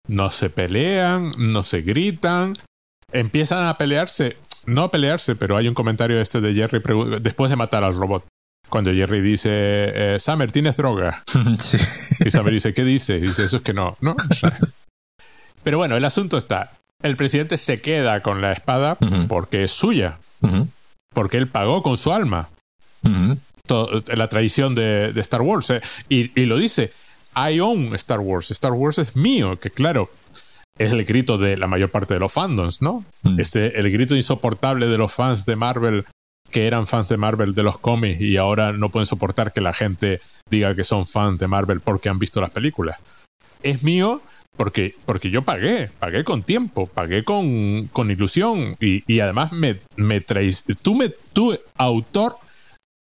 No 0.08 0.30
se 0.30 0.50
pelean, 0.50 1.32
no 1.38 1.64
se 1.64 1.82
gritan. 1.82 2.58
Empiezan 3.12 3.68
a 3.68 3.78
pelearse, 3.78 4.38
no 4.66 4.84
a 4.84 4.92
pelearse, 4.92 5.36
pero 5.36 5.58
hay 5.58 5.68
un 5.68 5.74
comentario 5.74 6.20
este 6.20 6.42
de 6.42 6.54
Jerry 6.54 6.82
después 7.22 7.50
de 7.50 7.56
matar 7.56 7.84
al 7.84 7.96
robot. 7.96 8.26
Cuando 8.70 8.92
Jerry 8.92 9.22
dice, 9.22 9.50
eh, 9.52 10.20
Summer, 10.20 10.52
¿tienes 10.52 10.78
droga? 10.78 11.24
sí. 11.60 11.78
Y 12.24 12.32
Summer 12.32 12.54
dice, 12.54 12.74
¿qué 12.74 12.84
dice? 12.84 13.18
Y 13.18 13.22
dice, 13.22 13.46
eso 13.46 13.58
es 13.58 13.64
que 13.64 13.74
no, 13.74 13.96
¿no? 14.02 14.16
pero 15.64 15.78
bueno, 15.78 15.96
el 15.96 16.06
asunto 16.06 16.38
está. 16.38 16.72
El 17.02 17.16
presidente 17.16 17.58
se 17.58 17.82
queda 17.82 18.22
con 18.22 18.42
la 18.42 18.52
espada 18.52 18.98
porque 19.28 19.64
es 19.64 19.72
suya. 19.72 20.20
Porque 21.14 21.38
él 21.38 21.48
pagó 21.48 21.82
con 21.82 21.98
su 21.98 22.12
alma 22.12 22.50
la 23.70 24.28
tradición 24.28 24.76
de, 24.76 25.14
Star 25.18 25.42
Wars. 25.42 25.70
Eh. 25.70 25.82
Y, 26.10 26.46
lo 26.46 26.58
dice, 26.58 26.92
I 27.36 27.60
own 27.60 27.96
Star 27.96 28.20
Wars, 28.20 28.52
Star 28.52 28.74
Wars 28.74 28.98
es 28.98 29.16
mío, 29.16 29.60
que 29.60 29.70
claro, 29.70 30.10
es 30.78 30.92
el 30.92 31.04
grito 31.06 31.38
de 31.38 31.58
la 31.58 31.68
mayor 31.68 31.92
parte 31.92 32.14
de 32.14 32.20
los 32.20 32.32
fandoms, 32.32 32.82
¿no? 32.82 33.04
Mm. 33.24 33.40
Este, 33.40 33.80
el 33.80 33.92
grito 33.92 34.16
insoportable 34.16 34.88
de 34.88 34.98
los 34.98 35.14
fans 35.14 35.46
de 35.46 35.56
Marvel, 35.56 36.06
que 36.52 36.68
eran 36.68 36.88
fans 36.88 37.10
de 37.10 37.18
Marvel 37.18 37.54
de 37.54 37.64
los 37.64 37.78
cómics 37.78 38.22
y 38.22 38.38
ahora 38.38 38.74
no 38.74 38.90
pueden 38.90 39.06
soportar 39.06 39.52
que 39.52 39.62
la 39.62 39.74
gente 39.74 40.22
diga 40.50 40.76
que 40.76 40.84
son 40.84 41.06
fans 41.06 41.38
de 41.38 41.48
Marvel 41.48 41.82
porque 41.82 42.10
han 42.10 42.20
visto 42.20 42.42
las 42.42 42.50
películas. 42.50 42.98
Es 43.62 43.84
mío 43.84 44.22
porque, 44.60 44.96
porque 45.06 45.30
yo 45.30 45.44
pagué, 45.44 45.90
pagué 46.00 46.24
con 46.26 46.44
tiempo, 46.44 46.88
pagué 46.88 47.24
con, 47.24 47.88
con 47.88 48.12
ilusión 48.12 48.76
y, 48.82 49.04
y 49.08 49.22
además 49.22 49.54
me, 49.54 49.80
me 49.96 50.20
tú, 50.20 50.96
me, 50.96 51.10
tú, 51.32 51.58
autor, 51.78 52.36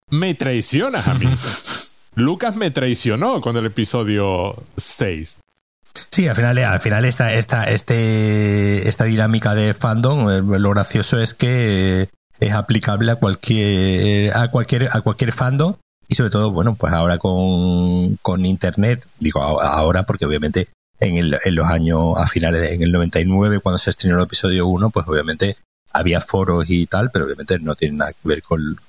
me 0.09 0.33
traicionas 0.33 1.07
a 1.07 1.13
mí. 1.13 1.25
Lucas 2.15 2.57
me 2.57 2.71
traicionó 2.71 3.41
con 3.41 3.55
el 3.57 3.65
episodio 3.65 4.61
6. 4.77 5.39
Sí, 6.11 6.27
al 6.27 6.35
final, 6.35 6.57
al 6.57 6.79
final 6.79 7.05
esta, 7.05 7.33
esta, 7.33 7.65
este, 7.69 8.87
esta 8.87 9.05
dinámica 9.05 9.53
de 9.55 9.73
fandom, 9.73 10.29
eh, 10.29 10.59
lo 10.59 10.69
gracioso 10.71 11.19
es 11.19 11.33
que 11.33 12.09
es 12.39 12.53
aplicable 12.53 13.11
a 13.11 13.15
cualquier, 13.15 14.35
a 14.35 14.49
cualquier, 14.49 14.89
a 14.91 15.01
cualquier 15.01 15.31
fandom 15.31 15.75
y 16.07 16.15
sobre 16.15 16.29
todo, 16.29 16.51
bueno, 16.51 16.75
pues 16.75 16.93
ahora 16.93 17.17
con, 17.17 18.15
con 18.17 18.45
internet, 18.45 19.07
digo 19.19 19.41
ahora 19.41 20.03
porque 20.03 20.25
obviamente 20.25 20.69
en, 20.99 21.17
el, 21.17 21.37
en 21.43 21.55
los 21.55 21.67
años, 21.67 22.17
a 22.17 22.27
finales, 22.27 22.71
en 22.71 22.83
el 22.83 22.91
99, 22.91 23.59
cuando 23.59 23.77
se 23.77 23.91
estrenó 23.91 24.17
el 24.17 24.23
episodio 24.23 24.67
1, 24.67 24.89
pues 24.89 25.07
obviamente 25.07 25.55
había 25.91 26.21
foros 26.21 26.69
y 26.69 26.85
tal, 26.87 27.11
pero 27.11 27.25
obviamente 27.25 27.59
no 27.59 27.75
tiene 27.75 27.97
nada 27.97 28.13
que 28.13 28.27
ver 28.27 28.41
con, 28.41 28.79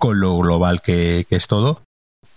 con 0.00 0.18
lo 0.18 0.36
global 0.38 0.80
que, 0.80 1.26
es 1.28 1.46
todo. 1.46 1.82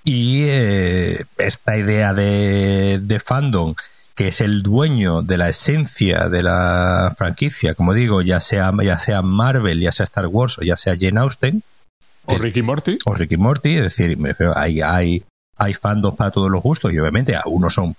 Y 0.03 0.43
eh, 0.47 1.23
esta 1.37 1.77
idea 1.77 2.13
de, 2.13 2.99
de, 3.01 3.19
fandom, 3.19 3.73
que 4.15 4.27
es 4.27 4.41
el 4.41 4.61
dueño 4.61 5.21
de 5.21 5.37
la 5.37 5.47
esencia 5.47 6.27
de 6.27 6.43
la 6.43 7.15
franquicia, 7.17 7.73
como 7.73 7.93
digo, 7.93 8.21
ya 8.21 8.41
sea, 8.41 8.73
ya 8.83 8.97
sea 8.97 9.21
Marvel, 9.21 9.79
ya 9.79 9.93
sea 9.93 10.03
Star 10.03 10.27
Wars 10.27 10.59
o 10.59 10.61
ya 10.61 10.75
sea 10.75 10.97
Jane 10.99 11.21
Austen. 11.21 11.63
O 12.25 12.37
Ricky 12.37 12.61
Morty. 12.61 12.99
O 13.05 13.15
Ricky 13.15 13.37
Morty, 13.37 13.75
es 13.77 13.83
decir, 13.83 14.17
hay, 14.55 14.81
hay, 14.81 15.23
hay 15.55 15.73
fandoms 15.73 16.17
para 16.17 16.31
todos 16.31 16.51
los 16.51 16.61
gustos 16.61 16.91
y 16.91 16.99
obviamente 16.99 17.37
algunos 17.37 17.73
son 17.73 17.95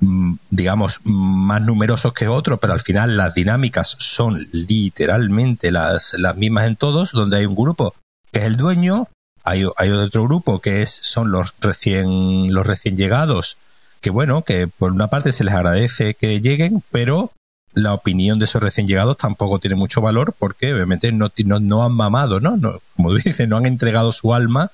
mm, 0.00 0.34
digamos, 0.50 1.00
más 1.04 1.62
numerosos 1.62 2.12
que 2.12 2.28
otros, 2.28 2.58
pero 2.60 2.74
al 2.74 2.82
final 2.82 3.16
las 3.16 3.34
dinámicas 3.34 3.96
son 3.98 4.38
literalmente 4.52 5.72
las, 5.72 6.14
las 6.18 6.36
mismas 6.36 6.66
en 6.66 6.76
todos, 6.76 7.12
donde 7.12 7.38
hay 7.38 7.46
un 7.46 7.54
grupo 7.54 7.94
que 8.36 8.42
es 8.42 8.46
el 8.46 8.56
dueño. 8.58 9.08
Hay, 9.44 9.64
hay 9.78 9.90
otro 9.90 10.24
grupo 10.24 10.60
que 10.60 10.82
es, 10.82 10.90
son 10.90 11.30
los 11.30 11.54
recién, 11.60 12.52
los 12.52 12.66
recién 12.66 12.96
llegados, 12.96 13.56
que 14.00 14.10
bueno, 14.10 14.42
que 14.42 14.68
por 14.68 14.92
una 14.92 15.08
parte 15.08 15.32
se 15.32 15.44
les 15.44 15.54
agradece 15.54 16.14
que 16.14 16.40
lleguen, 16.40 16.82
pero 16.90 17.32
la 17.72 17.94
opinión 17.94 18.38
de 18.38 18.44
esos 18.44 18.62
recién 18.62 18.88
llegados 18.88 19.16
tampoco 19.16 19.58
tiene 19.58 19.76
mucho 19.76 20.00
valor 20.02 20.34
porque 20.38 20.74
obviamente 20.74 21.12
no, 21.12 21.30
no, 21.60 21.84
han 21.84 21.92
mamado, 21.92 22.40
¿no? 22.40 22.56
no 22.56 22.80
como 22.94 23.14
dice, 23.24 23.46
no 23.46 23.56
han 23.56 23.66
entregado 23.66 24.12
su 24.12 24.34
alma 24.34 24.70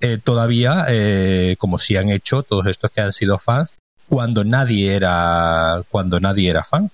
eh, 0.00 0.18
todavía, 0.22 0.84
eh, 0.88 1.56
como 1.58 1.78
si 1.78 1.96
han 1.96 2.10
hecho 2.10 2.42
todos 2.42 2.66
estos 2.66 2.90
que 2.90 3.00
han 3.00 3.12
sido 3.12 3.38
fans, 3.38 3.74
cuando 4.08 4.44
nadie 4.44 4.94
era, 4.94 5.82
cuando 5.90 6.20
nadie 6.20 6.48
era 6.48 6.62
fan. 6.62 6.90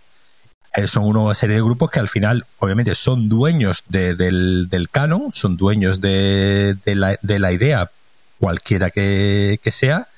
Son 0.87 1.05
una 1.05 1.35
serie 1.35 1.57
de 1.57 1.62
grupos 1.62 1.91
que 1.91 2.01
al 2.01 2.09
final, 2.09 2.45
obviamente, 2.59 2.95
son 2.95 3.29
dueños 3.29 3.83
del, 3.89 4.68
del, 4.68 4.91
canon, 4.91 5.33
son 5.33 5.57
dueños 5.57 6.01
de, 6.03 6.77
de, 6.85 6.95
la, 6.95 7.18
de 7.22 7.39
la, 7.39 7.53
idea, 7.53 7.91
cualquiera 8.39 8.91
que, 8.91 9.59
que, 9.62 9.70
sea, 9.70 10.09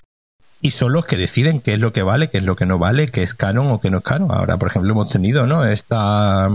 y 0.61 0.73
son 0.73 0.93
los 0.93 1.07
que 1.07 1.17
deciden 1.17 1.61
qué 1.61 1.75
es 1.75 1.81
lo 1.81 1.93
que 1.93 2.03
vale, 2.03 2.29
qué 2.29 2.39
es 2.39 2.45
lo 2.45 2.57
que 2.57 2.67
no 2.67 2.79
vale, 2.79 3.09
qué 3.09 3.23
es 3.23 3.35
canon 3.35 3.71
o 3.71 3.81
qué 3.81 3.91
no 3.91 3.99
es 3.99 4.05
canon. 4.05 4.33
Ahora, 4.33 4.57
por 4.57 4.69
ejemplo, 4.69 4.91
hemos 4.91 5.11
tenido, 5.11 5.47
¿no? 5.47 5.65
Esta, 5.65 6.49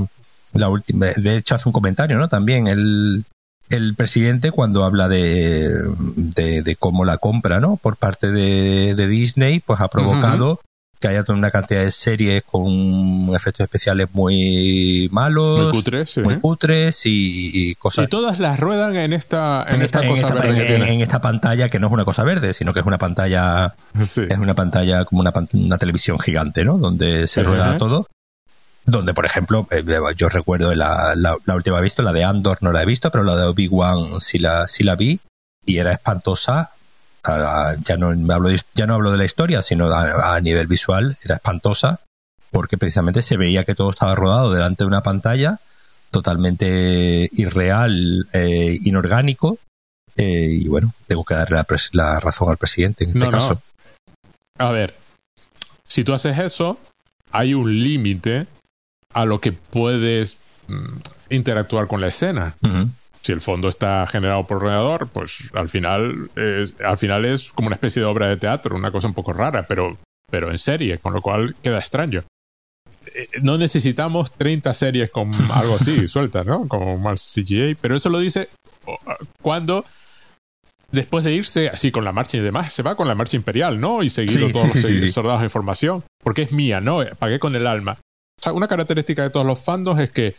la 0.51 0.70
última, 0.70 1.06
de 1.06 1.38
hecho, 1.38 1.56
hace 1.56 1.70
un 1.70 1.74
comentario, 1.74 2.18
¿no? 2.18 2.28
También 2.28 2.68
el, 2.68 3.24
el 3.70 3.95
presidente 3.95 4.51
cuando 4.51 4.84
habla 4.84 5.08
de, 5.08 5.70
de, 5.72 6.76
cómo 6.78 7.06
la 7.06 7.18
compra, 7.18 7.60
¿no? 7.60 7.78
Por 7.78 7.95
parte 7.95 8.32
de, 8.32 8.95
de 8.95 9.08
Disney, 9.08 9.62
pues 9.62 9.80
ha 9.80 9.88
provocado 9.88 10.60
que 11.04 11.10
haya 11.10 11.26
toda 11.26 11.38
una 11.38 11.51
cantidad 11.51 11.82
de 11.82 11.91
series 11.91 12.43
con 12.43 13.36
efectos 13.36 13.66
especiales 13.66 14.08
muy 14.14 15.10
malos, 15.12 15.64
muy 15.64 15.72
cutres, 15.74 16.18
muy 16.20 16.39
cutres 16.39 17.01
y, 17.04 17.76
cosas. 17.76 18.06
Y 18.06 18.08
todas 18.08 18.39
las 18.39 18.58
ruedan 18.58 18.95
en 18.95 19.12
esta, 19.12 19.66
en, 19.68 19.82
esta, 19.82 20.08
cosa 20.08 20.28
esta, 20.28 20.34
verde 20.34 20.76
en, 20.76 20.82
en, 20.82 21.01
esta 21.01 21.20
pantalla 21.20 21.68
que 21.68 21.78
no 21.78 21.88
es 21.88 21.93
una 21.93 22.06
cosa 22.06 22.24
verde, 22.24 22.54
sino 22.54 22.74
que 22.74 22.80
es 22.80 22.86
una 22.86 22.99
pantalla, 22.99 23.76
es 23.99 24.38
una 24.38 24.56
pantalla 24.56 25.04
como 25.04 25.20
una, 25.20 25.34
una 25.51 25.78
televisión 25.78 26.20
gigante, 26.20 26.64
¿no? 26.64 26.78
Donde 26.78 27.28
se 27.28 27.43
rueda 27.43 27.78
todo. 27.78 28.08
Donde, 28.86 29.14
por 29.14 29.26
ejemplo, 29.26 29.68
eh, 29.72 29.84
yo 30.16 30.30
recuerdo 30.30 30.74
la, 30.74 31.16
la, 31.18 31.36
la 31.43 31.56
última 31.56 31.82
visto, 31.82 32.01
la 32.01 32.14
de 32.14 32.24
Andor 32.24 32.60
no 32.62 32.72
la 32.72 32.82
he 32.82 32.86
visto, 32.86 33.12
pero 33.12 33.26
la 33.26 33.36
de 33.36 33.43
Obi-Wan 33.43 34.22
sí 34.22 34.39
la, 34.39 34.70
sí 34.70 34.86
la 34.86 34.95
vi 34.95 35.20
y 35.66 35.80
era 35.80 35.91
espantosa 35.91 36.72
ya 37.26 37.97
no 37.97 38.34
hablo 38.34 38.49
de, 38.49 38.59
ya 38.74 38.86
no 38.86 38.95
hablo 38.95 39.11
de 39.11 39.17
la 39.17 39.26
historia, 39.26 39.61
sino 39.61 39.93
a, 39.93 40.39
nivel 40.41 40.67
visual 40.67 41.15
era 41.24 41.36
espantosa 41.36 42.01
porque 42.51 42.78
precisamente 42.78 43.21
se 43.21 43.38
veía 43.38 43.63
que 43.63 43.76
todo 43.76 43.89
estaba 43.89 44.15
rodado 44.15 44.53
delante 44.53 44.84
de 44.84 44.88
una 44.88 45.01
pantalla 45.01 45.59
totalmente 46.11 47.30
irreal, 47.34 48.28
eh, 48.34 48.78
inorgánico 48.84 49.57
eh, 50.15 50.49
y 50.51 50.67
bueno, 50.67 50.93
tengo 51.07 51.24
que 51.24 51.34
darle 51.34 51.59
la, 51.93 52.19
razón 52.19 52.49
al 52.49 52.57
presidente 52.57 53.05
en 53.05 53.17
este 53.17 53.30
caso. 53.30 53.61
A 54.59 54.71
ver, 54.71 54.93
si 55.88 56.03
tú 56.03 56.13
haces 56.13 56.38
eso, 56.38 56.78
hay 57.32 57.55
un 57.55 57.71
límite 57.82 58.45
a 59.13 59.26
lo 59.26 59.41
que 59.41 59.51
puedes 59.51 60.41
mm, 60.67 60.97
interactuar 61.30 61.88
con 61.88 62.01
la 62.01 62.07
escena 62.07 62.55
si 63.24 63.32
el 63.32 63.41
fondo 63.41 63.69
está 63.69 64.05
generado 64.05 64.45
por 64.45 64.57
ordenador, 64.57 65.07
pues 65.07 65.49
al 65.53 65.69
final, 65.69 66.30
es, 66.36 66.76
al 66.86 66.97
final 66.97 67.24
es 67.24 67.51
como 67.51 67.67
una 67.67 67.76
especie 67.76 68.01
de 68.01 68.05
obra 68.05 68.28
de 68.28 68.38
teatro, 68.38 68.76
una 68.76 68.91
cosa 68.91 69.07
un 69.07 69.13
poco 69.13 69.32
rara, 69.32 69.65
pero, 69.65 69.97
pero 70.30 70.51
en 70.51 70.57
serie, 70.57 70.97
con 70.97 71.13
lo 71.13 71.21
cual 71.21 71.55
queda 71.63 71.80
extraño. 71.80 72.26
Eh, 73.15 73.28
no 73.41 73.57
necesitamos 73.57 74.34
30 74.34 74.74
series 74.74 75.09
con 75.09 75.32
algo 75.53 75.76
así, 75.76 76.07
suelta, 76.09 76.43
¿no? 76.43 76.67
Como 76.67 76.97
más 76.97 77.21
CGA, 77.34 77.78
pero 77.80 77.95
eso 77.95 78.09
lo 78.09 78.19
dice 78.19 78.49
cuando 79.41 79.86
después 80.91 81.24
de 81.24 81.32
irse 81.32 81.69
así 81.69 81.91
con 81.91 82.03
la 82.03 82.11
marcha 82.11 82.36
y 82.36 82.41
demás, 82.41 82.74
se 82.74 82.84
va 82.84 82.95
con 82.95 83.07
la 83.07 83.15
marcha 83.15 83.38
imperial, 83.38 83.80
¿no? 83.80 84.03
Y 84.03 84.09
seguido 84.09 84.49
todos 84.51 84.76
los 84.76 85.13
soldados 85.13 85.39
de 85.39 85.45
información, 85.45 86.03
porque 86.21 86.41
es 86.41 86.51
mía, 86.51 86.82
¿no? 86.82 86.99
Pagué 87.17 87.39
con 87.39 87.55
el 87.55 87.67
alma. 87.67 87.99
O 88.39 88.43
sea, 88.43 88.51
una 88.51 88.67
característica 88.67 89.24
de 89.24 89.30
todos 89.30 89.45
los 89.45 89.61
fandos 89.61 89.99
es 89.99 90.11
que 90.11 90.36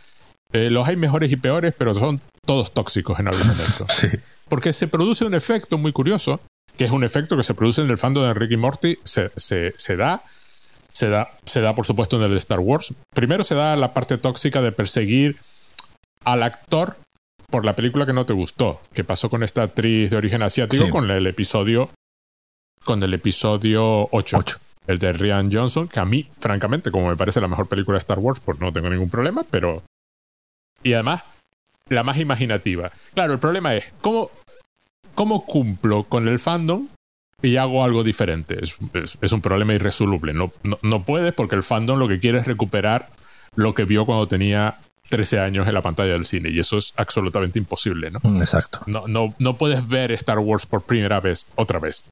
eh, 0.53 0.69
los 0.69 0.87
hay 0.87 0.95
mejores 0.95 1.31
y 1.31 1.35
peores, 1.35 1.73
pero 1.75 1.93
son 1.95 2.21
todos 2.45 2.73
tóxicos 2.73 3.19
en 3.19 3.27
algún 3.27 3.47
momento. 3.47 3.85
sí. 3.95 4.07
Porque 4.47 4.73
se 4.73 4.87
produce 4.87 5.25
un 5.25 5.33
efecto 5.33 5.77
muy 5.77 5.91
curioso, 5.91 6.39
que 6.77 6.85
es 6.85 6.91
un 6.91 7.03
efecto 7.03 7.35
que 7.35 7.43
se 7.43 7.53
produce 7.53 7.81
en 7.81 7.89
el 7.89 7.97
fandom 7.97 8.23
de 8.23 8.33
Ricky 8.33 8.57
Morty, 8.57 8.97
se, 9.03 9.31
se, 9.35 9.73
se, 9.77 9.95
da, 9.95 10.23
se, 10.91 11.09
da, 11.09 11.31
se 11.45 11.61
da, 11.61 11.73
por 11.73 11.85
supuesto, 11.85 12.17
en 12.17 12.23
el 12.23 12.31
de 12.31 12.37
Star 12.37 12.59
Wars. 12.59 12.93
Primero 13.13 13.43
se 13.43 13.55
da 13.55 13.75
la 13.75 13.93
parte 13.93 14.17
tóxica 14.17 14.61
de 14.61 14.71
perseguir 14.71 15.37
al 16.23 16.43
actor 16.43 16.97
por 17.49 17.65
la 17.65 17.75
película 17.75 18.05
que 18.05 18.13
no 18.13 18.25
te 18.25 18.33
gustó, 18.33 18.81
que 18.93 19.03
pasó 19.03 19.29
con 19.29 19.43
esta 19.43 19.63
actriz 19.63 20.09
de 20.09 20.17
origen 20.17 20.43
asiático 20.43 20.89
con 20.89 21.09
el 21.09 21.25
episodio 21.27 21.89
con 22.83 23.01
el 23.01 23.13
episodio 23.15 24.07
8, 24.11 24.37
el 24.87 24.99
de 24.99 25.11
Rian 25.11 25.51
Johnson, 25.51 25.87
que 25.87 25.99
a 25.99 26.05
mí, 26.05 26.29
francamente, 26.39 26.91
como 26.91 27.09
me 27.09 27.17
parece 27.17 27.41
la 27.41 27.47
mejor 27.47 27.67
película 27.67 27.97
de 27.97 28.01
Star 28.01 28.19
Wars, 28.19 28.39
pues 28.39 28.59
no 28.59 28.71
tengo 28.71 28.89
ningún 28.89 29.09
problema, 29.09 29.43
pero 29.49 29.83
y 30.83 30.93
además 30.93 31.23
la 31.89 32.03
más 32.03 32.17
imaginativa. 32.19 32.91
Claro, 33.13 33.33
el 33.33 33.39
problema 33.39 33.75
es 33.75 33.85
cómo, 34.01 34.31
cómo 35.13 35.45
cumplo 35.45 36.03
con 36.03 36.27
el 36.27 36.39
fandom 36.39 36.87
y 37.41 37.57
hago 37.57 37.83
algo 37.83 38.03
diferente. 38.03 38.57
Es, 38.61 38.77
es, 39.21 39.31
un 39.31 39.41
problema 39.41 39.73
irresoluble. 39.73 40.33
No, 40.33 40.51
no, 40.81 41.03
puedes 41.03 41.33
porque 41.33 41.55
el 41.55 41.63
fandom 41.63 41.99
lo 41.99 42.07
que 42.07 42.19
quiere 42.19 42.39
es 42.39 42.47
recuperar 42.47 43.09
lo 43.55 43.73
que 43.73 43.85
vio 43.85 44.05
cuando 44.05 44.27
tenía 44.27 44.79
13 45.09 45.39
años 45.39 45.67
en 45.67 45.73
la 45.73 45.81
pantalla 45.81 46.13
del 46.13 46.25
cine 46.25 46.49
y 46.49 46.59
eso 46.59 46.77
es 46.77 46.93
absolutamente 46.97 47.59
imposible, 47.59 48.09
¿no? 48.09 48.19
Mm, 48.23 48.41
exacto. 48.41 48.81
No, 48.87 49.07
no, 49.07 49.35
no 49.37 49.57
puedes 49.57 49.87
ver 49.87 50.11
Star 50.13 50.39
Wars 50.39 50.65
por 50.65 50.83
primera 50.83 51.19
vez 51.19 51.47
otra 51.55 51.79
vez. 51.79 52.05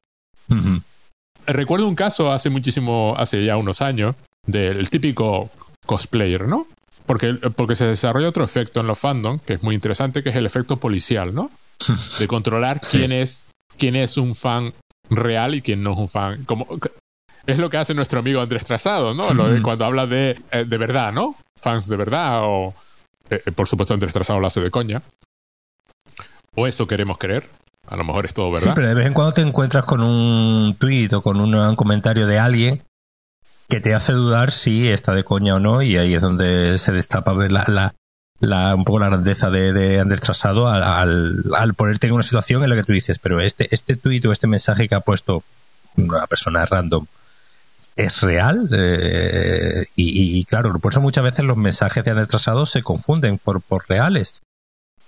Recuerdo 1.46 1.88
un 1.88 1.94
caso 1.94 2.32
hace 2.32 2.50
muchísimo, 2.50 3.14
hace 3.18 3.44
ya 3.44 3.56
unos 3.56 3.82
años, 3.82 4.14
del 4.46 4.88
típico 4.90 5.50
cosplayer, 5.86 6.46
¿no? 6.46 6.66
Porque, 7.06 7.34
porque 7.54 7.74
se 7.74 7.86
desarrolla 7.86 8.28
otro 8.28 8.44
efecto 8.44 8.80
en 8.80 8.86
los 8.86 8.98
fandom 8.98 9.38
que 9.38 9.54
es 9.54 9.62
muy 9.62 9.74
interesante, 9.74 10.22
que 10.22 10.30
es 10.30 10.36
el 10.36 10.46
efecto 10.46 10.78
policial, 10.78 11.34
¿no? 11.34 11.50
De 12.18 12.26
controlar 12.26 12.80
quién, 12.80 13.12
es, 13.12 13.48
quién 13.76 13.96
es 13.96 14.16
un 14.16 14.34
fan 14.34 14.72
real 15.10 15.54
y 15.54 15.62
quién 15.62 15.82
no 15.82 15.92
es 15.92 15.98
un 15.98 16.08
fan. 16.08 16.44
Como, 16.44 16.66
es 17.46 17.58
lo 17.58 17.68
que 17.68 17.76
hace 17.76 17.94
nuestro 17.94 18.20
amigo 18.20 18.40
Andrés 18.40 18.64
Trazado, 18.64 19.14
¿no? 19.14 19.24
cuando 19.62 19.84
habla 19.84 20.06
de, 20.06 20.40
eh, 20.50 20.64
de 20.64 20.78
verdad, 20.78 21.12
¿no? 21.12 21.36
Fans 21.60 21.88
de 21.88 21.96
verdad, 21.96 22.40
o 22.42 22.74
eh, 23.30 23.42
eh, 23.44 23.52
por 23.52 23.66
supuesto 23.66 23.94
Andrés 23.94 24.12
Trazado 24.12 24.40
lo 24.40 24.46
hace 24.46 24.60
de 24.60 24.70
coña. 24.70 25.02
O 26.54 26.66
eso 26.66 26.86
queremos 26.86 27.18
creer. 27.18 27.48
A 27.86 27.96
lo 27.96 28.04
mejor 28.04 28.24
es 28.24 28.32
todo 28.32 28.50
verdad. 28.50 28.68
Sí, 28.68 28.72
pero 28.74 28.88
de 28.88 28.94
vez 28.94 29.06
en 29.06 29.12
cuando 29.12 29.34
te 29.34 29.42
encuentras 29.42 29.84
con 29.84 30.00
un 30.00 30.74
tuit 30.78 31.12
o 31.12 31.20
con 31.20 31.38
un 31.38 31.76
comentario 31.76 32.26
de 32.26 32.38
alguien 32.38 32.82
que 33.68 33.80
te 33.80 33.94
hace 33.94 34.12
dudar 34.12 34.50
si 34.52 34.88
está 34.88 35.14
de 35.14 35.24
coña 35.24 35.56
o 35.56 35.60
no, 35.60 35.82
y 35.82 35.96
ahí 35.96 36.14
es 36.14 36.22
donde 36.22 36.78
se 36.78 36.92
destapa 36.92 37.32
ver 37.32 37.52
la, 37.52 37.94
la, 38.40 38.74
un 38.74 38.84
poco 38.84 39.00
la 39.00 39.06
grandeza 39.06 39.50
de, 39.50 39.72
de 39.72 40.00
Andrés 40.00 40.20
Trasado 40.20 40.68
al, 40.68 40.82
al, 41.54 41.74
ponerte 41.74 42.06
en 42.06 42.12
una 42.12 42.22
situación 42.22 42.62
en 42.62 42.70
la 42.70 42.76
que 42.76 42.82
tú 42.82 42.92
dices, 42.92 43.18
pero 43.18 43.40
este, 43.40 43.68
este 43.74 43.96
tuit 43.96 44.24
o 44.26 44.32
este 44.32 44.46
mensaje 44.46 44.88
que 44.88 44.94
ha 44.94 45.00
puesto 45.00 45.42
una 45.96 46.26
persona 46.26 46.66
random 46.66 47.06
es 47.96 48.20
real 48.22 48.68
eh, 48.76 49.84
y, 49.94 50.44
claro, 50.46 50.78
por 50.80 50.92
eso 50.92 51.00
muchas 51.00 51.24
veces 51.24 51.44
los 51.44 51.56
mensajes 51.56 52.04
de 52.04 52.10
Andrés 52.10 52.28
Trasado 52.28 52.66
se 52.66 52.82
confunden 52.82 53.38
por, 53.38 53.60
por 53.60 53.88
reales, 53.88 54.42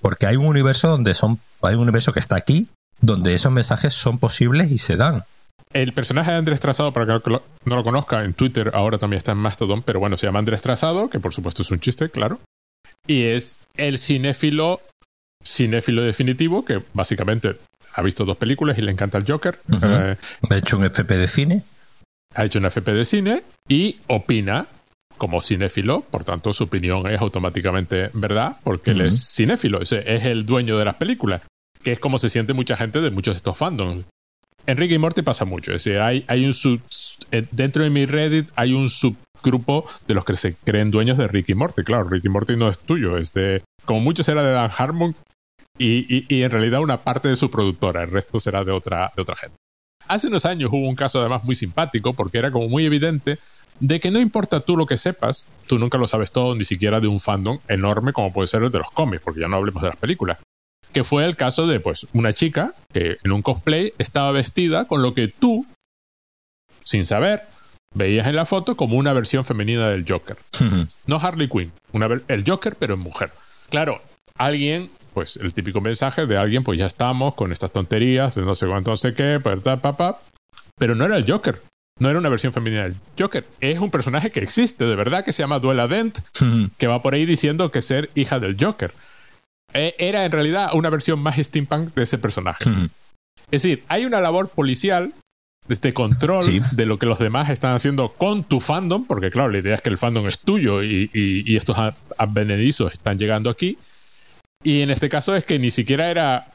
porque 0.00 0.26
hay 0.26 0.36
un 0.36 0.46
universo 0.46 0.88
donde 0.88 1.14
son, 1.14 1.40
hay 1.62 1.74
un 1.74 1.82
universo 1.82 2.12
que 2.12 2.20
está 2.20 2.36
aquí, 2.36 2.68
donde 3.00 3.34
esos 3.34 3.52
mensajes 3.52 3.92
son 3.94 4.18
posibles 4.18 4.70
y 4.70 4.78
se 4.78 4.96
dan. 4.96 5.24
El 5.76 5.92
personaje 5.92 6.30
de 6.30 6.38
Andrés 6.38 6.58
Trazado, 6.58 6.90
para 6.90 7.20
que 7.20 7.30
no 7.30 7.76
lo 7.76 7.84
conozca, 7.84 8.24
en 8.24 8.32
Twitter 8.32 8.70
ahora 8.72 8.96
también 8.96 9.18
está 9.18 9.32
en 9.32 9.38
Mastodon, 9.38 9.82
pero 9.82 10.00
bueno, 10.00 10.16
se 10.16 10.26
llama 10.26 10.38
Andrés 10.38 10.62
Trazado, 10.62 11.10
que 11.10 11.20
por 11.20 11.34
supuesto 11.34 11.60
es 11.60 11.70
un 11.70 11.80
chiste, 11.80 12.08
claro. 12.08 12.40
Y 13.06 13.24
es 13.24 13.60
el 13.76 13.98
cinéfilo, 13.98 14.80
cinéfilo 15.44 16.00
definitivo, 16.00 16.64
que 16.64 16.82
básicamente 16.94 17.58
ha 17.92 18.00
visto 18.00 18.24
dos 18.24 18.38
películas 18.38 18.78
y 18.78 18.82
le 18.82 18.90
encanta 18.90 19.18
el 19.18 19.30
Joker. 19.30 19.60
Eh, 19.82 20.16
ha 20.48 20.56
hecho 20.56 20.78
un 20.78 20.86
FP 20.86 21.14
de 21.14 21.28
cine. 21.28 21.62
Ha 22.34 22.46
hecho 22.46 22.58
un 22.58 22.64
FP 22.64 22.94
de 22.94 23.04
cine 23.04 23.44
y 23.68 23.98
opina 24.06 24.68
como 25.18 25.42
cinéfilo, 25.42 26.00
por 26.00 26.24
tanto 26.24 26.54
su 26.54 26.64
opinión 26.64 27.06
es 27.06 27.20
automáticamente 27.20 28.08
verdad, 28.14 28.56
porque 28.64 28.92
él 28.92 29.02
es 29.02 29.34
cinéfilo, 29.34 29.82
es, 29.82 29.92
es 29.92 30.24
el 30.24 30.46
dueño 30.46 30.78
de 30.78 30.86
las 30.86 30.94
películas, 30.94 31.42
que 31.82 31.92
es 31.92 32.00
como 32.00 32.16
se 32.16 32.30
siente 32.30 32.54
mucha 32.54 32.78
gente 32.78 33.02
de 33.02 33.10
muchos 33.10 33.34
de 33.34 33.36
estos 33.36 33.58
fandoms. 33.58 34.06
Enrique 34.66 34.94
y 34.94 34.98
Morty 34.98 35.22
pasa 35.22 35.44
mucho. 35.44 35.72
Es 35.72 35.84
decir, 35.84 36.00
hay, 36.00 36.46
un 36.46 36.52
sub, 36.52 36.80
eh, 37.30 37.44
dentro 37.52 37.84
de 37.84 37.90
mi 37.90 38.04
Reddit 38.04 38.50
hay 38.56 38.72
un 38.72 38.88
subgrupo 38.88 39.86
de 40.08 40.14
los 40.14 40.24
que 40.24 40.36
se 40.36 40.54
creen 40.54 40.90
dueños 40.90 41.18
de 41.18 41.28
Ricky 41.28 41.54
Morty. 41.54 41.82
Claro, 41.84 42.08
Ricky 42.08 42.28
Morty 42.28 42.56
no 42.56 42.68
es 42.68 42.78
tuyo, 42.78 43.16
es 43.16 43.32
de. 43.32 43.62
Como 43.84 44.00
muchos 44.00 44.28
era 44.28 44.42
de 44.42 44.52
Dan 44.52 44.70
Harmon 44.76 45.14
y, 45.78 46.34
y, 46.34 46.42
en 46.42 46.50
realidad 46.50 46.80
una 46.80 46.98
parte 46.98 47.28
de 47.28 47.36
su 47.36 47.50
productora, 47.50 48.02
el 48.02 48.10
resto 48.10 48.40
será 48.40 48.64
de 48.64 48.72
otra, 48.72 49.12
de 49.14 49.22
otra 49.22 49.36
gente. 49.36 49.56
Hace 50.08 50.28
unos 50.28 50.46
años 50.46 50.70
hubo 50.72 50.88
un 50.88 50.94
caso 50.94 51.20
además 51.20 51.44
muy 51.44 51.54
simpático 51.54 52.14
porque 52.14 52.38
era 52.38 52.50
como 52.50 52.68
muy 52.68 52.84
evidente 52.84 53.38
de 53.80 54.00
que 54.00 54.10
no 54.10 54.20
importa 54.20 54.60
tú 54.60 54.76
lo 54.76 54.86
que 54.86 54.96
sepas, 54.96 55.48
tú 55.66 55.78
nunca 55.78 55.98
lo 55.98 56.06
sabes 56.06 56.32
todo, 56.32 56.54
ni 56.54 56.64
siquiera 56.64 57.00
de 57.00 57.08
un 57.08 57.20
fandom 57.20 57.58
enorme 57.68 58.12
como 58.12 58.32
puede 58.32 58.46
ser 58.46 58.62
el 58.62 58.70
de 58.70 58.78
los 58.78 58.90
cómics, 58.90 59.22
porque 59.22 59.40
ya 59.40 59.48
no 59.48 59.56
hablemos 59.56 59.82
de 59.82 59.90
las 59.90 59.98
películas 59.98 60.38
que 60.96 61.04
fue 61.04 61.26
el 61.26 61.36
caso 61.36 61.66
de 61.66 61.78
pues 61.78 62.06
una 62.14 62.32
chica 62.32 62.72
que 62.90 63.18
en 63.22 63.32
un 63.32 63.42
cosplay 63.42 63.92
estaba 63.98 64.32
vestida 64.32 64.86
con 64.86 65.02
lo 65.02 65.12
que 65.12 65.28
tú, 65.28 65.66
sin 66.82 67.04
saber, 67.04 67.42
veías 67.94 68.26
en 68.26 68.34
la 68.34 68.46
foto 68.46 68.78
como 68.78 68.96
una 68.96 69.12
versión 69.12 69.44
femenina 69.44 69.88
del 69.88 70.06
Joker. 70.08 70.38
no 71.04 71.16
Harley 71.16 71.48
Quinn, 71.48 71.70
una 71.92 72.08
el 72.28 72.44
Joker 72.48 72.76
pero 72.78 72.94
en 72.94 73.00
mujer. 73.00 73.30
Claro, 73.68 74.00
alguien, 74.38 74.90
pues 75.12 75.36
el 75.36 75.52
típico 75.52 75.82
mensaje 75.82 76.24
de 76.24 76.38
alguien, 76.38 76.64
pues 76.64 76.78
ya 76.78 76.86
estamos 76.86 77.34
con 77.34 77.52
estas 77.52 77.72
tonterías 77.72 78.34
de 78.34 78.40
no 78.40 78.54
sé 78.54 78.66
cuánto, 78.66 78.92
no 78.92 78.96
sé 78.96 79.12
qué, 79.12 79.38
papá, 79.38 80.18
pero 80.78 80.94
no 80.94 81.04
era 81.04 81.18
el 81.18 81.30
Joker. 81.30 81.60
No 81.98 82.08
era 82.08 82.18
una 82.18 82.30
versión 82.30 82.54
femenina 82.54 82.84
del 82.84 82.96
Joker. 83.18 83.46
Es 83.60 83.80
un 83.80 83.90
personaje 83.90 84.30
que 84.30 84.40
existe, 84.40 84.86
de 84.86 84.96
verdad, 84.96 85.26
que 85.26 85.32
se 85.32 85.42
llama 85.42 85.58
Duela 85.58 85.88
Dent, 85.88 86.20
que 86.78 86.86
va 86.86 87.02
por 87.02 87.12
ahí 87.12 87.26
diciendo 87.26 87.70
que 87.70 87.82
ser 87.82 88.08
hija 88.14 88.38
del 88.38 88.56
Joker. 88.58 88.94
Eh, 89.76 89.94
era 89.98 90.24
en 90.24 90.32
realidad 90.32 90.70
una 90.74 90.90
versión 90.90 91.20
más 91.20 91.36
steampunk 91.36 91.94
de 91.94 92.02
ese 92.02 92.18
personaje. 92.18 92.68
Es 93.50 93.62
decir, 93.62 93.84
hay 93.88 94.04
una 94.04 94.20
labor 94.20 94.48
policial 94.48 95.12
este 95.68 95.92
control 95.92 96.62
de 96.72 96.86
lo 96.86 96.98
que 96.98 97.06
los 97.06 97.18
demás 97.18 97.50
están 97.50 97.74
haciendo 97.74 98.12
con 98.12 98.44
tu 98.44 98.60
fandom, 98.60 99.04
porque 99.04 99.30
claro, 99.30 99.50
la 99.50 99.58
idea 99.58 99.74
es 99.74 99.82
que 99.82 99.90
el 99.90 99.98
fandom 99.98 100.28
es 100.28 100.40
tuyo 100.40 100.82
y, 100.82 101.10
y, 101.12 101.56
estos 101.56 101.76
advenedizos 102.18 102.92
están 102.92 103.18
llegando 103.18 103.50
aquí. 103.50 103.78
Y 104.62 104.82
en 104.82 104.90
este 104.90 105.08
caso 105.08 105.34
es 105.34 105.44
que 105.44 105.58
ni 105.58 105.70
siquiera 105.70 106.10
era 106.10 106.52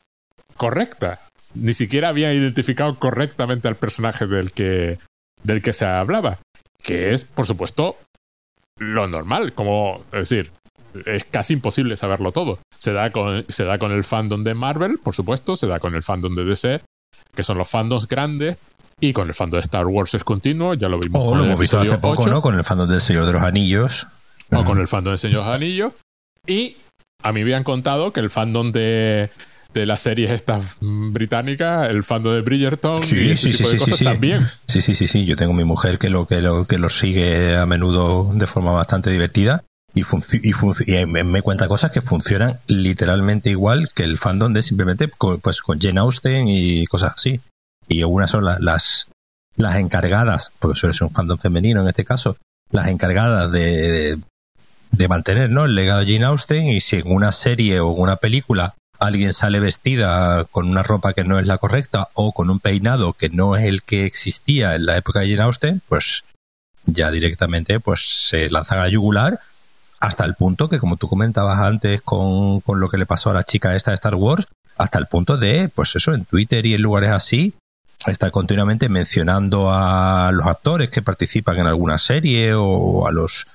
correcta, 0.55 1.21
ni 1.53 1.73
siquiera 1.73 2.09
había 2.09 2.33
identificado 2.33 2.97
correctamente 2.99 3.67
al 3.67 3.75
personaje 3.75 4.27
del 4.27 4.51
que, 4.51 4.97
del 5.43 5.61
que 5.61 5.73
se 5.73 5.85
hablaba, 5.85 6.39
que 6.81 7.11
es, 7.11 7.25
por 7.25 7.45
supuesto, 7.45 7.97
lo 8.77 9.07
normal, 9.07 9.53
como, 9.53 10.05
es 10.13 10.29
decir, 10.29 10.51
es 11.05 11.25
casi 11.25 11.53
imposible 11.53 11.97
saberlo 11.97 12.31
todo. 12.31 12.59
Se 12.77 12.93
da, 12.93 13.11
con, 13.11 13.45
se 13.49 13.63
da 13.63 13.77
con 13.77 13.91
el 13.91 14.03
fandom 14.03 14.43
de 14.43 14.53
Marvel, 14.53 14.99
por 14.99 15.15
supuesto, 15.15 15.55
se 15.55 15.67
da 15.67 15.79
con 15.79 15.95
el 15.95 16.03
fandom 16.03 16.33
de 16.33 16.43
DC, 16.43 16.81
que 17.35 17.43
son 17.43 17.57
los 17.57 17.69
fandoms 17.69 18.07
grandes, 18.07 18.57
y 18.99 19.13
con 19.13 19.27
el 19.27 19.33
fandom 19.33 19.59
de 19.59 19.63
Star 19.63 19.87
Wars 19.87 20.13
es 20.13 20.23
continuo, 20.23 20.73
ya 20.73 20.87
lo 20.87 20.99
vimos. 20.99 21.21
O 21.25 21.35
lo 21.35 21.43
hemos 21.43 21.59
visto 21.59 21.79
hace 21.79 21.97
poco, 21.97 22.27
¿no? 22.27 22.41
Con 22.41 22.55
el 22.55 22.63
fandom 22.63 22.89
del 22.89 23.01
Señor 23.01 23.25
de 23.25 23.33
los 23.33 23.41
Anillos. 23.41 24.07
O 24.51 24.63
con 24.63 24.79
el 24.79 24.87
fandom 24.87 25.11
del 25.11 25.19
Señor 25.19 25.43
de 25.43 25.47
los 25.47 25.57
Anillos. 25.57 25.93
Y 26.45 26.77
a 27.23 27.31
mí 27.31 27.43
me 27.43 27.55
han 27.55 27.63
contado 27.63 28.13
que 28.13 28.19
el 28.19 28.29
fandom 28.29 28.71
de, 28.71 29.29
de 29.73 29.85
las 29.85 30.01
series 30.01 30.31
estas 30.31 30.77
británicas, 30.81 31.89
el 31.89 32.03
fandom 32.03 32.33
de 32.33 32.41
Bridgerton 32.41 33.01
sí, 33.03 33.17
y 33.17 33.37
sí, 33.37 33.51
tipo 33.51 33.69
sí, 33.69 33.73
de 33.73 33.79
cosas 33.79 33.99
también. 33.99 34.45
Sí, 34.67 34.81
sí, 34.81 34.93
sí, 34.93 35.07
sí. 35.07 35.25
Yo 35.25 35.35
tengo 35.35 35.53
mi 35.53 35.63
mujer 35.63 35.97
que 35.97 36.09
lo, 36.09 36.27
que 36.27 36.41
lo 36.41 36.65
que 36.65 36.77
lo 36.77 36.89
sigue 36.89 37.57
a 37.57 37.65
menudo 37.65 38.29
de 38.31 38.47
forma 38.47 38.71
bastante 38.71 39.09
divertida 39.09 39.63
y, 39.93 40.01
y, 40.01 41.05
me, 41.05 41.41
cuenta 41.41 41.67
cosas 41.67 41.91
que 41.91 42.01
funcionan 42.01 42.59
literalmente 42.67 43.49
igual 43.49 43.89
que 43.93 44.03
el 44.03 44.17
fandom 44.17 44.53
de 44.53 44.61
simplemente 44.61 45.09
pues 45.09 45.61
con 45.61 45.79
Jane 45.79 45.99
Austen 45.99 46.47
y 46.47 46.85
cosas 46.87 47.13
así. 47.15 47.41
Y 47.87 48.01
algunas 48.01 48.31
son 48.31 48.45
las, 48.45 49.07
las 49.57 49.75
encargadas, 49.75 50.53
porque 50.59 50.79
suele 50.79 50.93
ser 50.93 51.07
un 51.07 51.13
fandom 51.13 51.37
femenino 51.37 51.81
en 51.81 51.89
este 51.89 52.05
caso, 52.05 52.37
las 52.71 52.87
encargadas 52.87 53.51
de, 53.51 54.17
de, 54.91 55.07
mantener 55.09 55.49
¿no? 55.49 55.65
el 55.65 55.75
legado 55.75 56.05
de 56.05 56.13
Jane 56.13 56.25
Austen 56.25 56.67
y 56.67 56.79
si 56.79 56.97
en 56.97 57.11
una 57.11 57.33
serie 57.33 57.81
o 57.81 57.93
en 57.93 58.01
una 58.01 58.15
película 58.15 58.75
alguien 58.97 59.33
sale 59.33 59.59
vestida 59.59 60.45
con 60.45 60.69
una 60.69 60.83
ropa 60.83 61.13
que 61.13 61.25
no 61.25 61.37
es 61.37 61.45
la 61.45 61.57
correcta 61.57 62.09
o 62.13 62.31
con 62.31 62.49
un 62.49 62.59
peinado 62.61 63.13
que 63.13 63.29
no 63.29 63.57
es 63.57 63.63
el 63.63 63.83
que 63.83 64.05
existía 64.05 64.75
en 64.75 64.85
la 64.85 64.95
época 64.95 65.19
de 65.19 65.31
Jane 65.31 65.43
Austen, 65.43 65.81
pues 65.89 66.23
ya 66.85 67.11
directamente 67.11 67.81
pues 67.81 68.27
se 68.29 68.49
lanzan 68.49 68.79
a 68.79 68.87
yugular 68.87 69.39
hasta 70.01 70.25
el 70.25 70.33
punto 70.33 70.67
que, 70.67 70.79
como 70.79 70.97
tú 70.97 71.07
comentabas 71.07 71.59
antes 71.59 72.01
con, 72.01 72.59
con 72.61 72.79
lo 72.79 72.89
que 72.89 72.97
le 72.97 73.05
pasó 73.05 73.29
a 73.29 73.33
la 73.33 73.43
chica 73.43 73.75
esta 73.75 73.91
de 73.91 73.95
Star 73.95 74.15
Wars, 74.15 74.45
hasta 74.75 74.99
el 74.99 75.05
punto 75.05 75.37
de, 75.37 75.69
pues 75.69 75.95
eso, 75.95 76.13
en 76.13 76.25
Twitter 76.25 76.65
y 76.65 76.73
en 76.73 76.81
lugares 76.81 77.11
así, 77.11 77.55
estar 78.07 78.31
continuamente 78.31 78.89
mencionando 78.89 79.69
a 79.71 80.31
los 80.33 80.47
actores 80.47 80.89
que 80.89 81.03
participan 81.03 81.57
en 81.59 81.67
alguna 81.67 81.99
serie 81.99 82.53
o 82.55 83.07
a 83.07 83.11
los 83.11 83.47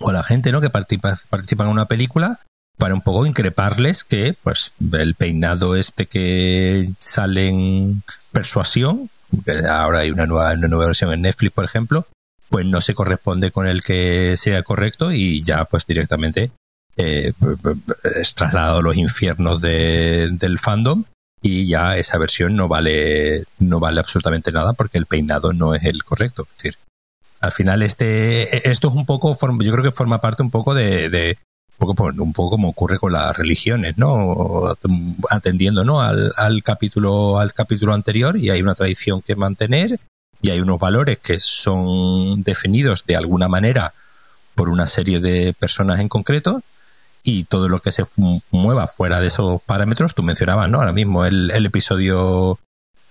o 0.00 0.08
a 0.08 0.12
la 0.14 0.22
gente 0.22 0.50
¿no? 0.50 0.62
que 0.62 0.70
participa, 0.70 1.14
en 1.30 1.68
una 1.68 1.84
película 1.84 2.40
para 2.78 2.94
un 2.94 3.02
poco 3.02 3.26
increparles 3.26 4.04
que 4.04 4.34
pues 4.42 4.72
el 4.92 5.14
peinado 5.14 5.76
este 5.76 6.06
que 6.06 6.88
sale 6.96 7.50
en 7.50 8.02
persuasión 8.32 9.10
ahora 9.68 9.98
hay 9.98 10.10
una 10.10 10.24
nueva, 10.24 10.52
una 10.54 10.68
nueva 10.68 10.86
versión 10.86 11.12
en 11.12 11.20
Netflix 11.20 11.52
por 11.52 11.66
ejemplo 11.66 12.06
pues 12.50 12.66
no 12.66 12.80
se 12.80 12.94
corresponde 12.94 13.52
con 13.52 13.66
el 13.66 13.82
que 13.82 14.36
sea 14.36 14.62
correcto 14.62 15.12
y 15.12 15.40
ya 15.42 15.64
pues 15.64 15.86
directamente 15.86 16.50
eh, 16.96 17.32
es 18.16 18.34
trasladado 18.34 18.78
a 18.78 18.82
los 18.82 18.96
infiernos 18.96 19.60
del 19.60 20.58
fandom 20.58 21.04
y 21.40 21.66
ya 21.66 21.96
esa 21.96 22.18
versión 22.18 22.56
no 22.56 22.68
vale 22.68 23.44
no 23.58 23.80
vale 23.80 24.00
absolutamente 24.00 24.52
nada 24.52 24.74
porque 24.74 24.98
el 24.98 25.06
peinado 25.06 25.52
no 25.52 25.74
es 25.74 25.84
el 25.84 26.04
correcto 26.04 26.46
es 26.50 26.62
decir 26.62 26.78
al 27.40 27.52
final 27.52 27.82
este 27.82 28.68
esto 28.68 28.88
es 28.88 28.94
un 28.94 29.06
poco 29.06 29.38
yo 29.62 29.72
creo 29.72 29.84
que 29.84 29.92
forma 29.92 30.20
parte 30.20 30.42
un 30.42 30.50
poco 30.50 30.74
de, 30.74 31.38
un 31.78 31.94
poco, 31.94 32.22
un 32.22 32.32
poco 32.32 32.50
como 32.50 32.68
ocurre 32.68 32.98
con 32.98 33.12
las 33.12 33.34
religiones, 33.36 33.96
¿no? 33.96 34.76
Atendiendo, 35.30 35.82
¿no? 35.82 36.02
Al, 36.02 36.32
al 36.36 36.62
capítulo, 36.62 37.38
al 37.38 37.54
capítulo 37.54 37.94
anterior 37.94 38.36
y 38.36 38.50
hay 38.50 38.60
una 38.60 38.74
tradición 38.74 39.22
que 39.22 39.34
mantener 39.34 39.98
y 40.42 40.50
hay 40.50 40.60
unos 40.60 40.78
valores 40.78 41.18
que 41.18 41.38
son 41.38 42.42
definidos 42.42 43.04
de 43.06 43.16
alguna 43.16 43.48
manera 43.48 43.94
por 44.54 44.68
una 44.68 44.86
serie 44.86 45.20
de 45.20 45.52
personas 45.52 46.00
en 46.00 46.08
concreto 46.08 46.62
y 47.22 47.44
todo 47.44 47.68
lo 47.68 47.80
que 47.80 47.92
se 47.92 48.04
mueva 48.50 48.86
fuera 48.86 49.20
de 49.20 49.28
esos 49.28 49.60
parámetros, 49.62 50.14
tú 50.14 50.22
mencionabas, 50.22 50.70
¿no? 50.70 50.78
Ahora 50.78 50.92
mismo 50.92 51.24
el, 51.24 51.50
episodio 51.66 52.58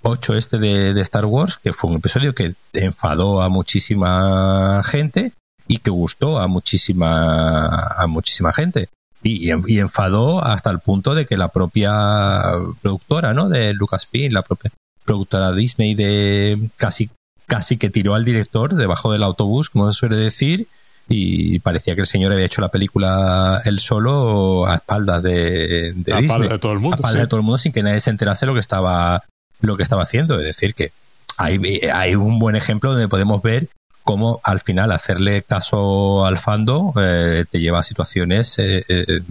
8 0.02 0.36
este 0.36 0.58
de, 0.58 1.00
Star 1.02 1.26
Wars, 1.26 1.60
que 1.62 1.74
fue 1.74 1.92
un 1.92 1.98
episodio 1.98 2.34
que 2.34 2.56
enfadó 2.74 3.42
a 3.42 3.50
muchísima 3.50 4.82
gente 4.84 5.34
y 5.68 5.78
que 5.80 5.92
gustó 5.92 6.40
a 6.40 6.48
muchísima, 6.48 7.68
a 7.68 8.08
muchísima 8.08 8.52
gente. 8.52 8.90
Y, 9.22 9.52
y, 9.52 9.80
enfadó 9.80 10.44
hasta 10.44 10.72
el 10.72 10.80
punto 10.80 11.14
de 11.14 11.26
que 11.26 11.36
la 11.36 11.50
propia 11.50 12.54
productora, 12.82 13.34
¿no? 13.34 13.50
De 13.50 13.74
Lucasfilm, 13.74 14.34
la 14.34 14.44
propia 14.44 14.72
productora 15.04 15.52
Disney 15.52 15.94
de 15.94 16.70
casi 16.78 17.12
casi 17.50 17.78
que 17.78 17.90
tiró 17.90 18.14
al 18.14 18.24
director 18.24 18.76
debajo 18.76 19.12
del 19.12 19.24
autobús, 19.24 19.70
como 19.70 19.92
se 19.92 20.00
suele 20.00 20.16
decir, 20.16 20.68
y 21.10 21.60
parecía 21.60 21.96
que 21.96 22.02
el 22.02 22.08
señor 22.08 22.32
había 22.32 22.46
hecho 22.46 22.62
la 22.62 22.70
película 22.70 23.62
él 23.66 23.80
solo 23.80 24.68
a 24.68 24.76
espaldas 24.76 25.24
de, 25.24 25.94
de 25.96 26.14
a 26.14 26.18
Disney. 26.18 26.48
de 26.48 26.60
todo 26.60 26.74
el 26.74 26.80
mundo. 26.80 26.96
A 26.96 26.98
espaldas 26.98 27.22
de 27.22 27.28
todo 27.28 27.40
el 27.40 27.46
mundo 27.46 27.58
sin 27.58 27.72
que 27.72 27.82
nadie 27.82 28.00
se 28.00 28.12
enterase 28.12 28.46
lo 28.46 28.54
que 28.54 28.60
estaba, 28.60 29.24
lo 29.60 29.76
que 29.76 29.84
estaba 29.84 30.04
haciendo. 30.04 30.40
Es 30.40 30.46
decir, 30.46 30.76
que 30.76 30.92
hay, 31.38 31.60
hay 31.92 32.16
un 32.16 32.38
buen 32.38 32.56
ejemplo 32.56 32.92
donde 32.92 33.08
podemos 33.08 33.42
ver 33.42 33.68
cómo 34.04 34.40
al 34.44 34.60
final 34.60 34.92
hacerle 34.92 35.42
caso 35.42 36.26
al 36.26 36.38
fando 36.38 36.94
eh, 37.02 37.46
te 37.50 37.60
lleva 37.60 37.80
a 37.80 37.84
situaciones 37.84 38.60
eh, 38.60 38.86
eh, 38.88 39.22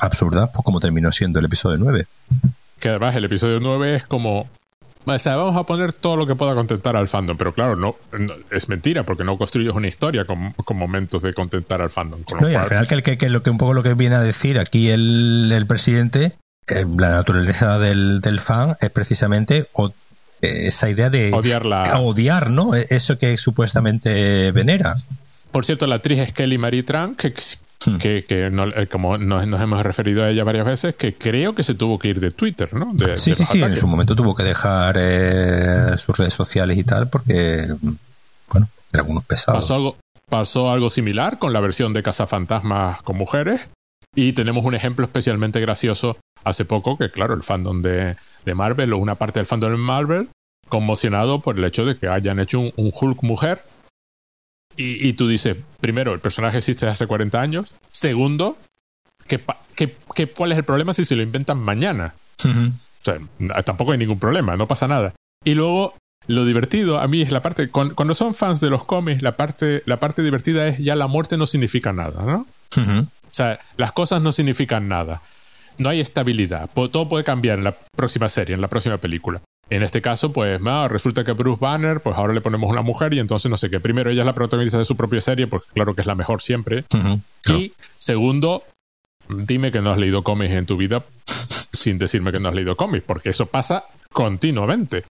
absurdas, 0.00 0.50
pues 0.52 0.64
como 0.64 0.80
terminó 0.80 1.12
siendo 1.12 1.38
el 1.38 1.44
episodio 1.44 1.78
9. 1.78 2.06
Que 2.80 2.88
además 2.88 3.14
el 3.14 3.24
episodio 3.24 3.60
9 3.60 3.94
es 3.94 4.04
como 4.04 4.48
o 5.04 5.18
sea, 5.18 5.36
vamos 5.36 5.56
a 5.56 5.64
poner 5.64 5.92
todo 5.92 6.16
lo 6.16 6.26
que 6.26 6.34
pueda 6.34 6.54
contentar 6.54 6.96
al 6.96 7.08
fandom, 7.08 7.36
pero 7.36 7.54
claro, 7.54 7.76
no, 7.76 7.96
es 8.50 8.68
mentira 8.68 9.04
porque 9.04 9.24
no 9.24 9.36
construyes 9.38 9.74
una 9.74 9.88
historia 9.88 10.24
con, 10.24 10.54
momentos 10.76 11.22
de 11.22 11.32
contentar 11.32 11.80
al 11.80 11.90
fandom. 11.90 12.22
no, 12.40 12.50
y 12.50 12.54
al 12.54 12.66
final 12.66 12.86
que, 12.86 13.18
que, 13.18 13.28
lo 13.28 13.42
que 13.42 13.50
un 13.50 13.58
poco 13.58 13.74
lo 13.74 13.82
que 13.82 13.94
viene 13.94 14.16
a 14.16 14.20
decir 14.20 14.58
aquí 14.58 14.90
el, 14.90 15.50
el 15.54 15.66
presidente, 15.66 16.32
eh, 16.68 16.84
la 16.98 17.10
naturaleza 17.10 17.78
del, 17.78 18.20
del, 18.20 18.40
fan 18.40 18.74
es 18.80 18.90
precisamente 18.90 19.66
esa 20.42 20.90
idea 20.90 21.10
de 21.10 21.32
Odiarla. 21.32 21.98
odiar, 22.00 22.50
¿no? 22.50 22.74
E, 22.74 22.86
eso 22.90 23.18
que 23.18 23.36
supuestamente 23.38 24.52
venera. 24.52 24.96
Por 25.50 25.64
cierto, 25.64 25.86
la 25.86 25.96
actriz 25.96 26.18
es 26.18 26.32
Kelly 26.32 26.58
Marie 26.58 26.82
Tran, 26.82 27.14
que, 27.14 27.32
Hmm. 27.88 27.98
que, 27.98 28.24
eh, 28.28 28.86
como 28.90 29.18
nos, 29.18 29.44
hemos 29.44 29.82
referido 29.82 30.24
a 30.24 30.30
ella 30.30 30.44
varias 30.44 30.66
veces, 30.66 30.94
que 30.94 31.14
creo 31.14 31.54
que 31.54 31.62
se 31.62 31.74
tuvo 31.74 31.98
que 31.98 32.08
ir 32.08 32.20
de 32.20 32.30
Twitter, 32.30 32.72
¿no? 32.74 32.94
sí, 33.16 33.34
sí, 33.34 33.44
sí, 33.44 33.62
en 33.62 33.76
su 33.76 33.86
momento 33.86 34.14
tuvo 34.14 34.34
que 34.34 34.42
dejar 34.42 34.96
eh, 34.98 35.96
sus 35.98 36.16
redes 36.16 36.34
sociales 36.34 36.76
y 36.78 36.84
tal 36.84 37.08
porque, 37.08 37.68
bueno, 38.50 38.68
eran 38.92 39.10
unos 39.10 39.24
pesados. 39.24 39.62
Pasó 39.62 39.74
algo, 39.74 39.96
pasó 40.28 40.70
algo 40.70 40.90
similar 40.90 41.38
con 41.38 41.52
la 41.52 41.60
versión 41.60 41.92
de 41.92 42.02
Cazafantasmas 42.02 43.02
con 43.02 43.16
mujeres 43.16 43.68
y 44.14 44.32
tenemos 44.32 44.64
un 44.64 44.74
ejemplo 44.74 45.04
especialmente 45.04 45.60
gracioso 45.60 46.18
hace 46.44 46.64
poco, 46.64 46.96
que 46.96 47.10
claro, 47.10 47.34
el 47.34 47.42
fandom 47.42 47.82
de, 47.82 48.16
de 48.44 48.54
Marvel 48.54 48.92
o 48.92 48.98
una 48.98 49.16
parte 49.16 49.40
del 49.40 49.46
fandom 49.46 49.72
de 49.72 49.78
Marvel 49.78 50.28
conmocionado 50.68 51.40
por 51.40 51.58
el 51.58 51.64
hecho 51.64 51.84
de 51.84 51.96
que 51.96 52.08
hayan 52.08 52.38
hecho 52.38 52.60
un 52.60 52.72
Hulk 52.76 53.22
mujer 53.22 53.62
y, 54.80 55.12
tú 55.14 55.26
dices, 55.26 55.56
primero, 55.80 56.14
el 56.14 56.20
personaje 56.20 56.58
existe 56.58 56.86
desde 56.86 56.92
hace 56.92 57.06
40 57.08 57.40
años. 57.40 57.74
Segundo, 57.90 58.56
que, 59.26 59.40
cuál 60.36 60.52
es 60.52 60.58
el 60.58 60.64
problema 60.64 60.94
si 60.94 61.04
se 61.04 61.16
lo 61.16 61.22
inventan 61.22 61.58
mañana? 61.58 62.14
O 62.44 63.04
sea, 63.04 63.18
tampoco 63.64 63.90
hay 63.90 63.98
ningún 63.98 64.20
problema, 64.20 64.56
no 64.56 64.68
pasa 64.68 64.86
nada. 64.86 65.14
Y 65.44 65.54
luego, 65.54 65.96
lo 66.28 66.44
divertido 66.44 67.00
a 67.00 67.08
mí 67.08 67.22
es 67.22 67.32
la 67.32 67.42
parte, 67.42 67.70
cuando 67.70 68.14
son 68.14 68.34
fans 68.34 68.60
de 68.60 68.70
los 68.70 68.84
cómics, 68.84 69.20
la 69.20 69.36
parte, 69.36 69.82
la 69.84 69.98
parte 69.98 70.22
divertida 70.22 70.68
es 70.68 70.78
ya 70.78 70.94
la 70.94 71.08
muerte 71.08 71.36
no 71.36 71.46
significa 71.46 71.92
nada, 71.92 72.22
¿no? 72.22 72.46
O 72.76 73.30
sea, 73.30 73.58
las 73.76 73.90
cosas 73.90 74.22
no 74.22 74.30
significan 74.30 74.86
nada. 74.86 75.22
No 75.78 75.88
hay 75.88 76.00
estabilidad. 76.00 76.70
Todo 76.72 77.08
puede 77.08 77.24
cambiar 77.24 77.58
en 77.58 77.64
la 77.64 77.76
próxima 77.96 78.28
serie, 78.28 78.54
en 78.54 78.60
la 78.60 78.68
próxima 78.68 78.98
película. 78.98 79.40
En 79.70 79.82
este 79.82 80.00
caso, 80.00 80.32
pues 80.32 80.60
resulta 80.88 81.24
que 81.24 81.32
Bruce 81.32 81.60
Banner, 81.60 82.00
pues 82.00 82.16
ahora 82.16 82.32
le 82.32 82.40
ponemos 82.40 82.70
una 82.70 82.82
mujer 82.82 83.12
y 83.12 83.18
entonces 83.18 83.50
no 83.50 83.56
sé 83.56 83.68
qué. 83.68 83.80
Primero, 83.80 84.10
ella 84.10 84.22
es 84.22 84.26
la 84.26 84.34
protagonista 84.34 84.78
de 84.78 84.84
su 84.84 84.96
propia 84.96 85.20
serie, 85.20 85.46
porque 85.46 85.66
claro 85.74 85.94
que 85.94 86.00
es 86.00 86.06
la 86.06 86.14
mejor 86.14 86.40
siempre. 86.40 86.84
Y 87.46 87.72
segundo, 87.98 88.64
dime 89.28 89.70
que 89.70 89.80
no 89.80 89.90
has 89.90 89.98
leído 89.98 90.22
cómics 90.22 90.54
en 90.54 90.66
tu 90.66 90.76
vida 90.76 91.04
sin 91.72 91.98
decirme 91.98 92.32
que 92.32 92.40
no 92.40 92.48
has 92.48 92.54
leído 92.54 92.76
cómics, 92.76 93.04
porque 93.06 93.30
eso 93.30 93.46
pasa 93.46 93.84
continuamente. 94.10 95.04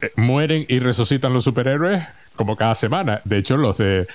Eh, 0.00 0.12
mueren 0.16 0.66
y 0.68 0.78
resucitan 0.78 1.32
los 1.32 1.44
superhéroes 1.44 2.02
como 2.34 2.56
cada 2.56 2.74
semana. 2.74 3.22
De 3.24 3.38
hecho, 3.38 3.56
los 3.56 3.78
de. 3.78 4.06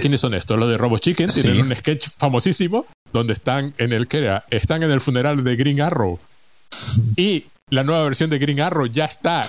¿Quiénes 0.00 0.20
son 0.20 0.34
estos? 0.34 0.58
Los 0.58 0.68
de 0.68 0.76
Robo 0.76 0.98
Chicken 0.98 1.30
tienen 1.30 1.60
un 1.60 1.74
sketch 1.74 2.08
famosísimo 2.18 2.86
donde 3.12 3.32
están 3.32 3.72
en 3.78 3.92
el 3.92 4.08
que 4.08 4.18
era, 4.18 4.44
están 4.50 4.82
en 4.82 4.90
el 4.90 5.00
funeral 5.00 5.44
de 5.44 5.56
Green 5.56 5.80
Arrow. 5.80 6.18
Y 7.16 7.44
la 7.70 7.82
nueva 7.82 8.04
versión 8.04 8.30
de 8.30 8.38
Green 8.38 8.60
Arrow 8.60 8.86
ya 8.86 9.06
está 9.06 9.42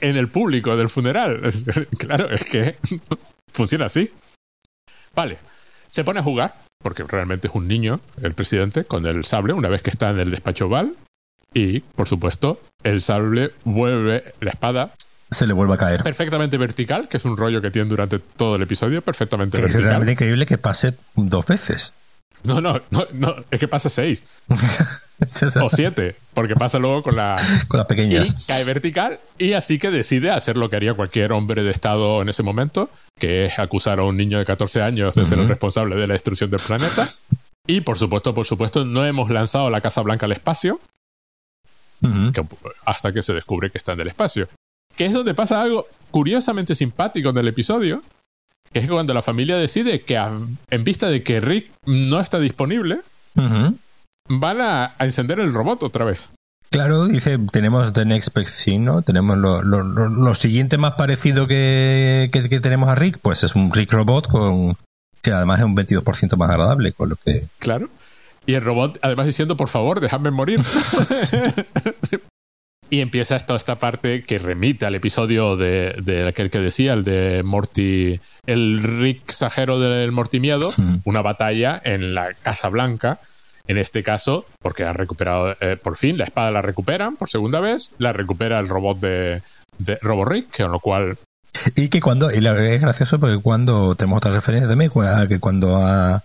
en 0.00 0.16
el 0.16 0.28
público 0.28 0.76
del 0.76 0.88
funeral. 0.88 1.40
claro, 1.98 2.30
es 2.30 2.44
que 2.44 2.76
funciona 3.52 3.86
así. 3.86 4.10
Vale, 5.14 5.38
se 5.88 6.04
pone 6.04 6.20
a 6.20 6.22
jugar, 6.22 6.54
porque 6.82 7.02
realmente 7.04 7.48
es 7.48 7.54
un 7.54 7.66
niño, 7.66 8.00
el 8.22 8.34
presidente, 8.34 8.84
con 8.84 9.06
el 9.06 9.24
sable, 9.24 9.52
una 9.52 9.68
vez 9.68 9.82
que 9.82 9.90
está 9.90 10.10
en 10.10 10.20
el 10.20 10.30
despacho 10.30 10.68
Val. 10.68 10.94
Y, 11.54 11.80
por 11.80 12.06
supuesto, 12.06 12.60
el 12.82 13.00
sable 13.00 13.52
vuelve, 13.64 14.34
la 14.40 14.50
espada 14.50 14.92
se 15.30 15.46
le 15.46 15.54
vuelve 15.54 15.74
a 15.74 15.76
caer. 15.78 16.02
Perfectamente 16.02 16.58
vertical, 16.58 17.08
que 17.08 17.16
es 17.16 17.24
un 17.24 17.36
rollo 17.36 17.60
que 17.60 17.70
tiene 17.70 17.88
durante 17.88 18.18
todo 18.18 18.56
el 18.56 18.62
episodio, 18.62 19.02
perfectamente 19.02 19.58
vertical. 19.58 19.82
Es 19.82 19.88
realmente 19.88 20.12
increíble 20.12 20.46
que 20.46 20.58
pase 20.58 20.94
dos 21.14 21.46
veces. 21.46 21.94
No, 22.44 22.60
no, 22.60 22.80
no, 22.90 23.06
no, 23.12 23.34
es 23.50 23.60
que 23.60 23.68
pasa 23.68 23.88
seis. 23.88 24.24
o 25.62 25.70
siete, 25.70 26.16
porque 26.34 26.54
pasa 26.54 26.78
luego 26.78 27.02
con 27.02 27.16
la... 27.16 27.36
Con 27.66 27.78
las 27.78 27.86
pequeñas. 27.86 28.42
Y 28.44 28.46
cae 28.46 28.64
vertical 28.64 29.18
y 29.38 29.52
así 29.54 29.78
que 29.78 29.90
decide 29.90 30.30
hacer 30.30 30.56
lo 30.56 30.70
que 30.70 30.76
haría 30.76 30.94
cualquier 30.94 31.32
hombre 31.32 31.62
de 31.62 31.70
Estado 31.70 32.22
en 32.22 32.28
ese 32.28 32.42
momento, 32.42 32.90
que 33.18 33.46
es 33.46 33.58
acusar 33.58 33.98
a 33.98 34.04
un 34.04 34.16
niño 34.16 34.38
de 34.38 34.44
14 34.44 34.82
años 34.82 35.14
de 35.14 35.24
ser 35.24 35.38
el 35.38 35.48
responsable 35.48 35.96
de 35.96 36.06
la 36.06 36.14
destrucción 36.14 36.50
del 36.50 36.60
planeta. 36.60 37.08
Y 37.66 37.82
por 37.82 37.98
supuesto, 37.98 38.32
por 38.34 38.46
supuesto, 38.46 38.84
no 38.84 39.04
hemos 39.04 39.30
lanzado 39.30 39.68
la 39.70 39.80
Casa 39.80 40.00
Blanca 40.02 40.26
al 40.26 40.32
espacio, 40.32 40.80
hasta 42.84 43.12
que 43.12 43.22
se 43.22 43.34
descubre 43.34 43.70
que 43.70 43.78
está 43.78 43.92
en 43.92 44.00
el 44.00 44.08
espacio. 44.08 44.48
Que 44.96 45.04
es 45.06 45.12
donde 45.12 45.34
pasa 45.34 45.60
algo 45.60 45.86
curiosamente 46.10 46.74
simpático 46.74 47.30
en 47.30 47.38
el 47.38 47.48
episodio, 47.48 48.02
que 48.72 48.80
es 48.80 48.88
cuando 48.88 49.14
la 49.14 49.22
familia 49.22 49.56
decide 49.56 50.00
que 50.00 50.16
en 50.70 50.84
vista 50.84 51.08
de 51.08 51.22
que 51.22 51.40
Rick 51.40 51.70
no 51.86 52.20
está 52.20 52.38
disponible, 52.38 53.00
van 54.28 54.60
a, 54.60 54.94
encender 54.98 55.40
el 55.40 55.52
robot 55.52 55.82
otra 55.82 56.04
vez. 56.04 56.32
Claro, 56.70 57.06
dice, 57.06 57.38
tenemos 57.50 57.94
The 57.94 58.04
Next 58.04 58.34
Best 58.34 58.64
Thing, 58.64 58.80
¿no? 58.80 59.00
Tenemos 59.00 59.38
lo, 59.38 60.34
siguiente 60.34 60.76
más 60.76 60.92
parecido 60.92 61.46
que, 61.46 62.28
que, 62.30 62.60
tenemos 62.60 62.90
a 62.90 62.94
Rick, 62.94 63.18
pues 63.22 63.42
es 63.42 63.54
un 63.54 63.72
Rick 63.72 63.92
Robot 63.92 64.28
con 64.28 64.76
que 65.22 65.32
además 65.32 65.60
es 65.60 65.64
un 65.64 65.76
22% 65.76 66.36
más 66.36 66.50
agradable, 66.50 66.92
con 66.92 67.08
lo 67.08 67.16
que... 67.16 67.48
Claro. 67.58 67.88
Y 68.46 68.54
el 68.54 68.62
robot, 68.62 68.98
además 69.02 69.26
diciendo, 69.26 69.56
por 69.56 69.68
favor, 69.68 70.00
déjame 70.00 70.30
morir. 70.30 70.60
Y 72.90 73.00
empieza 73.00 73.38
toda 73.40 73.58
esta 73.58 73.78
parte 73.78 74.22
que 74.22 74.38
remite 74.38 74.86
al 74.86 74.94
episodio 74.94 75.56
de, 75.56 75.94
de, 76.02 76.26
aquel 76.26 76.50
que 76.50 76.58
decía, 76.58 76.94
el 76.94 77.04
de 77.04 77.42
Morty, 77.44 78.18
el 78.46 78.82
Rick 78.82 79.30
Sajero 79.30 79.78
del 79.78 80.10
Morty 80.10 80.40
Miedo, 80.40 80.70
una 81.04 81.20
batalla 81.20 81.80
en 81.84 82.14
la 82.14 82.32
Casa 82.34 82.68
Blanca. 82.68 83.20
En 83.66 83.76
este 83.76 84.02
caso, 84.02 84.46
porque 84.62 84.84
han 84.84 84.94
recuperado 84.94 85.54
eh, 85.60 85.76
por 85.76 85.98
fin 85.98 86.16
la 86.16 86.24
espada, 86.24 86.50
la 86.50 86.62
recuperan 86.62 87.16
por 87.16 87.28
segunda 87.28 87.60
vez, 87.60 87.92
la 87.98 88.14
recupera 88.14 88.58
el 88.58 88.66
robot 88.66 88.98
de, 88.98 89.42
de 89.76 89.98
Robo 90.00 90.24
Rick, 90.24 90.56
con 90.62 90.72
lo 90.72 90.80
cual. 90.80 91.18
Y 91.76 91.88
que 91.88 92.00
cuando, 92.00 92.30
y 92.32 92.38
es 92.38 92.80
gracioso 92.80 93.20
porque 93.20 93.38
cuando 93.42 93.94
tenemos 93.94 94.18
otra 94.18 94.32
referencia 94.32 94.66
también, 94.66 94.90
que 95.28 95.38
cuando 95.38 95.76
a, 95.76 96.24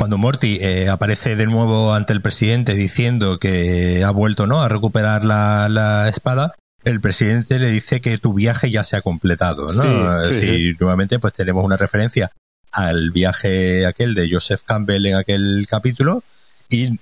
cuando 0.00 0.16
Morty 0.16 0.56
eh, 0.62 0.88
aparece 0.88 1.36
de 1.36 1.44
nuevo 1.44 1.92
ante 1.92 2.14
el 2.14 2.22
presidente 2.22 2.72
diciendo 2.72 3.38
que 3.38 4.02
ha 4.02 4.10
vuelto 4.10 4.46
¿no? 4.46 4.62
a 4.62 4.68
recuperar 4.70 5.26
la, 5.26 6.06
espada, 6.08 6.54
el 6.84 7.02
presidente 7.02 7.58
le 7.58 7.68
dice 7.68 8.00
que 8.00 8.16
tu 8.16 8.32
viaje 8.32 8.70
ya 8.70 8.82
se 8.82 8.96
ha 8.96 9.02
completado, 9.02 9.70
¿no? 9.74 10.22
es 10.22 10.30
decir, 10.30 10.74
nuevamente 10.80 11.18
pues 11.18 11.34
tenemos 11.34 11.62
una 11.62 11.76
referencia 11.76 12.30
al 12.72 13.10
viaje 13.10 13.84
aquel 13.84 14.14
de 14.14 14.30
Joseph 14.32 14.62
Campbell 14.64 15.04
en 15.04 15.16
aquel 15.16 15.66
capítulo 15.68 16.24
y 16.70 16.98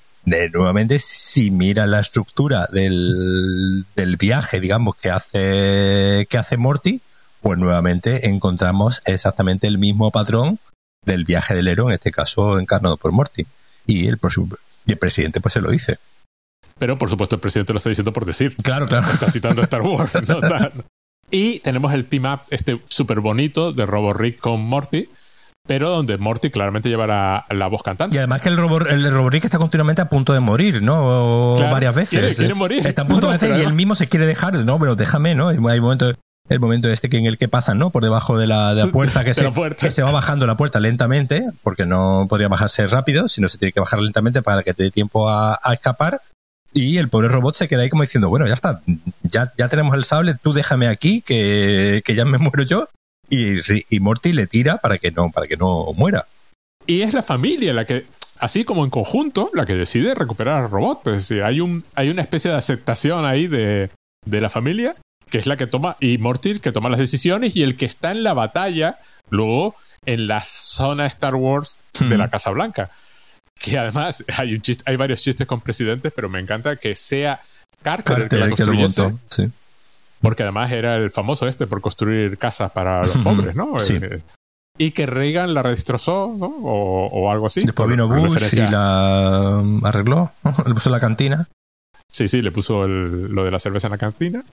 nuevamente 0.52 0.98
si 0.98 1.52
mira 1.52 1.86
la 1.86 2.00
estructura 2.00 2.68
del, 2.72 3.86
del 3.94 4.16
viaje, 4.16 4.58
digamos, 4.58 4.96
que 4.96 5.10
hace, 5.10 6.26
que 6.28 6.36
hace 6.36 6.56
Morty, 6.56 7.00
pues 7.42 7.60
nuevamente 7.60 8.26
encontramos 8.26 9.02
exactamente 9.04 9.68
el 9.68 9.78
mismo 9.78 10.10
patrón 10.10 10.58
del 11.08 11.24
viaje 11.24 11.54
del 11.54 11.68
héroe, 11.68 11.90
en 11.90 11.94
este 11.94 12.10
caso 12.10 12.58
encarnado 12.58 12.96
por 12.96 13.12
Morty. 13.12 13.46
Y 13.86 14.06
el, 14.06 14.18
y 14.86 14.92
el 14.92 14.98
presidente 14.98 15.40
pues 15.40 15.54
se 15.54 15.60
lo 15.60 15.70
dice. 15.70 15.98
Pero 16.78 16.96
por 16.98 17.08
supuesto 17.08 17.34
el 17.34 17.40
presidente 17.40 17.72
lo 17.72 17.78
está 17.78 17.88
diciendo 17.88 18.12
por 18.12 18.24
decir. 18.24 18.56
Claro, 18.56 18.86
claro. 18.86 19.10
Está 19.10 19.30
citando 19.30 19.62
Star 19.62 19.82
Wars. 19.82 20.12
Y 21.30 21.58
tenemos 21.60 21.92
el 21.92 22.08
team 22.08 22.24
up 22.24 22.40
este 22.50 22.80
súper 22.88 23.20
bonito 23.20 23.72
de 23.72 23.84
Robo 23.84 24.14
Rick 24.14 24.38
con 24.38 24.62
Morty, 24.62 25.10
pero 25.66 25.90
donde 25.90 26.16
Morty 26.16 26.50
claramente 26.50 26.88
lleva 26.88 27.06
la, 27.06 27.66
voz 27.68 27.82
cantante. 27.82 28.16
Y 28.16 28.18
además 28.18 28.40
que 28.40 28.48
el 28.48 28.56
robot, 28.56 28.88
el 28.88 29.30
Rick 29.30 29.44
está 29.44 29.58
continuamente 29.58 30.00
a 30.00 30.08
punto 30.08 30.32
de 30.32 30.40
morir, 30.40 30.80
¿no? 30.82 31.54
Varias 31.56 31.94
veces. 31.94 32.36
Quiere, 32.36 32.54
morir. 32.54 32.86
Está 32.86 33.02
a 33.02 33.06
punto 33.06 33.30
de 33.30 33.48
y 33.58 33.60
él 33.60 33.74
mismo 33.74 33.94
se 33.94 34.08
quiere 34.08 34.26
dejar, 34.26 34.54
no, 34.54 34.78
pero 34.78 34.96
déjame, 34.96 35.34
¿no? 35.34 35.48
Hay 35.48 35.80
momentos 35.80 36.16
el 36.48 36.60
momento 36.60 36.88
este 36.88 37.08
que 37.08 37.18
en 37.18 37.26
el 37.26 37.36
que 37.36 37.48
pasan, 37.48 37.78
¿no? 37.78 37.90
Por 37.90 38.02
debajo 38.02 38.38
de 38.38 38.46
la, 38.46 38.74
de 38.74 38.86
la 38.86 38.92
puerta, 38.92 39.24
que, 39.24 39.34
se, 39.34 39.50
que 39.78 39.90
se 39.90 40.02
va 40.02 40.10
bajando 40.10 40.46
la 40.46 40.56
puerta 40.56 40.80
lentamente, 40.80 41.44
porque 41.62 41.86
no 41.86 42.26
podría 42.28 42.48
bajarse 42.48 42.86
rápido, 42.86 43.28
sino 43.28 43.48
se 43.48 43.58
tiene 43.58 43.72
que 43.72 43.80
bajar 43.80 44.00
lentamente 44.00 44.42
para 44.42 44.62
que 44.62 44.74
te 44.74 44.84
dé 44.84 44.90
tiempo 44.90 45.28
a, 45.28 45.58
escapar. 45.72 46.22
Y 46.72 46.98
el 46.98 47.08
pobre 47.08 47.28
robot 47.28 47.54
se 47.54 47.66
queda 47.66 47.82
ahí 47.82 47.88
como 47.88 48.02
diciendo, 48.02 48.28
bueno, 48.28 48.46
ya 48.46 48.54
está, 48.54 48.82
ya, 49.22 49.52
ya 49.56 49.68
tenemos 49.68 49.94
el 49.94 50.04
sable, 50.04 50.34
tú 50.34 50.52
déjame 50.52 50.88
aquí, 50.88 51.22
que, 51.22 52.02
que 52.04 52.14
ya 52.14 52.24
me 52.24 52.38
muero 52.38 52.62
yo. 52.62 52.88
Y, 53.30 53.58
y 53.94 54.00
Morty 54.00 54.32
le 54.32 54.46
tira 54.46 54.78
para 54.78 54.96
que 54.96 55.10
no, 55.10 55.30
para 55.30 55.46
que 55.46 55.56
no 55.56 55.92
muera. 55.94 56.26
Y 56.86 57.02
es 57.02 57.12
la 57.12 57.22
familia 57.22 57.74
la 57.74 57.84
que, 57.84 58.06
así 58.38 58.64
como 58.64 58.84
en 58.84 58.90
conjunto, 58.90 59.50
la 59.52 59.66
que 59.66 59.74
decide 59.74 60.14
recuperar 60.14 60.64
al 60.64 60.70
robot. 60.70 61.06
Es 61.08 61.28
decir, 61.28 61.42
hay, 61.42 61.60
un, 61.60 61.84
hay 61.94 62.08
una 62.08 62.22
especie 62.22 62.50
de 62.50 62.56
aceptación 62.56 63.26
ahí 63.26 63.46
de, 63.46 63.90
de 64.24 64.40
la 64.40 64.48
familia 64.48 64.96
que 65.30 65.38
es 65.38 65.46
la 65.46 65.56
que 65.56 65.66
toma, 65.66 65.96
y 66.00 66.18
Morty 66.18 66.58
que 66.60 66.72
toma 66.72 66.88
las 66.88 66.98
decisiones, 66.98 67.56
y 67.56 67.62
el 67.62 67.76
que 67.76 67.86
está 67.86 68.10
en 68.10 68.22
la 68.22 68.34
batalla, 68.34 68.98
luego 69.30 69.74
en 70.06 70.26
la 70.26 70.40
zona 70.40 71.06
Star 71.06 71.34
Wars 71.34 71.80
de 72.00 72.16
la 72.16 72.30
Casa 72.30 72.50
Blanca. 72.50 72.90
Que 73.58 73.78
además 73.78 74.24
hay, 74.38 74.54
un 74.54 74.62
chiste, 74.62 74.84
hay 74.86 74.96
varios 74.96 75.22
chistes 75.22 75.46
con 75.46 75.60
presidentes, 75.60 76.12
pero 76.14 76.28
me 76.28 76.40
encanta 76.40 76.76
que 76.76 76.94
sea 76.96 77.40
Carter, 77.82 78.20
el 78.20 78.28
que 78.28 78.36
la 78.36 78.48
construyese. 78.48 79.18
Porque 80.20 80.42
además 80.42 80.72
era 80.72 80.96
el 80.96 81.10
famoso 81.10 81.46
este 81.46 81.66
por 81.66 81.80
construir 81.80 82.38
casas 82.38 82.72
para 82.72 83.04
los 83.04 83.18
pobres, 83.18 83.54
¿no? 83.54 83.76
Eh, 83.88 84.20
y 84.76 84.92
que 84.92 85.06
Reagan 85.06 85.54
la 85.54 85.62
destrozó, 85.62 86.34
¿no? 86.36 86.46
O, 86.46 87.30
algo 87.30 87.46
así. 87.46 87.60
Después 87.60 87.88
vino 87.88 88.08
Bush 88.08 88.52
y 88.52 88.56
la 88.56 89.60
arregló, 89.84 90.30
le 90.66 90.74
puso 90.74 90.90
la 90.90 91.00
cantina. 91.00 91.48
Sí, 92.10 92.26
sí, 92.26 92.42
le 92.42 92.50
puso 92.50 92.88
lo 92.88 93.44
de 93.44 93.50
la 93.50 93.58
cerveza 93.58 93.88
en 93.88 93.92
la 93.92 93.98
cantina. 93.98 94.44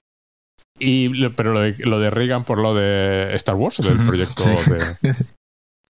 Y, 0.78 1.28
pero 1.30 1.52
lo 1.52 1.60
de, 1.60 1.74
lo 1.78 1.98
de 1.98 2.10
Reagan 2.10 2.44
por 2.44 2.58
lo 2.58 2.74
de 2.74 3.34
Star 3.36 3.54
Wars, 3.54 3.78
del 3.78 4.04
proyecto 4.06 4.44
de... 4.44 5.14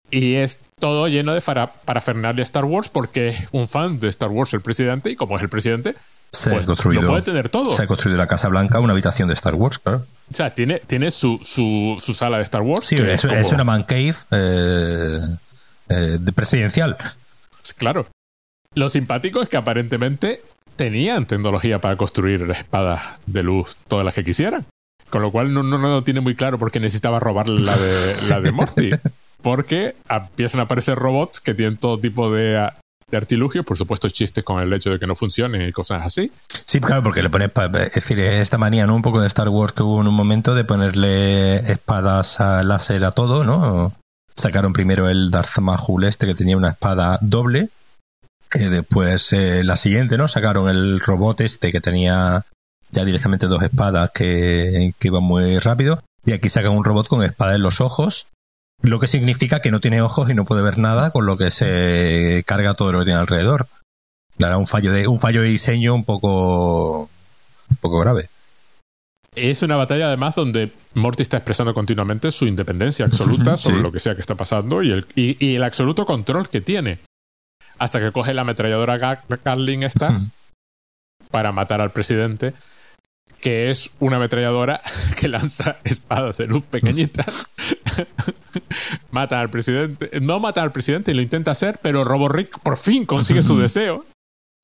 Y 0.10 0.36
es 0.36 0.62
todo 0.80 1.10
lleno 1.10 1.34
de 1.34 1.42
para, 1.42 1.74
parafernalia 1.74 2.44
Star 2.44 2.64
Wars 2.64 2.88
porque 2.88 3.28
es 3.30 3.48
un 3.52 3.68
fan 3.68 4.00
de 4.00 4.08
Star 4.08 4.30
Wars 4.30 4.54
el 4.54 4.62
presidente 4.62 5.10
y 5.10 5.18
como 5.18 5.36
es 5.36 5.44
el 5.44 5.50
presidente, 5.50 5.96
se 6.32 6.50
pues, 6.50 6.66
construido, 6.66 7.02
lo 7.02 7.10
puede 7.10 7.24
tener 7.24 7.50
todo. 7.50 7.72
Se 7.72 7.82
ha 7.82 7.88
construido 7.88 8.18
la 8.18 8.28
Casa 8.28 8.48
Blanca 8.48 8.80
una 8.80 8.94
habitación 8.94 9.28
de 9.28 9.34
Star 9.34 9.56
Wars, 9.56 9.80
claro. 9.80 10.06
O 10.32 10.34
sea, 10.34 10.54
tiene, 10.54 10.80
tiene 10.80 11.12
su, 11.12 11.40
su, 11.44 11.98
su 12.00 12.14
sala 12.14 12.38
de 12.38 12.44
Star 12.44 12.62
Wars. 12.62 12.86
Sí, 12.86 12.96
es, 12.96 13.24
una 13.52 13.64
man 13.64 13.84
cave 13.84 14.16
eh, 14.32 15.20
eh, 15.90 16.18
de 16.20 16.32
presidencial. 16.34 16.98
Claro. 17.78 18.08
Lo 18.76 18.90
simpático 18.90 19.42
es 19.42 19.50
que 19.50 19.58
aparentemente 19.58 20.42
tenían 20.78 21.26
tecnología 21.26 21.80
para 21.80 21.98
construir 21.98 22.50
espadas 22.52 23.02
de 23.26 23.44
luz, 23.44 23.76
todas 23.88 24.06
las 24.06 24.16
que 24.16 24.24
quisieran. 24.24 24.66
Con 25.10 25.22
lo 25.22 25.32
cual 25.32 25.54
no, 25.54 25.64
no, 25.64 25.78
no 25.78 26.02
tiene 26.04 26.22
muy 26.22 26.36
claro 26.36 26.60
por 26.60 26.72
qué 26.72 26.80
necesitaba 26.80 27.20
robarle 27.20 27.62
la 27.62 27.76
de, 27.76 28.16
la 28.30 28.42
de 28.42 28.52
Morty. 28.52 28.92
Porque 29.42 29.96
empiezan 30.10 30.62
a 30.62 30.64
aparecer 30.64 30.98
robots 30.98 31.40
que 31.40 31.54
tienen 31.54 31.78
todo 31.78 32.00
tipo 32.00 32.32
de, 32.32 32.70
de 33.10 33.18
artilugios, 33.18 33.66
por 33.66 33.78
supuesto 33.78 34.10
chistes 34.10 34.44
con 34.44 34.62
el 34.62 34.74
hecho 34.74 34.90
de 34.92 35.00
que 35.00 35.08
no 35.08 35.16
funcionen 35.16 35.62
y 35.62 35.72
cosas 35.72 36.06
así. 36.06 36.32
Sí, 36.66 36.82
claro, 36.82 37.04
porque 37.04 37.22
le 37.22 37.30
pones, 37.30 37.52
es 37.56 37.94
decir, 37.94 38.20
esta 38.20 38.58
manía, 38.58 38.86
¿no? 38.86 38.96
Un 38.96 39.02
poco 39.02 39.22
de 39.22 39.28
Star 39.28 39.50
Wars 39.50 39.74
que 39.74 39.84
hubo 39.84 40.02
en 40.02 40.08
un 40.08 40.16
momento 40.16 40.56
de 40.56 40.66
ponerle 40.66 41.58
espadas 41.72 42.40
a 42.40 42.64
láser 42.64 43.06
a 43.06 43.12
todo, 43.12 43.44
¿no? 43.44 43.94
Sacaron 44.36 44.74
primero 44.74 45.10
el 45.10 45.32
Darth 45.32 45.58
Mahul 45.60 46.04
este 46.04 46.26
que 46.26 46.36
tenía 46.36 46.58
una 46.58 46.72
espada 46.72 47.18
doble 47.22 47.70
después 48.54 49.34
eh, 49.34 49.64
la 49.64 49.78
siguiente, 49.78 50.18
¿no? 50.18 50.28
Sacaron 50.28 50.70
el 50.70 51.00
robot 51.00 51.41
este 51.41 51.72
que 51.72 51.82
tenía 51.82 52.45
ya 52.91 53.06
directamente 53.06 53.48
dos 53.48 53.64
espadas 53.64 54.12
que, 54.14 54.93
que 55.00 55.08
iban 55.08 55.24
muy 55.24 55.60
rápido. 55.60 56.02
Y 56.26 56.34
aquí 56.34 56.50
sacan 56.50 56.72
un 56.72 56.84
robot 56.84 57.08
con 57.08 57.24
espada 57.24 57.56
en 57.56 57.62
los 57.62 57.80
ojos, 57.80 58.28
lo 58.82 59.00
que 59.00 59.08
significa 59.08 59.62
que 59.62 59.72
no 59.72 59.80
tiene 59.80 60.02
ojos 60.02 60.30
y 60.30 60.34
no 60.34 60.45
puede 60.45 60.62
ver 60.62 60.78
nada, 60.78 61.12
con 61.12 61.26
lo 61.26 61.38
que 61.38 61.52
se 61.52 62.43
carga 62.45 62.74
todo 62.74 62.91
lo 62.91 63.00
que 63.00 63.06
tiene 63.06 63.20
alrededor. 63.20 63.68
Era 64.38 64.58
un 64.58 64.68
fallo 64.68 64.91
de, 64.91 65.08
un 65.08 65.20
fallo 65.20 65.41
de 65.41 65.48
diseño 65.48 65.95
un 65.95 66.04
poco, 66.04 67.10
un 67.70 67.78
poco 67.78 68.00
grave. 68.00 68.30
Es 69.36 69.62
una 69.62 69.76
batalla 69.76 70.08
además 70.08 70.36
donde 70.36 70.72
Morty 70.95 71.22
está 71.22 71.38
expresando 71.38 71.74
continuamente 71.74 72.32
su 72.32 72.45
independencia 72.45 73.06
absoluta 73.06 73.56
sobre 73.58 73.82
lo 73.82 73.91
que 73.91 74.00
sea 74.00 74.16
que 74.16 74.22
está 74.22 74.36
pasando 74.36 74.84
y 74.84 74.91
el, 74.91 75.06
y 75.16 75.56
el 75.56 75.64
absoluto 75.64 76.06
control 76.06 76.50
que 76.50 76.62
tiene 76.62 77.00
hasta 77.80 78.00
que 78.00 78.12
coge 78.12 78.34
la 78.34 78.42
ametralladora 78.42 78.98
Gatling 78.98 79.84
esta 79.84 80.18
para 81.32 81.52
matar 81.52 81.82
al 81.82 81.92
presidente, 81.92 82.54
que 83.42 83.70
es 83.70 83.92
una 84.00 84.18
ametralladora 84.18 84.82
que 85.20 85.28
lanza 85.28 85.78
espadas 85.84 86.38
de 86.38 86.48
luz 86.48 86.64
pequeñitas. 86.64 87.48
mata 89.12 89.40
al 89.40 89.50
presidente, 89.50 90.20
no 90.22 90.40
mata 90.40 90.62
al 90.64 90.72
presidente 90.72 91.12
y 91.12 91.14
lo 91.14 91.22
intenta 91.22 91.52
hacer, 91.52 91.80
pero 91.82 92.04
Rick 92.30 92.60
por 92.60 92.78
fin 92.78 93.06
consigue 93.06 93.42
su 93.42 93.58
deseo. 93.60 94.06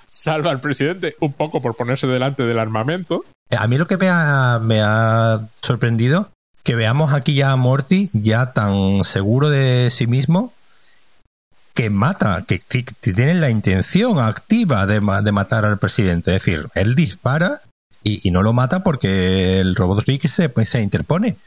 Salva 0.10 0.52
al 0.52 0.60
presidente 0.60 1.16
un 1.20 1.34
poco 1.34 1.62
por 1.62 1.76
ponerse 1.76 2.06
delante 2.06 2.44
del 2.44 2.60
armamento. 2.60 3.26
A 3.58 3.68
mí 3.68 3.78
lo 3.78 3.88
que 3.88 3.98
me 3.98 4.10
ha, 4.10 4.60
me 4.64 4.80
ha 4.82 5.50
sorprendido 5.62 6.32
que 6.64 6.76
veamos 6.76 7.14
aquí 7.14 7.34
ya 7.34 7.52
a 7.52 7.56
Morty 7.56 8.10
ya 8.14 8.54
tan 8.54 9.04
seguro 9.04 9.50
de 9.50 9.90
sí 9.92 10.08
mismo 10.08 10.54
que 11.74 11.90
mata, 11.90 12.44
que, 12.48 12.60
tiene 13.00 13.34
la 13.34 13.50
intención 13.50 14.20
activa 14.20 14.86
de, 14.86 15.02
matar 15.02 15.66
al 15.66 15.80
presidente. 15.80 16.36
Es 16.36 16.44
decir, 16.44 16.68
él 16.76 16.96
dispara 16.96 17.62
y, 18.04 18.30
no 18.32 18.44
lo 18.44 18.54
mata 18.54 18.84
porque 18.84 19.60
el 19.60 19.76
robot 19.76 20.06
Rick 20.06 20.28
se, 20.28 20.50
pues, 20.50 20.70
se 20.70 20.82
interpone. 20.82 21.38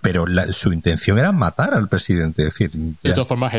Pero 0.00 0.24
su 0.50 0.72
intención 0.72 1.16
era 1.18 1.30
matar 1.30 1.74
al 1.74 1.88
presidente. 1.88 2.42
decir, 2.42 2.70
De 2.72 3.12
todas 3.12 3.28
formas, 3.28 3.52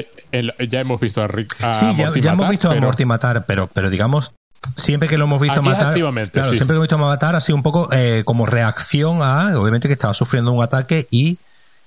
ya 0.69 0.79
hemos 0.79 0.99
visto 0.99 1.23
a 1.23 1.27
Rick. 1.27 1.55
sí, 1.55 1.95
ya, 1.95 2.31
hemos 2.33 2.49
visto 2.49 2.69
a 2.69 2.75
Morty 2.75 3.05
matar, 3.05 3.45
pero, 3.45 3.67
pero 3.67 3.89
digamos, 3.89 4.33
siempre 4.75 5.07
que 5.07 5.17
lo 5.17 5.23
hemos 5.23 5.41
visto 5.41 5.61
matar. 5.61 5.93
Claro, 5.93 6.49
siempre 6.49 6.67
que 6.67 6.73
lo 6.73 6.75
hemos 6.75 6.83
visto 6.83 6.97
matar 6.97 7.35
ha 7.37 7.41
sido 7.41 7.55
un 7.55 7.63
poco 7.63 7.87
eh, 7.93 8.23
como 8.25 8.45
reacción 8.45 9.19
a, 9.21 9.57
obviamente, 9.57 9.87
que 9.87 9.93
estaba 9.93 10.13
sufriendo 10.13 10.51
un 10.51 10.61
ataque 10.61 11.07
y 11.09 11.37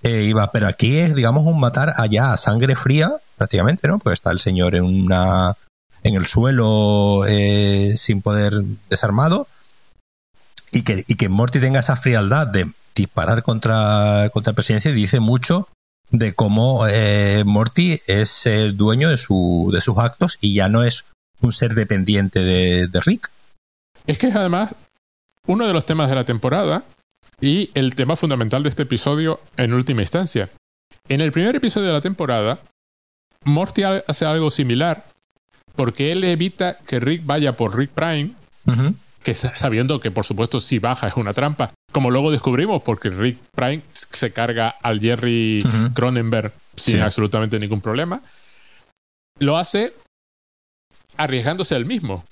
eh, 0.03 0.23
iba. 0.23 0.51
Pero 0.53 0.69
aquí 0.69 0.97
es, 0.97 1.15
digamos, 1.15 1.45
un 1.45 1.61
matar 1.61 1.93
allá 1.99 2.33
a 2.33 2.39
sangre 2.39 2.77
fría 2.77 3.13
prácticamente, 3.37 3.89
¿no? 3.89 3.99
Porque 3.99 4.15
está 4.15 4.31
el 4.31 4.41
señor 4.41 4.75
en 4.75 4.85
una 4.85 5.57
en 6.03 6.15
el 6.15 6.27
suelo 6.27 7.25
eh, 7.27 7.95
sin 7.97 8.23
poder 8.23 8.63
desarmado 8.89 9.49
y 10.71 10.83
que, 10.83 11.05
y 11.07 11.17
que 11.17 11.29
Morty 11.29 11.59
tenga 11.59 11.81
esa 11.81 11.97
frialdad 11.97 12.47
de 12.47 12.65
disparar 12.95 13.43
contra, 13.43 14.31
contra 14.33 14.53
la 14.53 14.55
presidencia 14.55 14.93
dice 14.93 15.21
mucho 15.21 15.69
de 16.11 16.35
cómo 16.35 16.87
eh, 16.87 17.43
Morty 17.45 17.99
es 18.07 18.47
el 18.47 18.77
dueño 18.77 19.09
de, 19.09 19.17
su, 19.17 19.71
de 19.73 19.81
sus 19.81 19.99
actos 19.99 20.39
y 20.41 20.55
ya 20.55 20.69
no 20.69 20.85
es 20.85 21.07
un 21.41 21.53
ser 21.53 21.75
dependiente 21.75 22.41
de, 22.41 22.87
de 22.87 23.01
Rick. 23.01 23.31
Es 24.07 24.19
que 24.19 24.29
es 24.29 24.37
además 24.37 24.75
uno 25.47 25.67
de 25.67 25.73
los 25.73 25.87
temas 25.87 26.09
de 26.09 26.15
la 26.15 26.25
temporada 26.25 26.85
y 27.41 27.71
el 27.75 27.95
tema 27.95 28.17
fundamental 28.17 28.63
de 28.63 28.69
este 28.69 28.85
episodio 28.85 29.41
en 29.57 29.75
última 29.75 30.03
instancia. 30.03 30.49
En 31.09 31.21
el 31.21 31.33
primer 31.33 31.57
episodio 31.57 31.89
de 31.89 31.93
la 31.93 32.01
temporada, 32.01 32.61
Morty 33.47 33.83
hace 33.85 34.27
algo 34.27 34.51
similar 34.51 35.07
porque 35.77 36.13
él 36.13 36.25
evita 36.25 36.79
que 36.79 37.01
Rick 37.01 37.25
vaya 37.25 37.57
por 37.57 37.77
Rick 37.77 37.91
Prime, 37.91 38.33
que 39.23 39.35
sabiendo 39.35 40.01
que 40.01 40.11
por 40.11 40.25
supuesto 40.25 40.59
si 40.61 40.79
baja 40.79 41.07
es 41.07 41.17
una 41.17 41.33
trampa, 41.33 41.73
como 41.93 42.11
luego 42.11 42.31
descubrimos 42.31 42.83
porque 42.83 43.11
Rick 43.11 43.39
Prime 43.55 43.83
se 43.93 44.33
carga 44.33 44.71
al 44.83 45.01
Jerry 45.01 45.65
Cronenberg 45.95 46.53
sin 46.75 47.01
absolutamente 47.01 47.59
ningún 47.59 47.81
problema, 47.81 48.23
lo 49.39 49.57
hace 49.57 49.95
arriesgándose 51.17 51.77
él 51.77 51.87
mismo. 51.87 52.25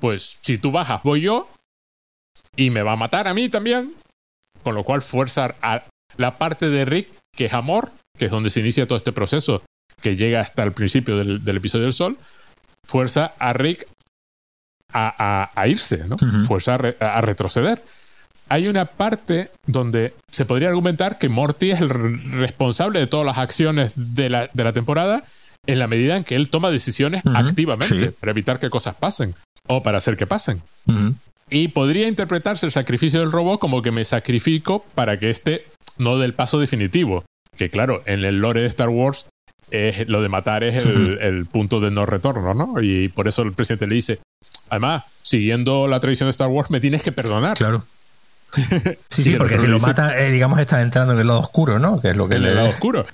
Pues 0.00 0.38
si 0.42 0.58
tú 0.58 0.70
bajas, 0.70 1.02
voy 1.02 1.22
yo 1.22 1.48
y 2.56 2.70
me 2.70 2.82
va 2.82 2.92
a 2.92 2.96
matar 2.96 3.28
a 3.28 3.34
mí 3.34 3.48
también, 3.48 3.94
con 4.62 4.74
lo 4.74 4.84
cual 4.84 5.02
fuerza 5.02 5.54
a 5.62 5.84
la 6.16 6.36
parte 6.36 6.68
de 6.68 6.84
Rick 6.84 7.08
que 7.32 7.46
es 7.46 7.54
amor, 7.54 7.92
que 8.18 8.26
es 8.26 8.30
donde 8.30 8.50
se 8.50 8.60
inicia 8.60 8.86
todo 8.86 8.98
este 8.98 9.12
proceso 9.12 9.62
que 10.00 10.16
llega 10.16 10.40
hasta 10.40 10.62
el 10.62 10.72
principio 10.72 11.16
del, 11.16 11.56
episodio 11.56 11.84
del 11.84 11.92
Sol, 11.92 12.18
fuerza 12.86 13.34
a 13.38 13.52
Rick 13.52 13.86
a, 14.92 15.64
irse, 15.68 16.04
¿no? 16.08 16.16
Fuerza 16.46 16.74
a, 16.74 17.20
retroceder. 17.20 17.82
Hay 18.48 18.66
una 18.66 18.84
parte 18.84 19.50
donde 19.66 20.14
se 20.28 20.44
podría 20.44 20.68
argumentar 20.68 21.18
que 21.18 21.28
Morty 21.28 21.70
es 21.70 21.80
el 21.80 21.90
responsable 21.90 22.98
de 22.98 23.06
todas 23.06 23.24
las 23.24 23.38
acciones 23.38 24.14
de 24.14 24.28
la, 24.28 24.50
de 24.52 24.64
la 24.64 24.72
temporada 24.72 25.22
en 25.66 25.78
la 25.78 25.86
medida 25.86 26.16
en 26.16 26.24
que 26.24 26.34
él 26.34 26.50
toma 26.50 26.70
decisiones 26.70 27.22
activamente 27.34 28.12
para 28.12 28.32
evitar 28.32 28.58
que 28.58 28.70
cosas 28.70 28.94
pasen 28.96 29.34
o 29.66 29.82
para 29.82 29.98
hacer 29.98 30.16
que 30.16 30.26
pasen. 30.26 30.62
Y 31.48 31.68
podría 31.68 32.08
interpretarse 32.08 32.66
el 32.66 32.72
sacrificio 32.72 33.20
del 33.20 33.32
robot 33.32 33.60
como 33.60 33.82
que 33.82 33.90
me 33.90 34.04
sacrifico 34.04 34.84
para 34.94 35.18
que 35.18 35.30
este 35.30 35.66
no 35.98 36.18
dé 36.18 36.24
el 36.24 36.34
paso 36.34 36.58
definitivo. 36.58 37.24
Que 37.56 37.70
claro, 37.70 38.02
en 38.06 38.24
el 38.24 38.40
lore 38.40 38.62
de 38.62 38.68
Star 38.68 38.88
Wars 38.88 39.26
es, 39.70 40.08
lo 40.08 40.22
de 40.22 40.28
matar 40.28 40.64
es 40.64 40.84
el, 40.84 41.18
el, 41.20 41.46
punto 41.46 41.80
de 41.80 41.90
no 41.90 42.06
retorno, 42.06 42.54
¿no? 42.54 42.80
Y 42.82 43.08
por 43.08 43.28
eso 43.28 43.42
el 43.42 43.52
presidente 43.52 43.86
le 43.86 43.94
dice, 43.94 44.20
además, 44.68 45.04
siguiendo 45.22 45.86
la 45.88 46.00
tradición 46.00 46.26
de 46.26 46.32
Star 46.32 46.48
Wars, 46.48 46.70
me 46.70 46.80
tienes 46.80 47.02
que 47.02 47.12
perdonar. 47.12 47.56
Claro. 47.56 47.84
Sí, 49.08 49.22
sí, 49.22 49.36
porque 49.36 49.58
si 49.58 49.68
lo 49.68 49.78
mata, 49.78 50.18
eh, 50.20 50.32
digamos, 50.32 50.58
está 50.58 50.80
entrando 50.82 51.12
en 51.12 51.20
el 51.20 51.26
lado 51.26 51.40
oscuro, 51.40 51.78
¿no? 51.78 52.00
Que 52.00 52.10
es 52.10 52.16
lo 52.16 52.28
que 52.28 52.36
en 52.36 52.42
le... 52.42 52.48
el 52.48 52.56
lado 52.56 52.68
oscuro. 52.68 53.06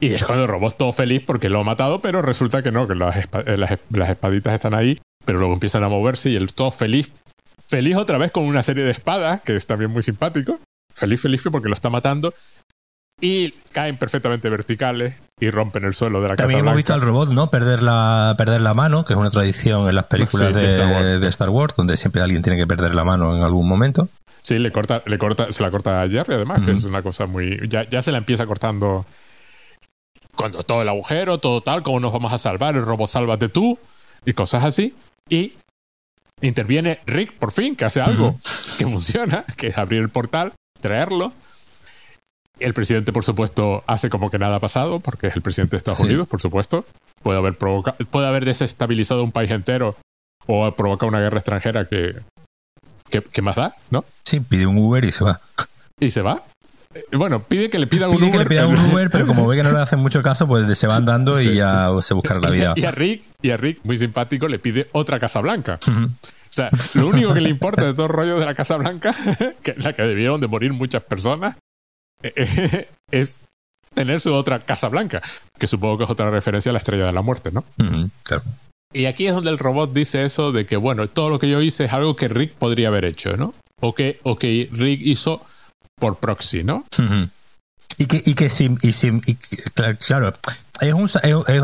Y 0.00 0.14
es 0.14 0.24
cuando 0.24 0.44
el 0.44 0.48
robot 0.48 0.76
todo 0.76 0.92
feliz 0.92 1.22
porque 1.26 1.50
lo 1.50 1.60
ha 1.60 1.64
matado, 1.64 2.00
pero 2.00 2.22
resulta 2.22 2.62
que 2.62 2.70
no, 2.70 2.86
que 2.86 2.94
las, 2.94 3.28
las, 3.32 3.78
las, 3.90 4.10
espaditas 4.10 4.54
están 4.54 4.74
ahí, 4.74 4.98
pero 5.24 5.38
luego 5.38 5.54
empiezan 5.54 5.82
a 5.82 5.88
moverse 5.88 6.30
y 6.30 6.36
el 6.36 6.54
todo 6.54 6.70
feliz. 6.70 7.10
Feliz 7.66 7.96
otra 7.96 8.16
vez 8.16 8.30
con 8.30 8.44
una 8.44 8.62
serie 8.62 8.84
de 8.84 8.92
espadas, 8.92 9.40
que 9.42 9.56
es 9.56 9.66
también 9.66 9.90
muy 9.90 10.02
simpático. 10.02 10.58
Feliz, 10.94 11.20
feliz 11.20 11.42
porque 11.50 11.68
lo 11.68 11.74
está 11.74 11.90
matando. 11.90 12.32
Y 13.20 13.52
caen 13.72 13.96
perfectamente 13.96 14.48
verticales 14.48 15.14
y 15.40 15.50
rompen 15.50 15.84
el 15.84 15.94
suelo 15.94 16.20
de 16.20 16.28
la 16.28 16.36
También 16.36 16.58
Casa 16.60 16.66
hemos 16.70 16.76
visto 16.76 16.94
al 16.94 17.00
robot, 17.00 17.30
¿no? 17.30 17.50
Perder 17.50 17.82
la, 17.82 18.34
perder 18.36 18.60
la 18.60 18.74
mano, 18.74 19.04
que 19.04 19.12
es 19.12 19.18
una 19.18 19.30
tradición 19.30 19.88
en 19.88 19.94
las 19.94 20.04
películas 20.04 20.48
Sí, 20.48 20.54
de, 20.54 20.60
de 20.60 20.68
Star 20.68 20.92
Wars. 20.92 21.20
de 21.20 21.28
Star 21.28 21.50
Wars, 21.50 21.74
donde 21.76 21.96
siempre 21.96 22.22
alguien 22.22 22.42
tiene 22.42 22.58
que 22.58 22.66
perder 22.66 22.94
la 22.94 23.04
mano 23.04 23.36
en 23.36 23.42
algún 23.42 23.68
momento. 23.68 24.08
Sí, 24.42 24.58
le 24.58 24.72
corta, 24.72 25.02
le 25.06 25.18
corta, 25.18 25.52
se 25.52 25.62
la 25.62 25.70
corta 25.70 26.02
a 26.02 26.08
Jerry 26.08 26.34
además, 26.34 26.62
que 26.62 26.70
es 26.72 26.84
una 26.84 27.02
cosa 27.02 27.26
muy. 27.26 27.58
Ya, 27.68 27.88
ya 27.88 28.02
se 28.02 28.12
la 28.12 28.18
empieza 28.18 28.46
cortando 28.46 29.04
cuando 30.34 30.62
todo 30.62 30.82
el 30.82 30.88
agujero, 30.88 31.38
todo 31.38 31.60
tal, 31.60 31.82
cómo 31.82 32.00
nos 32.00 32.12
vamos 32.12 32.32
a 32.32 32.38
salvar, 32.38 32.76
el 32.76 32.86
robot 32.86 33.08
sálvate 33.10 33.48
tú, 33.48 33.78
y 34.24 34.32
cosas 34.32 34.64
así. 34.64 34.94
Y 35.28 35.54
interviene 36.40 37.00
Rick 37.06 37.32
por 37.38 37.50
fin, 37.52 37.74
que 37.76 37.84
hace 37.84 38.00
algo 38.00 38.38
que 38.78 38.86
funciona, 38.86 39.44
que 39.56 39.68
es 39.68 39.78
abrir 39.78 40.00
el 40.00 40.08
portal, 40.08 40.52
traerlo. 40.80 41.32
El 42.60 42.74
presidente, 42.74 43.12
por 43.12 43.24
supuesto, 43.24 43.84
hace 43.86 44.10
como 44.10 44.30
que 44.30 44.38
nada 44.38 44.56
ha 44.56 44.60
pasado, 44.60 45.00
porque 45.00 45.28
es 45.28 45.36
el 45.36 45.42
presidente 45.42 45.72
de 45.72 45.78
Estados 45.78 45.98
Sí. 45.98 46.04
Unidos, 46.06 46.26
por 46.28 46.40
supuesto. 46.40 46.84
Puede 47.22 47.38
haber, 47.38 47.56
puede 47.56 48.26
haber 48.26 48.44
desestabilizado 48.44 49.22
un 49.24 49.32
país 49.32 49.50
entero 49.50 49.96
o 50.46 50.70
provocar 50.72 51.08
una 51.08 51.20
guerra 51.20 51.38
extranjera 51.38 51.84
que, 51.86 52.16
que, 53.10 53.22
que 53.22 53.42
más 53.42 53.56
da, 53.56 53.76
¿no? 53.90 54.04
Sí, 54.24 54.40
pide 54.40 54.66
un 54.66 54.76
Uber 54.78 55.04
y 55.04 55.12
se 55.12 55.24
va. 55.24 55.40
Y 56.00 56.10
se 56.10 56.22
va. 56.22 56.42
Eh, 56.94 57.04
Bueno, 57.16 57.42
pide 57.42 57.68
que 57.70 57.78
le 57.78 57.86
pidan 57.86 58.10
un 58.10 58.16
Pide 58.16 58.30
que 58.30 58.36
Uber. 58.38 58.48
le 58.48 58.54
pida 58.56 58.66
un 58.66 58.78
Uber, 58.92 59.10
pero 59.10 59.26
como 59.26 59.46
ve 59.46 59.56
que 59.56 59.62
no 59.62 59.72
le 59.72 59.78
hacen 59.80 59.98
mucho 60.00 60.22
caso, 60.22 60.46
pues 60.48 60.76
se 60.78 60.86
van 60.86 61.04
dando 61.04 61.34
Sí. 61.34 61.50
y 61.50 61.54
ya 61.56 61.90
se 62.02 62.14
buscará 62.14 62.40
la 62.40 62.50
vida. 62.50 62.72
Y 62.76 62.84
a 62.84 62.90
Rick, 62.90 63.24
y 63.42 63.50
a 63.50 63.56
Rick, 63.56 63.80
muy 63.84 63.98
simpático, 63.98 64.48
le 64.48 64.58
pide 64.58 64.88
otra 64.92 65.18
Casa 65.18 65.40
Blanca. 65.40 65.78
O 65.86 66.08
sea, 66.50 66.70
lo 66.94 67.08
único 67.08 67.34
que 67.34 67.40
le 67.42 67.50
importa 67.50 67.84
de 67.84 67.92
todo 67.94 68.06
el 68.06 68.12
rollo 68.12 68.38
de 68.38 68.46
la 68.46 68.54
Casa 68.54 68.76
Blanca, 68.76 69.14
que 69.62 69.72
es 69.72 69.84
la 69.84 69.92
que 69.92 70.02
debieron 70.02 70.40
de 70.40 70.46
morir 70.46 70.72
muchas 70.72 71.02
personas, 71.02 71.56
es 73.10 73.42
tener 73.94 74.20
su 74.20 74.32
otra 74.34 74.58
Casa 74.60 74.88
Blanca, 74.88 75.22
que 75.58 75.66
supongo 75.66 75.98
que 75.98 76.04
es 76.04 76.10
otra 76.10 76.30
referencia 76.30 76.70
a 76.70 76.72
la 76.72 76.78
Estrella 76.78 77.06
de 77.06 77.12
la 77.12 77.22
Muerte, 77.22 77.50
¿no? 77.52 77.64
Claro. 78.22 78.42
Y 78.92 79.04
aquí 79.06 79.26
es 79.26 79.34
donde 79.34 79.50
el 79.50 79.58
robot 79.58 79.92
dice 79.92 80.24
eso 80.24 80.50
de 80.52 80.64
que, 80.66 80.76
bueno, 80.76 81.06
todo 81.08 81.28
lo 81.30 81.38
que 81.38 81.48
yo 81.48 81.60
hice 81.60 81.84
es 81.84 81.92
algo 81.92 82.16
que 82.16 82.28
Rick 82.28 82.54
podría 82.54 82.88
haber 82.88 83.04
hecho, 83.04 83.36
¿no? 83.36 83.54
O 83.80 83.94
que, 83.94 84.18
o 84.22 84.36
que 84.36 84.68
Rick 84.72 85.00
hizo 85.04 85.42
por 86.00 86.18
proxy, 86.18 86.64
¿no? 86.64 86.84
Y 87.98 88.06
que, 88.06 88.22
y 88.24 88.34
que 88.34 88.48
sí, 88.48 88.70
y 88.82 89.34
que- 89.34 89.96
claro, 90.06 90.32
es 90.80 90.94
un, 90.94 91.10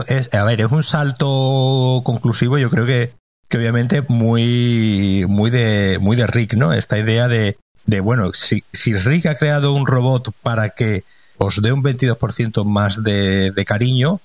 es- 0.09 0.35
a 0.35 0.45
ver, 0.45 0.61
es 0.61 0.71
un 0.71 0.83
salto 0.83 2.03
conclusivo, 2.05 2.59
yo 2.59 2.69
creo 2.71 2.85
que, 2.87 3.13
que 3.49 3.57
obviamente 3.57 4.03
muy, 4.03 5.25
muy 5.29 5.51
de, 5.51 5.99
muy 6.01 6.17
de 6.17 6.27
Rick, 6.27 6.55
¿no? 6.55 6.73
Esta 6.73 6.99
idea 6.99 7.29
de, 7.29 7.57
de 7.87 8.01
bueno, 8.01 8.33
si, 8.33 8.65
si 8.73 8.95
Rick 8.95 9.27
ha 9.27 9.37
creado 9.37 9.73
un 9.73 9.87
robot 9.87 10.33
para 10.43 10.71
que 10.71 11.05
os 11.39 11.61
dé 11.61 11.73
un 11.73 11.83
22% 11.83 12.65
más 12.65 13.03
de, 13.03 13.51
de 13.51 13.65
cariño, 13.65 14.21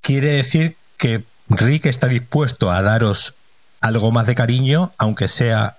quiere 0.00 0.32
decir 0.32 0.76
que 0.96 1.24
Rick 1.48 1.86
está 1.86 2.06
dispuesto 2.08 2.70
a 2.70 2.82
daros 2.82 3.34
algo 3.80 4.12
más 4.12 4.26
de 4.26 4.34
cariño, 4.34 4.92
aunque 4.98 5.28
sea 5.28 5.78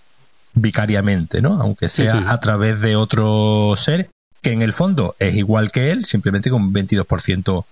vicariamente, 0.54 1.42
¿no? 1.42 1.62
Aunque 1.62 1.88
sea 1.88 2.12
sí. 2.14 2.24
a 2.28 2.40
través 2.40 2.82
de 2.82 2.96
otro 2.96 3.74
ser 3.78 4.10
que 4.42 4.52
en 4.52 4.62
el 4.62 4.74
fondo 4.74 5.16
es 5.20 5.36
igual 5.36 5.72
que 5.72 5.92
él, 5.92 6.06
simplemente 6.06 6.50
con 6.50 6.64
un 6.64 6.74
22% 6.74 7.66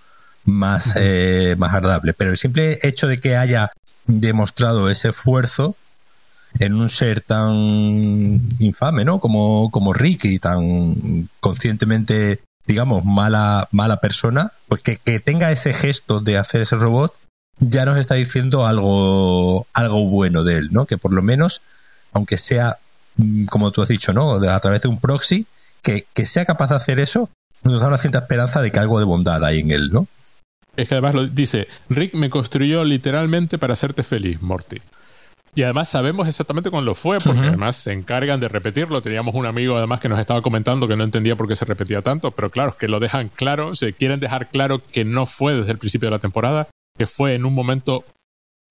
más, 0.44 0.94
eh, 0.96 1.56
más 1.58 1.74
agradable. 1.74 2.14
Pero 2.14 2.30
el 2.30 2.38
simple 2.38 2.78
hecho 2.82 3.06
de 3.06 3.20
que 3.20 3.36
haya 3.36 3.72
demostrado 4.06 4.88
ese 4.88 5.10
esfuerzo 5.10 5.76
en 6.58 6.74
un 6.74 6.88
ser 6.88 7.20
tan 7.20 7.52
infame, 8.58 9.04
¿no? 9.04 9.20
Como, 9.20 9.70
como 9.70 9.92
Rick 9.92 10.24
y 10.24 10.38
tan 10.38 11.28
conscientemente, 11.40 12.40
digamos, 12.66 13.04
mala, 13.04 13.68
mala 13.70 13.98
persona, 13.98 14.52
pues 14.68 14.82
que, 14.82 14.96
que 14.96 15.20
tenga 15.20 15.52
ese 15.52 15.72
gesto 15.72 16.20
de 16.20 16.38
hacer 16.38 16.62
ese 16.62 16.76
robot, 16.76 17.14
ya 17.58 17.84
nos 17.84 17.98
está 17.98 18.14
diciendo 18.14 18.66
algo, 18.66 19.66
algo 19.72 20.04
bueno 20.06 20.44
de 20.44 20.58
él, 20.58 20.68
¿no? 20.72 20.86
Que 20.86 20.98
por 20.98 21.12
lo 21.12 21.22
menos, 21.22 21.62
aunque 22.12 22.36
sea, 22.36 22.78
mm, 23.16 23.44
como 23.46 23.70
tú 23.70 23.82
has 23.82 23.88
dicho, 23.88 24.12
¿no? 24.12 24.32
A 24.32 24.60
través 24.60 24.82
de 24.82 24.88
un 24.88 24.98
proxy, 24.98 25.46
que, 25.82 26.06
que 26.14 26.26
sea 26.26 26.44
capaz 26.44 26.70
de 26.70 26.76
hacer 26.76 26.98
eso, 26.98 27.30
nos 27.62 27.80
da 27.80 27.88
una 27.88 27.98
cierta 27.98 28.18
esperanza 28.18 28.62
de 28.62 28.72
que 28.72 28.78
algo 28.78 28.98
de 28.98 29.04
bondad 29.04 29.44
hay 29.44 29.60
en 29.60 29.70
él, 29.70 29.90
¿no? 29.92 30.08
Es 30.76 30.88
que 30.88 30.94
además 30.94 31.14
lo 31.14 31.26
dice, 31.26 31.68
Rick 31.88 32.14
me 32.14 32.30
construyó 32.30 32.84
literalmente 32.84 33.58
para 33.58 33.74
hacerte 33.74 34.02
feliz, 34.02 34.40
Morty. 34.40 34.80
Y 35.54 35.62
además 35.62 35.88
sabemos 35.88 36.28
exactamente 36.28 36.70
cuándo 36.70 36.94
fue, 36.94 37.18
porque 37.18 37.40
además 37.40 37.76
se 37.76 37.92
encargan 37.92 38.38
de 38.38 38.48
repetirlo. 38.48 39.02
Teníamos 39.02 39.34
un 39.34 39.46
amigo 39.46 39.76
además 39.76 40.00
que 40.00 40.08
nos 40.08 40.18
estaba 40.20 40.42
comentando 40.42 40.86
que 40.86 40.96
no 40.96 41.02
entendía 41.02 41.36
por 41.36 41.48
qué 41.48 41.56
se 41.56 41.64
repetía 41.64 42.02
tanto, 42.02 42.30
pero 42.30 42.50
claro, 42.50 42.70
es 42.70 42.76
que 42.76 42.86
lo 42.86 43.00
dejan 43.00 43.28
claro, 43.28 43.74
se 43.74 43.92
quieren 43.92 44.20
dejar 44.20 44.48
claro 44.48 44.80
que 44.80 45.04
no 45.04 45.26
fue 45.26 45.54
desde 45.54 45.72
el 45.72 45.78
principio 45.78 46.06
de 46.06 46.12
la 46.12 46.18
temporada, 46.20 46.68
que 46.96 47.06
fue 47.06 47.34
en 47.34 47.44
un 47.44 47.54
momento 47.54 48.04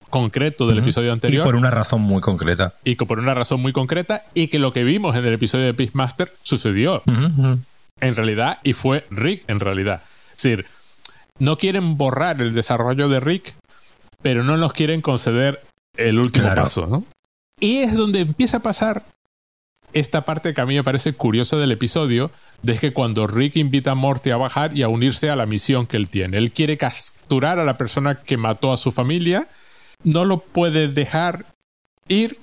concreto 0.08 0.66
del 0.66 0.78
episodio 0.78 1.12
anterior 1.12 1.42
Y 1.42 1.44
por 1.44 1.54
una 1.54 1.70
razón 1.70 2.00
muy 2.00 2.20
concreta. 2.20 2.74
y 2.82 2.96
que 2.96 3.06
por 3.06 3.18
una 3.20 3.34
razón 3.34 3.60
muy 3.60 3.72
concreta 3.72 4.24
y 4.34 4.48
que 4.48 4.58
lo 4.58 4.72
que 4.72 4.82
vimos 4.82 5.14
en 5.16 5.24
el 5.24 5.34
episodio 5.34 5.66
de 5.66 5.72
Beastmaster 5.72 6.32
sucedió 6.42 7.02
en 8.00 8.14
realidad 8.14 8.58
y 8.64 8.72
fue 8.72 9.04
Rick 9.10 9.44
en 9.48 9.60
realidad. 9.60 10.02
Es 10.34 10.42
decir, 10.42 10.66
no 11.38 11.58
quieren 11.58 11.96
borrar 11.96 12.40
el 12.40 12.54
desarrollo 12.54 13.08
de 13.08 13.20
Rick, 13.20 13.54
pero 14.22 14.42
no 14.42 14.56
nos 14.56 14.72
quieren 14.72 15.00
conceder 15.00 15.62
el 15.96 16.18
último 16.18 16.46
Claro. 16.46 16.62
paso, 16.62 16.86
¿no? 16.86 17.04
Y 17.60 17.78
es 17.78 17.94
donde 17.94 18.20
empieza 18.20 18.58
a 18.58 18.62
pasar 18.62 19.04
esta 19.92 20.24
parte 20.24 20.54
que 20.54 20.60
a 20.60 20.66
mí 20.66 20.74
me 20.76 20.84
parece 20.84 21.12
curiosa 21.14 21.56
del 21.56 21.72
episodio, 21.72 22.30
de 22.62 22.78
que 22.78 22.92
cuando 22.92 23.26
Rick 23.26 23.56
invita 23.56 23.90
a 23.90 23.94
Morty 23.96 24.30
a 24.30 24.36
bajar 24.36 24.76
y 24.76 24.82
a 24.82 24.88
unirse 24.88 25.30
a 25.30 25.36
la 25.36 25.46
misión 25.46 25.86
que 25.86 25.96
él 25.96 26.08
tiene, 26.08 26.38
él 26.38 26.52
quiere 26.52 26.76
capturar 26.78 27.58
a 27.58 27.64
la 27.64 27.76
persona 27.76 28.22
que 28.22 28.36
mató 28.36 28.72
a 28.72 28.76
su 28.76 28.92
familia, 28.92 29.48
no 30.04 30.24
lo 30.24 30.38
puede 30.38 30.88
dejar 30.88 31.44
ir, 32.08 32.38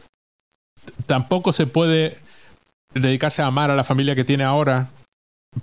tampoco 1.06 1.54
se 1.54 1.68
puede 1.68 2.18
dedicarse 2.93 3.41
a 3.41 3.48
amar 3.48 3.72
a 3.72 3.76
la 3.76 3.84
familia 3.84 4.16
que 4.16 4.26
tiene 4.26 4.43
ahora, 4.43 4.89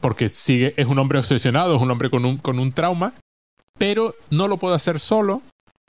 porque 0.00 0.28
sigue, 0.28 0.72
es 0.76 0.86
un 0.86 0.98
hombre 0.98 1.18
obsesionado, 1.18 1.76
es 1.76 1.82
un 1.82 1.90
hombre 1.90 2.10
con 2.10 2.24
un, 2.24 2.38
con 2.38 2.58
un 2.58 2.72
trauma, 2.72 3.12
pero 3.78 4.14
no 4.30 4.48
lo 4.48 4.56
puede 4.56 4.74
hacer 4.76 4.98
solo, 4.98 5.42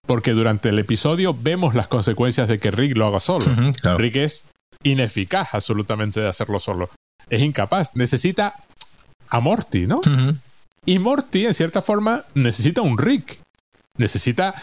porque 0.05 0.31
durante 0.31 0.69
el 0.69 0.79
episodio 0.79 1.35
vemos 1.39 1.75
las 1.75 1.87
consecuencias 1.87 2.47
de 2.47 2.59
que 2.59 2.71
Rick 2.71 2.95
lo 2.97 3.07
haga 3.07 3.19
solo. 3.19 3.45
Claro. 3.81 3.97
Rick 3.97 4.17
es 4.17 4.45
ineficaz 4.83 5.49
absolutamente 5.53 6.19
de 6.19 6.27
hacerlo 6.27 6.59
solo. 6.59 6.89
Es 7.29 7.41
incapaz. 7.41 7.95
Necesita 7.95 8.55
a 9.29 9.39
Morty, 9.39 9.87
¿no? 9.87 10.01
Y 10.85 10.99
Morty, 10.99 11.47
en 11.47 11.53
cierta 11.53 11.81
forma, 11.81 12.23
necesita 12.35 12.81
un 12.81 12.97
Rick. 12.97 13.39
Necesita. 13.97 14.53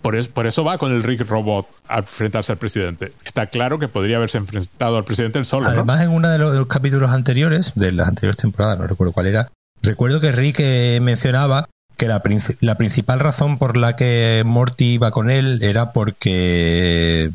Por 0.00 0.14
eso, 0.14 0.30
por 0.30 0.46
eso 0.46 0.64
va 0.64 0.78
con 0.78 0.92
el 0.92 1.02
Rick 1.02 1.28
Robot 1.28 1.66
a 1.88 1.98
enfrentarse 1.98 2.52
al 2.52 2.58
presidente. 2.58 3.12
Está 3.24 3.46
claro 3.46 3.80
que 3.80 3.88
podría 3.88 4.16
haberse 4.16 4.38
enfrentado 4.38 4.96
al 4.96 5.04
presidente 5.04 5.40
él 5.40 5.44
solo, 5.44 5.66
¿no? 5.66 5.72
Además, 5.72 6.02
en 6.02 6.10
uno 6.10 6.28
de 6.28 6.38
los, 6.38 6.52
de 6.52 6.58
los 6.58 6.68
capítulos 6.68 7.10
anteriores, 7.10 7.72
de 7.74 7.90
las 7.90 8.06
anteriores 8.06 8.36
temporadas, 8.36 8.78
no 8.78 8.86
recuerdo 8.86 9.12
cuál 9.12 9.26
era, 9.26 9.50
recuerdo 9.82 10.20
que 10.20 10.30
Rick 10.30 10.60
eh, 10.60 11.00
mencionaba 11.02 11.68
que 11.98 12.06
la, 12.08 12.22
la 12.60 12.76
principal 12.76 13.20
razón 13.20 13.58
por 13.58 13.76
la 13.76 13.94
que 13.96 14.42
Morty 14.46 14.94
iba 14.94 15.10
con 15.10 15.30
él 15.30 15.58
era 15.62 15.92
porque, 15.92 17.30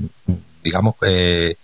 digamos, 0.64 0.96
eh, 1.06 1.56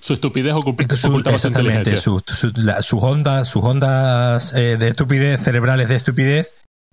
Su 0.00 0.14
estupidez 0.14 0.54
ocultaba 0.54 0.96
su 0.98 1.06
exactamente, 1.06 1.78
inteligencia. 1.90 2.00
su- 2.00 2.22
su- 2.26 2.52
la- 2.56 2.82
sus 2.82 3.02
ondas, 3.02 3.48
sus 3.48 3.62
ondas 3.64 4.52
eh, 4.54 4.76
de 4.76 4.88
estupidez, 4.88 5.40
cerebrales 5.42 5.88
de 5.88 5.96
estupidez, 5.96 6.52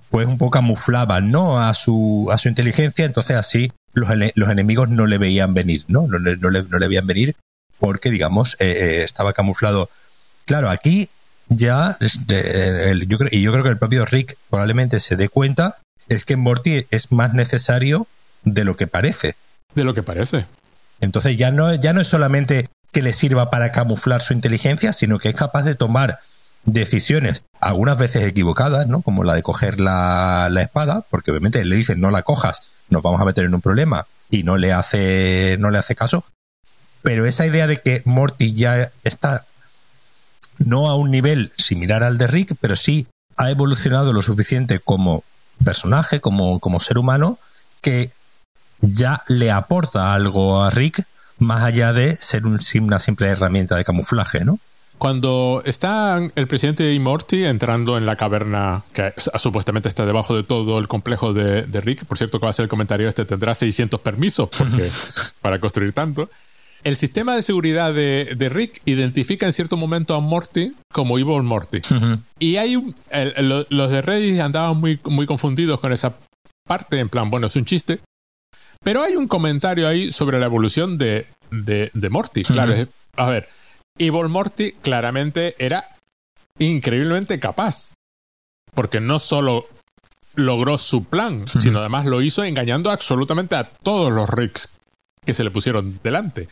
pues 0.09 0.27
un 0.27 0.37
poco 0.37 0.51
camuflaban, 0.51 1.31
¿no? 1.31 1.59
A 1.59 1.73
su, 1.73 2.29
a 2.31 2.37
su 2.37 2.47
inteligencia, 2.49 3.05
entonces 3.05 3.35
así 3.37 3.71
los, 3.93 4.09
los 4.35 4.49
enemigos 4.49 4.89
no 4.89 5.07
le 5.07 5.17
veían 5.17 5.53
venir, 5.53 5.85
¿no? 5.87 6.05
No 6.07 6.19
le, 6.19 6.37
no 6.37 6.49
le, 6.49 6.63
no 6.63 6.77
le 6.77 6.87
veían 6.87 7.07
venir 7.07 7.35
porque, 7.79 8.09
digamos, 8.11 8.55
eh, 8.59 8.69
eh, 8.77 9.03
estaba 9.03 9.33
camuflado. 9.33 9.89
Claro, 10.45 10.69
aquí 10.69 11.09
ya, 11.55 11.97
este, 11.99 12.89
el- 12.91 13.07
yo 13.07 13.17
creo, 13.17 13.29
y 13.31 13.41
yo 13.41 13.51
creo 13.51 13.63
que 13.63 13.69
el 13.69 13.77
propio 13.77 14.05
Rick 14.05 14.37
probablemente 14.49 14.99
se 14.99 15.15
dé 15.15 15.29
cuenta, 15.29 15.77
es 16.09 16.25
que 16.25 16.35
Morty 16.35 16.85
es 16.91 17.11
más 17.11 17.33
necesario 17.33 18.07
de 18.43 18.63
lo 18.63 18.75
que 18.75 18.87
parece. 18.87 19.35
De 19.75 19.83
lo 19.83 19.93
que 19.93 20.03
parece. 20.03 20.45
Entonces 20.99 21.37
ya 21.37 21.51
no, 21.51 21.73
ya 21.75 21.93
no 21.93 22.01
es 22.01 22.07
solamente 22.07 22.67
que 22.91 23.01
le 23.01 23.13
sirva 23.13 23.49
para 23.49 23.71
camuflar 23.71 24.21
su 24.21 24.33
inteligencia, 24.33 24.93
sino 24.93 25.17
que 25.19 25.29
es 25.29 25.35
capaz 25.35 25.63
de 25.63 25.75
tomar 25.75 26.19
decisiones, 26.65 27.43
algunas 27.59 27.97
veces 27.97 28.23
equivocadas, 28.23 28.87
¿no? 28.87 29.01
Como 29.01 29.23
la 29.23 29.33
de 29.35 29.43
coger 29.43 29.79
la, 29.79 30.47
la 30.51 30.61
espada, 30.61 31.05
porque 31.09 31.31
obviamente 31.31 31.63
le 31.65 31.75
dicen 31.75 31.99
no 31.99 32.09
la 32.11 32.21
cojas, 32.23 32.71
nos 32.89 33.01
vamos 33.01 33.19
a 33.19 33.25
meter 33.25 33.45
en 33.45 33.53
un 33.55 33.61
problema 33.61 34.05
y 34.29 34.43
no 34.43 34.57
le 34.57 34.71
hace, 34.71 35.57
no 35.59 35.71
le 35.71 35.77
hace 35.77 35.95
caso. 35.95 36.23
Pero 37.01 37.25
esa 37.25 37.45
idea 37.45 37.67
de 37.67 37.77
que 37.77 38.01
Morty 38.05 38.53
ya 38.53 38.91
está 39.03 39.45
no 40.65 40.89
a 40.89 40.95
un 40.95 41.11
nivel 41.11 41.51
similar 41.57 42.03
al 42.03 42.17
de 42.17 42.27
Rick, 42.27 42.55
pero 42.59 42.75
sí 42.75 43.07
ha 43.37 43.49
evolucionado 43.49 44.13
lo 44.13 44.21
suficiente 44.21 44.79
como 44.79 45.23
personaje, 45.63 46.19
como, 46.21 46.59
como 46.59 46.79
ser 46.79 46.97
humano, 46.97 47.39
que 47.81 48.11
ya 48.81 49.23
le 49.27 49.51
aporta 49.51 50.13
algo 50.13 50.61
a 50.61 50.69
Rick 50.69 51.05
más 51.39 51.63
allá 51.63 51.93
de 51.93 52.15
ser 52.15 52.45
un, 52.45 52.59
una 52.81 52.99
simple 52.99 53.27
herramienta 53.27 53.75
de 53.75 53.83
camuflaje, 53.83 54.45
¿no? 54.45 54.59
Cuando 54.97 55.61
está 55.65 56.21
el 56.35 56.47
presidente 56.47 56.93
y 56.93 56.99
Morty 56.99 57.43
entrando 57.43 57.97
en 57.97 58.05
la 58.05 58.15
caverna 58.15 58.83
que 58.93 59.13
supuestamente 59.17 59.89
está 59.89 60.05
debajo 60.05 60.35
de 60.35 60.43
todo 60.43 60.79
el 60.79 60.87
complejo 60.87 61.33
de, 61.33 61.65
Rick, 61.81 62.05
por 62.05 62.17
cierto 62.17 62.39
que 62.39 62.45
va 62.45 62.51
a 62.51 62.53
ser 62.53 62.63
el 62.63 62.69
comentario 62.69 63.09
este, 63.09 63.25
tendrá 63.25 63.53
600 63.53 63.99
permisos 63.99 64.49
porque, 64.57 64.89
para 65.41 65.59
construir 65.59 65.91
tanto. 65.91 66.29
El 66.83 66.95
sistema 66.97 67.35
de 67.35 67.41
seguridad 67.43 67.93
de, 67.93 68.49
Rick 68.51 68.81
identifica 68.85 69.45
en 69.45 69.53
cierto 69.53 69.77
momento 69.77 70.15
a 70.15 70.19
Morty 70.19 70.75
como 70.91 71.17
Evil 71.17 71.43
Morty. 71.43 71.81
Y 72.39 72.57
hay 72.57 72.75
un, 72.75 72.95
los 73.69 73.91
de 73.91 74.01
Reddit 74.01 74.39
andaban 74.41 74.77
muy, 74.77 74.99
muy 75.05 75.25
confundidos 75.25 75.79
con 75.79 75.93
esa 75.93 76.15
parte, 76.67 76.99
en 76.99 77.09
plan, 77.09 77.29
bueno, 77.29 77.47
es 77.47 77.55
un 77.55 77.65
chiste. 77.65 77.99
Pero 78.83 79.01
hay 79.01 79.15
un 79.15 79.27
comentario 79.27 79.87
ahí 79.87 80.11
sobre 80.11 80.39
la 80.39 80.45
evolución 80.45 80.97
de, 80.97 81.25
de, 81.51 82.09
Morty. 82.09 82.43
Claro, 82.43 82.75
a 83.15 83.29
ver, 83.29 83.47
Evil 83.97 84.27
Morty 84.27 84.73
claramente 84.73 85.55
era 85.57 85.87
increíblemente 86.59 87.39
capaz. 87.39 87.93
Porque 88.73 88.99
no 88.99 89.19
solo 89.19 89.67
logró 90.35 90.77
su 90.77 91.05
plan, 91.05 91.45
sino 91.47 91.79
además 91.79 92.05
lo 92.05 92.21
hizo 92.21 92.43
engañando 92.43 92.89
absolutamente 92.89 93.55
a 93.55 93.63
todos 93.63 94.11
los 94.11 94.29
Ricks 94.29 94.73
que 95.25 95.33
se 95.33 95.43
le 95.43 95.51
pusieron 95.51 95.99
delante. 96.03 96.49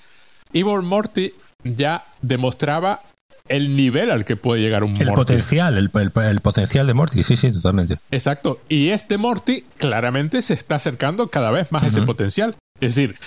Evil 0.53 0.81
Morty 0.81 1.33
ya 1.63 2.05
demostraba 2.21 3.01
el 3.47 3.75
nivel 3.75 4.11
al 4.11 4.23
que 4.25 4.35
puede 4.35 4.61
llegar 4.61 4.83
un 4.83 4.91
Morty. 4.91 5.03
El 5.03 5.13
potencial, 5.13 5.77
el, 5.77 6.41
potencial 6.41 6.87
de 6.87 6.93
Morty, 6.93 7.23
sí, 7.23 7.35
sí, 7.35 7.51
totalmente. 7.51 7.97
Exacto. 8.11 8.61
Y 8.69 8.89
este 8.89 9.17
Morty 9.17 9.65
claramente 9.77 10.41
se 10.41 10.53
está 10.53 10.75
acercando 10.75 11.27
cada 11.27 11.51
vez 11.51 11.71
más 11.71 11.83
a 11.83 11.87
ese 11.87 12.01
potencial. 12.03 12.55
Es 12.79 12.95
decir, 12.95 13.17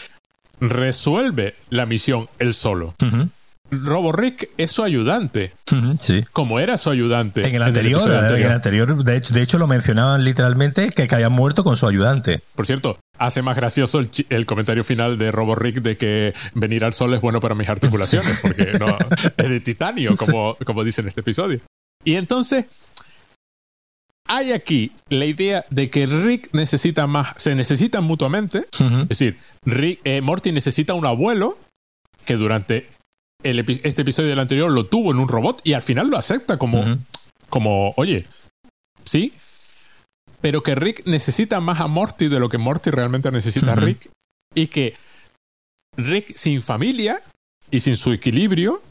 resuelve 0.60 1.54
la 1.68 1.86
misión 1.86 2.28
él 2.38 2.54
solo. 2.54 2.94
Robo 3.70 4.12
Rick 4.12 4.50
es 4.56 4.70
su 4.70 4.82
ayudante. 4.82 5.52
Sí. 5.98 6.24
Como 6.32 6.60
era 6.60 6.78
su 6.78 6.90
ayudante. 6.90 7.46
En 7.46 7.54
el 7.54 7.62
anterior, 7.62 8.02
en 8.02 8.42
el, 8.42 8.52
anterior, 8.52 9.04
de, 9.04 9.16
hecho, 9.16 9.34
de 9.34 9.42
hecho, 9.42 9.58
lo 9.58 9.66
mencionaban 9.66 10.24
literalmente 10.24 10.90
que, 10.90 11.08
que 11.08 11.14
había 11.14 11.28
muerto 11.28 11.64
con 11.64 11.76
su 11.76 11.86
ayudante. 11.86 12.40
Por 12.54 12.66
cierto, 12.66 12.98
hace 13.18 13.42
más 13.42 13.56
gracioso 13.56 14.00
el, 14.28 14.46
comentario 14.46 14.84
final 14.84 15.18
de 15.18 15.30
Robo 15.30 15.54
Rick 15.54 15.76
de 15.82 15.96
que 15.96 16.34
venir 16.54 16.84
al 16.84 16.92
sol 16.92 17.14
es 17.14 17.20
bueno 17.20 17.40
para 17.40 17.54
mis 17.54 17.68
articulaciones, 17.68 18.38
porque 18.42 18.78
no 18.78 18.96
es 19.36 19.50
de 19.50 19.60
titanio, 19.60 20.14
como, 20.16 20.56
como 20.64 20.84
dice 20.84 21.00
en 21.00 21.08
este 21.08 21.20
episodio. 21.20 21.60
Y 22.04 22.14
entonces, 22.14 22.66
hay 24.26 24.52
aquí 24.52 24.92
la 25.08 25.26
idea 25.26 25.64
de 25.70 25.90
que 25.90 26.06
Rick 26.06 26.50
necesita 26.52 27.06
más, 27.06 27.34
se 27.36 27.54
necesitan 27.54 28.04
mutuamente. 28.04 28.66
Es 28.78 29.08
decir, 29.08 29.38
Rick, 29.64 30.00
eh, 30.04 30.20
Morty 30.20 30.52
necesita 30.52 30.94
un 30.94 31.06
abuelo 31.06 31.58
que 32.24 32.36
durante 32.36 32.88
este 33.44 34.02
episodio 34.02 34.30
del 34.30 34.40
anterior 34.40 34.70
lo 34.70 34.86
tuvo 34.86 35.12
en 35.12 35.18
un 35.18 35.28
robot 35.28 35.60
y 35.64 35.74
al 35.74 35.82
final 35.82 36.08
lo 36.08 36.16
acepta 36.16 36.58
como, 36.58 36.82
como 37.50 37.92
oye, 37.96 38.26
sí, 39.04 39.34
pero 40.40 40.62
que 40.62 40.74
Rick 40.74 41.06
necesita 41.06 41.60
más 41.60 41.80
a 41.80 41.86
Morty 41.86 42.28
de 42.28 42.40
lo 42.40 42.48
que 42.48 42.58
Morty 42.58 42.90
realmente 42.90 43.30
necesita 43.30 43.74
a 43.74 43.76
Rick 43.76 44.10
y 44.54 44.66
que 44.68 44.94
Rick 45.96 46.34
sin 46.34 46.62
familia 46.62 47.20
y 47.70 47.80
sin 47.80 47.96
su 47.96 48.12
equilibrio, 48.12 48.82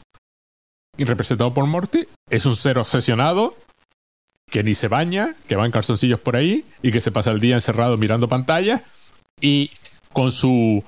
y 0.96 1.04
representado 1.04 1.52
por 1.52 1.66
Morty, 1.66 2.06
es 2.30 2.46
un 2.46 2.56
ser 2.56 2.78
obsesionado 2.78 3.56
que 4.50 4.62
ni 4.62 4.74
se 4.74 4.88
baña, 4.88 5.34
que 5.48 5.56
va 5.56 5.66
en 5.66 5.72
calzoncillos 5.72 6.20
por 6.20 6.36
ahí 6.36 6.64
y 6.82 6.92
que 6.92 7.00
se 7.00 7.10
pasa 7.10 7.30
el 7.30 7.40
día 7.40 7.56
encerrado 7.56 7.96
mirando 7.96 8.28
pantallas 8.28 8.82
y 9.40 9.70
con 10.12 10.30
su 10.30 10.84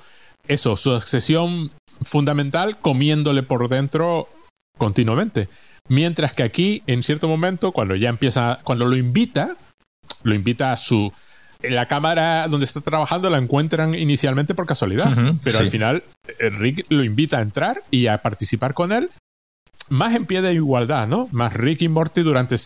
eso, 0.46 0.76
su 0.76 0.90
obsesión 0.90 1.72
fundamental 2.06 2.78
comiéndole 2.78 3.42
por 3.42 3.68
dentro 3.68 4.28
continuamente. 4.78 5.48
Mientras 5.88 6.32
que 6.32 6.42
aquí, 6.42 6.82
en 6.86 7.02
cierto 7.02 7.28
momento, 7.28 7.72
cuando 7.72 7.94
ya 7.94 8.08
empieza, 8.08 8.60
cuando 8.64 8.86
lo 8.86 8.96
invita, 8.96 9.56
lo 10.22 10.34
invita 10.34 10.72
a 10.72 10.76
su... 10.76 11.12
La 11.62 11.86
cámara 11.86 12.46
donde 12.48 12.66
está 12.66 12.80
trabajando 12.80 13.30
la 13.30 13.38
encuentran 13.38 13.94
inicialmente 13.94 14.54
por 14.54 14.66
casualidad, 14.66 15.10
pero 15.42 15.58
al 15.58 15.68
final 15.68 16.04
eh, 16.38 16.50
Rick 16.50 16.84
lo 16.90 17.02
invita 17.02 17.38
a 17.38 17.40
entrar 17.40 17.82
y 17.90 18.08
a 18.08 18.20
participar 18.20 18.74
con 18.74 18.92
él, 18.92 19.10
más 19.88 20.14
en 20.14 20.26
pie 20.26 20.42
de 20.42 20.52
igualdad, 20.52 21.08
¿no? 21.08 21.28
Más 21.32 21.54
Rick 21.54 21.82
y 21.82 21.88
Morty 21.88 22.20
durante 22.20 22.56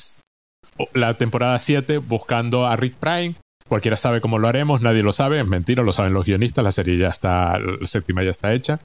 la 0.92 1.14
temporada 1.14 1.58
7 1.58 1.98
buscando 1.98 2.66
a 2.66 2.74
Rick 2.74 2.96
Prime. 2.96 3.36
Cualquiera 3.68 3.96
sabe 3.96 4.20
cómo 4.20 4.38
lo 4.38 4.48
haremos, 4.48 4.80
nadie 4.80 5.04
lo 5.04 5.12
sabe, 5.12 5.38
es 5.38 5.46
mentira, 5.46 5.84
lo 5.84 5.92
saben 5.92 6.12
los 6.12 6.26
guionistas, 6.26 6.64
la 6.64 6.72
serie 6.72 6.98
ya 6.98 7.08
está, 7.08 7.58
la 7.60 7.86
séptima 7.86 8.24
ya 8.24 8.32
está 8.32 8.52
hecha 8.52 8.80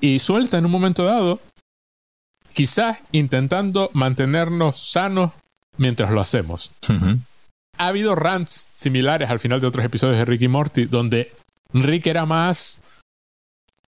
y 0.00 0.18
suelta 0.18 0.58
en 0.58 0.66
un 0.66 0.70
momento 0.70 1.04
dado, 1.04 1.40
quizás 2.52 3.02
intentando 3.12 3.90
mantenernos 3.92 4.90
sanos 4.90 5.32
mientras 5.76 6.10
lo 6.10 6.20
hacemos. 6.20 6.72
Ha 7.78 7.86
habido 7.88 8.14
rants 8.14 8.70
similares 8.74 9.28
al 9.30 9.38
final 9.38 9.60
de 9.60 9.66
otros 9.66 9.84
episodios 9.84 10.18
de 10.18 10.24
Rick 10.24 10.42
y 10.42 10.48
Morty 10.48 10.84
donde 10.86 11.32
Rick 11.72 12.06
era 12.06 12.24
más 12.24 12.80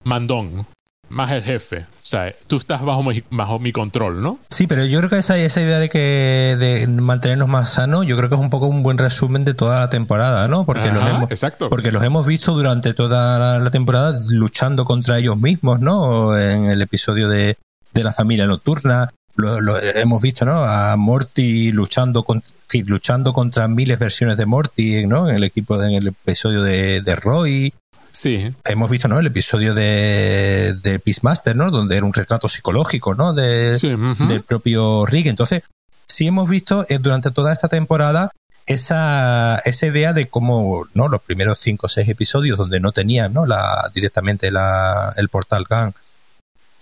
mandón, 0.05 0.67
más 1.09 1.31
el 1.33 1.43
jefe. 1.43 1.79
O 1.81 2.11
sea, 2.11 2.35
tú 2.47 2.57
estás 2.57 2.83
bajo 2.83 3.03
mi, 3.03 3.23
bajo 3.31 3.59
mi 3.59 3.73
control, 3.73 4.23
¿no? 4.23 4.39
Sí, 4.51 4.67
pero 4.67 4.85
yo 4.85 4.99
creo 4.99 5.11
que 5.11 5.19
esa, 5.19 5.37
esa 5.39 5.61
idea 5.61 5.79
de 5.79 5.89
que 5.89 6.57
de 6.59 6.87
mantenernos 6.87 7.49
más 7.49 7.73
sanos, 7.73 8.07
yo 8.07 8.17
creo 8.17 8.29
que 8.29 8.35
es 8.35 8.41
un 8.41 8.51
poco 8.51 8.67
un 8.67 8.83
buen 8.83 8.99
resumen 8.99 9.45
de 9.45 9.55
toda 9.55 9.81
la 9.81 9.91
temporada, 9.91 10.49
¿no? 10.49 10.65
Porque, 10.65 10.91
los, 10.91 11.07
hemos, 11.07 11.31
exacto. 11.31 11.71
porque 11.71 11.93
los 11.93 12.03
hemos 12.03 12.27
visto 12.27 12.55
durante 12.55 12.95
toda 12.95 13.59
la 13.59 13.71
temporada 13.71 14.19
luchando 14.31 14.85
contra 14.85 15.19
ellos 15.19 15.39
mismos, 15.39 15.81
¿no? 15.81 16.39
En 16.39 16.67
el 16.67 16.83
episodio 16.83 17.29
de, 17.29 17.57
de 17.93 18.05
la 18.05 18.13
familia 18.13 18.47
nocturna. 18.47 19.11
Lo, 19.37 19.79
hemos 19.79 20.21
visto, 20.21 20.45
¿no? 20.45 20.65
A 20.65 20.97
Morty 20.97 21.71
luchando, 21.71 22.25
con, 22.25 22.43
sí, 22.67 22.83
luchando 22.83 23.33
contra 23.33 23.69
miles 23.69 23.97
versiones 23.97 24.37
de 24.37 24.47
Morty, 24.47 25.07
¿no? 25.07 25.29
En 25.29 25.37
el 25.37 25.45
equipo, 25.45 25.81
en 25.81 25.93
el 25.93 26.09
episodio 26.09 26.63
de, 26.63 27.03
de 27.03 27.15
Roy. 27.15 27.73
Sí. 28.19 28.53
Hemos 28.65 28.91
visto, 28.91 29.07
¿no? 29.07 29.21
El 29.21 29.27
episodio 29.27 29.75
de, 29.75 30.75
de 30.83 30.99
Peacemaster, 30.99 31.55
¿no? 31.55 31.71
Donde 31.71 31.97
era 31.97 32.05
un 32.05 32.13
retrato 32.13 32.49
psicológico, 32.49 33.15
¿no? 33.15 33.33
De, 33.33 33.77
Del 34.27 34.43
propio 34.43 35.07
Rick. 35.07 35.27
Entonces, 35.27 35.63
sí 36.05 36.27
hemos 36.27 36.49
visto 36.49 36.85
eh, 36.89 36.99
durante 36.99 37.31
toda 37.31 37.53
esta 37.53 37.69
temporada 37.69 38.33
esa, 38.67 39.63
esa 39.65 39.87
idea 39.87 40.13
de 40.13 40.27
cómo, 40.27 40.89
¿no? 40.95 41.07
Los 41.07 41.23
primeros 41.23 41.61
cinco 41.61 41.87
o 41.87 41.89
seis 41.89 42.09
episodios 42.09 42.59
donde 42.59 42.81
no 42.81 42.91
tenían, 42.91 43.33
¿no? 43.33 43.47
La, 43.47 43.89
directamente 43.95 44.51
la, 44.51 45.15
el 45.17 45.29
portal 45.29 45.65
GAN 45.71 45.95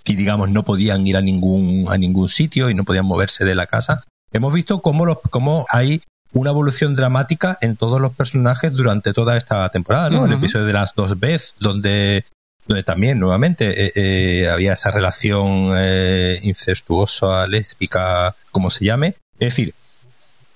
y 0.07 0.17
digamos 0.17 0.49
no 0.49 0.63
podían 0.63 1.07
ir 1.07 1.19
a 1.19 1.21
ningún, 1.21 1.85
a 1.91 1.99
ningún 1.99 2.31
sitio 2.31 2.71
y 2.71 2.75
no 2.75 2.85
podían 2.85 3.05
moverse 3.05 3.45
de 3.45 3.55
la 3.55 3.67
casa. 3.67 4.01
Hemos 4.33 4.55
visto 4.55 4.81
cómo, 4.81 5.05
los, 5.05 5.19
cómo 5.29 5.67
hay 5.69 6.01
una 6.37 6.51
evolución 6.51 6.95
dramática 6.95 7.57
en 7.63 7.77
todos 7.77 7.99
los 7.99 8.13
personajes 8.13 8.73
durante 8.73 9.15
toda 9.15 9.39
esta 9.39 9.67
temporada, 9.71 10.11
¿no? 10.11 10.27
El 10.27 10.35
episodio 10.35 10.67
de 10.67 10.73
las 10.75 10.95
dos 10.95 11.19
veces, 11.19 11.57
donde, 11.61 12.27
donde 12.67 12.83
también 12.83 13.19
nuevamente 13.19 13.87
eh, 13.87 13.93
eh, 13.95 14.49
había 14.51 14.75
esa 14.75 14.91
relación 14.91 15.73
eh, 15.75 16.39
incestuosa, 16.43 17.47
lésbica, 17.47 18.37
como 18.51 18.71
se 18.71 18.85
llame. 18.85 19.15
Es 19.39 19.51
decir, 19.51 19.75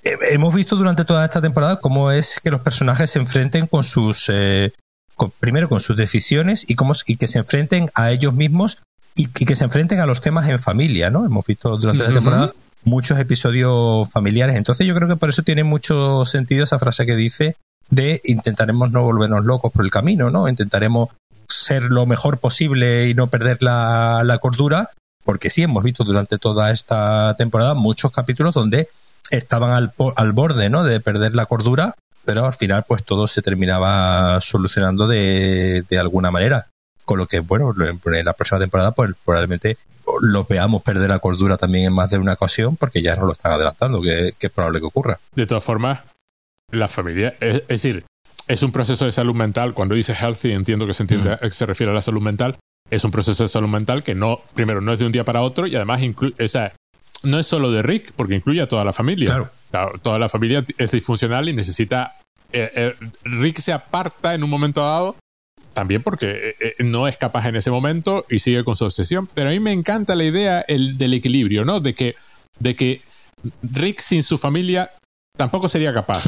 hemos 0.03 0.55
visto 0.55 0.77
durante 0.77 1.07
toda 1.07 1.25
esta 1.25 1.41
temporada 1.41 1.81
cómo 1.81 2.11
es 2.11 2.41
que 2.45 2.51
los 2.51 2.61
personajes 2.61 3.11
se 3.11 3.19
enfrenten 3.19 3.67
con 3.67 3.83
sus 3.83 4.31
primero 5.39 5.69
con 5.69 5.81
sus 5.81 5.97
decisiones 5.97 6.65
y 6.69 6.75
cómo 6.75 6.95
y 7.07 7.17
que 7.17 7.29
se 7.29 7.39
enfrenten 7.39 7.91
a 7.95 8.11
ellos 8.11 8.35
mismos 8.35 8.79
y, 9.15 9.27
que 9.29 9.57
se 9.57 9.65
enfrenten 9.65 10.01
a 10.01 10.07
los 10.07 10.21
temas 10.21 10.49
en 10.49 10.59
familia, 10.61 11.11
¿no? 11.11 11.27
Hemos 11.27 11.45
visto 11.45 11.77
durante 11.77 12.05
la 12.05 12.11
temporada 12.11 12.53
muchos 12.85 13.19
episodios 13.19 14.11
familiares. 14.11 14.57
Entonces 14.57 14.87
yo 14.87 14.95
creo 14.95 15.09
que 15.09 15.17
por 15.17 15.29
eso 15.29 15.43
tiene 15.43 15.65
mucho 15.65 16.25
sentido 16.25 16.65
esa 16.65 16.79
frase 16.79 17.07
que 17.07 17.17
dice 17.17 17.57
de 17.91 18.21
intentaremos 18.25 18.93
no 18.93 19.03
volvernos 19.03 19.45
locos 19.45 19.73
por 19.73 19.85
el 19.85 19.91
camino, 19.91 20.31
¿no? 20.31 20.49
Intentaremos 20.49 21.11
ser 21.49 21.85
lo 21.85 22.07
mejor 22.07 22.39
posible 22.39 23.09
y 23.09 23.15
no 23.15 23.29
perder 23.29 23.63
la, 23.63 24.23
la 24.25 24.39
cordura, 24.39 24.91
porque 25.25 25.51
sí 25.51 25.63
hemos 25.63 25.83
visto 25.83 26.05
durante 26.05 26.39
toda 26.39 26.71
esta 26.71 27.35
temporada 27.37 27.75
muchos 27.75 28.13
capítulos 28.13 28.55
donde 28.55 28.89
estaban 29.31 29.71
al, 29.71 29.93
al 30.17 30.33
borde, 30.33 30.71
¿no? 30.71 30.85
De 30.85 31.01
perder 31.01 31.35
la 31.35 31.47
cordura, 31.47 31.95
pero 32.25 32.47
al 32.47 32.55
final 32.55 32.85
pues 32.87 33.05
todo 33.05 33.27
se 33.27 33.43
terminaba 33.43 34.41
solucionando 34.41 35.07
de, 35.07 35.83
de 35.83 35.99
alguna 35.99 36.31
manera. 36.31 36.69
Con 37.05 37.19
lo 37.19 37.27
que, 37.27 37.41
bueno, 37.41 37.75
en 37.79 38.25
la 38.25 38.33
próxima 38.33 38.61
temporada 38.61 38.93
pues 38.93 39.11
probablemente 39.25 39.77
lo 40.21 40.45
veamos 40.45 40.83
perder 40.83 41.11
la 41.11 41.19
cordura 41.19 41.57
también 41.57 41.87
en 41.87 41.93
más 41.93 42.11
de 42.11 42.19
una 42.19 42.33
ocasión 42.33 42.77
porque 42.77 43.03
ya 43.03 43.17
no 43.17 43.27
lo 43.27 43.33
están 43.33 43.53
adelantando, 43.53 44.03
que, 44.03 44.35
es 44.39 44.51
probable 44.51 44.81
que 44.81 44.87
ocurra. 44.87 45.21
De 45.35 45.47
todas 45.47 45.63
formas, 45.63 46.01
la 46.71 46.89
familia, 46.89 47.35
es, 47.41 47.67
decir, 47.67 48.05
es 48.49 48.63
un 48.63 48.73
proceso 48.73 49.05
de 49.05 49.13
salud 49.13 49.35
mental. 49.35 49.75
Cuando 49.75 49.95
dice 49.95 50.15
healthy, 50.15 50.53
entiendo 50.53 50.87
que 50.87 50.95
se, 50.95 51.05
entiende, 51.05 51.39
se 51.51 51.67
refiere 51.67 51.93
a 51.93 51.95
la 51.95 52.03
salud 52.03 52.23
mental. 52.23 52.59
Es 52.91 53.05
un 53.05 53.11
proceso 53.11 53.45
de 53.45 53.49
salud 53.49 53.69
mental 53.69 54.03
que 54.03 54.15
no, 54.15 54.41
primero, 54.55 54.81
no 54.81 54.93
es 54.93 54.99
de 54.99 55.07
un 55.07 55.13
día 55.13 55.25
para 55.25 55.43
otro 55.43 55.67
y 55.67 55.77
además 55.77 56.03
incluye, 56.03 56.35
o 56.43 56.49
sea, 56.49 56.73
no 57.23 57.39
es 57.39 57.47
solo 57.47 57.71
de 57.71 57.83
Rick, 57.83 58.13
porque 58.17 58.35
incluye 58.35 58.61
a 58.61 58.67
toda 58.67 58.85
la 58.85 58.93
familia. 58.93 59.51
Claro. 59.71 59.99
toda 60.01 60.19
la 60.19 60.29
familia 60.29 60.65
es 60.79 60.91
disfuncional 60.91 61.49
y 61.49 61.53
necesita. 61.53 62.17
Eh, 62.53 62.71
eh, 62.75 62.95
Rick 63.23 63.59
se 63.59 63.73
aparta 63.73 64.35
en 64.35 64.43
un 64.43 64.51
momento 64.51 64.81
dado 64.81 65.17
también 65.81 66.03
porque 66.03 66.57
eh, 66.61 66.75
no 66.85 67.09
es 67.09 67.17
capaz 67.17 67.49
en 67.49 67.57
ese 67.57 67.71
momento 67.71 68.27
y 68.29 68.41
sigue 68.41 68.65
con 68.65 68.77
su 68.77 68.85
obsesión. 68.85 69.27
Pero 69.33 69.49
a 69.49 69.53
mí 69.53 69.61
me 69.61 69.73
encanta 69.73 70.15
la 70.15 70.25
idea 70.25 70.61
el, 70.69 70.99
del 70.99 71.15
equilibrio, 71.15 71.65
¿no? 71.65 71.81
De 71.81 71.95
que, 71.95 72.17
de 72.59 72.77
que 72.77 73.01
Rick 73.63 73.99
sin 74.01 74.23
su 74.23 74.37
familia 74.37 74.91
tampoco 75.39 75.71
sería 75.71 75.95
capaz. 75.95 76.25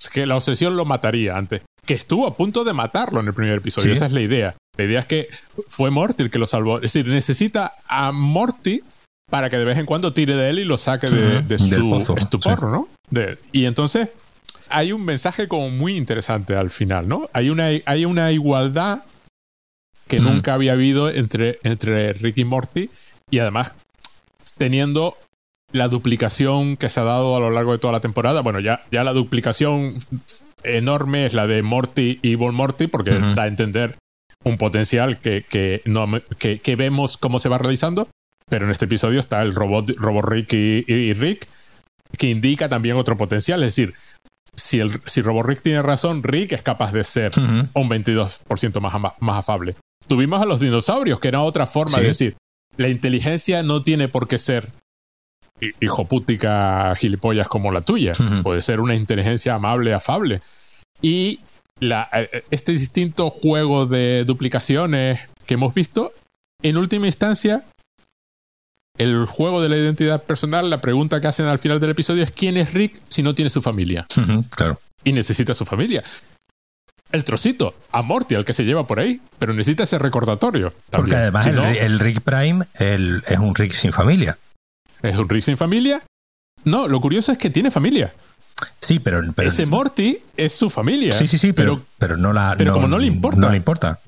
Es 0.00 0.08
que 0.08 0.24
la 0.24 0.36
obsesión 0.36 0.78
lo 0.78 0.86
mataría 0.86 1.36
antes. 1.36 1.60
Que 1.84 1.92
estuvo 1.92 2.26
a 2.26 2.38
punto 2.38 2.64
de 2.64 2.72
matarlo 2.72 3.20
en 3.20 3.26
el 3.26 3.34
primer 3.34 3.58
episodio. 3.58 3.92
Esa 3.92 4.06
es 4.06 4.12
la 4.12 4.22
idea. 4.22 4.56
La 4.78 4.84
idea 4.84 5.00
es 5.00 5.06
que 5.06 5.28
fue 5.68 5.90
Morty 5.90 6.22
el 6.22 6.30
que 6.30 6.38
lo 6.38 6.46
salvó. 6.46 6.76
Es 6.76 6.94
decir, 6.94 7.06
necesita 7.08 7.74
a 7.86 8.12
Morty 8.12 8.80
para 9.30 9.50
que 9.50 9.58
de 9.58 9.66
vez 9.66 9.76
en 9.76 9.84
cuando 9.84 10.14
tire 10.14 10.36
de 10.36 10.48
él 10.48 10.58
y 10.60 10.64
lo 10.64 10.78
saque 10.78 11.10
de, 11.10 11.58
su 11.58 12.14
estupor, 12.16 12.62
¿no? 12.62 12.88
y 13.52 13.66
entonces 13.66 14.08
hay 14.68 14.92
un 14.92 15.04
mensaje 15.04 15.48
como 15.48 15.70
muy 15.70 15.96
interesante 15.96 16.56
al 16.56 16.70
final, 16.70 17.08
¿no? 17.08 17.28
Hay 17.32 17.50
una, 17.50 17.68
hay 17.84 18.04
una 18.04 18.32
igualdad 18.32 19.02
que 20.08 20.20
nunca 20.20 20.54
había 20.54 20.74
habido 20.74 21.10
entre, 21.10 21.58
entre 21.62 22.12
Rick 22.12 22.38
y 22.38 22.44
Morty 22.44 22.90
y 23.30 23.38
además 23.38 23.72
teniendo 24.58 25.16
la 25.72 25.88
duplicación 25.88 26.76
que 26.76 26.90
se 26.90 27.00
ha 27.00 27.04
dado 27.04 27.36
a 27.36 27.40
lo 27.40 27.50
largo 27.50 27.72
de 27.72 27.78
toda 27.78 27.92
la 27.92 28.00
temporada. 28.00 28.42
Bueno, 28.42 28.60
ya, 28.60 28.84
ya 28.92 29.02
la 29.02 29.12
duplicación 29.12 29.94
enorme 30.62 31.26
es 31.26 31.34
la 31.34 31.46
de 31.46 31.62
Morty 31.62 32.20
y 32.22 32.32
Evil 32.32 32.52
Morty 32.52 32.86
porque 32.86 33.10
da 33.10 33.42
a 33.42 33.46
entender 33.46 33.96
un 34.44 34.58
potencial 34.58 35.20
que, 35.20 35.44
que, 35.48 35.82
no, 35.84 36.06
que, 36.38 36.60
que, 36.60 36.76
vemos 36.76 37.16
cómo 37.16 37.40
se 37.40 37.48
va 37.48 37.58
realizando. 37.58 38.08
Pero 38.48 38.66
en 38.66 38.70
este 38.70 38.84
episodio 38.84 39.20
está 39.20 39.42
el 39.42 39.54
robot, 39.54 39.90
robot 39.96 40.24
Rick 40.26 40.52
y, 40.52 41.12
Rick, 41.14 41.48
que 42.18 42.28
indica 42.28 42.68
también 42.68 42.96
otro 42.96 43.16
potencial. 43.16 43.62
Es 43.62 43.74
decir, 43.74 43.94
si, 44.54 44.80
el, 44.80 45.00
si 45.06 45.22
Robot 45.22 45.46
Rick 45.46 45.62
tiene 45.62 45.82
razón, 45.82 46.22
Rick 46.22 46.52
es 46.52 46.62
capaz 46.62 46.92
de 46.92 47.04
ser 47.04 47.32
un 47.36 47.88
22% 47.88 48.80
más, 48.80 49.14
más, 49.20 49.38
afable. 49.38 49.76
Tuvimos 50.06 50.42
a 50.42 50.46
los 50.46 50.60
dinosaurios, 50.60 51.20
que 51.20 51.28
era 51.28 51.42
otra 51.42 51.66
forma 51.66 51.98
de 51.98 52.06
decir, 52.08 52.36
la 52.76 52.88
inteligencia 52.88 53.62
no 53.62 53.82
tiene 53.82 54.08
por 54.08 54.28
qué 54.28 54.38
ser 54.38 54.70
hijo 55.80 56.06
pútica 56.06 56.94
gilipollas 56.96 57.48
como 57.48 57.72
la 57.72 57.80
tuya. 57.80 58.12
Puede 58.42 58.62
ser 58.62 58.80
una 58.80 58.94
inteligencia 58.94 59.54
amable, 59.54 59.94
afable. 59.94 60.42
Y 61.00 61.40
la, 61.80 62.08
eh, 62.12 62.44
este 62.50 62.72
distinto 62.72 63.30
juego 63.30 63.86
de 63.86 64.24
duplicaciones 64.24 65.20
que 65.46 65.54
hemos 65.54 65.74
visto, 65.74 66.12
en 66.62 66.76
última 66.76 67.06
instancia, 67.06 67.64
el 68.96 69.26
juego 69.26 69.60
de 69.60 69.68
la 69.68 69.76
identidad 69.76 70.22
personal, 70.22 70.70
la 70.70 70.80
pregunta 70.80 71.20
que 71.20 71.26
hacen 71.26 71.46
al 71.46 71.58
final 71.58 71.80
del 71.80 71.90
episodio 71.90 72.22
es 72.22 72.30
¿quién 72.30 72.56
es 72.56 72.74
Rick 72.74 73.00
si 73.08 73.22
no 73.22 73.34
tiene 73.34 73.50
su 73.50 73.60
familia? 73.60 74.06
claro. 74.56 74.80
Y 75.02 75.12
necesita 75.12 75.52
su 75.52 75.64
familia. 75.64 76.02
El 77.10 77.24
trocito, 77.24 77.74
a 77.92 78.02
Morty, 78.02 78.34
al 78.34 78.44
que 78.44 78.54
se 78.54 78.64
lleva 78.64 78.86
por 78.86 78.98
ahí, 78.98 79.20
pero 79.38 79.52
necesita 79.52 79.84
ese 79.84 79.98
recordatorio. 79.98 80.72
Porque 80.90 81.14
además 81.14 81.46
el, 81.46 81.98
Rick 81.98 82.22
Prime 82.22 82.64
es 82.78 83.38
un 83.38 83.54
Rick 83.54 83.72
sin 83.72 83.92
familia. 83.92 84.38
¿Es 85.02 85.16
un 85.16 85.28
Rick 85.28 85.42
sin 85.42 85.56
familia? 85.56 86.02
No, 86.64 86.88
lo 86.88 87.00
curioso 87.00 87.30
es 87.30 87.38
que 87.38 87.50
tiene 87.50 87.70
familia. 87.70 88.14
Sí, 88.80 88.98
pero, 88.98 89.20
ese 89.42 89.66
Morty 89.66 90.18
es 90.36 90.52
su 90.52 90.70
familia. 90.70 91.12
Sí, 91.12 91.26
sí, 91.26 91.36
sí, 91.36 91.52
pero, 91.52 91.84
pero, 91.98 92.16
no 92.16 92.32
la. 92.32 92.54
Pero 92.56 92.72
como 92.72 92.88
no 92.88 92.98
le 92.98 93.06
importa. 93.06 93.40
No 93.40 93.50
le 93.50 93.56
importa 93.58 94.00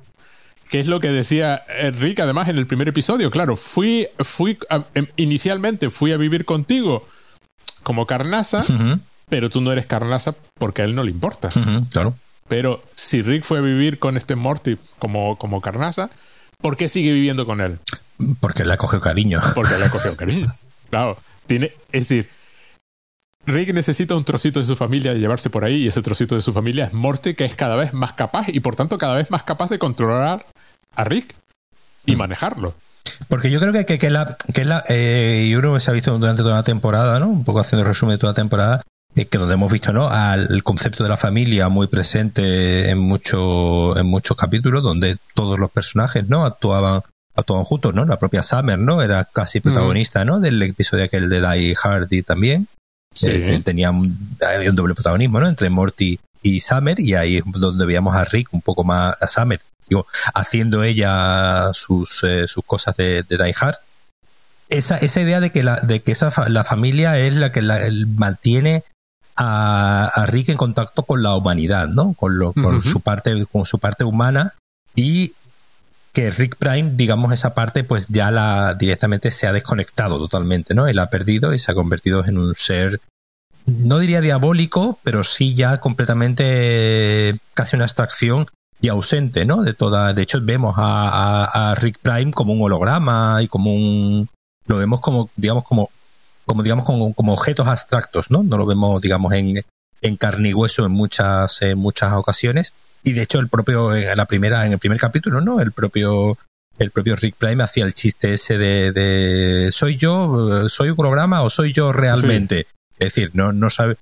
que 0.69 0.81
es 0.81 0.87
lo 0.87 1.01
que 1.01 1.09
decía 1.09 1.65
Rick 1.99 2.21
además 2.21 2.49
en 2.49 2.59
el 2.59 2.67
primer 2.67 2.89
episodio. 2.89 3.31
Claro, 3.31 3.57
fui, 3.57 4.09
fui 4.19 4.59
em, 4.95 5.07
inicialmente 5.17 5.91
fui 5.91 6.13
a 6.13 6.17
vivir 6.17 6.45
contigo 6.45 7.07
como 7.83 8.07
carnaza, 8.07 8.65
pero 9.29 9.51
tú 9.51 9.61
no 9.61 9.73
eres 9.73 9.87
carnaza 9.87 10.35
porque 10.59 10.83
a 10.83 10.85
él 10.85 10.95
no 10.95 11.05
le 11.05 11.11
importa. 11.11 11.49
claro. 11.91 12.17
Pero 12.49 12.83
si 12.95 13.23
Rick 13.23 13.45
fue 13.45 13.59
a 13.59 13.61
vivir 13.61 13.99
con 13.99 14.17
este 14.17 14.37
Morty 14.37 14.79
como, 14.99 15.37
como 15.37 15.61
carnaza, 15.61 16.11
¿por 16.61 16.77
qué 16.77 16.89
sigue 16.89 17.13
viviendo 17.13 17.45
con 17.45 17.61
él? 17.61 17.79
Porque 18.41 18.65
le 18.65 18.73
ha 18.73 18.77
cogido 18.77 19.01
cariño. 19.01 19.41
Porque 19.55 19.77
le 19.79 19.85
ha 19.85 19.91
cogido 19.91 20.17
cariño. 20.17 20.47
Claro. 20.89 21.19
Tiene, 21.49 21.73
es 21.91 22.09
decir, 22.09 22.29
Rick 23.45 23.75
necesita 23.75 24.15
un 24.15 24.25
trocito 24.25 24.61
de 24.61 24.65
su 24.65 24.77
familia 24.77 25.13
de 25.13 25.19
llevarse 25.19 25.51
por 25.51 25.65
ahí 25.65 25.79
y 25.83 25.89
ese 25.89 26.01
trocito 26.01 26.37
de 26.37 26.41
su 26.41 26.53
familia 26.53 26.85
es 26.85 26.93
Morty 26.93 27.35
que 27.35 27.45
es 27.45 27.57
cada 27.57 27.75
vez 27.75 27.93
más 27.93 28.13
capaz 28.13 28.47
y 28.49 28.61
por 28.61 28.77
tanto 28.77 28.97
cada 28.97 29.15
vez 29.15 29.33
más 29.33 29.43
capaz 29.43 29.69
de 29.69 29.81
controlar 29.81 30.47
a 30.97 31.05
Rick 31.05 31.35
y 32.05 32.17
mm. 32.17 32.19
manejarlo. 32.19 32.75
Porque 33.29 33.51
yo 33.51 33.61
creo 33.61 33.73
que, 33.73 33.85
que, 33.85 33.99
que 33.99 34.11
la, 34.11 34.37
que 34.53 34.65
la 34.65 34.83
eh, 34.89 35.49
yo 35.51 35.59
creo 35.61 35.75
que 35.75 35.81
se 35.81 35.91
ha 35.91 35.95
visto 35.95 36.17
durante 36.19 36.43
toda 36.43 36.57
la 36.57 36.63
temporada, 36.63 37.21
¿no? 37.21 37.29
Un 37.29 37.45
poco 37.45 37.61
haciendo 37.61 37.83
el 37.83 37.89
resumen 37.89 38.15
de 38.15 38.19
toda 38.19 38.33
la 38.33 38.37
temporada, 38.37 38.83
eh, 39.15 39.27
que 39.27 39.39
donde 39.39 39.55
hemos 39.55 39.71
visto, 39.71 39.93
¿no? 39.93 40.09
Al 40.09 40.63
concepto 40.63 41.03
de 41.03 41.09
la 41.09 41.17
familia 41.17 41.69
muy 41.69 41.87
presente 41.87 42.91
en 42.91 42.99
muchos, 42.99 43.97
en 43.97 44.07
muchos 44.07 44.37
capítulos, 44.37 44.83
donde 44.83 45.17
todos 45.35 45.59
los 45.59 45.71
personajes, 45.71 46.29
¿no? 46.29 46.45
Actuaban, 46.45 47.03
actuaban 47.35 47.65
juntos, 47.65 47.95
¿no? 47.95 48.05
La 48.05 48.19
propia 48.19 48.43
Summer, 48.43 48.79
¿no? 48.79 49.03
Era 49.03 49.25
casi 49.25 49.61
protagonista, 49.61 50.25
¿no? 50.25 50.41
Del 50.41 50.61
episodio 50.63 51.05
aquel 51.05 51.29
de 51.29 51.41
Die 51.41 51.75
Hardy 51.75 52.23
también. 52.23 52.69
Sí. 53.15 53.31
Eh, 53.31 53.63
tenía 53.65 53.91
un, 53.91 54.37
había 54.47 54.71
un 54.71 54.77
doble 54.77 54.95
protagonismo, 54.95 55.41
¿no? 55.41 55.49
Entre 55.49 55.71
Morty 55.71 56.19
y 56.43 56.61
Summer, 56.61 57.01
y 57.01 57.15
ahí 57.15 57.39
es 57.39 57.45
donde 57.47 57.87
veíamos 57.87 58.15
a 58.15 58.25
Rick 58.25 58.49
un 58.53 58.61
poco 58.61 58.85
más, 58.85 59.17
a 59.21 59.27
Summer 59.27 59.61
digo, 59.89 60.07
haciendo 60.35 60.83
ella 60.83 61.71
sus, 61.73 62.23
eh, 62.25 62.47
sus 62.49 62.65
cosas 62.65 62.97
de, 62.97 63.23
de 63.23 63.37
Die 63.37 63.55
Hard. 63.59 63.77
Esa, 64.69 64.97
esa 64.99 65.21
idea 65.21 65.41
de 65.41 65.51
que, 65.51 65.63
la, 65.63 65.77
de 65.81 66.03
que 66.03 66.13
esa, 66.13 66.33
la 66.49 66.65
familia 66.65 67.19
es 67.19 67.35
la 67.35 67.53
que 67.53 67.63
la, 67.63 67.81
mantiene 68.17 68.85
a, 69.37 70.11
a, 70.13 70.27
Rick 70.27 70.49
en 70.49 70.57
contacto 70.57 71.05
con 71.05 71.23
la 71.23 71.37
humanidad, 71.37 71.89
¿no? 71.89 72.15
Con, 72.15 72.39
lo, 72.39 72.53
con, 72.53 72.83
su 72.83 73.01
parte, 73.01 73.47
con 73.51 73.65
su 73.65 73.79
parte 73.79 74.05
humana 74.05 74.55
y 74.95 75.35
que 76.17 76.31
Rick 76.31 76.57
Prime, 76.57 76.93
digamos, 76.95 77.31
esa 77.33 77.55
parte, 77.55 77.85
pues 77.85 78.07
ya 78.09 78.31
la 78.31 78.75
directamente 78.75 79.31
se 79.31 79.47
ha 79.47 79.53
desconectado 79.53 80.19
totalmente, 80.19 80.75
¿no? 80.75 80.89
Él 80.89 80.99
ha 80.99 81.11
perdido 81.11 81.53
y 81.53 81.59
se 81.59 81.71
ha 81.71 81.75
convertido 81.75 82.25
en 82.25 82.39
un 82.39 82.55
ser, 82.55 83.03
no 83.67 83.99
diría 83.99 84.23
diabólico, 84.23 84.99
pero 85.03 85.25
sí 85.25 85.55
ya 85.55 85.79
completamente 85.79 87.39
casi 87.53 87.77
una 87.77 87.85
abstracción 87.85 88.47
y 88.81 88.89
ausente, 88.89 89.45
¿no? 89.45 89.63
De 89.63 89.75
toda, 89.75 90.13
de 90.13 90.23
hecho 90.23 90.41
vemos 90.43 90.75
a, 90.79 91.71
a, 91.71 91.75
Rick 91.75 91.99
Prime 91.99 92.33
como 92.33 92.53
un 92.53 92.63
holograma 92.63 93.43
y 93.43 93.49
como 93.49 93.73
un, 93.73 94.29
lo 94.67 94.77
vemos 94.77 95.01
como, 95.01 95.31
digamos, 95.37 95.65
como, 95.65 95.91
como 96.45 96.63
digamos, 96.63 96.85
como, 96.85 97.15
como 97.15 97.33
objetos 97.33 97.67
abstractos, 97.67 98.31
¿no? 98.31 98.43
No 98.43 98.59
lo 98.59 98.67
vemos, 98.67 99.01
digamos, 99.01 99.33
en, 99.33 99.65
en 100.03 100.17
carne 100.17 100.51
y 100.51 100.55
hueso 100.55 100.85
en 100.85 100.93
muchas, 100.93 101.63
en 101.63 101.79
muchas 101.79 102.13
ocasiones. 102.13 102.73
Y 103.03 103.13
de 103.13 103.23
hecho 103.23 103.39
el 103.39 103.49
propio, 103.49 103.95
en 103.95 104.17
la 104.17 104.27
primera, 104.27 104.67
en 104.67 104.73
el 104.73 104.79
primer 104.79 104.99
capítulo, 104.99 105.41
¿no? 105.41 105.61
El 105.61 105.73
propio, 105.73 106.37
el 106.79 106.91
propio 106.91 107.17
Rick 107.17 107.37
Prime 107.37 107.63
hacía 107.63 107.85
el 107.85 107.95
chiste 107.95 108.35
ese 108.35 108.59
de, 108.59 108.93
de 108.93 109.71
soy 109.73 109.97
yo, 109.97 110.69
soy 110.69 110.91
un 110.91 110.97
holograma 110.99 111.43
o 111.43 111.51
soy 111.51 111.73
yo 111.73 111.93
realmente. 111.93 112.67
Es 112.99 113.15
decir, 113.15 113.31
no, 113.35 113.53
no 113.53 113.71
sabe. 113.71 113.97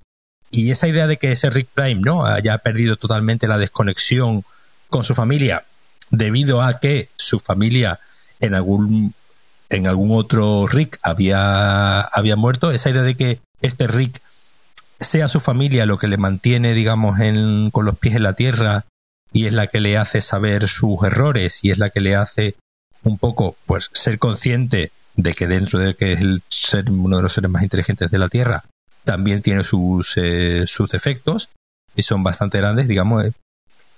Y 0.51 0.71
esa 0.71 0.89
idea 0.89 1.07
de 1.07 1.17
que 1.17 1.33
ese 1.33 1.51
Rick 1.51 1.69
Prime, 1.75 2.01
¿no? 2.01 2.25
haya 2.27 2.59
perdido 2.59 2.97
totalmente 2.97 3.49
la 3.49 3.59
desconexión 3.59 4.45
con 4.95 5.03
su 5.03 5.16
familia 5.16 5.65
debido 6.11 6.62
a 6.62 6.79
que 6.79 7.09
su 7.16 7.41
familia 7.41 7.99
en 8.39 8.55
algún 8.55 9.12
en 9.69 9.89
algún 9.89 10.16
otro 10.16 10.69
Rick 10.69 11.01
había, 11.03 12.01
había 12.01 12.37
muerto, 12.37 12.71
esa 12.71 12.91
idea 12.91 13.03
de 13.03 13.16
que 13.16 13.41
este 13.61 13.89
Rick 13.89 14.23
sea 15.01 15.27
su 15.27 15.41
familia 15.41 15.85
lo 15.85 15.99
que 15.99 16.07
le 16.07 16.16
mantiene, 16.16 16.75
digamos, 16.75 17.19
en, 17.19 17.73
con 17.73 17.87
los 17.87 17.99
pies 17.99 18.15
en 18.15 18.23
la 18.23 18.35
tierra 18.35 18.85
y 19.33 19.47
es 19.47 19.53
la 19.53 19.66
que 19.66 19.81
le 19.81 19.99
hace 19.99 20.21
saber 20.21 20.69
sus 20.69 21.03
errores 21.03 21.59
y 21.65 21.73
es 21.73 21.79
la 21.79 21.91
que 21.91 22.01
le 22.01 22.15
hace 22.15 22.55
un 23.03 23.19
poco, 23.19 23.57
pues, 23.66 23.91
ser 23.95 24.21
consciente 24.21 24.93
de 25.16 25.35
que 25.35 25.49
dentro 25.49 25.81
de 25.81 25.97
que 25.97 26.12
es 26.12 26.21
el 26.21 26.45
ser, 26.49 26.89
uno 26.89 27.16
de 27.16 27.23
los 27.25 27.33
seres 27.33 27.51
más 27.51 27.65
inteligentes 27.65 28.12
de 28.12 28.19
la 28.19 28.29
Tierra, 28.29 28.62
también 29.03 29.43
tiene 29.43 29.65
sus, 29.65 30.16
eh, 30.19 30.69
sus 30.69 30.89
defectos 30.93 31.49
y 31.97 32.03
son 32.03 32.23
bastante 32.23 32.59
grandes, 32.59 32.87
digamos, 32.87 33.25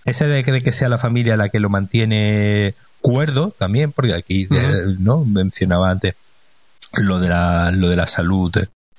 ese 0.06 0.26
de 0.26 0.62
que, 0.62 0.72
sea 0.72 0.88
la 0.88 0.98
familia 0.98 1.36
la 1.36 1.48
que 1.48 1.60
lo 1.60 1.68
mantiene 1.68 2.74
cuerdo 3.00 3.50
también, 3.50 3.92
porque 3.92 4.14
aquí 4.14 4.48
no 4.98 5.24
mencionaba 5.24 5.90
antes 5.90 6.14
lo 6.94 7.18
de 7.18 7.28
la, 7.28 7.70
lo 7.72 7.88
de 7.88 7.96
la 7.96 8.06
salud, 8.06 8.52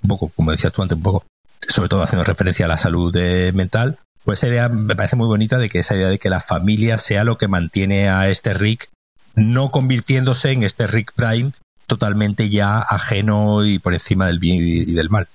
un 0.03 0.07
poco, 0.07 0.29
como 0.35 0.51
decías 0.51 0.73
tú 0.73 0.81
antes, 0.81 0.97
un 0.97 1.03
poco, 1.03 1.25
sobre 1.67 1.89
todo 1.89 2.03
haciendo 2.03 2.23
referencia 2.23 2.65
a 2.65 2.69
la 2.69 2.77
salud 2.77 3.15
eh, 3.15 3.51
mental, 3.53 3.97
Pues 4.23 4.39
esa 4.39 4.49
idea 4.49 4.69
me 4.69 4.95
parece 4.95 5.15
muy 5.15 5.27
bonita 5.27 5.57
de 5.57 5.69
que 5.69 5.79
esa 5.79 5.95
idea 5.95 6.09
de 6.09 6.19
que 6.19 6.29
la 6.29 6.41
familia 6.41 6.97
sea 6.97 7.23
lo 7.23 7.37
que 7.37 7.47
mantiene 7.47 8.09
a 8.09 8.29
este 8.29 8.53
Rick 8.53 8.89
no 9.35 9.71
convirtiéndose 9.71 10.51
en 10.51 10.63
este 10.63 10.87
Rick 10.87 11.13
Prime 11.15 11.51
totalmente 11.85 12.49
ya 12.49 12.79
ajeno 12.79 13.65
y 13.65 13.79
por 13.79 13.93
encima 13.93 14.25
del 14.25 14.39
bien 14.39 14.57
y 14.57 14.93
del 14.93 15.09
mal. 15.09 15.27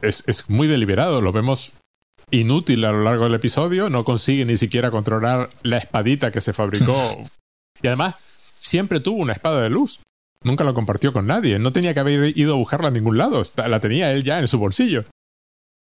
Es, 0.00 0.22
es 0.28 0.48
muy 0.48 0.68
deliberado, 0.68 1.20
lo 1.20 1.32
vemos 1.32 1.72
inútil 2.30 2.84
a 2.84 2.92
lo 2.92 3.02
largo 3.02 3.24
del 3.24 3.34
episodio, 3.34 3.88
no 3.88 4.04
consigue 4.04 4.44
ni 4.44 4.56
siquiera 4.56 4.90
controlar 4.90 5.48
la 5.62 5.78
espadita 5.78 6.30
que 6.30 6.40
se 6.40 6.52
fabricó. 6.52 6.94
y 7.82 7.86
además, 7.86 8.16
siempre 8.52 9.00
tuvo 9.00 9.22
una 9.22 9.32
espada 9.32 9.62
de 9.62 9.70
luz. 9.70 10.00
Nunca 10.44 10.64
la 10.64 10.72
compartió 10.72 11.12
con 11.12 11.26
nadie. 11.26 11.58
No 11.58 11.72
tenía 11.72 11.94
que 11.94 12.00
haber 12.00 12.38
ido 12.38 12.54
a 12.54 12.58
buscarla 12.58 12.88
a 12.88 12.92
ningún 12.92 13.18
lado. 13.18 13.42
La 13.56 13.80
tenía 13.80 14.12
él 14.12 14.22
ya 14.22 14.38
en 14.38 14.48
su 14.48 14.58
bolsillo. 14.58 15.04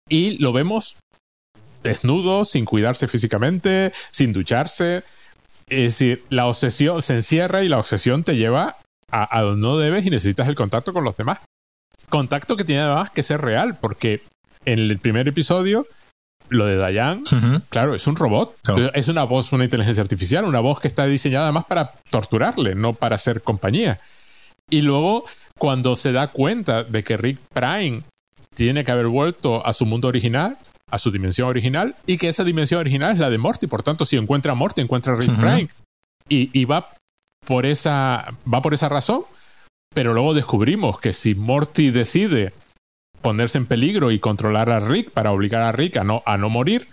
Y 0.09 0.37
lo 0.39 0.53
vemos 0.53 0.97
desnudo, 1.83 2.45
sin 2.45 2.65
cuidarse 2.65 3.07
físicamente, 3.07 3.93
sin 4.11 4.33
ducharse. 4.33 5.03
Es 5.67 5.99
decir, 5.99 6.23
la 6.29 6.47
obsesión 6.47 7.01
se 7.01 7.15
encierra 7.15 7.63
y 7.63 7.69
la 7.69 7.77
obsesión 7.77 8.23
te 8.23 8.35
lleva 8.35 8.77
a, 9.11 9.41
donde 9.41 9.61
no 9.61 9.77
debes 9.77 10.05
y 10.05 10.09
necesitas 10.09 10.47
el 10.47 10.55
contacto 10.55 10.93
con 10.93 11.03
los 11.03 11.15
demás. 11.15 11.39
Contacto 12.09 12.55
que 12.55 12.63
tiene 12.63 12.81
además 12.81 13.11
que 13.11 13.23
ser 13.23 13.41
real, 13.41 13.77
porque 13.79 14.21
en 14.65 14.79
el 14.79 14.97
primer 14.99 15.27
episodio 15.27 15.87
lo 16.49 16.65
de 16.65 16.77
Dayan, 16.77 17.23
claro, 17.69 17.95
es 17.95 18.07
un 18.07 18.15
robot. 18.15 18.55
Es 18.93 19.07
una 19.07 19.23
voz, 19.23 19.51
una 19.53 19.63
inteligencia 19.63 20.01
artificial, 20.01 20.45
una 20.45 20.59
voz 20.59 20.79
que 20.79 20.87
está 20.87 21.05
diseñada 21.05 21.45
además 21.45 21.65
para 21.65 21.93
torturarle, 22.09 22.75
no 22.75 22.93
para 22.93 23.17
ser 23.17 23.41
compañía. 23.41 23.99
Y 24.69 24.81
luego, 24.81 25.25
cuando 25.57 25.95
se 25.95 26.11
da 26.11 26.27
cuenta 26.27 26.83
de 26.83 27.03
que 27.03 27.17
Rick 27.17 27.39
Prime 27.53 28.03
tiene 28.53 28.83
que 28.83 28.91
haber 28.91 29.07
vuelto 29.07 29.65
a 29.65 29.71
su 29.73 29.85
mundo 29.85 30.07
original, 30.07 30.57
a 30.89 30.97
su 30.97 31.11
dimensión 31.11 31.47
original, 31.47 31.95
y 32.05 32.17
que 32.17 32.27
esa 32.27 32.43
dimensión 32.43 32.79
original 32.79 33.13
es 33.13 33.19
la 33.19 33.29
de 33.29 33.37
Morty. 33.37 33.67
Por 33.67 33.83
tanto, 33.83 34.03
si 34.03 34.17
encuentra 34.17 34.53
a 34.53 34.55
Morty, 34.55 34.81
encuentra 34.81 35.13
a 35.13 35.15
Rick 35.15 35.35
Prime. 35.35 35.69
Y, 36.29 36.65
va, 36.65 36.93
por 37.45 37.65
esa, 37.65 38.33
va 38.51 38.61
por 38.61 38.73
esa 38.73 38.89
razón. 38.89 39.23
Pero 39.93 40.13
luego 40.13 40.33
descubrimos 40.33 40.99
que 40.99 41.13
si 41.13 41.33
Morty 41.33 41.91
decide 41.91 42.53
ponerse 43.21 43.57
en 43.57 43.65
peligro 43.65 44.11
y 44.11 44.19
controlar 44.19 44.69
a 44.69 44.79
Rick 44.79 45.11
para 45.11 45.31
obligar 45.31 45.63
a 45.63 45.71
Rick 45.71 45.97
a 45.97 46.03
no, 46.03 46.23
a 46.25 46.37
no 46.37 46.49
morir, 46.49 46.87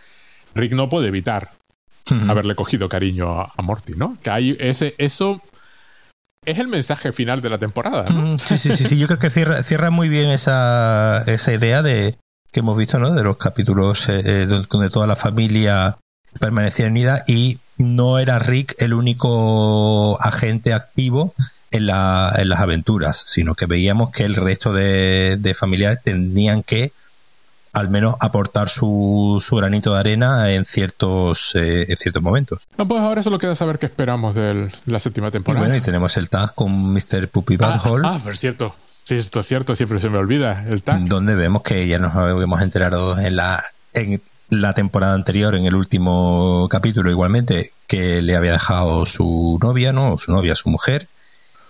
Rick 0.55 0.73
no 0.73 0.89
puede 0.89 1.09
evitar 1.09 1.53
haberle 2.29 2.55
cogido 2.55 2.89
cariño 2.89 3.41
a, 3.41 3.63
Morty, 3.63 3.95
¿no? 3.95 4.19
Que 4.23 4.31
hay 4.31 4.57
ese, 4.61 4.95
eso 4.99 5.41
es 6.45 6.59
el 6.59 6.69
mensaje 6.69 7.13
final 7.13 7.41
de 7.41 7.51
la 7.51 7.59
temporada. 7.59 8.05
Sí, 8.39 8.59
sí, 8.59 8.71
sí, 8.77 8.99
yo 8.99 9.07
creo 9.07 9.19
que 9.19 9.31
cierra, 9.31 9.63
cierra 9.63 9.91
muy 9.91 10.09
bien 10.09 10.31
esa, 10.31 11.23
esa 11.27 11.53
idea 11.53 11.83
de 11.83 12.17
que 12.53 12.61
hemos 12.61 12.77
visto, 12.77 12.99
¿no? 12.99 13.11
De 13.11 13.25
los 13.25 13.37
capítulos 13.37 14.09
eh, 14.09 14.23
eh, 14.25 14.47
donde 14.47 14.91
toda 14.91 15.07
la 15.07 15.17
familia 15.17 15.99
permanecía 16.39 16.87
unida 16.87 17.25
y 17.27 17.59
no 17.79 18.19
era 18.19 18.39
Rick 18.39 18.77
el 18.79 18.95
único 18.95 20.21
agente 20.23 20.73
activo 20.73 21.35
en, 21.75 21.87
las 21.87 22.61
aventuras, 22.61 23.23
sino 23.27 23.55
que 23.55 23.67
veíamos 23.67 24.11
que 24.11 24.25
el 24.25 24.37
resto 24.37 24.73
de, 24.73 25.57
familiares 25.59 25.99
tenían 26.03 26.63
que 26.63 26.93
al 27.73 27.89
menos 27.89 28.15
aportar 28.21 28.69
su, 28.69 29.43
su 29.45 29.57
granito 29.57 29.93
de 29.93 29.99
arena 29.99 30.53
en 30.53 30.65
ciertos, 30.65 31.57
eh, 31.57 31.87
en 31.89 31.97
ciertos 31.97 32.23
momentos. 32.23 32.61
pues 32.77 33.01
ahora 33.01 33.21
solo 33.21 33.39
queda 33.39 33.57
saber 33.57 33.81
qué 33.81 33.87
esperamos 33.87 34.37
de 34.37 34.71
la 34.87 35.01
séptima 35.01 35.33
temporada. 35.33 35.67
Y 35.67 35.69
bueno, 35.69 35.83
y 35.83 35.85
tenemos 35.85 36.17
el 36.17 36.31
tag 36.31 36.55
con 36.55 36.71
Mr. 36.93 37.27
Puppy 37.29 37.59
ah, 37.61 37.73
Butthole. 37.73 38.07
Ah, 38.07 38.21
por 38.23 38.37
cierto. 38.37 38.77
Sí, 39.03 39.17
esto 39.17 39.41
es 39.41 39.47
cierto, 39.47 39.75
siempre 39.75 40.01
se 40.01 40.09
me 40.09 40.19
olvida 40.19 40.65
el 40.69 40.85
tag. 40.85 41.01
Donde 41.07 41.35
vemos 41.35 41.63
que 41.63 41.87
ya 41.89 41.99
nos 41.99 42.15
habíamos 42.15 42.63
enterado 42.63 43.19
en 43.19 43.35
la, 43.35 43.63
en 43.93 44.23
la 44.51 44.73
temporada 44.73 45.15
anterior, 45.15 45.57
en 45.57 45.67
el 45.67 45.75
último 45.75 46.69
capítulo 46.71 47.11
igualmente, 47.11 47.73
que 47.89 48.23
le 48.23 48.37
había 48.37 48.53
dejado 48.53 49.05
su 49.05 49.59
novia, 49.61 49.93
¿no? 49.93 50.17
Su 50.17 50.31
novia, 50.31 50.55
su 50.55 50.69
mujer, 50.69 51.09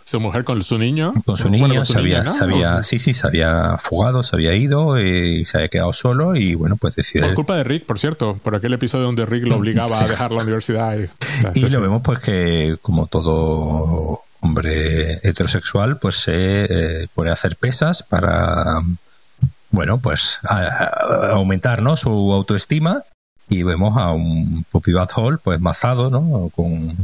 su 0.04 0.20
mujer 0.20 0.44
con 0.44 0.62
su 0.62 0.78
niño. 0.78 1.12
Con 1.24 1.36
su 1.36 1.48
niño, 1.48 1.84
se, 1.84 1.98
había, 1.98 2.82
sí, 2.82 2.98
sí, 2.98 3.14
se 3.14 3.26
había 3.26 3.78
fugado, 3.78 4.22
se 4.22 4.36
había 4.36 4.54
ido 4.54 5.00
y 5.00 5.44
se 5.46 5.56
había 5.56 5.68
quedado 5.68 5.92
solo 5.92 6.36
y 6.36 6.54
bueno, 6.54 6.76
pues 6.76 6.94
decide... 6.94 7.26
Por 7.26 7.34
culpa 7.34 7.56
de 7.56 7.64
Rick, 7.64 7.86
por 7.86 7.98
cierto, 7.98 8.38
por 8.42 8.54
aquel 8.54 8.74
episodio 8.74 9.06
donde 9.06 9.24
Rick 9.24 9.46
lo 9.46 9.56
obligaba 9.56 9.98
a 9.98 10.06
dejar 10.06 10.30
la 10.30 10.42
universidad. 10.42 10.96
Y, 11.54 11.68
lo 11.68 11.80
vemos 11.80 12.02
pues 12.02 12.18
que 12.18 12.76
como 12.82 13.06
todo 13.06 14.20
hombre 14.40 15.20
heterosexual, 15.22 15.98
pues 15.98 16.16
se 16.16 16.64
eh, 16.64 17.08
pone 17.14 17.30
a 17.30 17.32
hacer 17.32 17.56
pesas 17.56 18.02
para, 18.02 18.80
bueno, 19.70 19.98
pues 19.98 20.38
aumentar, 21.30 21.80
¿no? 21.80 21.96
Su 21.96 22.32
autoestima 22.32 23.02
y 23.48 23.62
vemos 23.62 23.96
a 23.96 24.12
un 24.12 24.64
Puppy 24.70 24.92
Hall 25.16 25.38
pues 25.42 25.60
mazado, 25.60 26.10
¿no? 26.10 26.50
Con, 26.54 26.94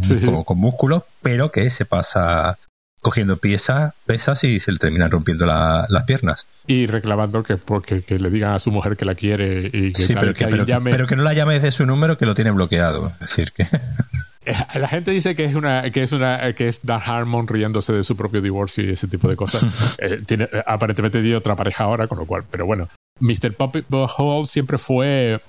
con 0.44 0.58
músculos, 0.58 1.04
pero 1.22 1.50
que 1.50 1.70
se 1.70 1.86
pasa 1.86 2.58
cogiendo 3.00 3.38
piezas, 3.38 3.94
pesas 4.06 4.44
y 4.44 4.60
se 4.60 4.72
le 4.72 4.78
terminan 4.78 5.10
rompiendo 5.10 5.46
las 5.46 6.04
piernas. 6.04 6.46
Y 6.66 6.86
reclamando 6.86 7.42
que, 7.42 7.56
porque, 7.56 8.02
que 8.02 8.18
le 8.18 8.30
digan 8.30 8.54
a 8.54 8.58
su 8.58 8.70
mujer 8.70 8.96
que 8.96 9.04
la 9.04 9.14
quiere 9.14 9.70
y 9.72 9.92
que, 9.92 10.14
pero, 10.14 10.34
que, 10.34 10.46
pero, 10.84 11.06
que 11.06 11.16
no 11.16 11.22
la 11.22 11.32
llame 11.32 11.54
desde 11.54 11.72
su 11.72 11.86
número 11.86 12.18
que 12.18 12.26
lo 12.26 12.34
tiene 12.34 12.50
bloqueado. 12.50 13.08
Es 13.08 13.20
decir, 13.20 13.52
que... 13.52 13.66
La 14.74 14.88
gente 14.88 15.10
dice 15.10 15.34
que 15.34 15.44
es 15.44 15.54
una 15.54 15.90
que 15.90 16.02
es 16.02 16.12
una 16.12 16.54
que 16.54 16.66
es 16.66 16.80
Dan 16.82 17.00
Harmon 17.04 17.46
riéndose 17.46 17.92
de 17.92 18.02
su 18.02 18.16
propio 18.16 18.40
divorcio 18.40 18.82
y 18.82 18.90
ese 18.90 19.06
tipo 19.06 19.28
de 19.28 19.36
cosas. 19.36 19.64
Eh, 19.98 20.16
tiene, 20.24 20.48
aparentemente 20.66 21.20
tiene 21.20 21.36
otra 21.36 21.54
pareja 21.54 21.84
ahora, 21.84 22.06
con 22.06 22.18
lo 22.18 22.26
cual, 22.26 22.44
pero 22.50 22.64
bueno. 22.64 22.88
Mr. 23.20 23.52
Puppet 23.52 23.84
Hall 23.90 24.46
siempre 24.46 24.78
fue 24.78 25.40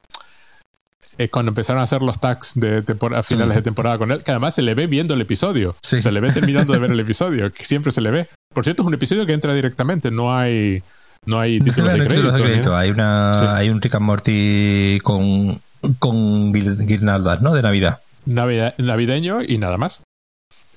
es 1.17 1.29
cuando 1.29 1.49
empezaron 1.49 1.79
a 1.81 1.83
hacer 1.83 2.01
los 2.01 2.19
tags 2.19 2.53
de 2.55 2.81
temporada, 2.81 3.23
finales 3.23 3.55
de 3.55 3.61
temporada 3.61 3.97
con 3.97 4.11
él, 4.11 4.23
que 4.23 4.31
además 4.31 4.55
se 4.55 4.61
le 4.61 4.73
ve 4.73 4.87
viendo 4.87 5.13
el 5.13 5.21
episodio. 5.21 5.75
Se 5.81 6.11
le 6.11 6.19
ve 6.19 6.31
terminando 6.31 6.73
de 6.73 6.79
ver 6.79 6.91
el 6.91 6.99
episodio, 7.01 7.51
que 7.51 7.65
siempre 7.65 7.91
se 7.91 8.01
le 8.01 8.11
ve. 8.11 8.27
Por 8.53 8.63
cierto, 8.63 8.83
es 8.83 8.87
un 8.87 8.93
episodio 8.93 9.25
que 9.25 9.33
entra 9.33 9.53
directamente, 9.53 10.11
no 10.11 10.35
hay 10.35 10.83
no 11.25 11.39
hay 11.39 11.59
títulos 11.59 11.93
de 11.93 12.05
crédito. 12.05 12.75
Hay 12.75 12.89
una 12.89 13.55
hay 13.55 13.69
un 13.69 13.81
Rick 13.81 13.95
and 13.95 14.05
Morty 14.05 14.99
con 15.03 15.61
con 15.99 16.51
guirnaldas, 16.51 17.41
¿no? 17.41 17.53
De 17.53 17.61
Navidad. 17.61 18.01
navideño 18.25 19.41
y 19.41 19.57
nada 19.57 19.77
más. 19.77 20.03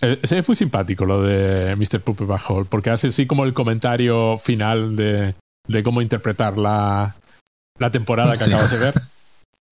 Eh, 0.01 0.19
es, 0.23 0.49
muy 0.49 0.57
simpático 0.57 1.05
lo 1.05 1.23
de 1.23 1.77
Mr. 1.77 2.01
Puppet 2.01 2.29
Hall, 2.49 2.67
porque 2.67 2.91
hace 2.91 3.09
así 3.09 3.27
como 3.27 3.45
el 3.45 3.55
comentario 3.55 4.39
final 4.39 4.97
de, 4.97 5.35
de 5.67 5.83
cómo 5.83 6.03
interpretar 6.03 6.59
la, 6.59 7.17
la 7.79 7.91
temporada 7.91 8.37
que 8.37 8.45
acabas 8.45 8.71
de 8.71 8.79
ver. 8.79 8.95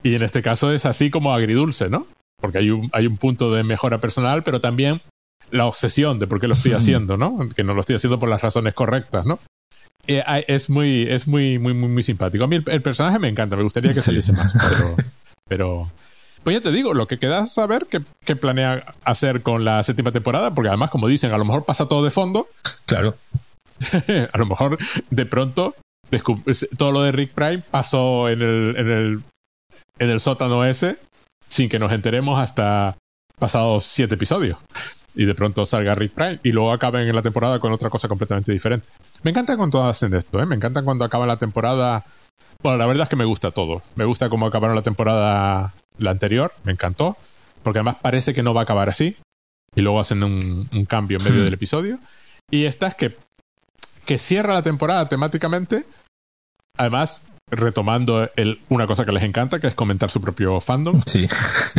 Y 0.02 0.14
en 0.14 0.22
este 0.22 0.42
caso 0.42 0.70
es 0.72 0.86
así 0.86 1.10
como 1.10 1.32
agridulce, 1.32 1.88
¿no? 1.88 2.06
Porque 2.40 2.58
hay 2.58 2.70
un, 2.70 2.90
hay 2.92 3.06
un 3.06 3.16
punto 3.16 3.52
de 3.52 3.62
mejora 3.62 3.98
personal, 3.98 4.42
pero 4.42 4.60
también 4.60 5.00
la 5.50 5.66
obsesión 5.66 6.18
de 6.18 6.26
por 6.26 6.40
qué 6.40 6.48
lo 6.48 6.54
estoy 6.54 6.72
haciendo, 6.74 7.16
¿no? 7.16 7.48
Que 7.54 7.64
no 7.64 7.74
lo 7.74 7.80
estoy 7.80 7.96
haciendo 7.96 8.18
por 8.18 8.28
las 8.28 8.42
razones 8.42 8.74
correctas, 8.74 9.26
¿no? 9.26 9.38
Eh, 10.06 10.24
es 10.48 10.68
muy, 10.68 11.02
es 11.02 11.28
muy, 11.28 11.58
muy, 11.58 11.74
muy, 11.74 11.88
muy 11.88 12.02
simpático. 12.02 12.44
A 12.44 12.48
mí 12.48 12.60
el, 12.66 12.82
personaje 12.82 13.18
me 13.20 13.28
encanta, 13.28 13.56
me 13.56 13.62
gustaría 13.62 13.92
que 13.92 14.00
saliese 14.00 14.32
más, 14.32 14.52
pero, 14.54 14.96
pero, 15.48 15.90
Pues 16.42 16.56
ya 16.56 16.60
te 16.60 16.72
digo, 16.72 16.92
lo 16.92 17.06
que 17.06 17.20
queda 17.20 17.44
es 17.44 17.52
saber 17.52 17.86
qué, 17.88 18.02
qué, 18.24 18.34
planea 18.34 18.94
hacer 19.04 19.42
con 19.42 19.64
la 19.64 19.80
séptima 19.84 20.10
temporada, 20.10 20.52
porque 20.52 20.70
además, 20.70 20.90
como 20.90 21.06
dicen, 21.06 21.32
a 21.32 21.38
lo 21.38 21.44
mejor 21.44 21.64
pasa 21.64 21.86
todo 21.86 22.02
de 22.02 22.10
fondo. 22.10 22.48
Claro. 22.84 23.16
a 24.32 24.38
lo 24.38 24.46
mejor 24.46 24.78
de 25.10 25.26
pronto 25.26 25.74
todo 26.76 26.92
lo 26.92 27.02
de 27.02 27.12
Rick 27.12 27.32
Prime 27.32 27.62
pasó 27.70 28.28
en 28.28 28.42
el, 28.42 28.74
en 28.76 28.90
el 28.90 29.22
en 29.98 30.10
el 30.10 30.20
sótano 30.20 30.64
ese 30.64 30.98
sin 31.48 31.68
que 31.68 31.78
nos 31.78 31.92
enteremos 31.92 32.38
hasta 32.38 32.96
pasados 33.38 33.84
siete 33.84 34.14
episodios. 34.14 34.58
Y 35.14 35.26
de 35.26 35.34
pronto 35.34 35.66
salga 35.66 35.94
Rick 35.94 36.12
Prime 36.12 36.40
y 36.42 36.52
luego 36.52 36.72
acaben 36.72 37.06
en 37.06 37.14
la 37.14 37.20
temporada 37.20 37.58
con 37.58 37.72
otra 37.72 37.90
cosa 37.90 38.08
completamente 38.08 38.50
diferente. 38.50 38.86
Me 39.22 39.30
encanta 39.30 39.56
cuando 39.58 39.84
hacen 39.84 40.14
esto, 40.14 40.40
¿eh? 40.40 40.46
Me 40.46 40.56
encanta 40.56 40.82
cuando 40.82 41.04
acaba 41.04 41.26
la 41.26 41.36
temporada. 41.36 42.04
Bueno, 42.62 42.78
la 42.78 42.86
verdad 42.86 43.02
es 43.02 43.08
que 43.10 43.16
me 43.16 43.26
gusta 43.26 43.50
todo. 43.50 43.82
Me 43.94 44.06
gusta 44.06 44.30
cómo 44.30 44.46
acabaron 44.46 44.74
la 44.74 44.82
temporada 44.82 45.74
la 45.98 46.10
anterior, 46.10 46.54
me 46.64 46.72
encantó. 46.72 47.18
Porque 47.62 47.80
además 47.80 47.96
parece 48.00 48.32
que 48.32 48.42
no 48.42 48.54
va 48.54 48.62
a 48.62 48.64
acabar 48.64 48.88
así. 48.88 49.16
Y 49.74 49.82
luego 49.82 50.00
hacen 50.00 50.22
un, 50.22 50.68
un 50.72 50.84
cambio 50.86 51.18
en 51.18 51.24
medio 51.24 51.44
del 51.44 51.52
episodio. 51.52 51.98
Y 52.50 52.64
esta 52.64 52.86
es 52.86 52.94
que, 52.94 53.16
que 54.06 54.18
cierra 54.18 54.54
la 54.54 54.62
temporada 54.62 55.08
temáticamente. 55.08 55.84
Además, 56.78 57.24
retomando 57.52 58.28
el, 58.36 58.60
una 58.70 58.86
cosa 58.86 59.04
que 59.04 59.12
les 59.12 59.22
encanta, 59.22 59.60
que 59.60 59.66
es 59.66 59.74
comentar 59.74 60.10
su 60.10 60.20
propio 60.20 60.60
fandom. 60.60 61.00
Sí. 61.06 61.28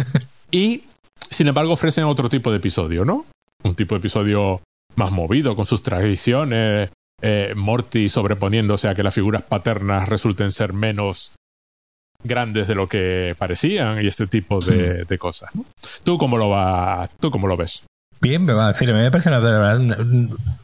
y, 0.51 0.83
sin 1.29 1.47
embargo, 1.47 1.73
ofrecen 1.73 2.05
otro 2.05 2.29
tipo 2.29 2.51
de 2.51 2.57
episodio, 2.57 3.03
¿no? 3.03 3.25
Un 3.63 3.75
tipo 3.75 3.95
de 3.95 3.99
episodio 3.99 4.61
más 4.95 5.11
movido, 5.11 5.55
con 5.55 5.65
sus 5.65 5.81
tradiciones, 5.81 6.89
eh, 7.21 7.53
Morty 7.55 8.07
sobreponiéndose 8.07 8.87
a 8.87 8.95
que 8.95 9.03
las 9.03 9.13
figuras 9.13 9.41
paternas 9.41 10.07
resulten 10.09 10.51
ser 10.51 10.73
menos 10.73 11.33
grandes 12.23 12.67
de 12.67 12.75
lo 12.75 12.87
que 12.87 13.35
parecían 13.37 14.01
y 14.03 14.07
este 14.07 14.27
tipo 14.27 14.59
de, 14.59 15.05
de 15.05 15.17
cosas. 15.17 15.53
¿no? 15.55 15.65
¿Tú 16.03 16.17
cómo 16.17 16.37
lo 16.37 16.49
va, 16.49 17.09
tú 17.19 17.31
cómo 17.31 17.47
lo 17.47 17.57
ves? 17.57 17.83
Bien, 18.21 18.45
me 18.45 18.53
va 18.53 18.67
a 18.67 18.73
decir, 18.73 18.93
me 18.93 19.11
parece 19.11 19.29
una, 19.29 19.77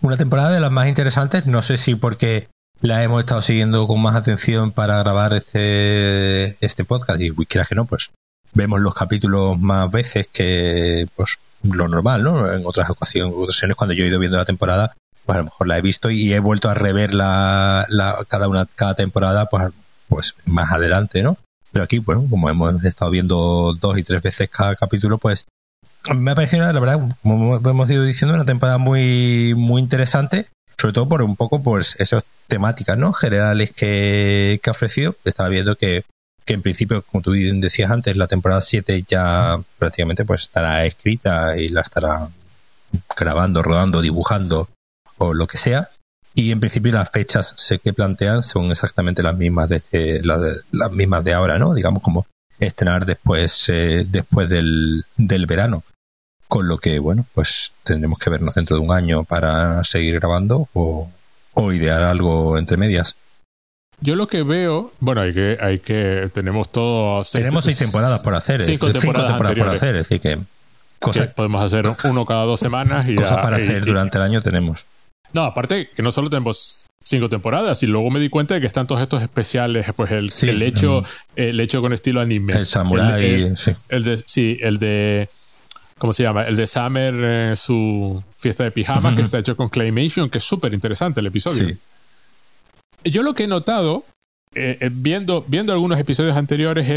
una 0.02 0.18
temporada 0.18 0.52
de 0.52 0.62
las 0.62 0.72
más 0.72 0.88
interesantes. 0.88 1.46
No 1.48 1.62
sé 1.62 1.78
si 1.78 1.96
porque 1.96 2.48
la 2.82 3.04
hemos 3.04 3.20
estado 3.20 3.42
siguiendo 3.42 3.88
con 3.88 4.02
más 4.02 4.16
atención 4.16 4.72
para 4.72 4.98
grabar 5.00 5.34
este, 5.34 6.58
este 6.66 6.86
podcast 6.86 7.20
y 7.22 7.32
quieras 7.46 7.68
que 7.68 7.76
no, 7.76 7.86
pues 7.86 8.12
vemos 8.54 8.80
los 8.80 8.94
capítulos 8.94 9.60
más 9.60 9.92
veces 9.92 10.28
que 10.28 11.08
pues 11.16 11.40
lo 11.64 11.88
normal, 11.88 12.24
¿no? 12.24 12.52
En 12.52 12.66
otras 12.66 12.90
ocasiones, 12.90 13.76
cuando 13.76 13.94
yo 13.94 14.04
he 14.04 14.08
ido 14.08 14.20
viendo 14.20 14.38
la 14.38 14.46
temporada, 14.46 14.96
pues 15.26 15.36
a 15.36 15.40
lo 15.40 15.46
mejor 15.46 15.68
la 15.68 15.78
he 15.78 15.82
visto 15.82 16.10
y 16.10 16.34
he 16.34 16.40
vuelto 16.40 16.70
a 16.70 16.74
rever 16.74 17.14
la, 17.14 17.86
la 17.90 18.26
cada 18.28 18.48
una 18.48 18.66
cada 18.66 18.96
temporada 18.96 19.48
pues 19.50 19.72
pues 20.08 20.36
más 20.46 20.72
adelante, 20.72 21.22
¿no? 21.22 21.38
Pero 21.72 21.84
aquí, 21.84 22.00
bueno, 22.00 22.26
como 22.30 22.50
hemos 22.50 22.84
estado 22.84 23.12
viendo 23.12 23.76
dos 23.80 23.98
y 23.98 24.04
tres 24.04 24.24
veces 24.24 24.50
cada 24.50 24.76
capítulo, 24.76 25.20
pues 25.20 25.46
me 26.16 26.32
ha 26.32 26.36
parecido, 26.36 26.64
la 26.64 26.80
verdad, 26.80 27.00
como 27.22 27.58
hemos 27.58 27.90
ido 27.90 28.04
diciendo, 28.04 28.34
una 28.34 28.46
temporada 28.46 28.80
muy, 28.80 29.54
muy 29.56 29.82
interesante, 29.82 30.48
sobre 30.80 30.94
todo 30.94 31.10
por 31.10 31.22
un 31.22 31.36
poco, 31.36 31.62
pues, 31.62 31.98
esas 32.00 32.24
temáticas, 32.48 32.98
¿no? 32.98 33.12
Generales 33.12 33.72
que, 33.72 34.60
que 34.64 34.70
ha 34.70 34.72
ofrecido. 34.72 35.16
Estaba 35.26 35.50
viendo 35.50 35.76
que, 35.76 36.06
que 36.46 36.54
en 36.54 36.62
principio, 36.62 37.04
como 37.04 37.22
tú 37.22 37.32
decías 37.32 37.92
antes, 37.92 38.16
la 38.16 38.28
temporada 38.28 38.62
7 38.62 39.04
ya 39.06 39.60
prácticamente 39.78 40.24
pues 40.24 40.44
estará 40.44 40.86
escrita 40.86 41.58
y 41.58 41.68
la 41.68 41.82
estará 41.82 42.30
grabando, 43.18 43.62
rodando, 43.62 44.02
dibujando 44.02 44.70
o 45.18 45.34
lo 45.34 45.48
que 45.48 45.58
sea. 45.58 45.90
Y 46.34 46.54
en 46.54 46.62
principio 46.62 46.94
las 46.94 47.12
fechas 47.12 47.56
que 47.84 47.92
plantean 47.92 48.42
son 48.42 48.72
exactamente 48.72 49.22
las 49.22 49.36
mismas 49.36 49.68
de, 49.68 49.76
este, 49.76 50.22
las 50.24 50.92
mismas 50.94 51.26
de 51.26 51.34
ahora, 51.34 51.60
¿no? 51.60 51.74
Digamos 51.74 52.02
como 52.02 52.26
estrenar 52.58 53.06
después, 53.06 53.68
eh, 53.68 54.06
después 54.08 54.48
del, 54.48 55.04
del 55.18 55.46
verano. 55.46 55.84
Con 56.50 56.68
lo 56.68 56.80
que, 56.80 57.00
bueno, 57.00 57.26
pues 57.34 57.72
tendremos 57.84 58.20
que 58.20 58.30
vernos 58.30 58.56
dentro 58.56 58.76
de 58.76 58.84
un 58.84 58.92
año 58.92 59.24
para 59.24 59.84
seguir 59.86 60.20
grabando 60.20 60.68
o, 60.74 61.10
o 61.54 61.72
idear 61.72 62.02
algo 62.02 62.58
entre 62.58 62.76
medias. 62.76 63.16
Yo 64.02 64.16
lo 64.16 64.28
que 64.28 64.44
veo, 64.44 64.92
bueno, 65.00 65.22
hay 65.22 65.34
que, 65.34 65.58
hay 65.62 65.80
que, 65.80 66.30
tenemos 66.34 66.72
todo 66.72 67.22
tenemos 67.32 67.66
seis 67.66 67.78
temporadas 67.78 68.22
por 68.22 68.34
hacer, 68.34 68.60
cinco 68.62 68.90
temporadas, 68.92 69.38
por 69.38 69.70
hacer, 69.70 69.96
es 69.96 70.10
decir 70.10 70.22
que, 70.22 70.40
cosas, 71.00 71.28
podemos 71.34 71.64
hacer 71.64 71.86
uno 72.06 72.26
cada 72.26 72.46
dos 72.46 72.60
semanas 72.60 73.08
y 73.08 73.16
cosas 73.16 73.42
para 73.44 73.58
hacer 73.58 73.86
durante 73.86 74.18
el 74.18 74.24
año 74.24 74.42
tenemos. 74.42 74.88
No, 75.34 75.44
aparte 75.44 75.90
que 75.90 76.02
no 76.02 76.12
solo 76.12 76.32
tenemos 76.32 76.88
cinco 77.04 77.30
temporadas 77.30 77.84
y 77.84 77.88
luego 77.88 78.10
me 78.10 78.20
di 78.20 78.30
cuenta 78.30 78.56
de 78.56 78.62
que 78.62 78.68
están 78.68 78.88
todos 78.88 79.02
estos 79.02 79.22
especiales, 79.22 79.86
pues 79.96 80.12
el, 80.12 80.30
el 80.50 80.62
hecho, 80.64 81.04
el 81.36 81.60
hecho 81.60 81.82
con 81.82 81.94
estilo 81.94 82.22
anime, 82.22 82.54
el 82.54 82.66
samurai, 82.66 83.56
sí. 83.56 83.72
el 83.90 84.04
de, 84.04 84.18
sí, 84.18 84.58
el 84.62 84.80
de 84.80 85.30
¿cómo 86.00 86.14
se 86.14 86.24
llama? 86.24 86.44
El 86.44 86.56
de 86.56 86.66
Summer, 86.66 87.14
eh, 87.18 87.56
su 87.56 88.24
fiesta 88.36 88.64
de 88.64 88.72
pijama, 88.72 89.16
que 89.16 89.22
está 89.22 89.38
hecho 89.38 89.56
con 89.56 89.70
Claymation, 89.70 90.30
que 90.30 90.40
es 90.40 90.44
súper 90.44 90.74
interesante 90.74 91.20
el 91.20 91.28
episodio. 91.28 91.78
Yo 93.04 93.22
lo 93.22 93.36
que 93.36 93.44
he 93.44 93.48
notado, 93.48 94.04
eh, 94.56 94.78
eh, 94.80 94.90
viendo, 94.92 95.46
viendo 95.48 95.74
algunos 95.74 96.00
episodios 96.00 96.36
anteriores, 96.36 96.90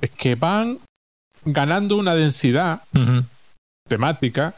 es, 0.00 0.10
que 0.16 0.34
van 0.34 0.78
ganando 1.44 1.96
una 1.96 2.14
densidad 2.14 2.82
temática, 3.88 4.54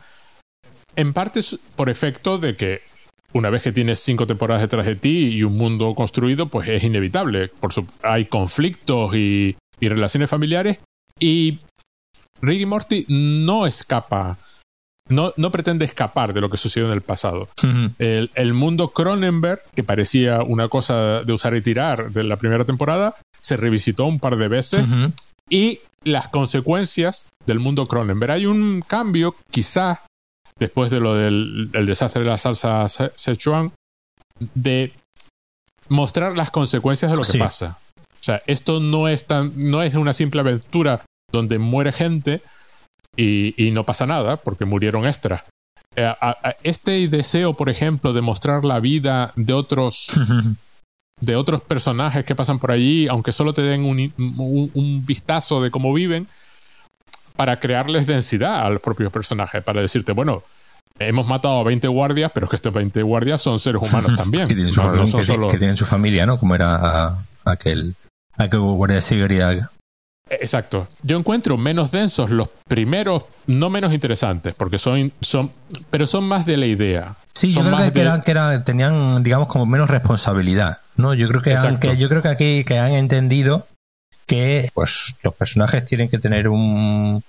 en 0.96 1.12
parte 1.12 1.40
por 1.76 1.90
efecto 1.90 2.38
de 2.38 2.56
que 2.56 2.82
una 3.32 3.50
vez 3.50 3.62
que 3.62 3.72
tienes 3.72 3.98
cinco 4.00 4.26
temporadas 4.26 4.62
detrás 4.62 4.86
de 4.86 4.96
ti 4.96 5.28
y 5.28 5.42
un 5.42 5.56
mundo 5.56 5.94
construido, 5.94 6.48
pues 6.48 6.68
es 6.68 6.82
inevitable. 6.82 7.48
Por 7.48 7.70
hay 8.02 8.24
conflictos 8.24 9.14
y, 9.14 9.56
y 9.80 9.88
relaciones 9.88 10.30
familiares 10.30 10.78
y 11.20 11.58
Ricky 12.40 12.66
Morty 12.66 13.04
no 13.08 13.66
escapa, 13.66 14.38
no, 15.08 15.32
no 15.36 15.50
pretende 15.50 15.84
escapar 15.84 16.32
de 16.32 16.40
lo 16.40 16.50
que 16.50 16.56
sucedió 16.56 16.86
en 16.86 16.92
el 16.92 17.02
pasado. 17.02 17.48
el, 17.98 18.54
mundo 18.54 18.88
Cronenberg, 18.88 19.60
que 19.74 19.84
parecía 19.84 20.42
una 20.42 20.68
cosa 20.68 21.22
de 21.22 21.32
usar 21.32 21.54
y 21.54 21.62
tirar 21.62 22.12
de 22.12 22.24
la 22.24 22.36
primera 22.36 22.64
temporada, 22.64 23.16
se 23.40 23.56
revisitó 23.56 24.04
un 24.04 24.18
par 24.18 24.36
de 24.36 24.48
veces 24.48 24.84
y 25.48 25.80
las 26.04 26.28
consecuencias 26.28 27.26
del 27.46 27.58
mundo 27.58 27.88
Cronenberg. 27.88 28.32
Hay 28.32 28.46
un 28.46 28.82
cambio, 28.86 29.34
quizá 29.50 30.04
después 30.58 30.90
de 30.90 31.00
lo 31.00 31.14
del 31.14 31.70
desastre 31.86 32.22
de 32.22 32.28
la 32.28 32.38
salsa 32.38 32.86
Sichuan, 32.88 33.72
de 34.54 34.92
mostrar 35.88 36.36
las 36.36 36.50
consecuencias 36.50 37.10
de 37.10 37.16
lo 37.16 37.22
que 37.22 37.38
pasa. 37.38 37.78
O 37.98 38.24
sea, 38.24 38.42
esto 38.46 38.80
no 38.80 39.08
es, 39.08 39.26
tan, 39.26 39.52
no 39.56 39.82
es 39.82 39.94
una 39.94 40.12
simple 40.12 40.40
aventura 40.40 41.04
donde 41.30 41.58
muere 41.58 41.92
gente 41.92 42.42
y, 43.16 43.70
no 43.72 43.84
pasa 43.84 44.06
nada 44.06 44.36
porque 44.36 44.64
murieron 44.64 45.06
extras. 45.06 45.42
Eh, 45.96 46.12
este 46.62 47.08
deseo, 47.08 47.54
por 47.54 47.68
ejemplo, 47.68 48.12
de 48.12 48.20
mostrar 48.20 48.64
la 48.64 48.80
vida 48.80 49.32
de 49.34 49.52
otros, 49.52 50.06
de 51.20 51.36
otros 51.36 51.60
personajes 51.60 52.24
que 52.24 52.36
pasan 52.36 52.58
por 52.58 52.72
allí, 52.72 53.08
aunque 53.08 53.32
solo 53.32 53.52
te 53.52 53.62
den 53.62 53.84
un, 53.84 55.06
vistazo 55.06 55.60
de 55.62 55.70
cómo 55.70 55.92
viven, 55.92 56.28
para 57.36 57.58
crearles 57.60 58.06
densidad 58.06 58.66
a 58.66 58.70
los 58.70 58.80
propios 58.80 59.12
personajes, 59.12 59.62
para 59.62 59.80
decirte, 59.80 60.12
bueno, 60.12 60.42
hemos 60.98 61.26
matado 61.26 61.60
a 61.60 61.64
20 61.64 61.88
guardias, 61.88 62.30
pero 62.32 62.44
es 62.44 62.50
que 62.50 62.56
estos 62.56 62.72
20 62.72 63.02
guardias 63.02 63.40
son 63.40 63.58
seres 63.58 63.82
humanos 63.82 64.14
también. 64.16 64.46
que, 64.48 64.54
tienen 64.54 65.76
su, 65.76 65.86
familia, 65.86 66.26
¿no? 66.26 66.38
Como 66.38 66.54
era 66.54 67.16
aquel, 67.44 67.96
aquel 68.36 68.60
guardia 68.60 68.96
de 68.96 69.02
seguridad 69.02 69.70
Exacto. 70.30 70.88
Yo 71.02 71.18
encuentro 71.18 71.56
menos 71.56 71.90
densos 71.90 72.30
los 72.30 72.48
primeros, 72.66 73.26
no 73.46 73.70
menos 73.70 73.92
interesantes, 73.92 74.54
porque 74.56 74.78
son, 74.78 75.12
son 75.20 75.50
pero 75.90 76.06
son 76.06 76.24
más 76.24 76.46
de 76.46 76.56
la 76.56 76.66
idea. 76.66 77.16
Sí, 77.32 77.52
yo 77.52 77.62
creo 77.62 77.92
que, 77.92 78.00
eran, 78.00 78.22
que 78.22 78.30
eran, 78.32 78.64
tenían, 78.64 79.22
digamos, 79.22 79.48
como 79.48 79.64
menos 79.64 79.88
responsabilidad. 79.88 80.78
¿no? 80.96 81.14
Yo 81.14 81.28
creo 81.28 81.40
que, 81.40 81.54
que 81.80 81.96
yo 81.96 82.08
creo 82.08 82.22
que 82.22 82.28
aquí 82.28 82.64
que 82.64 82.78
han 82.78 82.92
entendido 82.92 83.66
que 84.26 84.68
pues 84.74 85.14
los 85.22 85.34
personajes 85.34 85.84
tienen 85.84 86.08
que 86.08 86.18
tener 86.18 86.48
un, 86.48 87.24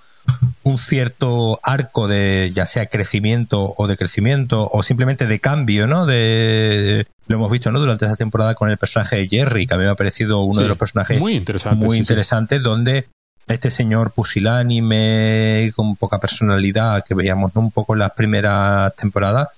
un 0.63 0.77
cierto 0.77 1.59
arco 1.63 2.07
de 2.07 2.51
ya 2.53 2.65
sea 2.65 2.87
crecimiento 2.87 3.73
o 3.77 3.87
de 3.87 3.97
crecimiento 3.97 4.69
o 4.71 4.83
simplemente 4.83 5.25
de 5.25 5.39
cambio, 5.39 5.87
¿no? 5.87 6.05
De, 6.05 7.07
lo 7.27 7.37
hemos 7.37 7.51
visto, 7.51 7.71
¿no? 7.71 7.79
Durante 7.79 8.05
esta 8.05 8.17
temporada 8.17 8.55
con 8.55 8.69
el 8.69 8.77
personaje 8.77 9.17
de 9.17 9.27
Jerry, 9.27 9.67
que 9.67 9.73
a 9.73 9.77
mí 9.77 9.83
me 9.83 9.89
ha 9.89 9.95
parecido 9.95 10.41
uno 10.41 10.61
de 10.61 10.67
los 10.67 10.77
personajes 10.77 11.19
muy 11.19 11.35
interesantes, 11.35 11.87
muy 11.87 11.97
interesantes, 11.97 12.61
donde 12.61 13.07
este 13.47 13.71
señor 13.71 14.11
pusilánime 14.11 15.71
con 15.75 15.95
poca 15.95 16.19
personalidad 16.19 17.03
que 17.03 17.15
veíamos 17.15 17.51
un 17.55 17.71
poco 17.71 17.93
en 17.93 17.99
las 17.99 18.11
primeras 18.11 18.95
temporadas 18.95 19.49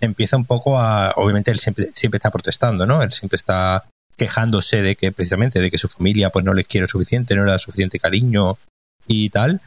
empieza 0.00 0.36
un 0.36 0.44
poco 0.44 0.78
a 0.78 1.12
obviamente 1.16 1.50
él 1.50 1.58
siempre 1.58 1.90
siempre 1.94 2.18
está 2.18 2.30
protestando, 2.30 2.86
¿no? 2.86 3.02
Él 3.02 3.12
siempre 3.12 3.36
está 3.36 3.84
quejándose 4.16 4.82
de 4.82 4.96
que 4.96 5.12
precisamente 5.12 5.60
de 5.60 5.70
que 5.70 5.78
su 5.78 5.88
familia 5.88 6.30
pues 6.30 6.44
no 6.44 6.54
les 6.54 6.66
quiere 6.66 6.88
suficiente, 6.88 7.34
no 7.34 7.44
le 7.44 7.52
da 7.52 7.58
suficiente 7.58 7.98
cariño 7.98 8.58
y 9.06 9.30
tal 9.30 9.60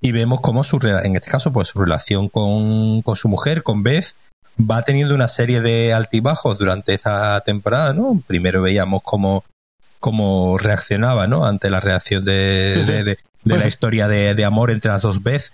y 0.00 0.12
vemos 0.12 0.40
cómo 0.40 0.64
su, 0.64 0.78
en 0.82 1.16
este 1.16 1.30
caso, 1.30 1.52
pues 1.52 1.68
su 1.68 1.78
relación 1.78 2.28
con, 2.28 3.02
con 3.02 3.16
su 3.16 3.28
mujer, 3.28 3.62
con 3.62 3.82
Beth, 3.82 4.14
va 4.58 4.82
teniendo 4.82 5.14
una 5.14 5.28
serie 5.28 5.60
de 5.60 5.92
altibajos 5.92 6.58
durante 6.58 6.94
esa 6.94 7.40
temporada, 7.40 7.92
¿no? 7.92 8.22
Primero 8.26 8.62
veíamos 8.62 9.02
cómo, 9.02 9.44
cómo 10.00 10.58
reaccionaba, 10.58 11.26
¿no? 11.26 11.46
Ante 11.46 11.70
la 11.70 11.80
reacción 11.80 12.24
de, 12.24 12.84
de, 12.86 13.04
de, 13.04 13.58
la 13.58 13.66
historia 13.66 14.08
de, 14.08 14.44
amor 14.44 14.70
entre 14.70 14.90
las 14.90 15.02
dos 15.02 15.22
Beth, 15.22 15.52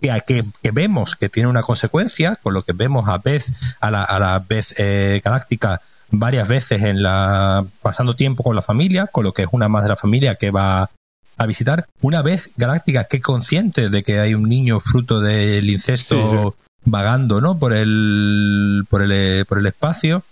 que, 0.00 0.22
que, 0.26 0.44
que, 0.62 0.70
vemos 0.70 1.16
que 1.16 1.28
tiene 1.28 1.48
una 1.48 1.62
consecuencia, 1.62 2.36
con 2.36 2.54
lo 2.54 2.62
que 2.62 2.72
vemos 2.72 3.08
a 3.08 3.18
Beth, 3.18 3.44
a 3.80 3.90
la, 3.90 4.04
a 4.04 4.18
la 4.18 4.38
Beth 4.38 4.74
eh, 4.78 5.20
galáctica, 5.24 5.82
varias 6.10 6.48
veces 6.48 6.82
en 6.82 7.02
la 7.02 7.66
pasando 7.82 8.16
tiempo 8.16 8.42
con 8.42 8.56
la 8.56 8.62
familia, 8.62 9.06
con 9.06 9.24
lo 9.24 9.32
que 9.32 9.42
es 9.42 9.48
una 9.52 9.68
más 9.68 9.82
de 9.82 9.90
la 9.90 9.96
familia 9.96 10.36
que 10.36 10.50
va 10.50 10.90
a 11.38 11.46
visitar. 11.46 11.86
Una 12.00 12.20
vez 12.22 12.50
Galáctica, 12.56 13.04
que 13.04 13.20
consciente 13.20 13.88
de 13.88 14.02
que 14.02 14.18
hay 14.18 14.34
un 14.34 14.48
niño 14.48 14.80
fruto 14.80 15.20
del 15.20 15.70
incesto 15.70 16.54
vagando, 16.84 17.40
¿no? 17.40 17.58
Por 17.58 17.72
el, 17.72 18.84
por 18.90 19.02
el, 19.02 19.12
eh, 19.12 19.44
por 19.46 19.58
el 19.58 19.66
espacio. 19.66 20.24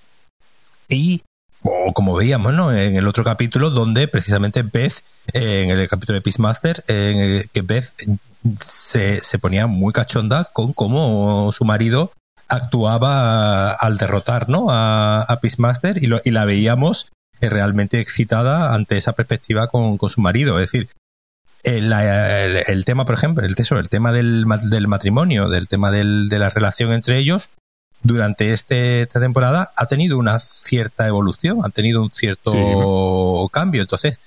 Y, 0.88 1.22
o 1.62 1.92
como 1.92 2.14
veíamos, 2.14 2.52
¿no? 2.52 2.72
En 2.72 2.96
el 2.96 3.06
otro 3.06 3.24
capítulo, 3.24 3.70
donde 3.70 4.08
precisamente 4.08 4.62
Beth, 4.62 5.02
eh, 5.32 5.62
en 5.64 5.70
el 5.70 5.88
capítulo 5.88 6.14
de 6.14 6.22
Peacemaster, 6.22 6.84
en 6.88 7.48
que 7.52 7.62
Beth 7.62 7.92
se, 8.60 9.20
se 9.20 9.38
ponía 9.38 9.66
muy 9.66 9.92
cachonda 9.92 10.48
con 10.52 10.72
cómo 10.72 11.50
su 11.52 11.64
marido 11.64 12.12
actuaba 12.48 13.72
al 13.72 13.98
derrotar 13.98 14.48
¿no? 14.48 14.70
a, 14.70 15.22
a 15.22 15.40
Peacemaster 15.40 16.02
y, 16.02 16.06
lo, 16.06 16.20
y 16.24 16.30
la 16.30 16.44
veíamos 16.44 17.08
realmente 17.40 18.00
excitada 18.00 18.74
ante 18.74 18.96
esa 18.96 19.12
perspectiva 19.12 19.68
con, 19.68 19.98
su 20.08 20.20
marido. 20.20 20.60
Es 20.60 20.70
decir, 20.70 20.88
el, 21.62 21.92
el, 21.92 22.84
tema, 22.84 23.04
por 23.04 23.14
ejemplo, 23.14 23.44
el 23.44 23.56
tesoro, 23.56 23.80
el 23.80 23.90
tema 23.90 24.12
del, 24.12 24.44
del 24.70 24.88
matrimonio, 24.88 25.48
del 25.48 25.68
tema 25.68 25.90
del, 25.90 26.28
de 26.28 26.38
la 26.38 26.48
relación 26.48 26.92
entre 26.92 27.18
ellos, 27.18 27.50
durante 28.02 28.52
este, 28.52 29.02
esta 29.02 29.20
temporada 29.20 29.72
ha 29.76 29.86
tenido 29.86 30.18
una 30.18 30.38
cierta 30.38 31.06
evolución, 31.06 31.60
ha 31.64 31.70
tenido 31.70 32.02
un 32.02 32.10
cierto 32.10 33.48
cambio. 33.52 33.82
Entonces, 33.82 34.20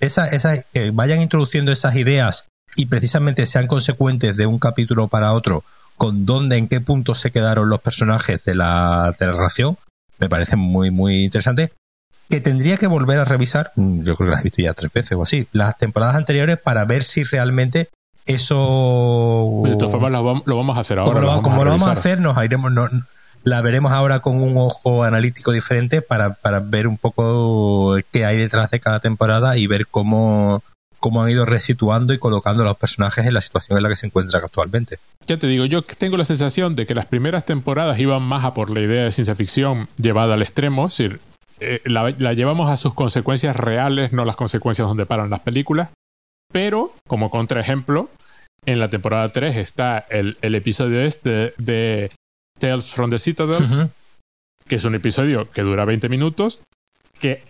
esa, 0.00 0.26
esa, 0.28 0.62
que 0.62 0.90
vayan 0.90 1.20
introduciendo 1.20 1.72
esas 1.72 1.96
ideas 1.96 2.48
y 2.76 2.86
precisamente 2.86 3.46
sean 3.46 3.66
consecuentes 3.66 4.36
de 4.36 4.46
un 4.46 4.58
capítulo 4.58 5.08
para 5.08 5.32
otro 5.34 5.64
con 5.96 6.24
dónde, 6.24 6.56
en 6.56 6.68
qué 6.68 6.80
punto 6.80 7.14
se 7.14 7.30
quedaron 7.30 7.68
los 7.68 7.80
personajes 7.80 8.42
de 8.44 8.54
la, 8.54 9.14
de 9.18 9.26
la 9.26 9.32
relación, 9.32 9.76
me 10.18 10.30
parece 10.30 10.56
muy, 10.56 10.90
muy 10.90 11.24
interesante 11.24 11.72
que 12.30 12.40
tendría 12.40 12.76
que 12.76 12.86
volver 12.86 13.18
a 13.18 13.24
revisar, 13.24 13.72
mm, 13.74 14.04
yo 14.04 14.16
creo 14.16 14.28
que 14.28 14.30
las 14.30 14.40
he 14.40 14.44
visto 14.44 14.62
ya 14.62 14.72
tres 14.72 14.92
veces 14.92 15.12
o 15.18 15.22
así, 15.22 15.48
las 15.52 15.76
temporadas 15.76 16.14
anteriores 16.14 16.58
para 16.58 16.84
ver 16.84 17.02
si 17.02 17.24
realmente 17.24 17.88
eso... 18.24 19.62
De 19.64 19.74
todas 19.74 19.90
formas, 19.90 20.12
lo 20.12 20.56
vamos, 20.56 20.76
a 20.76 20.80
hacer 20.80 21.00
ahora. 21.00 21.12
Como 21.12 21.64
lo, 21.64 21.70
vamos, 21.70 21.88
a, 21.88 21.92
hacer, 21.92 22.20
nos 22.20 22.42
iremos, 22.42 22.70
la 23.42 23.60
veremos 23.62 23.90
ahora 23.90 24.20
con 24.20 24.40
un 24.40 24.56
ojo 24.56 25.02
analítico 25.02 25.50
diferente 25.50 26.02
para, 26.02 26.34
para 26.34 26.60
ver 26.60 26.86
un 26.86 26.98
poco 26.98 27.96
qué 28.12 28.24
hay 28.24 28.36
detrás 28.36 28.70
de 28.70 28.78
cada 28.78 29.00
temporada 29.00 29.56
y 29.56 29.66
ver 29.66 29.88
cómo, 29.88 30.62
cómo 31.00 31.22
han 31.22 31.30
ido 31.30 31.46
resituando 31.46 32.14
y 32.14 32.18
colocando 32.18 32.62
a 32.62 32.66
los 32.66 32.76
personajes 32.76 33.26
en 33.26 33.34
la 33.34 33.40
situación 33.40 33.76
en 33.76 33.82
la 33.82 33.88
que 33.88 33.96
se 33.96 34.06
encuentran 34.06 34.44
actualmente. 34.44 34.98
Ya 35.26 35.36
te 35.36 35.48
digo, 35.48 35.64
yo 35.64 35.82
tengo 35.82 36.16
la 36.16 36.24
sensación 36.24 36.76
de 36.76 36.86
que 36.86 36.94
las 36.94 37.06
primeras 37.06 37.44
temporadas 37.44 37.98
iban 37.98 38.22
más 38.22 38.44
a 38.44 38.54
por 38.54 38.70
la 38.70 38.80
idea 38.80 39.04
de 39.04 39.10
ciencia 39.10 39.34
ficción 39.34 39.88
llevada 39.96 40.34
al 40.34 40.42
extremo, 40.42 40.84
es 40.84 40.96
decir, 40.96 41.20
eh, 41.60 41.80
la, 41.84 42.10
llevamos 42.10 42.70
a 42.70 42.76
sus 42.76 42.94
consecuencias 42.94 43.56
reales, 43.56 44.12
no 44.12 44.24
las 44.24 44.36
consecuencias 44.36 44.88
donde 44.88 45.06
paran 45.06 45.30
las 45.30 45.40
películas. 45.40 45.90
Pero, 46.52 46.94
como 47.06 47.30
contraejemplo, 47.30 48.10
en 48.66 48.80
la 48.80 48.90
temporada 48.90 49.28
3 49.28 49.56
está 49.56 49.98
el, 50.10 50.36
episodio 50.42 51.00
este 51.00 51.54
de 51.58 52.10
Tales 52.58 52.92
from 52.92 53.10
the 53.10 53.18
Citadel, 53.18 53.90
que 54.66 54.76
es 54.76 54.84
un 54.84 54.94
episodio 54.94 55.50
que 55.50 55.62
dura 55.62 55.84
20 55.84 56.08
minutos, 56.08 56.60
que 57.18 57.44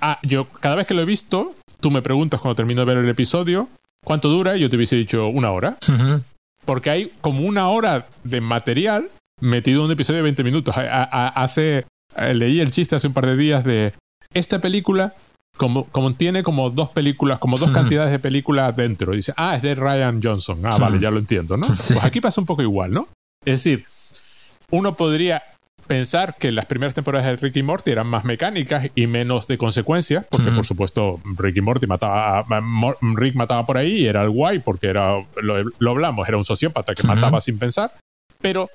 ah, 0.00 0.18
yo 0.22 0.48
cada 0.48 0.76
vez 0.76 0.86
que 0.86 0.94
lo 0.94 1.02
he 1.02 1.06
visto, 1.06 1.54
tú 1.80 1.90
me 1.90 2.02
preguntas 2.02 2.40
cuando 2.40 2.56
termino 2.56 2.80
de 2.80 2.86
ver 2.86 2.98
el 2.98 3.08
episodio, 3.08 3.68
¿cuánto 4.04 4.28
dura? 4.28 4.56
Yo 4.56 4.70
te 4.70 4.76
hubiese 4.76 4.96
dicho 4.96 5.26
una 5.28 5.50
hora. 5.50 5.78
Porque 6.64 6.90
hay 6.90 7.12
como 7.20 7.42
una 7.42 7.68
hora 7.68 8.06
de 8.24 8.40
material 8.40 9.10
metido 9.40 9.80
en 9.80 9.86
un 9.86 9.92
episodio 9.92 10.18
de 10.18 10.24
20 10.24 10.44
minutos. 10.44 10.74
Hace 10.76 11.86
leí 12.34 12.60
el 12.60 12.70
chiste 12.70 12.96
hace 12.96 13.08
un 13.08 13.12
par 13.12 13.26
de 13.26 13.36
días 13.36 13.64
de 13.64 13.92
esta 14.34 14.60
película 14.60 15.14
como, 15.56 15.84
como 15.84 16.14
tiene 16.14 16.42
como 16.42 16.70
dos 16.70 16.90
películas, 16.90 17.38
como 17.38 17.56
dos 17.56 17.70
cantidades 17.70 18.12
de 18.12 18.18
películas 18.18 18.74
dentro. 18.76 19.12
dice, 19.12 19.32
ah, 19.36 19.56
es 19.56 19.62
de 19.62 19.74
Ryan 19.74 20.20
Johnson. 20.22 20.60
Ah, 20.64 20.76
vale, 20.78 20.98
ya 20.98 21.10
lo 21.10 21.18
entiendo, 21.18 21.56
¿no? 21.56 21.66
Pues 21.76 22.04
aquí 22.04 22.20
pasa 22.20 22.40
un 22.40 22.46
poco 22.46 22.62
igual, 22.62 22.92
¿no? 22.92 23.08
Es 23.44 23.64
decir, 23.64 23.86
uno 24.70 24.96
podría 24.96 25.42
pensar 25.86 26.36
que 26.36 26.50
las 26.50 26.66
primeras 26.66 26.94
temporadas 26.94 27.26
de 27.26 27.36
Ricky 27.36 27.62
Morty 27.62 27.92
eran 27.92 28.08
más 28.08 28.24
mecánicas 28.24 28.90
y 28.94 29.06
menos 29.06 29.46
de 29.46 29.56
consecuencias, 29.56 30.26
porque 30.28 30.50
por 30.50 30.66
supuesto 30.66 31.20
Ricky 31.36 31.60
Morty 31.60 31.86
mataba, 31.86 32.44
Rick 33.14 33.36
mataba 33.36 33.64
por 33.64 33.78
ahí 33.78 33.98
y 33.98 34.06
era 34.06 34.22
el 34.22 34.30
guay, 34.30 34.58
porque 34.58 34.88
era, 34.88 35.14
lo, 35.36 35.90
hablamos, 35.90 36.26
era 36.26 36.36
un 36.36 36.44
sociópata 36.44 36.94
que 36.94 37.06
mataba 37.06 37.40
sin 37.40 37.58
pensar, 37.58 37.94
pero 38.40 38.68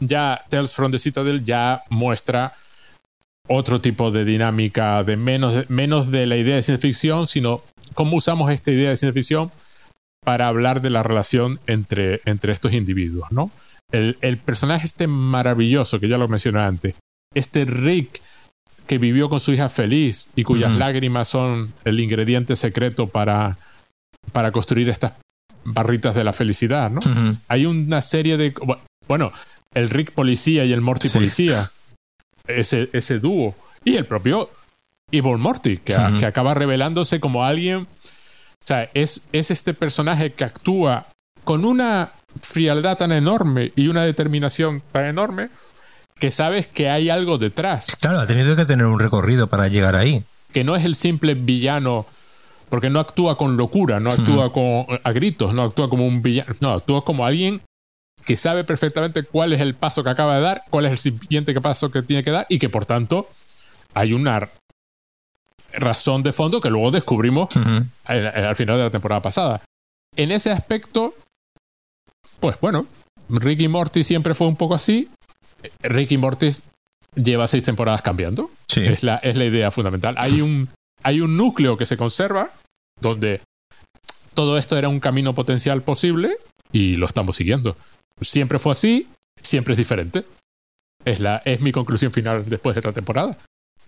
ya 0.00 0.40
Tales 0.48 0.72
from 0.72 0.92
the 0.92 0.98
Citadel 0.98 1.44
ya 1.44 1.82
muestra 1.90 2.54
otro 3.48 3.80
tipo 3.80 4.10
de 4.10 4.24
dinámica, 4.24 5.02
de 5.02 5.16
menos, 5.16 5.68
menos 5.68 6.10
de 6.10 6.26
la 6.26 6.36
idea 6.36 6.56
de 6.56 6.62
ciencia 6.62 6.88
ficción, 6.88 7.26
sino 7.26 7.62
cómo 7.94 8.16
usamos 8.16 8.50
esta 8.50 8.70
idea 8.70 8.90
de 8.90 8.96
ciencia 8.96 9.12
ficción 9.12 9.50
para 10.24 10.48
hablar 10.48 10.80
de 10.80 10.90
la 10.90 11.02
relación 11.02 11.60
entre, 11.66 12.20
entre 12.24 12.52
estos 12.52 12.72
individuos, 12.72 13.30
¿no? 13.32 13.50
El, 13.92 14.38
personaje 14.38 14.86
este 14.86 15.08
maravilloso, 15.08 15.98
que 15.98 16.08
ya 16.08 16.16
lo 16.16 16.28
mencioné 16.28 16.60
antes, 16.60 16.94
este 17.34 17.64
Rick 17.64 18.22
que 18.86 18.98
vivió 18.98 19.28
con 19.28 19.40
su 19.40 19.52
hija 19.52 19.68
feliz 19.68 20.30
y 20.36 20.44
cuyas 20.44 20.76
lágrimas 20.76 21.28
son 21.28 21.72
el 21.84 21.98
ingrediente 21.98 22.54
secreto 22.54 23.08
para, 23.08 23.58
para 24.32 24.52
construir 24.52 24.88
estas 24.88 25.14
barritas 25.64 26.14
de 26.14 26.24
la 26.24 26.32
felicidad, 26.32 26.90
¿no? 26.90 27.00
Hay 27.48 27.66
una 27.66 28.02
serie 28.02 28.36
de... 28.36 28.54
Bueno, 29.08 29.32
el 29.74 29.90
Rick 29.90 30.12
policía 30.12 30.64
y 30.64 30.72
el 30.72 30.80
Morty 30.80 31.08
policía. 31.08 31.70
Ese, 32.46 32.90
ese 32.92 33.18
dúo. 33.18 33.54
Y 33.84 33.96
el 33.96 34.04
propio 34.04 34.50
Evil 35.12 35.38
Morty, 35.38 35.78
que, 35.78 35.96
que, 36.18 36.26
acaba 36.26 36.54
revelándose 36.54 37.20
como 37.20 37.44
alguien. 37.44 37.86
O 38.62 38.66
sea, 38.66 38.90
es, 38.94 39.24
es 39.32 39.50
este 39.50 39.74
personaje 39.74 40.32
que 40.32 40.44
actúa 40.44 41.06
con 41.44 41.64
una 41.64 42.12
frialdad 42.40 42.98
tan 42.98 43.12
enorme 43.12 43.72
y 43.76 43.88
una 43.88 44.02
determinación 44.02 44.82
tan 44.92 45.06
enorme 45.06 45.48
que 46.18 46.30
sabes 46.30 46.66
que 46.66 46.90
hay 46.90 47.08
algo 47.08 47.38
detrás. 47.38 47.96
Claro, 48.00 48.20
ha 48.20 48.26
tenido 48.26 48.54
que 48.54 48.66
tener 48.66 48.86
un 48.86 49.00
recorrido 49.00 49.48
para 49.48 49.68
llegar 49.68 49.96
ahí. 49.96 50.22
Que 50.52 50.64
no 50.64 50.76
es 50.76 50.84
el 50.84 50.94
simple 50.94 51.34
villano, 51.34 52.04
porque 52.68 52.90
no 52.90 53.00
actúa 53.00 53.38
con 53.38 53.56
locura, 53.56 54.00
no 54.00 54.10
actúa 54.10 54.52
con, 54.52 54.86
a 55.02 55.12
gritos, 55.12 55.54
no 55.54 55.62
actúa 55.62 55.88
como 55.88 56.06
un 56.06 56.20
villano, 56.20 56.54
no, 56.60 56.72
actúa 56.72 57.04
como 57.04 57.24
alguien 57.24 57.62
que 58.24 58.36
sabe 58.36 58.64
perfectamente 58.64 59.22
cuál 59.24 59.52
es 59.52 59.60
el 59.60 59.74
paso 59.74 60.04
que 60.04 60.10
acaba 60.10 60.36
de 60.36 60.42
dar, 60.42 60.62
cuál 60.70 60.86
es 60.86 60.92
el 60.92 60.98
siguiente 60.98 61.58
paso 61.60 61.90
que 61.90 62.02
tiene 62.02 62.22
que 62.22 62.30
dar 62.30 62.46
y 62.48 62.58
que 62.58 62.68
por 62.68 62.86
tanto 62.86 63.28
hay 63.94 64.12
una 64.12 64.50
razón 65.72 66.22
de 66.22 66.32
fondo 66.32 66.60
que 66.60 66.70
luego 66.70 66.90
descubrimos 66.90 67.48
al, 68.04 68.56
final 68.56 68.76
de 68.76 68.84
la 68.84 68.90
temporada 68.90 69.22
pasada. 69.22 69.62
En 70.16 70.32
ese 70.32 70.50
aspecto, 70.50 71.14
pues 72.40 72.56
bueno, 72.60 72.86
Ricky 73.28 73.68
Morty 73.68 74.02
siempre 74.02 74.34
fue 74.34 74.48
un 74.48 74.56
poco 74.56 74.74
así. 74.74 75.08
Ricky 75.82 76.18
Morty 76.18 76.48
lleva 77.14 77.46
seis 77.46 77.62
temporadas 77.62 78.02
cambiando. 78.02 78.50
Es, 78.74 79.02
la, 79.02 79.16
es 79.16 79.36
la 79.36 79.44
idea 79.44 79.70
fundamental. 79.70 80.16
Hay 80.18 80.40
un, 80.40 80.68
hay 81.02 81.20
un 81.20 81.36
núcleo 81.36 81.76
que 81.76 81.86
se 81.86 81.96
conserva 81.96 82.50
donde 83.00 83.40
todo 84.34 84.58
esto 84.58 84.76
era 84.76 84.88
un 84.88 85.00
camino 85.00 85.34
potencial 85.34 85.82
posible 85.82 86.36
y 86.72 86.96
lo 86.96 87.06
estamos 87.06 87.36
siguiendo 87.36 87.76
siempre 88.20 88.58
fue 88.58 88.72
así, 88.72 89.08
siempre 89.40 89.72
es 89.72 89.78
diferente. 89.78 90.24
Es, 91.04 91.20
la, 91.20 91.40
es 91.44 91.60
mi 91.60 91.72
conclusión 91.72 92.12
final 92.12 92.44
después 92.46 92.74
de 92.74 92.80
esta 92.80 92.92
temporada. 92.92 93.36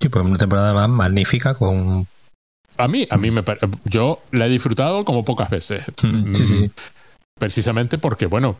Sí, 0.00 0.08
pues 0.08 0.24
una 0.24 0.38
temporada 0.38 0.72
más 0.72 0.88
magnífica 0.88 1.54
con... 1.54 2.06
A 2.78 2.88
mí, 2.88 3.06
a 3.10 3.18
mí 3.18 3.30
me 3.30 3.44
yo 3.84 4.22
la 4.30 4.46
he 4.46 4.48
disfrutado 4.48 5.04
como 5.04 5.24
pocas 5.24 5.50
veces. 5.50 5.84
Mm, 6.02 6.32
sí, 6.32 6.46
sí. 6.46 6.70
Precisamente 7.38 7.98
porque, 7.98 8.26
bueno, 8.26 8.56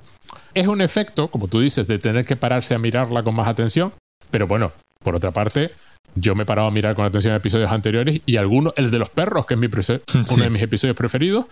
es 0.55 0.67
un 0.67 0.81
efecto, 0.81 1.29
como 1.29 1.49
tú 1.49 1.61
dices, 1.61 1.87
de 1.87 1.99
tener 1.99 2.25
que 2.25 2.37
pararse 2.37 2.75
a 2.75 2.79
mirarla 2.79 3.23
con 3.23 3.35
más 3.35 3.49
atención, 3.49 3.93
pero 4.31 4.47
bueno, 4.47 4.73
por 5.03 5.17
otra 5.17 5.31
parte, 5.31 5.73
yo 6.15 6.35
me 6.35 6.43
he 6.43 6.47
parado 6.47 6.69
a 6.69 6.71
mirar 6.71 6.95
con 6.95 7.05
atención 7.05 7.35
episodios 7.35 7.71
anteriores 7.71 8.21
y 8.27 8.37
algunos, 8.37 8.75
el 8.77 8.91
de 8.91 8.99
los 8.99 9.11
perros, 9.11 9.47
que 9.47 9.55
es 9.55 9.61
mi 9.61 9.67
uno 9.67 10.45
de 10.45 10.51
mis 10.51 10.63
episodios 10.63 10.97
preferidos, 10.97 11.47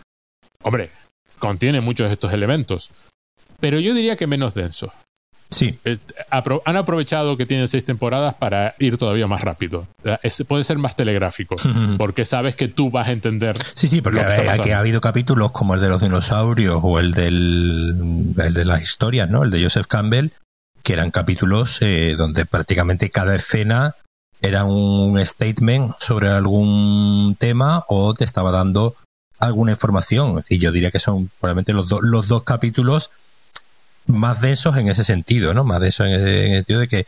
hombre, 0.63 0.91
contiene 1.39 1.81
muchos 1.81 2.09
de 2.09 2.15
estos 2.15 2.33
elementos 2.33 2.91
pero 3.61 3.79
yo 3.81 3.95
diría 3.95 4.17
que 4.17 4.27
menos 4.27 4.55
denso. 4.55 4.93
Sí. 5.51 5.79
Eh, 5.85 5.99
han 6.65 6.77
aprovechado 6.77 7.37
que 7.37 7.45
tienen 7.45 7.67
seis 7.67 7.85
temporadas 7.85 8.35
para 8.35 8.75
ir 8.79 8.97
todavía 8.97 9.27
más 9.27 9.43
rápido. 9.43 9.87
puede 10.47 10.65
ser 10.65 10.79
más 10.79 10.95
telegráfico, 10.95 11.57
porque 11.99 12.25
sabes 12.25 12.55
que 12.55 12.69
tú 12.69 12.91
vas 12.91 13.09
a 13.09 13.13
entender. 13.13 13.57
Sí, 13.75 13.89
sí, 13.89 14.01
porque 14.01 14.21
ha 14.21 14.79
habido 14.79 15.01
capítulos 15.01 15.51
como 15.51 15.75
el 15.75 15.81
de 15.81 15.89
los 15.89 16.01
dinosaurios 16.01 16.81
o 16.83 17.01
el, 17.01 17.13
del, 17.13 18.35
el 18.39 18.55
de 18.55 18.65
las 18.65 18.83
historias, 18.83 19.29
¿no? 19.29 19.43
El 19.43 19.51
de 19.51 19.63
Joseph 19.63 19.87
Campbell, 19.89 20.29
que 20.83 20.93
eran 20.93 21.11
capítulos 21.11 21.79
eh, 21.83 22.15
donde 22.17 22.47
prácticamente 22.47 23.11
cada 23.11 23.35
escena 23.35 23.97
era 24.41 24.65
un 24.65 25.23
statement 25.25 25.93
sobre 25.99 26.31
algún 26.31 27.37
tema 27.39 27.85
o 27.89 28.15
te 28.15 28.25
estaba 28.25 28.53
dando 28.53 28.95
alguna 29.39 29.73
información. 29.73 30.39
Es 30.39 30.45
decir, 30.45 30.61
yo 30.61 30.73
diría 30.73 30.91
que 30.91 30.99
son 31.01 31.31
probablemente 31.41 31.73
los, 31.73 31.91
los 32.03 32.29
dos 32.29 32.45
capítulos 32.45 33.11
más 34.13 34.41
densos 34.41 34.77
en 34.77 34.89
ese 34.89 35.05
sentido, 35.05 35.55
¿no? 35.55 35.65
Más 35.65 35.81
densos 35.81 36.07
en, 36.07 36.13
el 36.13 36.57
sentido 36.59 36.81
de 36.81 36.89
que 36.89 37.07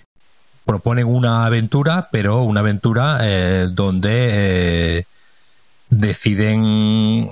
proponen 0.64 1.06
una 1.06 1.44
aventura, 1.44 2.08
pero 2.10 2.42
una 2.42 2.60
aventura 2.60 3.18
eh, 3.22 3.68
donde 3.70 4.98
eh, 4.98 5.04
deciden 5.90 7.28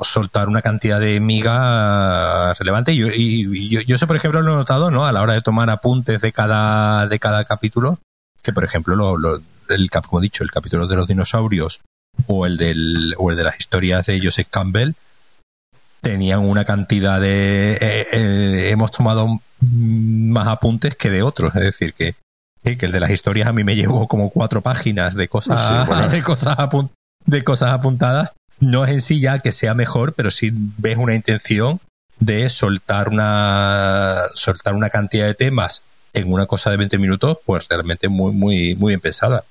soltar 0.00 0.48
una 0.48 0.62
cantidad 0.62 1.00
de 1.00 1.20
miga 1.20 2.54
relevante. 2.54 2.92
Y, 2.92 3.68
yo, 3.68 3.80
yo, 3.82 3.98
sé, 3.98 4.06
por 4.06 4.16
ejemplo, 4.16 4.42
lo 4.42 4.52
he 4.52 4.56
notado, 4.56 4.90
¿no? 4.90 5.06
A 5.06 5.12
la 5.12 5.22
hora 5.22 5.34
de 5.34 5.42
tomar 5.42 5.68
apuntes 5.70 6.20
de 6.20 6.32
cada, 6.32 7.06
de 7.06 7.18
cada 7.18 7.44
capítulo, 7.44 7.98
que 8.42 8.52
por 8.52 8.64
ejemplo, 8.64 8.96
lo, 8.96 9.36
el, 9.68 9.90
como 9.90 10.20
he 10.20 10.22
dicho, 10.22 10.42
el 10.42 10.50
capítulo 10.50 10.86
de 10.86 10.96
los 10.96 11.08
dinosaurios 11.08 11.80
o 12.26 12.46
el, 12.46 12.56
del, 12.56 13.14
o 13.18 13.30
el 13.30 13.36
de 13.36 13.44
las 13.44 13.58
historias 13.58 14.06
de 14.06 14.20
Joseph 14.22 14.48
Campbell, 14.50 14.92
tenían 16.02 16.40
una 16.40 16.64
cantidad 16.64 17.20
de... 17.20 17.74
Eh, 17.80 18.06
eh, 18.12 18.70
hemos 18.70 18.90
tomado 18.90 19.28
más 19.60 20.48
apuntes 20.48 20.96
que 20.96 21.08
de 21.08 21.22
otros, 21.22 21.54
es 21.54 21.62
decir, 21.62 21.94
que, 21.94 22.16
que 22.62 22.86
el 22.86 22.92
de 22.92 23.00
las 23.00 23.10
historias 23.10 23.48
a 23.48 23.52
mí 23.52 23.64
me 23.64 23.76
llevó 23.76 24.08
como 24.08 24.30
cuatro 24.30 24.60
páginas 24.60 25.14
de 25.14 25.28
cosas, 25.28 25.88
de, 26.12 26.22
cosas 26.22 26.58
de 27.24 27.44
cosas 27.44 27.70
apuntadas. 27.70 28.32
No 28.58 28.84
es 28.84 28.90
en 28.90 29.00
sí 29.00 29.20
ya 29.20 29.38
que 29.38 29.52
sea 29.52 29.74
mejor, 29.74 30.14
pero 30.14 30.30
si 30.30 30.50
ves 30.52 30.98
una 30.98 31.14
intención 31.14 31.80
de 32.18 32.48
soltar 32.48 33.08
una, 33.08 34.16
soltar 34.34 34.74
una 34.74 34.90
cantidad 34.90 35.26
de 35.26 35.34
temas 35.34 35.84
en 36.12 36.32
una 36.32 36.46
cosa 36.46 36.70
de 36.70 36.76
20 36.76 36.98
minutos, 36.98 37.38
pues 37.46 37.66
realmente 37.68 38.08
muy, 38.08 38.32
muy, 38.32 38.74
muy 38.74 38.90
bien 38.90 39.00
pensada. 39.00 39.44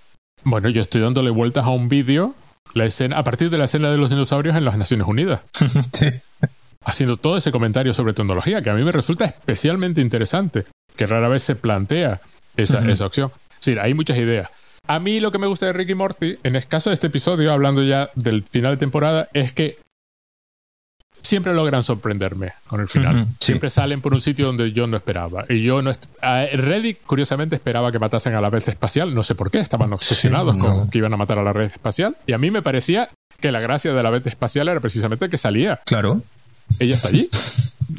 Bueno, 0.43 0.69
yo 0.69 0.81
estoy 0.81 1.01
dándole 1.01 1.29
vueltas 1.29 1.65
a 1.65 1.69
un 1.69 1.87
vídeo 1.87 2.35
la 2.73 2.85
escena, 2.85 3.17
a 3.17 3.23
partir 3.23 3.49
de 3.49 3.57
la 3.57 3.65
escena 3.65 3.91
de 3.91 3.97
los 3.97 4.09
dinosaurios 4.09 4.55
en 4.55 4.65
las 4.65 4.77
Naciones 4.77 5.07
Unidas. 5.07 5.41
sí. 5.93 6.07
Haciendo 6.83 7.17
todo 7.17 7.37
ese 7.37 7.51
comentario 7.51 7.93
sobre 7.93 8.13
tecnología, 8.13 8.61
que 8.61 8.69
a 8.69 8.73
mí 8.73 8.83
me 8.83 8.91
resulta 8.91 9.25
especialmente 9.25 10.01
interesante, 10.01 10.65
que 10.95 11.05
rara 11.05 11.27
vez 11.27 11.43
se 11.43 11.55
plantea 11.55 12.21
esa, 12.57 12.89
esa 12.89 13.05
opción. 13.05 13.31
Sí, 13.59 13.75
hay 13.79 13.93
muchas 13.93 14.17
ideas. 14.17 14.49
A 14.87 14.99
mí 14.99 15.19
lo 15.19 15.31
que 15.31 15.37
me 15.37 15.47
gusta 15.47 15.67
de 15.67 15.73
Ricky 15.73 15.93
Morty, 15.93 16.39
en 16.43 16.55
el 16.55 16.65
caso 16.65 16.89
de 16.89 16.95
este 16.95 17.07
episodio, 17.07 17.53
hablando 17.53 17.83
ya 17.83 18.09
del 18.15 18.43
final 18.43 18.73
de 18.73 18.77
temporada, 18.77 19.29
es 19.33 19.53
que 19.53 19.77
siempre 21.21 21.53
logran 21.53 21.83
sorprenderme 21.83 22.53
con 22.67 22.81
el 22.81 22.87
final. 22.87 23.27
Siempre 23.39 23.69
salen 23.69 24.01
por 24.01 24.13
un 24.13 24.21
sitio 24.21 24.45
donde 24.47 24.71
yo 24.71 24.87
no 24.87 24.97
esperaba. 24.97 25.45
Y 25.49 25.61
yo 25.63 25.81
no. 25.81 25.91
Reddit, 26.21 26.99
curiosamente, 27.05 27.55
esperaba 27.55 27.91
que 27.91 27.99
matasen 27.99 28.35
a 28.35 28.41
la 28.41 28.49
red 28.49 28.63
espacial. 28.67 29.13
No 29.13 29.23
sé 29.23 29.35
por 29.35 29.51
qué. 29.51 29.59
Estaban 29.59 29.91
obsesionados 29.93 30.55
no. 30.55 30.63
con 30.65 30.89
que 30.89 30.97
iban 30.97 31.13
a 31.13 31.17
matar 31.17 31.39
a 31.39 31.43
la 31.43 31.53
red 31.53 31.65
espacial. 31.65 32.15
Y 32.27 32.33
a 32.33 32.37
mí 32.37 32.51
me 32.51 32.61
parecía 32.61 33.09
que 33.39 33.51
la 33.51 33.59
gracia 33.59 33.93
de 33.93 34.03
la 34.03 34.11
red 34.11 34.25
espacial 34.27 34.67
era 34.67 34.79
precisamente 34.79 35.29
que 35.29 35.37
salía. 35.37 35.79
Claro. 35.85 36.21
Ella 36.79 36.95
está 36.95 37.09
allí. 37.09 37.29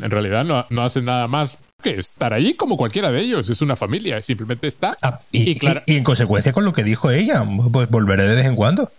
En 0.01 0.11
realidad 0.11 0.45
no, 0.45 0.65
no 0.71 0.83
hace 0.83 1.03
nada 1.03 1.29
más 1.29 1.59
que 1.83 1.91
estar 1.91 2.33
allí 2.33 2.55
como 2.55 2.77
cualquiera 2.77 3.11
de 3.11 3.21
ellos. 3.21 3.51
Es 3.51 3.61
una 3.61 3.77
familia. 3.77 4.23
Simplemente 4.23 4.67
está. 4.69 4.97
Ah, 5.03 5.21
y, 5.31 5.51
Y 5.51 5.55
claro- 5.59 5.83
y- 5.87 5.95
y 5.95 5.97
en 5.99 6.05
consecuencia 6.05 6.53
con 6.53 6.65
lo 6.65 6.73
que 6.73 6.85
dijo 6.85 7.11
ella, 7.11 7.45
pues 7.73 7.91
volveré 7.91 8.27
de 8.29 8.37
vez 8.37 8.47
en 8.47 8.57
cuando. 8.57 8.91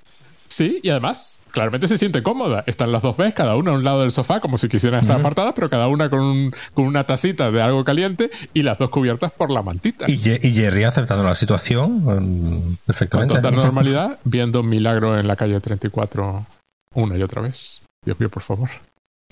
Sí, 0.53 0.79
y 0.83 0.89
además, 0.89 1.39
claramente 1.49 1.87
se 1.87 1.97
siente 1.97 2.21
cómoda. 2.21 2.63
Están 2.67 2.91
las 2.91 3.01
dos 3.01 3.17
veces, 3.17 3.33
cada 3.33 3.55
una 3.55 3.71
a 3.71 3.73
un 3.73 3.83
lado 3.83 4.01
del 4.01 4.11
sofá, 4.11 4.39
como 4.39 4.59
si 4.59 4.69
quisieran 4.69 4.99
estar 4.99 5.19
apartadas, 5.19 5.53
pero 5.55 5.67
cada 5.67 5.87
una 5.87 6.11
con, 6.11 6.19
un- 6.19 6.53
con 6.75 6.85
una 6.85 7.05
tacita 7.05 7.49
de 7.49 7.59
algo 7.61 7.83
caliente 7.83 8.29
y 8.53 8.61
las 8.61 8.77
dos 8.77 8.91
cubiertas 8.91 9.31
por 9.31 9.49
la 9.49 9.63
mantita. 9.63 10.05
Y, 10.07 10.17
Jerry 10.17 10.83
aceptando 10.83 11.23
la 11.23 11.33
situación 11.33 12.03
Con 12.03 12.77
perfectamente. 12.85 13.33
total 13.33 13.55
normalidad, 13.55 14.19
viendo 14.25 14.59
un 14.59 14.69
milagro 14.69 15.17
en 15.17 15.27
la 15.27 15.35
calle 15.35 15.59
34 15.59 16.45
una 16.93 17.17
y 17.17 17.23
otra 17.23 17.41
vez. 17.41 17.81
Dios 18.05 18.19
mío, 18.19 18.29
por 18.29 18.43
favor. 18.43 18.69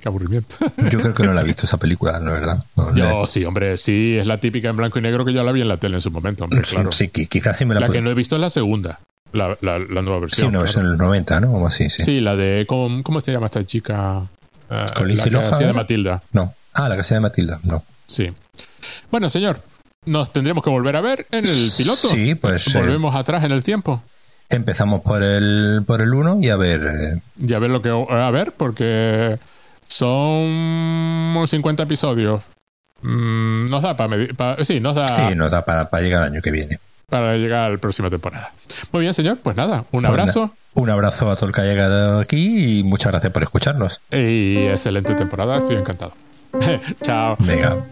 Qué 0.02 0.08
aburrimiento. 0.10 0.56
Yo 0.90 1.00
creo 1.02 1.14
que 1.14 1.24
no 1.24 1.34
la 1.34 1.42
he 1.42 1.44
visto 1.44 1.68
esa 1.68 1.78
película, 1.78 2.20
la 2.20 2.32
verdad. 2.32 2.66
No 2.76 2.92
sé. 2.94 3.00
Yo 3.00 3.26
sí, 3.28 3.46
hombre, 3.46 3.78
sí, 3.78 4.18
es 4.18 4.26
la 4.26 4.40
típica 4.40 4.70
en 4.70 4.76
blanco 4.76 4.98
y 4.98 5.04
negro 5.04 5.24
que 5.24 5.34
yo 5.34 5.44
la 5.44 5.52
vi 5.52 5.62
en 5.62 5.68
la 5.68 5.78
tele 5.78 5.96
en 5.98 6.02
su 6.02 6.10
momento, 6.10 6.46
hombre, 6.46 6.62
claro. 6.64 6.92
sí, 6.92 7.10
qui- 7.14 7.28
quizás 7.28 7.58
sí 7.60 7.66
me 7.66 7.76
la, 7.76 7.82
La 7.82 7.90
que 7.90 8.02
no 8.02 8.10
he 8.10 8.16
visto 8.16 8.34
es 8.36 8.42
la 8.42 8.50
segunda, 8.50 9.00
la, 9.34 9.58
la- 9.62 9.80
la 9.80 10.02
nueva 10.02 10.18
Sí, 10.18 10.22
versión. 10.22 10.48
una 10.48 10.60
claro. 10.60 10.64
versión 10.64 10.86
en 10.86 10.92
los 10.92 11.00
90, 11.00 11.40
¿no? 11.42 11.52
Como 11.52 11.68
así, 11.68 11.90
sí. 11.90 12.04
Sí, 12.04 12.20
la 12.22 12.36
de. 12.36 12.66
¿Cómo, 12.68 13.02
cómo 13.04 13.22
se 13.22 13.32
llama 13.32 13.46
esta 13.48 13.64
chica? 13.64 14.22
¿Con 14.96 15.08
la 15.08 15.24
que 15.24 15.38
hacía 15.38 15.68
de 15.68 15.74
Matilda. 15.74 16.22
No. 16.32 16.54
Ah, 16.74 16.88
la 16.88 16.96
casa 16.96 17.16
de 17.16 17.20
Matilda, 17.22 17.60
no. 17.64 17.84
Sí. 18.06 18.32
Bueno, 19.12 19.30
señor, 19.30 19.62
nos 20.06 20.32
tendremos 20.32 20.64
que 20.64 20.70
volver 20.70 20.96
a 20.96 21.02
ver 21.02 21.28
en 21.32 21.46
el 21.46 21.72
piloto. 21.78 22.08
Sí, 22.10 22.36
pues 22.36 22.74
eh, 22.74 22.80
Volvemos 22.80 23.14
atrás 23.16 23.44
en 23.44 23.52
el 23.52 23.64
tiempo. 23.64 24.02
empezamos 24.50 25.02
por 25.02 25.24
el 25.24 25.84
por 25.86 26.02
el 26.02 26.14
1 26.14 26.40
y 26.42 26.50
a 26.50 26.56
ver. 26.56 26.84
eh, 26.84 27.22
Y 27.46 27.54
a 27.54 27.60
ver 27.60 27.70
lo 27.72 27.82
que. 27.82 27.90
A 27.90 28.32
ver, 28.32 28.54
porque 28.56 29.38
son 30.32 31.44
50 31.48 31.84
episodios. 31.84 32.44
Mm, 33.02 33.70
nos 33.70 33.82
da 33.82 33.96
para 33.98 34.08
medir. 34.10 34.36
pa- 34.36 34.58
sí, 34.64 34.80
nos 34.80 34.96
da 34.96 35.08
Sí, 35.08 35.36
nos 35.36 35.52
da 35.52 35.66
para, 35.66 35.90
para 35.90 36.04
llegar 36.04 36.24
al 36.24 36.32
año 36.32 36.42
que 36.42 36.52
viene. 36.52 36.80
Para 37.12 37.36
llegar 37.38 37.66
a 37.66 37.70
la 37.70 37.78
próxima 37.78 38.10
temporada. 38.10 38.52
Muy 38.92 39.02
bien, 39.02 39.14
señor. 39.14 39.38
Pues 39.44 39.56
nada, 39.56 39.86
un 39.92 40.02
Pues 40.02 40.06
abrazo 40.08 40.54
Un 40.74 40.90
abrazo 40.90 41.30
a 41.30 41.36
todo 41.36 41.48
el 41.48 41.54
que 41.54 41.62
haya 41.62 41.72
llegado 41.72 42.20
aquí 42.22 42.80
y 42.80 42.84
muchas 42.84 43.12
gracias 43.12 43.32
por 43.34 43.44
escucharnos. 43.44 44.02
y 44.12 44.58
excelente 44.68 45.14
temporada. 45.14 45.58
Estoy 45.60 45.76
encantado. 45.76 46.14
Chao. 47.04 47.36
Venga, 47.40 47.86